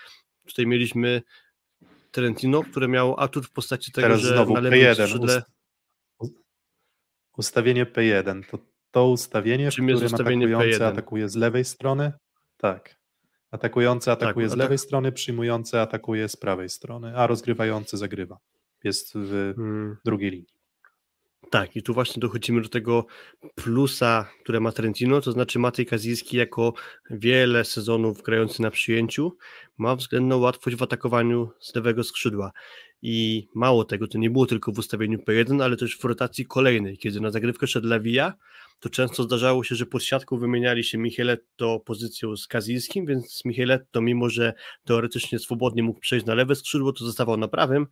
Tutaj 0.47 0.67
mieliśmy 0.67 1.21
Trentino, 2.11 2.63
które 2.63 2.87
miało 2.87 3.19
atut 3.19 3.45
w 3.45 3.51
postaci 3.51 3.91
tego, 3.91 4.07
Teraz 4.07 4.21
że 4.21 4.27
znowu 4.33 4.53
na 4.53 4.59
lewym 4.59 4.79
P1. 4.79 4.93
skrzydle... 5.07 5.43
Ustawienie 7.37 7.85
P1 7.85 8.43
to 8.51 8.59
to 8.91 9.07
ustawienie, 9.09 9.71
Czym 9.71 9.85
w 9.85 9.89
którym 9.89 10.05
ustawienie 10.13 10.45
atakujący 10.45 10.79
P1? 10.79 10.83
atakuje 10.83 11.29
z 11.29 11.35
lewej 11.35 11.65
strony. 11.65 12.11
Tak. 12.57 12.95
Atakujący 13.51 14.11
atakuje 14.11 14.45
Tak, 14.47 14.51
z 14.51 14.55
atak- 14.55 14.59
lewej 14.59 14.77
strony, 14.77 15.11
przyjmujący 15.11 15.79
atakuje 15.79 16.29
z 16.29 16.35
prawej 16.35 16.69
strony, 16.69 17.17
a 17.17 17.27
rozgrywający 17.27 17.97
zagrywa. 17.97 18.37
Jest 18.83 19.13
w 19.15 19.53
Hmm. 19.55 19.97
drugiej 20.05 20.31
linii. 20.31 20.58
Tak, 21.49 21.75
i 21.75 21.83
tu 21.83 21.93
właśnie 21.93 22.19
dochodzimy 22.19 22.61
do 22.61 22.69
tego 22.69 23.05
plusa, 23.55 24.29
które 24.43 24.59
ma 24.59 24.71
Trentino, 24.71 25.21
to 25.21 25.31
znaczy 25.31 25.59
Matej 25.59 25.85
Kazijski 25.85 26.37
jako 26.37 26.73
wiele 27.09 27.65
sezonów 27.65 28.21
grający 28.21 28.61
na 28.61 28.71
przyjęciu 28.71 29.37
ma 29.77 29.95
względną 29.95 30.37
łatwość 30.37 30.75
w 30.77 30.83
atakowaniu 30.83 31.49
z 31.59 31.75
lewego 31.75 32.03
skrzydła. 32.03 32.51
I 33.01 33.47
mało 33.55 33.83
tego, 33.83 34.07
to 34.07 34.17
nie 34.17 34.29
było 34.29 34.45
tylko 34.45 34.71
w 34.71 34.79
ustawieniu 34.79 35.19
P1, 35.19 35.63
ale 35.63 35.77
też 35.77 35.97
w 35.97 36.03
rotacji 36.03 36.45
kolejnej, 36.45 36.97
kiedy 36.97 37.21
na 37.21 37.31
zagrywkę 37.31 37.67
szedł 37.67 37.87
Lewija, 37.87 38.33
to 38.79 38.89
często 38.89 39.23
zdarzało 39.23 39.63
się, 39.63 39.75
że 39.75 39.85
pod 39.85 40.03
siatką 40.03 40.37
wymieniali 40.37 40.83
się 40.83 40.97
Micheletto 40.97 41.79
pozycją 41.79 42.37
z 42.37 42.47
Kazijskim, 42.47 43.05
więc 43.05 43.45
Micheletto, 43.45 44.01
mimo 44.01 44.29
że 44.29 44.53
teoretycznie 44.85 45.39
swobodnie 45.39 45.83
mógł 45.83 45.99
przejść 45.99 46.25
na 46.25 46.33
lewe 46.33 46.55
skrzydło, 46.55 46.93
to 46.93 47.05
zostawał 47.05 47.37
na 47.37 47.47
prawym, 47.47 47.87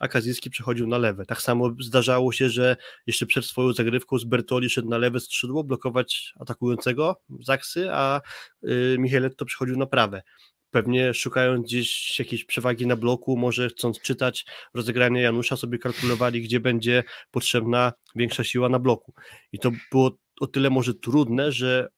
a 0.00 0.08
Kazijski 0.08 0.50
przechodził 0.50 0.86
na 0.86 0.98
lewe. 0.98 1.26
Tak 1.26 1.42
samo 1.42 1.70
zdarzało 1.80 2.32
się, 2.32 2.50
że 2.50 2.76
jeszcze 3.06 3.26
przed 3.26 3.44
swoją 3.44 3.72
zagrywką 3.72 4.18
z 4.18 4.24
Bertoli 4.24 4.70
szedł 4.70 4.88
na 4.88 4.98
lewe 4.98 5.20
skrzydło, 5.20 5.64
blokować 5.64 6.34
atakującego 6.40 7.20
Zaksy, 7.40 7.88
a 7.92 8.20
y, 8.64 8.96
Micheletto 8.98 9.44
przechodził 9.44 9.76
na 9.76 9.86
prawe. 9.86 10.22
Pewnie 10.70 11.14
szukając 11.14 11.66
gdzieś 11.66 12.18
jakiejś 12.18 12.44
przewagi 12.44 12.86
na 12.86 12.96
bloku, 12.96 13.36
może 13.36 13.68
chcąc 13.68 14.00
czytać 14.00 14.46
rozegranie 14.74 15.22
Janusza, 15.22 15.56
sobie 15.56 15.78
kalkulowali, 15.78 16.42
gdzie 16.42 16.60
będzie 16.60 17.04
potrzebna 17.30 17.92
większa 18.14 18.44
siła 18.44 18.68
na 18.68 18.78
bloku. 18.78 19.14
I 19.52 19.58
to 19.58 19.70
było 19.90 20.18
o 20.40 20.46
tyle 20.46 20.70
może 20.70 20.94
trudne, 20.94 21.52
że 21.52 21.88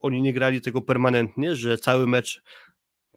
oni 0.00 0.22
nie 0.22 0.32
grali 0.32 0.60
tego 0.60 0.82
permanentnie, 0.82 1.56
że 1.56 1.78
cały 1.78 2.06
mecz 2.06 2.42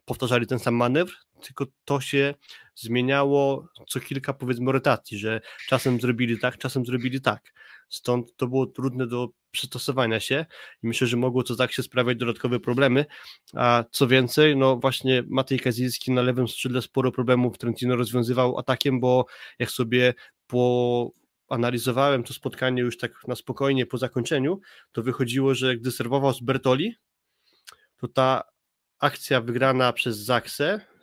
powtarzali 0.04 0.46
ten 0.46 0.58
sam 0.58 0.74
manewr, 0.74 1.12
tylko 1.42 1.66
to 1.84 2.00
się 2.00 2.34
zmieniało 2.74 3.68
co 3.88 4.00
kilka 4.00 4.32
powiedzmy 4.32 4.72
rotacji, 4.72 5.18
że 5.18 5.40
czasem 5.68 6.00
zrobili 6.00 6.38
tak, 6.38 6.58
czasem 6.58 6.86
zrobili 6.86 7.20
tak. 7.20 7.52
Stąd 7.88 8.36
to 8.36 8.46
było 8.46 8.66
trudne 8.66 9.06
do 9.06 9.28
przystosowania 9.50 10.20
się 10.20 10.46
i 10.82 10.86
myślę, 10.86 11.06
że 11.06 11.16
mogło 11.16 11.42
to 11.42 11.56
tak 11.56 11.72
się 11.72 11.82
sprawiać 11.82 12.18
dodatkowe 12.18 12.60
problemy, 12.60 13.06
a 13.54 13.84
co 13.90 14.06
więcej, 14.06 14.56
no 14.56 14.76
właśnie 14.76 15.22
Matej 15.28 15.60
Kazilski 15.60 16.12
na 16.12 16.22
lewym 16.22 16.48
skrzydle 16.48 16.82
sporo 16.82 17.12
problemów 17.12 17.58
Trentino 17.58 17.96
rozwiązywał 17.96 18.58
atakiem, 18.58 19.00
bo 19.00 19.26
jak 19.58 19.70
sobie 19.70 20.14
po 20.46 21.10
analizowałem 21.48 22.24
to 22.24 22.34
spotkanie 22.34 22.82
już 22.82 22.98
tak 22.98 23.28
na 23.28 23.34
spokojnie 23.34 23.86
po 23.86 23.98
zakończeniu, 23.98 24.60
to 24.92 25.02
wychodziło, 25.02 25.54
że 25.54 25.76
gdy 25.76 25.92
serwował 25.92 26.34
z 26.34 26.40
Bertoli, 26.40 26.94
to 27.96 28.08
ta 28.08 28.42
akcja 28.98 29.40
wygrana 29.40 29.92
przez 29.92 30.18
Zaksę 30.18 30.93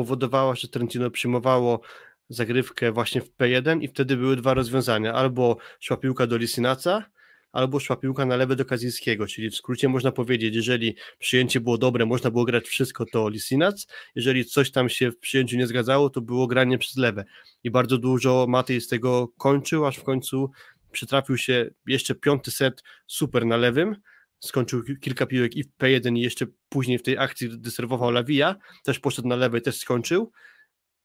powodowała, 0.00 0.54
że 0.54 0.68
Trentino 0.68 1.10
przyjmowało 1.10 1.80
zagrywkę 2.28 2.92
właśnie 2.92 3.20
w 3.20 3.36
P1 3.36 3.82
i 3.82 3.88
wtedy 3.88 4.16
były 4.16 4.36
dwa 4.36 4.54
rozwiązania, 4.54 5.12
albo 5.14 5.56
szła 5.80 5.96
piłka 5.96 6.26
do 6.26 6.36
Lisinaca, 6.36 7.04
albo 7.52 7.80
szła 7.80 7.96
piłka 7.96 8.26
na 8.26 8.36
lewe 8.36 8.56
do 8.56 8.64
Kazilskiego, 8.64 9.26
czyli 9.26 9.50
w 9.50 9.56
skrócie 9.56 9.88
można 9.88 10.12
powiedzieć, 10.12 10.56
jeżeli 10.56 10.96
przyjęcie 11.18 11.60
było 11.60 11.78
dobre, 11.78 12.06
można 12.06 12.30
było 12.30 12.44
grać 12.44 12.68
wszystko, 12.68 13.06
to 13.12 13.28
Lisinac, 13.28 13.86
jeżeli 14.14 14.44
coś 14.44 14.70
tam 14.70 14.88
się 14.88 15.10
w 15.10 15.18
przyjęciu 15.18 15.56
nie 15.56 15.66
zgadzało, 15.66 16.10
to 16.10 16.20
było 16.20 16.46
granie 16.46 16.78
przez 16.78 16.96
lewe. 16.96 17.24
I 17.64 17.70
bardzo 17.70 17.98
dużo 17.98 18.46
Matej 18.48 18.80
z 18.80 18.88
tego 18.88 19.28
kończył, 19.28 19.86
aż 19.86 19.96
w 19.96 20.02
końcu 20.02 20.50
przytrafił 20.92 21.36
się 21.36 21.70
jeszcze 21.86 22.14
piąty 22.14 22.50
set 22.50 22.82
super 23.06 23.46
na 23.46 23.56
lewym, 23.56 23.96
skończył 24.40 24.82
ki- 24.84 24.96
kilka 24.98 25.26
piłek 25.26 25.56
i 25.56 25.64
w 25.64 25.68
P1 25.78 26.16
i 26.16 26.20
jeszcze 26.20 26.46
później 26.68 26.98
w 26.98 27.02
tej 27.02 27.18
akcji 27.18 27.48
gdy 27.48 27.70
serwował 27.70 28.10
Lawija, 28.10 28.56
też 28.84 28.98
poszedł 29.00 29.28
na 29.28 29.36
lewej, 29.36 29.62
też 29.62 29.76
skończył, 29.78 30.32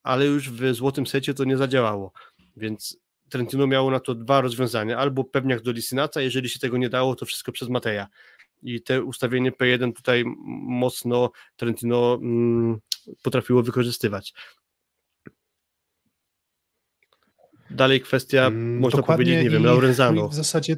ale 0.03 0.25
już 0.25 0.49
w 0.49 0.73
złotym 0.75 1.07
secie 1.07 1.33
to 1.33 1.43
nie 1.43 1.57
zadziałało, 1.57 2.11
więc 2.57 2.97
Trentino 3.29 3.67
miało 3.67 3.91
na 3.91 3.99
to 3.99 4.15
dwa 4.15 4.41
rozwiązania, 4.41 4.97
albo 4.97 5.23
pewniak 5.23 5.61
do 5.61 5.71
Lisinaca, 5.71 6.21
jeżeli 6.21 6.49
się 6.49 6.59
tego 6.59 6.77
nie 6.77 6.89
dało, 6.89 7.15
to 7.15 7.25
wszystko 7.25 7.51
przez 7.51 7.69
Mateja. 7.69 8.07
I 8.63 8.81
te 8.81 9.03
ustawienie 9.03 9.51
P1 9.51 9.93
tutaj 9.93 10.23
mocno 10.67 11.31
Trentino 11.55 12.19
mm, 12.21 12.77
potrafiło 13.23 13.63
wykorzystywać. 13.63 14.33
Dalej 17.69 18.01
kwestia, 18.01 18.45
Mm, 18.47 18.79
można 18.79 19.03
powiedzieć, 19.03 19.43
nie 19.43 19.49
wiem, 19.49 19.63
Laurenzano. 19.65 20.21
no 20.21 20.29
W 20.29 20.33
zasadzie 20.33 20.77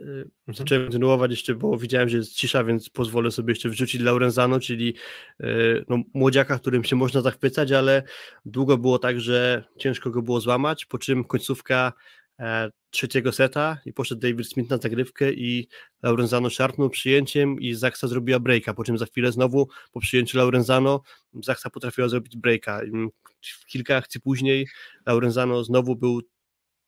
Y, 0.00 0.30
Zacząłem 0.48 0.84
kontynuować 0.84 1.30
jeszcze, 1.30 1.54
bo 1.54 1.78
widziałem, 1.78 2.08
że 2.08 2.16
jest 2.16 2.34
cisza, 2.34 2.64
więc 2.64 2.90
pozwolę 2.90 3.30
sobie 3.30 3.52
jeszcze 3.52 3.68
wrzucić 3.68 4.00
Laurenzano, 4.00 4.60
czyli 4.60 4.94
y, 5.40 5.84
no, 5.88 6.02
młodziaka, 6.14 6.58
którym 6.58 6.84
się 6.84 6.96
można 6.96 7.20
zachwycać, 7.20 7.72
ale 7.72 8.02
długo 8.44 8.78
było 8.78 8.98
tak, 8.98 9.20
że 9.20 9.64
ciężko 9.78 10.10
go 10.10 10.22
było 10.22 10.40
złamać, 10.40 10.86
po 10.86 10.98
czym 10.98 11.24
końcówka 11.24 11.92
e, 12.40 12.70
trzeciego 12.90 13.32
seta 13.32 13.78
i 13.86 13.92
poszedł 13.92 14.20
David 14.20 14.48
Smith 14.48 14.70
na 14.70 14.76
zagrywkę 14.76 15.32
i 15.32 15.68
Laurenzano 16.02 16.50
szarpnął 16.50 16.90
przyjęciem 16.90 17.60
i 17.60 17.74
Zaksa 17.74 18.08
zrobiła 18.08 18.40
breaka, 18.40 18.74
po 18.74 18.84
czym 18.84 18.98
za 18.98 19.06
chwilę 19.06 19.32
znowu 19.32 19.68
po 19.92 20.00
przyjęciu 20.00 20.38
Laurenzano 20.38 21.02
Zaksa 21.44 21.70
potrafiła 21.70 22.08
zrobić 22.08 22.36
breaka. 22.36 22.80
Kilka 23.66 23.96
akcji 23.96 24.20
później 24.20 24.68
Laurenzano 25.06 25.64
znowu 25.64 25.96
był 25.96 26.22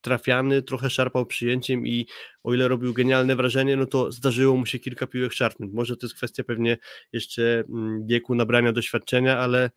trafiany, 0.02 0.62
trochę 0.62 0.90
szarpał 0.90 1.26
przyjęciem 1.26 1.86
i 1.86 2.06
o 2.42 2.54
ile 2.54 2.68
robił 2.68 2.92
genialne 2.92 3.36
wrażenie, 3.36 3.76
no 3.76 3.86
to 3.86 4.12
zdarzyło 4.12 4.56
mu 4.56 4.66
się 4.66 4.78
kilka 4.78 5.06
piłek 5.06 5.32
szarpnąć. 5.32 5.72
Może 5.72 5.96
to 5.96 6.06
jest 6.06 6.16
kwestia 6.16 6.44
pewnie 6.44 6.78
jeszcze 7.12 7.64
mm, 7.68 8.06
wieku, 8.06 8.34
nabrania 8.34 8.72
doświadczenia, 8.72 9.38
ale, 9.38 9.70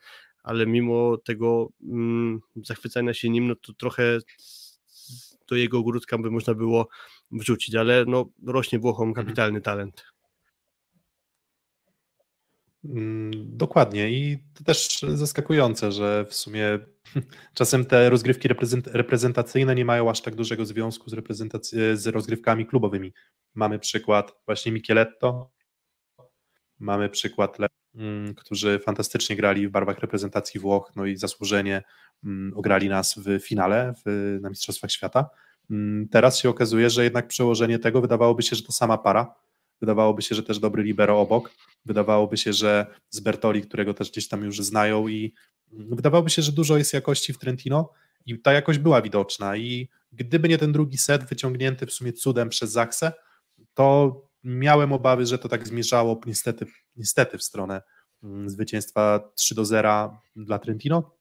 ale 0.44 0.66
mimo 0.66 1.18
tego 1.18 1.70
mm, 1.84 2.40
zachwycania 2.56 3.14
się 3.14 3.30
nim, 3.30 3.48
no 3.48 3.56
to 3.56 3.74
trochę 3.74 4.20
do 5.48 5.56
jego 5.56 5.80
ogródka 5.80 6.18
by 6.18 6.32
można 6.32 6.54
było 6.54 6.88
wrzucić, 7.32 7.76
ale 7.76 8.06
no 8.08 8.30
rośnie 8.46 8.80
Włochom 8.80 9.10
mhm. 9.10 9.26
kapitalny 9.26 9.62
talent. 9.62 10.15
Mm, 12.90 13.32
dokładnie 13.58 14.10
i 14.10 14.38
to 14.54 14.64
też 14.64 15.00
zaskakujące, 15.14 15.92
że 15.92 16.26
w 16.30 16.34
sumie 16.36 16.80
czasem 17.54 17.86
te 17.86 18.10
rozgrywki 18.10 18.50
reprezentacyjne 18.86 19.76
nie 19.76 19.86
mają 19.86 20.10
aż 20.10 20.22
tak 20.22 20.36
dużego 20.36 20.66
związku 20.66 21.10
z, 21.10 22.00
z 22.00 22.08
rozgrywkami 22.08 22.66
klubowymi. 22.66 23.14
Mamy 23.54 23.80
przykład 23.80 24.36
właśnie 24.46 24.72
Micheletto, 24.72 25.52
mamy 26.80 27.10
przykład 27.10 27.58
mm, 27.96 28.36
którzy 28.36 28.80
fantastycznie 28.80 29.36
grali 29.36 29.68
w 29.68 29.72
barwach 29.72 30.00
reprezentacji 30.00 30.60
Włoch, 30.60 30.92
no 30.96 31.06
i 31.06 31.18
zasłużenie 31.18 31.84
mm, 32.24 32.54
ograli 32.58 32.90
nas 32.90 33.16
w 33.18 33.40
finale 33.40 33.94
w, 34.06 34.38
na 34.42 34.50
Mistrzostwach 34.50 34.92
Świata. 34.92 35.30
Teraz 36.12 36.40
się 36.40 36.50
okazuje, 36.50 36.90
że 36.90 37.04
jednak 37.04 37.28
przełożenie 37.28 37.80
tego 37.80 38.02
wydawałoby 38.02 38.44
się, 38.44 38.56
że 38.56 38.64
to 38.64 38.72
sama 38.72 38.98
para, 38.98 39.36
wydawałoby 39.82 40.22
się, 40.22 40.36
że 40.36 40.44
też 40.44 40.60
dobry 40.60 40.84
libero 40.84 41.20
obok, 41.20 41.52
Wydawałoby 41.86 42.38
się, 42.38 42.54
że 42.54 42.86
z 43.10 43.20
Bertoli, 43.20 43.62
którego 43.62 43.94
też 43.94 44.12
gdzieś 44.12 44.28
tam 44.28 44.44
już 44.44 44.60
znają 44.60 45.08
i 45.08 45.34
wydawałoby 45.72 46.30
się, 46.30 46.42
że 46.42 46.52
dużo 46.52 46.78
jest 46.78 46.94
jakości 46.94 47.34
w 47.34 47.38
Trentino 47.38 47.92
i 48.26 48.40
ta 48.40 48.54
jakość 48.54 48.80
była 48.80 49.02
widoczna. 49.02 49.58
I 49.58 49.90
gdyby 50.14 50.50
nie 50.50 50.58
ten 50.58 50.72
drugi 50.72 50.98
set 50.98 51.24
wyciągnięty 51.24 51.86
w 51.86 51.92
sumie 51.92 52.14
cudem 52.14 52.50
przez 52.50 52.72
Zaksę, 52.72 53.12
to 53.74 54.22
miałem 54.44 54.94
obawy, 54.94 55.26
że 55.26 55.38
to 55.38 55.50
tak 55.50 55.68
zmierzało 55.68 56.22
niestety, 56.26 56.66
niestety 56.96 57.38
w 57.38 57.44
stronę 57.44 57.82
mm, 58.24 58.50
zwycięstwa 58.50 59.32
3 59.36 59.56
do 59.56 59.66
0 59.66 60.22
dla 60.36 60.60
Trentino, 60.60 61.16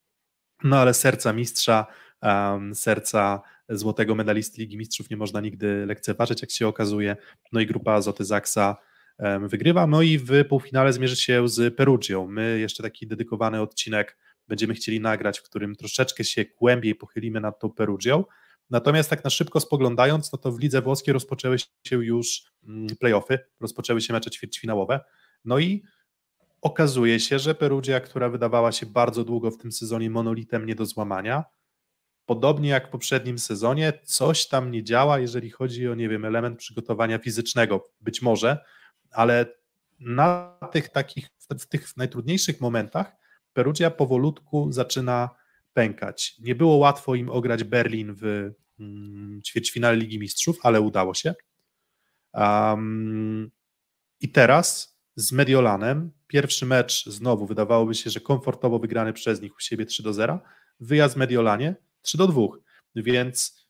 no 0.63 0.77
ale 0.77 0.93
serca 0.93 1.33
mistrza, 1.33 1.87
um, 2.21 2.75
serca 2.75 3.41
złotego 3.69 4.15
medalisty 4.15 4.61
Ligi 4.61 4.77
Mistrzów 4.77 5.09
nie 5.09 5.17
można 5.17 5.41
nigdy 5.41 5.85
lekceważyć, 5.85 6.41
jak 6.41 6.51
się 6.51 6.67
okazuje, 6.67 7.17
no 7.51 7.59
i 7.59 7.65
grupa 7.65 7.93
Azoty 7.93 8.25
Zaksa 8.25 8.77
wygrywa. 9.41 9.87
No 9.87 10.01
i 10.01 10.17
w 10.17 10.45
półfinale 10.49 10.93
zmierzy 10.93 11.15
się 11.15 11.49
z 11.49 11.75
Perugią. 11.75 12.27
My 12.27 12.59
jeszcze 12.59 12.83
taki 12.83 13.07
dedykowany 13.07 13.61
odcinek 13.61 14.17
będziemy 14.47 14.73
chcieli 14.73 14.99
nagrać, 14.99 15.39
w 15.39 15.43
którym 15.43 15.75
troszeczkę 15.75 16.23
się 16.23 16.45
głębiej 16.59 16.95
pochylimy 16.95 17.41
nad 17.41 17.59
tą 17.59 17.71
Perugią. 17.71 18.23
Natomiast 18.69 19.09
tak 19.09 19.23
na 19.23 19.29
szybko 19.29 19.59
spoglądając, 19.59 20.31
no 20.31 20.37
to 20.37 20.51
w 20.51 20.59
lidze 20.59 20.81
włoskiej 20.81 21.13
rozpoczęły 21.13 21.57
się 21.59 22.05
już 22.05 22.43
mm, 22.67 22.87
playoffy, 22.99 23.39
rozpoczęły 23.59 24.01
się 24.01 24.13
mecze 24.13 24.31
ćwierćfinałowe. 24.31 24.99
No 25.45 25.59
i 25.59 25.83
okazuje 26.61 27.19
się, 27.19 27.39
że 27.39 27.55
Perugia, 27.55 27.99
która 27.99 28.29
wydawała 28.29 28.71
się 28.71 28.85
bardzo 28.85 29.23
długo 29.23 29.51
w 29.51 29.57
tym 29.57 29.71
sezonie 29.71 30.09
monolitem 30.09 30.65
nie 30.65 30.75
do 30.75 30.85
złamania, 30.85 31.43
podobnie 32.25 32.69
jak 32.69 32.87
w 32.87 32.91
poprzednim 32.91 33.39
sezonie, 33.39 33.93
coś 34.03 34.47
tam 34.47 34.71
nie 34.71 34.83
działa, 34.83 35.19
jeżeli 35.19 35.49
chodzi 35.49 35.87
o, 35.87 35.95
nie 35.95 36.09
wiem, 36.09 36.25
element 36.25 36.59
przygotowania 36.59 37.17
fizycznego. 37.17 37.89
Być 38.01 38.21
może, 38.21 38.65
ale 39.15 39.45
na 39.99 40.57
tych 40.71 40.89
takich, 40.89 41.29
w 41.59 41.65
tych 41.65 41.97
najtrudniejszych 41.97 42.61
momentach 42.61 43.15
Perugia 43.53 43.91
powolutku 43.91 44.71
zaczyna 44.71 45.29
pękać. 45.73 46.35
Nie 46.39 46.55
było 46.55 46.75
łatwo 46.75 47.15
im 47.15 47.29
ograć 47.29 47.63
Berlin 47.63 48.15
w 48.15 48.51
mm, 48.79 49.41
ćwierćfinale 49.41 49.97
Ligi 49.97 50.19
Mistrzów, 50.19 50.57
ale 50.63 50.81
udało 50.81 51.13
się. 51.13 51.35
Um, 52.33 53.51
I 54.19 54.29
teraz 54.29 54.97
z 55.15 55.31
Mediolanem, 55.31 56.11
pierwszy 56.27 56.65
mecz 56.65 57.05
znowu 57.05 57.45
wydawałoby 57.45 57.95
się, 57.95 58.09
że 58.09 58.19
komfortowo 58.19 58.79
wygrany 58.79 59.13
przez 59.13 59.41
nich 59.41 59.55
u 59.55 59.59
siebie 59.59 59.85
3 59.85 60.03
do 60.03 60.13
0, 60.13 60.39
wyjazd 60.79 61.15
Mediolanie 61.15 61.75
3 62.01 62.17
do 62.17 62.27
2, 62.27 62.41
więc 62.95 63.64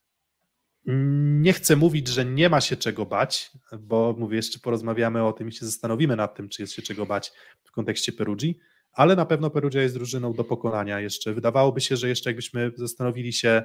nie 0.85 1.53
chcę 1.53 1.75
mówić, 1.75 2.07
że 2.07 2.25
nie 2.25 2.49
ma 2.49 2.61
się 2.61 2.77
czego 2.77 3.05
bać, 3.05 3.51
bo 3.79 4.15
mówię, 4.17 4.35
jeszcze 4.35 4.59
porozmawiamy 4.59 5.23
o 5.23 5.33
tym 5.33 5.49
i 5.49 5.51
się 5.51 5.65
zastanowimy 5.65 6.15
nad 6.15 6.35
tym, 6.35 6.49
czy 6.49 6.61
jest 6.61 6.73
się 6.73 6.81
czego 6.81 7.05
bać 7.05 7.31
w 7.63 7.71
kontekście 7.71 8.11
Perugii, 8.11 8.59
ale 8.91 9.15
na 9.15 9.25
pewno 9.25 9.49
Perugia 9.49 9.81
jest 9.81 9.95
drużyną 9.95 10.33
do 10.33 10.43
pokonania 10.43 10.99
jeszcze. 10.99 11.33
Wydawałoby 11.33 11.81
się, 11.81 11.97
że 11.97 12.09
jeszcze 12.09 12.29
jakbyśmy 12.29 12.71
zastanowili 12.75 13.33
się 13.33 13.63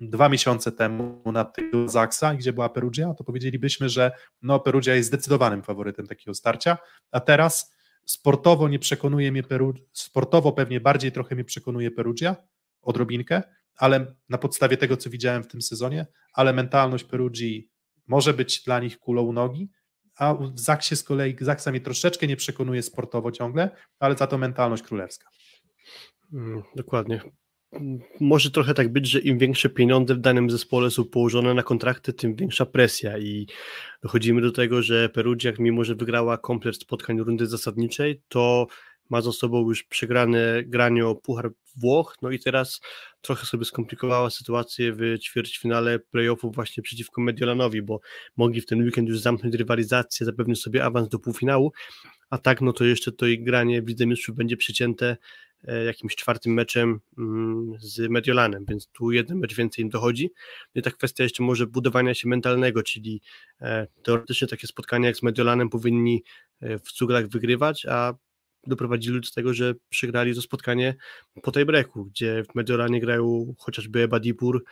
dwa 0.00 0.28
miesiące 0.28 0.72
temu 0.72 1.22
nad 1.32 1.56
tego 1.56 1.88
Zaksa, 1.88 2.34
gdzie 2.34 2.52
była 2.52 2.68
Perugia, 2.68 3.14
to 3.14 3.24
powiedzielibyśmy, 3.24 3.88
że 3.88 4.12
no, 4.42 4.60
Perugia 4.60 4.94
jest 4.94 5.08
zdecydowanym 5.08 5.62
faworytem 5.62 6.06
takiego 6.06 6.34
starcia, 6.34 6.78
a 7.10 7.20
teraz 7.20 7.74
sportowo 8.04 8.68
nie 8.68 8.78
przekonuje 8.78 9.32
mnie 9.32 9.42
Perugia, 9.42 9.84
sportowo 9.92 10.52
pewnie 10.52 10.80
bardziej 10.80 11.12
trochę 11.12 11.34
mnie 11.34 11.44
przekonuje 11.44 11.90
Perugia, 11.90 12.36
odrobinkę, 12.82 13.42
ale 13.76 14.14
na 14.28 14.38
podstawie 14.38 14.76
tego, 14.76 14.96
co 14.96 15.10
widziałem 15.10 15.42
w 15.42 15.46
tym 15.46 15.62
sezonie, 15.62 16.06
ale 16.32 16.52
mentalność 16.52 17.04
Perugii 17.04 17.70
może 18.06 18.34
być 18.34 18.62
dla 18.62 18.80
nich 18.80 18.98
kulą 18.98 19.22
u 19.22 19.32
nogi, 19.32 19.68
a 20.16 20.34
w 20.34 20.58
Zaksie 20.58 20.96
z 20.96 21.02
kolei, 21.02 21.36
Zaksa 21.40 21.70
mnie 21.70 21.80
troszeczkę 21.80 22.26
nie 22.26 22.36
przekonuje 22.36 22.82
sportowo 22.82 23.32
ciągle, 23.32 23.70
ale 23.98 24.16
za 24.16 24.26
to 24.26 24.38
mentalność 24.38 24.82
królewska. 24.82 25.28
Mm, 26.32 26.62
dokładnie. 26.76 27.20
Może 28.20 28.50
trochę 28.50 28.74
tak 28.74 28.92
być, 28.92 29.06
że 29.06 29.20
im 29.20 29.38
większe 29.38 29.68
pieniądze 29.68 30.14
w 30.14 30.18
danym 30.18 30.50
zespole 30.50 30.90
są 30.90 31.04
położone 31.04 31.54
na 31.54 31.62
kontrakty, 31.62 32.12
tym 32.12 32.34
większa 32.34 32.66
presja 32.66 33.18
i 33.18 33.46
dochodzimy 34.02 34.40
do 34.40 34.52
tego, 34.52 34.82
że 34.82 35.08
Perugia, 35.08 35.52
mimo 35.58 35.84
że 35.84 35.94
wygrała 35.94 36.38
komplet 36.38 36.76
spotkań 36.76 37.18
rundy 37.18 37.46
zasadniczej, 37.46 38.22
to 38.28 38.66
ma 39.10 39.20
za 39.20 39.32
sobą 39.32 39.68
już 39.68 39.84
przegrane 39.84 40.62
granie 40.64 41.06
o 41.06 41.14
Puchar 41.14 41.50
Włoch, 41.76 42.16
no 42.22 42.30
i 42.30 42.38
teraz 42.38 42.80
trochę 43.20 43.46
sobie 43.46 43.64
skomplikowała 43.64 44.30
sytuację 44.30 44.92
w 44.92 45.18
ćwierćfinale 45.18 45.98
playoffów 45.98 46.54
właśnie 46.54 46.82
przeciwko 46.82 47.20
Mediolanowi, 47.20 47.82
bo 47.82 48.00
mogli 48.36 48.60
w 48.60 48.66
ten 48.66 48.82
weekend 48.82 49.08
już 49.08 49.20
zamknąć 49.20 49.54
rywalizację, 49.54 50.26
zapewnić 50.26 50.62
sobie 50.62 50.84
awans 50.84 51.08
do 51.08 51.18
półfinału, 51.18 51.72
a 52.30 52.38
tak 52.38 52.60
no 52.60 52.72
to 52.72 52.84
jeszcze 52.84 53.12
to 53.12 53.26
ich 53.26 53.44
granie 53.44 53.82
w 53.82 53.88
Lidze 53.88 54.06
Mistrzów 54.06 54.36
będzie 54.36 54.56
przycięte 54.56 55.16
e, 55.64 55.84
jakimś 55.84 56.16
czwartym 56.16 56.52
meczem 56.54 57.00
mm, 57.18 57.72
z 57.78 58.10
Mediolanem, 58.10 58.64
więc 58.68 58.88
tu 58.88 59.12
jeden 59.12 59.38
mecz 59.38 59.54
więcej 59.54 59.82
im 59.84 59.88
dochodzi. 59.88 60.30
No 60.74 60.78
I 60.80 60.82
ta 60.82 60.90
kwestia 60.90 61.24
jeszcze 61.24 61.42
może 61.42 61.66
budowania 61.66 62.14
się 62.14 62.28
mentalnego, 62.28 62.82
czyli 62.82 63.20
e, 63.60 63.86
teoretycznie 64.02 64.48
takie 64.48 64.66
spotkania 64.66 65.06
jak 65.06 65.16
z 65.16 65.22
Mediolanem 65.22 65.70
powinni 65.70 66.22
e, 66.60 66.78
w 66.78 66.92
cuglach 66.92 67.28
wygrywać, 67.28 67.86
a 67.86 68.14
doprowadzili 68.66 69.20
do 69.20 69.30
tego, 69.34 69.54
że 69.54 69.74
przegrali 69.88 70.34
to 70.34 70.42
spotkanie 70.42 70.94
po 71.42 71.52
tej 71.52 71.64
breaku, 71.64 72.04
gdzie 72.04 72.44
w 72.44 72.54
Mediolanie 72.54 73.00
grają 73.00 73.54
chociażby 73.58 74.02
Ebadipur, 74.02 74.64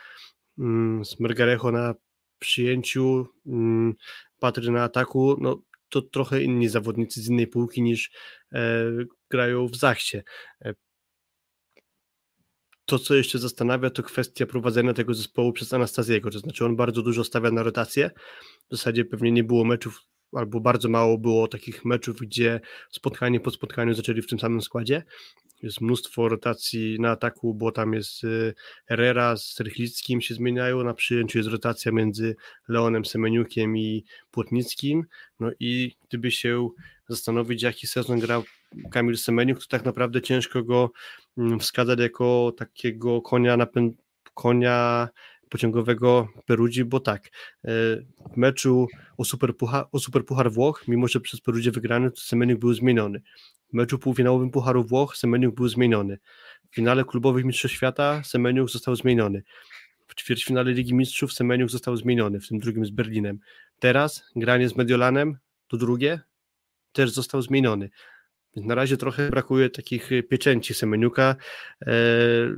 mm, 0.59 1.05
z 1.05 1.19
Mergarejo 1.19 1.71
na 1.71 1.95
przyjęciu, 2.39 3.27
mm, 3.45 3.93
Patry 4.39 4.71
na 4.71 4.83
ataku, 4.83 5.37
no 5.41 5.61
to 5.89 6.01
trochę 6.01 6.43
inni 6.43 6.69
zawodnicy 6.69 7.21
z 7.21 7.29
innej 7.29 7.47
półki 7.47 7.81
niż 7.81 8.11
e, 8.53 8.91
grają 9.29 9.67
w 9.67 9.75
Zachcie. 9.75 10.23
E, 10.61 10.73
to, 12.85 12.99
co 12.99 13.15
jeszcze 13.15 13.39
zastanawia, 13.39 13.89
to 13.89 14.03
kwestia 14.03 14.45
prowadzenia 14.45 14.93
tego 14.93 15.13
zespołu 15.13 15.53
przez 15.53 15.73
Anastazjego, 15.73 16.31
to 16.31 16.39
znaczy 16.39 16.65
on 16.65 16.75
bardzo 16.75 17.01
dużo 17.01 17.23
stawia 17.23 17.51
na 17.51 17.63
rotację, 17.63 18.11
w 18.69 18.77
zasadzie 18.77 19.05
pewnie 19.05 19.31
nie 19.31 19.43
było 19.43 19.63
meczów 19.63 20.01
albo 20.35 20.59
bardzo 20.59 20.89
mało 20.89 21.17
było 21.17 21.47
takich 21.47 21.85
meczów, 21.85 22.17
gdzie 22.17 22.61
spotkanie 22.91 23.39
po 23.39 23.51
spotkaniu 23.51 23.93
zaczęli 23.93 24.21
w 24.21 24.27
tym 24.27 24.39
samym 24.39 24.61
składzie. 24.61 25.03
Jest 25.61 25.81
mnóstwo 25.81 26.29
rotacji 26.29 26.99
na 26.99 27.11
ataku, 27.11 27.53
bo 27.53 27.71
tam 27.71 27.93
jest 27.93 28.23
y, 28.23 28.53
Herrera 28.85 29.37
z 29.37 29.59
Rychlickim 29.59 30.21
się 30.21 30.35
zmieniają, 30.35 30.83
na 30.83 30.93
przyjęciu 30.93 31.37
jest 31.37 31.49
rotacja 31.49 31.91
między 31.91 32.35
Leonem 32.67 33.05
Semeniukiem 33.05 33.77
i 33.77 34.05
Płotnickim, 34.31 35.05
no 35.39 35.51
i 35.59 35.95
gdyby 36.07 36.31
się 36.31 36.69
zastanowić, 37.09 37.63
jaki 37.63 37.87
sezon 37.87 38.19
grał 38.19 38.43
Kamil 38.91 39.17
Semeniuk, 39.17 39.59
to 39.59 39.65
tak 39.69 39.85
naprawdę 39.85 40.21
ciężko 40.21 40.63
go 40.63 40.91
mm, 41.37 41.59
wskazać 41.59 41.99
jako 41.99 42.53
takiego 42.57 43.21
konia 43.21 43.57
konia 44.35 45.09
pociągowego 45.49 46.27
Perudzi, 46.45 46.85
bo 46.85 46.99
tak, 46.99 47.25
e, 47.25 47.69
w 48.33 48.37
meczu 48.37 48.87
o 49.17 49.25
Superpuchar, 49.25 49.85
o 49.91 49.99
Superpuchar 49.99 50.51
Włoch, 50.51 50.83
mimo 50.87 51.07
że 51.07 51.19
przez 51.19 51.41
Perudzie 51.41 51.71
wygrany, 51.71 52.11
to 52.11 52.21
Semeniuk 52.21 52.59
był 52.59 52.73
zmieniony. 52.73 53.21
W 53.69 53.73
meczu 53.73 53.99
półfinałowym 53.99 54.51
Pucharu 54.51 54.83
Włoch 54.83 55.17
Semeniuk 55.17 55.55
był 55.55 55.67
zmieniony. 55.67 56.17
W 56.71 56.75
finale 56.75 57.05
klubowych 57.05 57.45
Mistrzostw 57.45 57.77
Świata 57.77 58.23
Semeniuk 58.23 58.69
został 58.69 58.95
zmieniony. 58.95 59.43
w 60.07 60.15
ćwierćfinale 60.15 60.71
Ligi 60.71 60.93
Mistrzów 60.93 61.33
Semeniuk 61.33 61.69
został 61.69 61.97
zmieniony, 61.97 62.39
w 62.39 62.47
tym 62.47 62.59
drugim 62.59 62.85
z 62.85 62.89
Berlinem. 62.89 63.39
Teraz 63.79 64.23
granie 64.35 64.69
z 64.69 64.75
Mediolanem, 64.75 65.37
to 65.67 65.77
drugie, 65.77 66.19
też 66.91 67.09
został 67.09 67.41
zmieniony. 67.41 67.89
Więc 68.55 68.67
na 68.67 68.75
razie 68.75 68.97
trochę 68.97 69.29
brakuje 69.29 69.69
takich 69.69 70.09
pieczęci 70.29 70.73
Semeniuka 70.73 71.35
e, 71.81 71.93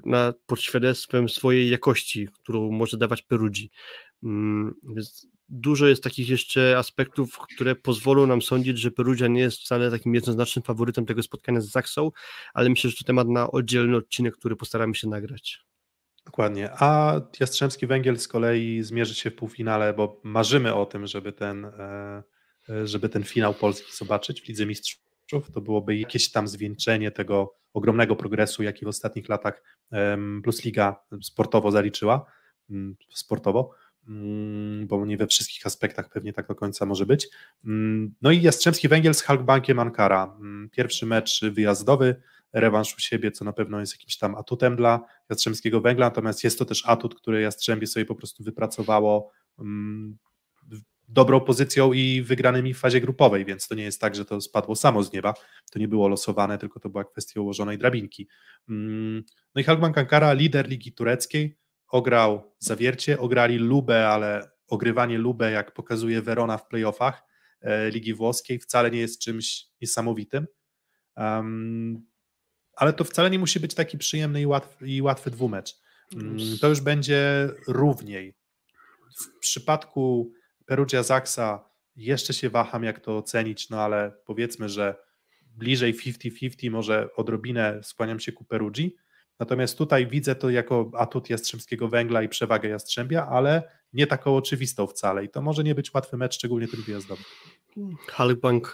na, 0.06 0.34
pod 0.46 0.62
świadectwem 0.62 1.30
swojej 1.30 1.70
jakości, 1.70 2.28
którą 2.34 2.72
może 2.72 2.98
dawać 2.98 3.22
Perugii. 3.22 3.72
Mm, 4.24 4.74
więc 4.96 5.28
dużo 5.50 5.88
jest 5.88 6.04
takich 6.04 6.30
jeszcze 6.30 6.78
aspektów, 6.78 7.38
które 7.38 7.76
pozwolą 7.76 8.28
nam 8.28 8.42
sądzić, 8.42 8.78
że 8.80 8.92
Perugia 8.92 9.28
nie 9.28 9.42
jest 9.42 9.60
wcale 9.60 9.92
takim 9.92 10.16
jednoznacznym 10.16 10.64
faworytem 10.64 11.06
tego 11.06 11.24
spotkania 11.24 11.62
z 11.62 11.72
Zaksą, 11.72 12.12
ale 12.54 12.70
myślę, 12.70 12.90
że 12.90 12.96
to 12.98 13.04
temat 13.04 13.28
na 13.28 13.52
oddzielny 13.52 13.98
odcinek, 13.98 14.38
który 14.38 14.56
postaramy 14.56 14.96
się 14.96 15.10
nagrać. 15.10 15.68
Dokładnie. 16.26 16.70
A 16.72 17.22
Jastrzębski 17.40 17.88
Węgiel 17.88 18.20
z 18.20 18.28
kolei 18.28 18.84
zmierzy 18.84 19.16
się 19.16 19.32
w 19.32 19.36
półfinale, 19.36 19.94
bo 19.94 20.22
marzymy 20.24 20.74
o 20.74 20.86
tym, 20.86 21.08
żeby 21.08 21.34
ten, 21.34 21.66
e, 21.66 22.24
żeby 22.84 23.10
ten 23.10 23.24
finał 23.24 23.54
Polski 23.54 23.92
zobaczyć 23.96 24.42
w 24.42 24.48
Lidze 24.48 24.66
Mistrzów. 24.66 25.07
To 25.54 25.62
byłoby 25.62 25.98
jakieś 25.98 26.32
tam 26.32 26.48
zwieńczenie 26.48 27.12
tego 27.12 27.56
ogromnego 27.74 28.16
progresu, 28.16 28.64
jaki 28.64 28.86
w 28.86 28.88
ostatnich 28.88 29.30
latach 29.30 29.64
Plus 30.44 30.66
Liga 30.66 30.96
sportowo 31.22 31.72
zaliczyła. 31.72 32.26
Mm, 32.70 32.96
sportowo. 33.10 33.72
Mm, 34.08 34.88
bo 34.88 35.06
nie 35.06 35.18
we 35.18 35.28
wszystkich 35.28 35.66
aspektach 35.66 36.10
pewnie 36.10 36.34
tak 36.34 36.48
do 36.48 36.56
końca 36.56 36.86
może 36.86 37.06
być. 37.06 37.28
Mm, 37.66 38.16
no 38.22 38.32
i 38.32 38.42
Jastrzębski 38.42 38.88
Węgiel 38.88 39.14
z 39.14 39.22
Halkbankiem 39.22 39.80
Ankara. 39.80 40.38
Pierwszy 40.72 41.06
mecz 41.06 41.46
wyjazdowy, 41.46 42.22
rewanż 42.54 42.96
u 42.96 43.00
siebie, 43.00 43.32
co 43.32 43.46
na 43.46 43.54
pewno 43.54 43.80
jest 43.80 43.94
jakimś 43.94 44.18
tam 44.18 44.36
atutem 44.36 44.76
dla 44.76 45.02
Jastrzębskiego 45.30 45.82
Węgla, 45.82 46.06
natomiast 46.06 46.44
jest 46.44 46.60
to 46.60 46.66
też 46.66 46.84
atut, 46.86 47.16
który 47.16 47.42
Jastrzębie 47.42 47.88
sobie 47.88 48.06
po 48.06 48.16
prostu 48.16 48.44
wypracowało 48.44 49.32
dobrą 51.08 51.42
pozycją 51.42 51.94
i 51.94 52.22
wygranymi 52.22 52.74
w 52.74 52.80
fazie 52.80 53.02
grupowej, 53.02 53.46
więc 53.46 53.68
to 53.68 53.76
nie 53.76 53.84
jest 53.84 54.02
tak, 54.02 54.16
że 54.16 54.26
to 54.26 54.42
spadło 54.42 54.76
samo 54.76 55.04
z 55.04 55.14
nieba, 55.14 55.34
to 55.72 55.80
nie 55.80 55.88
było 55.88 56.08
losowane, 56.08 56.58
tylko 56.58 56.80
to 56.80 56.90
była 56.90 57.04
kwestia 57.04 57.42
ułożonej 57.42 57.78
drabinki. 57.78 58.28
No 58.68 59.62
i 59.62 59.64
Halkbank 59.64 59.98
Ankara, 59.98 60.34
lider 60.34 60.68
Ligi 60.68 60.94
Tureckiej, 60.94 61.58
ograł 61.88 62.56
Zawiercie, 62.60 63.20
ograli 63.20 63.58
Lubę, 63.58 64.08
ale 64.08 64.50
ogrywanie 64.68 65.18
Lubę, 65.18 65.52
jak 65.52 65.74
pokazuje 65.74 66.22
Verona 66.22 66.58
w 66.58 66.68
playoffach 66.68 67.24
e, 67.62 67.90
Ligi 67.90 68.14
Włoskiej, 68.14 68.60
wcale 68.60 68.92
nie 68.92 69.00
jest 69.00 69.22
czymś 69.22 69.66
niesamowitym. 69.82 70.48
Ale 72.76 72.94
to 72.94 73.04
wcale 73.04 73.30
nie 73.30 73.40
musi 73.40 73.60
być 73.60 73.74
taki 73.74 73.98
przyjemny 73.98 74.42
i 74.42 74.46
łatwy, 74.46 74.88
i 74.88 75.02
łatwy 75.02 75.32
dwumecz. 75.32 75.76
Um, 76.16 76.38
to 76.62 76.70
już 76.70 76.82
będzie 76.82 77.50
równiej. 77.68 78.34
W 79.20 79.40
przypadku 79.40 80.34
Perugia 80.68 81.04
Zaksa 81.04 81.70
jeszcze 81.96 82.34
się 82.34 82.50
waham, 82.50 82.84
jak 82.84 83.00
to 83.00 83.18
ocenić, 83.18 83.70
no 83.70 83.82
ale 83.82 84.12
powiedzmy, 84.26 84.70
że 84.70 84.96
bliżej 85.56 85.94
50-50, 85.94 86.72
może 86.72 87.10
odrobinę 87.16 87.80
skłaniam 87.84 88.20
się 88.20 88.32
ku 88.32 88.46
Perugii. 88.46 88.96
Natomiast 89.40 89.78
tutaj 89.78 90.08
widzę 90.08 90.36
to 90.36 90.50
jako 90.50 90.92
atut 90.98 91.30
Jastrzębskiego 91.30 91.88
Węgla 91.88 92.24
i 92.24 92.30
przewagę 92.30 92.70
Jastrzębia, 92.70 93.28
ale 93.28 93.64
nie 93.94 94.08
taką 94.08 94.36
oczywistą 94.36 94.88
wcale 94.88 95.26
i 95.26 95.30
to 95.30 95.42
może 95.42 95.64
nie 95.64 95.76
być 95.76 95.94
łatwy 95.94 96.18
mecz, 96.18 96.36
szczególnie 96.36 96.68
ten 96.68 96.82
wyjazdowy. 96.82 97.24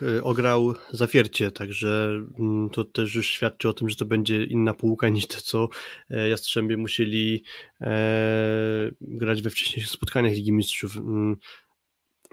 Y, 0.02 0.24
ograł 0.24 0.74
Zawiercie, 0.92 1.52
także 1.52 2.22
mm, 2.40 2.70
to 2.70 2.84
też 2.84 3.16
już 3.16 3.28
świadczy 3.28 3.70
o 3.70 3.74
tym, 3.74 3.90
że 3.90 3.96
to 3.96 4.06
będzie 4.06 4.44
inna 4.44 4.74
półka 4.74 5.10
niż 5.10 5.28
to, 5.28 5.42
co 5.42 5.70
e, 6.10 6.30
Jastrzębie 6.30 6.78
musieli 6.78 7.44
e, 7.82 8.92
grać 9.02 9.42
we 9.42 9.50
wcześniejszych 9.50 9.92
spotkaniach 9.92 10.34
Ligi 10.34 10.52
Mistrzów. 10.52 10.96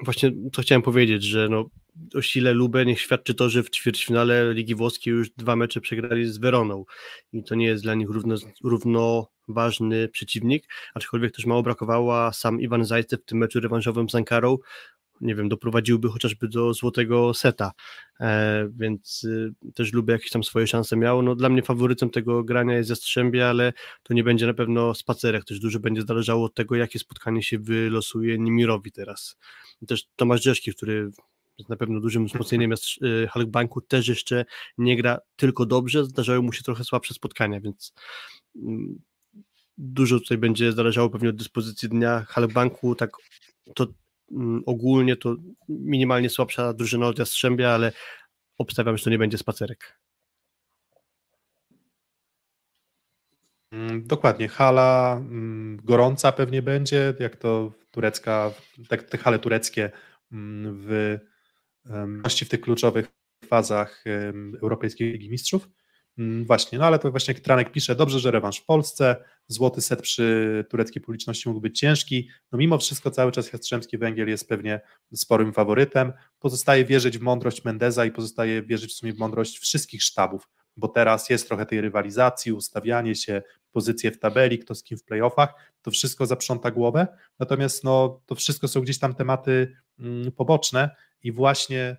Właśnie 0.03 0.33
to 0.53 0.63
chciałem 0.63 0.83
powiedzieć, 0.83 1.25
że 1.25 1.49
no, 1.49 1.71
o 2.15 2.23
sile 2.23 2.53
Lubę 2.53 2.87
niech 2.87 3.01
świadczy 3.01 3.35
to, 3.35 3.49
że 3.49 3.63
w 3.63 3.71
ćwierćfinale 3.71 4.55
Ligi 4.55 4.75
Włoskiej 4.75 5.13
już 5.13 5.31
dwa 5.31 5.57
mecze 5.57 5.81
przegrali 5.81 6.27
z 6.27 6.39
Weroną. 6.39 6.85
I 7.33 7.43
to 7.45 7.55
nie 7.55 7.67
jest 7.67 7.83
dla 7.83 7.95
nich 7.95 8.09
równo, 8.09 8.37
równo 8.65 9.29
ważny 9.49 10.09
przeciwnik, 10.09 10.65
aczkolwiek 10.95 11.37
też 11.37 11.47
mało 11.47 11.63
brakowało, 11.63 12.33
sam 12.33 12.61
Iwan 12.61 12.85
Zajce 12.85 13.17
w 13.17 13.25
tym 13.25 13.39
meczu 13.39 13.61
rewanżowym 13.61 14.09
z 14.09 14.15
Ankarą 14.15 14.57
nie 15.21 15.35
wiem, 15.35 15.49
doprowadziłby 15.49 16.09
chociażby 16.09 16.49
do 16.49 16.75
złotego 16.75 17.35
seta, 17.35 17.73
e, 18.21 18.69
więc 18.77 19.25
y, 19.25 19.53
też 19.75 19.93
lubię 19.93 20.13
jakieś 20.13 20.31
tam 20.31 20.45
swoje 20.45 20.67
szanse 20.67 20.97
miał. 20.97 21.23
No 21.23 21.35
dla 21.35 21.49
mnie 21.49 21.63
faworytem 21.63 22.11
tego 22.11 22.45
grania 22.45 22.77
jest 22.77 22.91
Jastrzębie, 22.91 23.49
ale 23.49 23.73
to 24.03 24.15
nie 24.15 24.25
będzie 24.25 24.47
na 24.47 24.55
pewno 24.55 24.95
spacerek, 24.95 25.45
też 25.45 25.61
dużo 25.61 25.81
będzie 25.81 26.03
zależało 26.03 26.45
od 26.45 26.55
tego, 26.55 26.77
jakie 26.77 26.99
spotkanie 26.99 27.43
się 27.43 27.59
wylosuje 27.59 28.39
Nimirowi 28.39 28.93
teraz. 28.93 29.37
Też 29.87 30.05
Tomasz 30.17 30.43
Rzeszki, 30.43 30.75
który 30.75 31.11
na 31.69 31.77
pewno 31.77 32.01
dużym 32.01 32.27
wzmocnieniem 32.27 32.71
jest 32.71 32.85
y, 33.03 33.29
Halkbanku, 33.29 33.81
też 33.81 34.09
jeszcze 34.09 34.45
nie 34.79 34.97
gra 34.97 35.19
tylko 35.37 35.67
dobrze, 35.67 36.05
zdarzają 36.05 36.43
mu 36.43 36.53
się 36.53 36.63
trochę 36.63 36.85
słabsze 36.85 37.15
spotkania, 37.15 37.61
więc 37.61 37.93
mm, 38.57 39.03
dużo 39.79 40.19
tutaj 40.19 40.39
będzie 40.39 40.73
zależało 40.73 41.11
pewnie 41.11 41.29
od 41.29 41.37
dyspozycji 41.37 41.89
dnia 41.89 42.25
Halkbanku, 42.29 42.95
tak 42.95 43.11
to 43.75 43.87
ogólnie 44.67 45.17
to 45.17 45.37
minimalnie 45.69 46.31
słabsza 46.31 46.73
drużyna 46.73 47.07
od 47.07 47.19
Jastrzębia, 47.19 47.71
ale 47.71 47.93
obstawiam, 48.59 48.97
że 48.97 49.05
to 49.05 49.11
nie 49.11 49.19
będzie 49.19 49.39
spacerek. 49.39 50.01
Mm, 53.73 54.07
dokładnie, 54.07 54.49
hala 54.49 55.21
gorąca 55.85 56.33
pewnie 56.33 56.63
będzie, 56.63 57.15
jak 57.21 57.37
to 57.37 57.73
turecka, 57.91 58.53
tak, 58.89 59.03
te 59.03 59.19
hale 59.19 59.39
tureckie 59.39 59.91
w 60.33 61.19
w 62.45 62.49
tych 62.49 62.61
kluczowych 62.61 63.07
fazach 63.45 64.05
Europejskiej 64.63 65.13
Ligi 65.13 65.31
Mistrzów. 65.31 65.69
Mm, 66.21 66.45
właśnie, 66.45 66.79
no 66.79 66.85
ale 66.85 66.99
to 66.99 67.11
właśnie 67.11 67.35
Tranek 67.35 67.73
pisze, 67.73 67.95
dobrze, 67.95 68.21
że 68.21 68.31
rewanż 68.31 68.59
w 68.59 68.65
Polsce, 68.65 69.17
złoty 69.47 69.81
set 69.81 70.03
przy 70.03 70.65
tureckiej 70.71 71.03
publiczności 71.03 71.49
mógł 71.49 71.61
być 71.61 71.79
ciężki, 71.79 72.29
no 72.53 72.59
mimo 72.59 72.79
wszystko 72.79 73.11
cały 73.11 73.33
czas 73.33 73.53
Jastrzębski 73.53 73.99
Węgiel 73.99 74.29
jest 74.29 74.49
pewnie 74.49 74.81
sporym 75.15 75.53
faworytem, 75.53 76.13
pozostaje 76.39 76.85
wierzyć 76.85 77.19
w 77.19 77.23
mądrość 77.23 77.65
Mendeza 77.65 78.05
i 78.05 78.11
pozostaje 78.11 78.63
wierzyć 78.63 78.93
w 78.93 78.95
sumie 78.95 79.13
w 79.13 79.19
mądrość 79.19 79.59
wszystkich 79.59 80.03
sztabów, 80.03 80.49
bo 80.77 80.89
teraz 80.89 81.31
jest 81.31 81.49
trochę 81.49 81.67
tej 81.67 81.81
rywalizacji, 81.81 82.53
ustawianie 82.53 83.15
się, 83.15 83.43
pozycje 83.73 84.11
w 84.11 84.19
tabeli, 84.19 84.59
kto 84.59 84.75
z 84.75 84.83
kim 84.83 84.99
w 84.99 85.05
playoffach, 85.05 85.55
to 85.83 85.91
wszystko 85.91 86.27
zaprząta 86.27 86.71
głowę, 86.71 87.07
natomiast 87.39 87.85
no, 87.85 88.21
to 88.27 88.35
wszystko 88.35 88.69
są 88.69 88.81
gdzieś 88.81 88.99
tam 88.99 89.15
tematy 89.15 89.77
mm, 89.99 90.33
poboczne 90.33 90.91
i 91.23 91.33
właśnie 91.33 91.97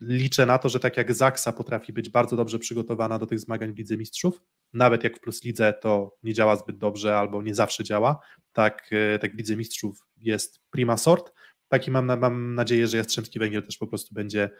liczę 0.00 0.46
na 0.46 0.58
to, 0.58 0.68
że 0.68 0.80
tak 0.80 0.96
jak 0.96 1.14
Zaksa 1.14 1.52
potrafi 1.52 1.92
być 1.92 2.08
bardzo 2.08 2.36
dobrze 2.36 2.58
przygotowana 2.58 3.18
do 3.18 3.26
tych 3.26 3.40
zmagań 3.40 3.72
w 3.72 3.78
Lidze 3.78 3.96
Mistrzów, 3.96 4.42
nawet 4.72 5.04
jak 5.04 5.16
w 5.16 5.20
Plus 5.20 5.44
Lidze 5.44 5.74
to 5.80 6.16
nie 6.22 6.34
działa 6.34 6.56
zbyt 6.56 6.78
dobrze 6.78 7.18
albo 7.18 7.42
nie 7.42 7.54
zawsze 7.54 7.84
działa, 7.84 8.18
tak, 8.52 8.90
e, 8.92 9.18
tak 9.18 9.34
w 9.34 9.38
Lidze 9.38 9.56
Mistrzów 9.56 9.98
jest 10.16 10.60
prima 10.70 10.96
sort, 10.96 11.32
tak 11.68 11.88
i 11.88 11.90
mam, 11.90 12.06
mam 12.06 12.54
nadzieję, 12.54 12.86
że 12.86 12.96
Jastrzębski 12.96 13.38
Węgiel 13.38 13.62
też 13.62 13.78
po 13.78 13.86
prostu 13.86 14.14
będzie 14.14 14.50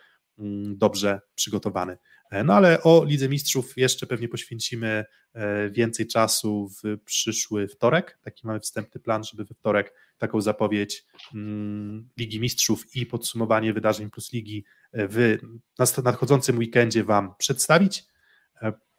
dobrze 0.77 1.21
przygotowany. 1.35 1.99
E, 2.31 2.45
no 2.45 2.55
ale 2.55 2.83
o 2.83 3.05
Lidze 3.05 3.29
Mistrzów 3.29 3.77
jeszcze 3.77 4.07
pewnie 4.07 4.29
poświęcimy 4.29 5.05
e, 5.33 5.71
więcej 5.71 6.07
czasu 6.07 6.69
w 6.69 6.99
przyszły 7.05 7.69
wtorek. 7.69 8.19
Taki 8.23 8.47
mamy 8.47 8.61
wstępny 8.61 9.01
plan, 9.01 9.25
żeby 9.25 9.45
we 9.45 9.55
wtorek 9.55 9.95
taką 10.19 10.41
zapowiedź 10.41 11.05
mm, 11.35 12.09
Ligi 12.19 12.41
Mistrzów 12.41 12.97
i 12.97 13.07
podsumowanie 13.07 13.73
wydarzeń 13.73 14.11
plus 14.11 14.33
ligi 14.33 14.65
e, 14.93 15.09
w 15.09 15.39
nadchodzącym 16.05 16.59
weekendzie 16.59 17.05
Wam 17.05 17.35
przedstawić. 17.39 18.05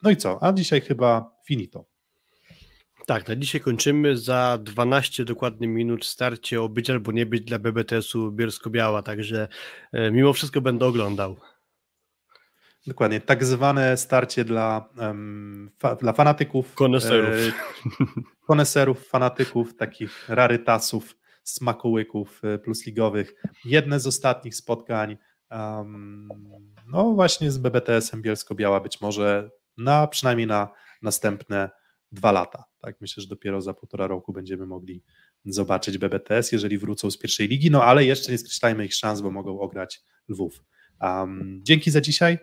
No 0.04 0.10
i 0.10 0.18
co? 0.18 0.44
A 0.44 0.54
dzisiaj 0.54 0.82
chyba 0.82 1.36
finito. 1.48 1.91
Tak, 3.12 3.28
na 3.28 3.36
dzisiaj 3.36 3.62
kończymy. 3.62 4.18
Za 4.18 4.58
12 4.62 5.26
dokładnie 5.26 5.68
minut 5.68 6.06
starcie 6.06 6.62
o 6.62 6.70
być 6.70 6.90
albo 6.90 7.12
nie 7.12 7.26
być 7.26 7.42
dla 7.42 7.60
BBTS-u 7.60 8.32
Bielsko-Biała, 8.32 9.04
także 9.04 9.48
mimo 10.12 10.34
wszystko 10.34 10.62
będę 10.62 10.86
oglądał. 10.86 11.38
Dokładnie, 12.88 13.22
tak 13.22 13.46
zwane 13.46 13.98
starcie 13.98 14.46
dla, 14.46 14.90
um, 14.98 15.72
fa, 15.80 15.96
dla 15.96 16.14
fanatyków. 16.14 16.76
Koneserów. 16.76 17.30
E, 17.30 17.52
koneserów, 18.48 19.08
fanatyków, 19.08 19.76
takich 19.76 20.30
rarytasów, 20.30 21.16
smakołyków 21.44 22.42
e, 22.44 22.58
plusligowych. 22.58 23.34
Jedne 23.66 24.00
z 24.00 24.08
ostatnich 24.08 24.56
spotkań, 24.56 25.18
um, 25.52 26.30
no 26.88 27.12
właśnie 27.12 27.52
z 27.52 27.58
BBTS-em 27.58 28.22
Bielsko-Biała, 28.22 28.80
być 28.80 29.02
może 29.02 29.50
na 29.78 30.08
przynajmniej 30.08 30.48
na 30.48 30.70
następne 31.02 31.70
dwa 32.12 32.32
lata. 32.32 32.71
Tak, 32.82 33.02
myślę, 33.02 33.22
że 33.22 33.28
dopiero 33.28 33.62
za 33.62 33.74
półtora 33.74 34.08
roku 34.08 34.34
będziemy 34.34 34.66
mogli 34.66 35.04
zobaczyć 35.46 35.98
BBTS, 35.98 36.52
jeżeli 36.52 36.78
wrócą 36.78 37.12
z 37.12 37.18
pierwszej 37.18 37.48
ligi, 37.48 37.72
no 37.72 37.84
ale 37.84 38.06
jeszcze 38.06 38.32
nie 38.32 38.38
skreślajmy 38.38 38.86
ich 38.86 38.94
szans, 38.94 39.22
bo 39.22 39.32
mogą 39.32 39.60
ograć 39.60 40.02
Lwów. 40.30 40.64
Um, 41.02 41.60
dzięki 41.64 41.92
za 41.92 42.02
dzisiaj. 42.02 42.38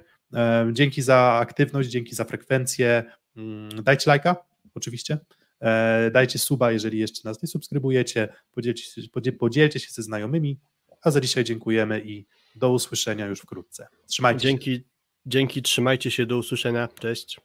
Dzięki 0.72 1.02
za 1.02 1.16
aktywność, 1.16 1.88
dzięki 1.88 2.14
za 2.14 2.24
frekwencję. 2.24 3.04
Mm, 3.36 3.82
dajcie 3.82 4.10
lajka, 4.10 4.36
oczywiście. 4.74 5.18
E, 5.60 6.10
dajcie 6.10 6.38
suba, 6.38 6.72
jeżeli 6.72 6.98
jeszcze 6.98 7.28
nas 7.28 7.42
nie 7.42 7.48
subskrybujecie, 7.48 8.28
podzielcie 8.52 8.82
się, 8.84 9.08
podziel, 9.08 9.36
podzielcie 9.36 9.80
się 9.80 9.90
ze 9.90 10.02
znajomymi, 10.02 10.58
a 11.02 11.10
za 11.10 11.20
dzisiaj 11.20 11.44
dziękujemy 11.44 12.02
i 12.04 12.26
do 12.56 12.72
usłyszenia 12.72 13.26
już 13.26 13.40
wkrótce. 13.40 13.88
Trzymajcie 14.06 14.40
się. 14.40 14.48
Dzięki, 14.48 14.84
dzięki, 15.26 15.62
trzymajcie 15.62 16.10
się, 16.10 16.26
do 16.26 16.38
usłyszenia, 16.38 16.88
cześć. 16.88 17.40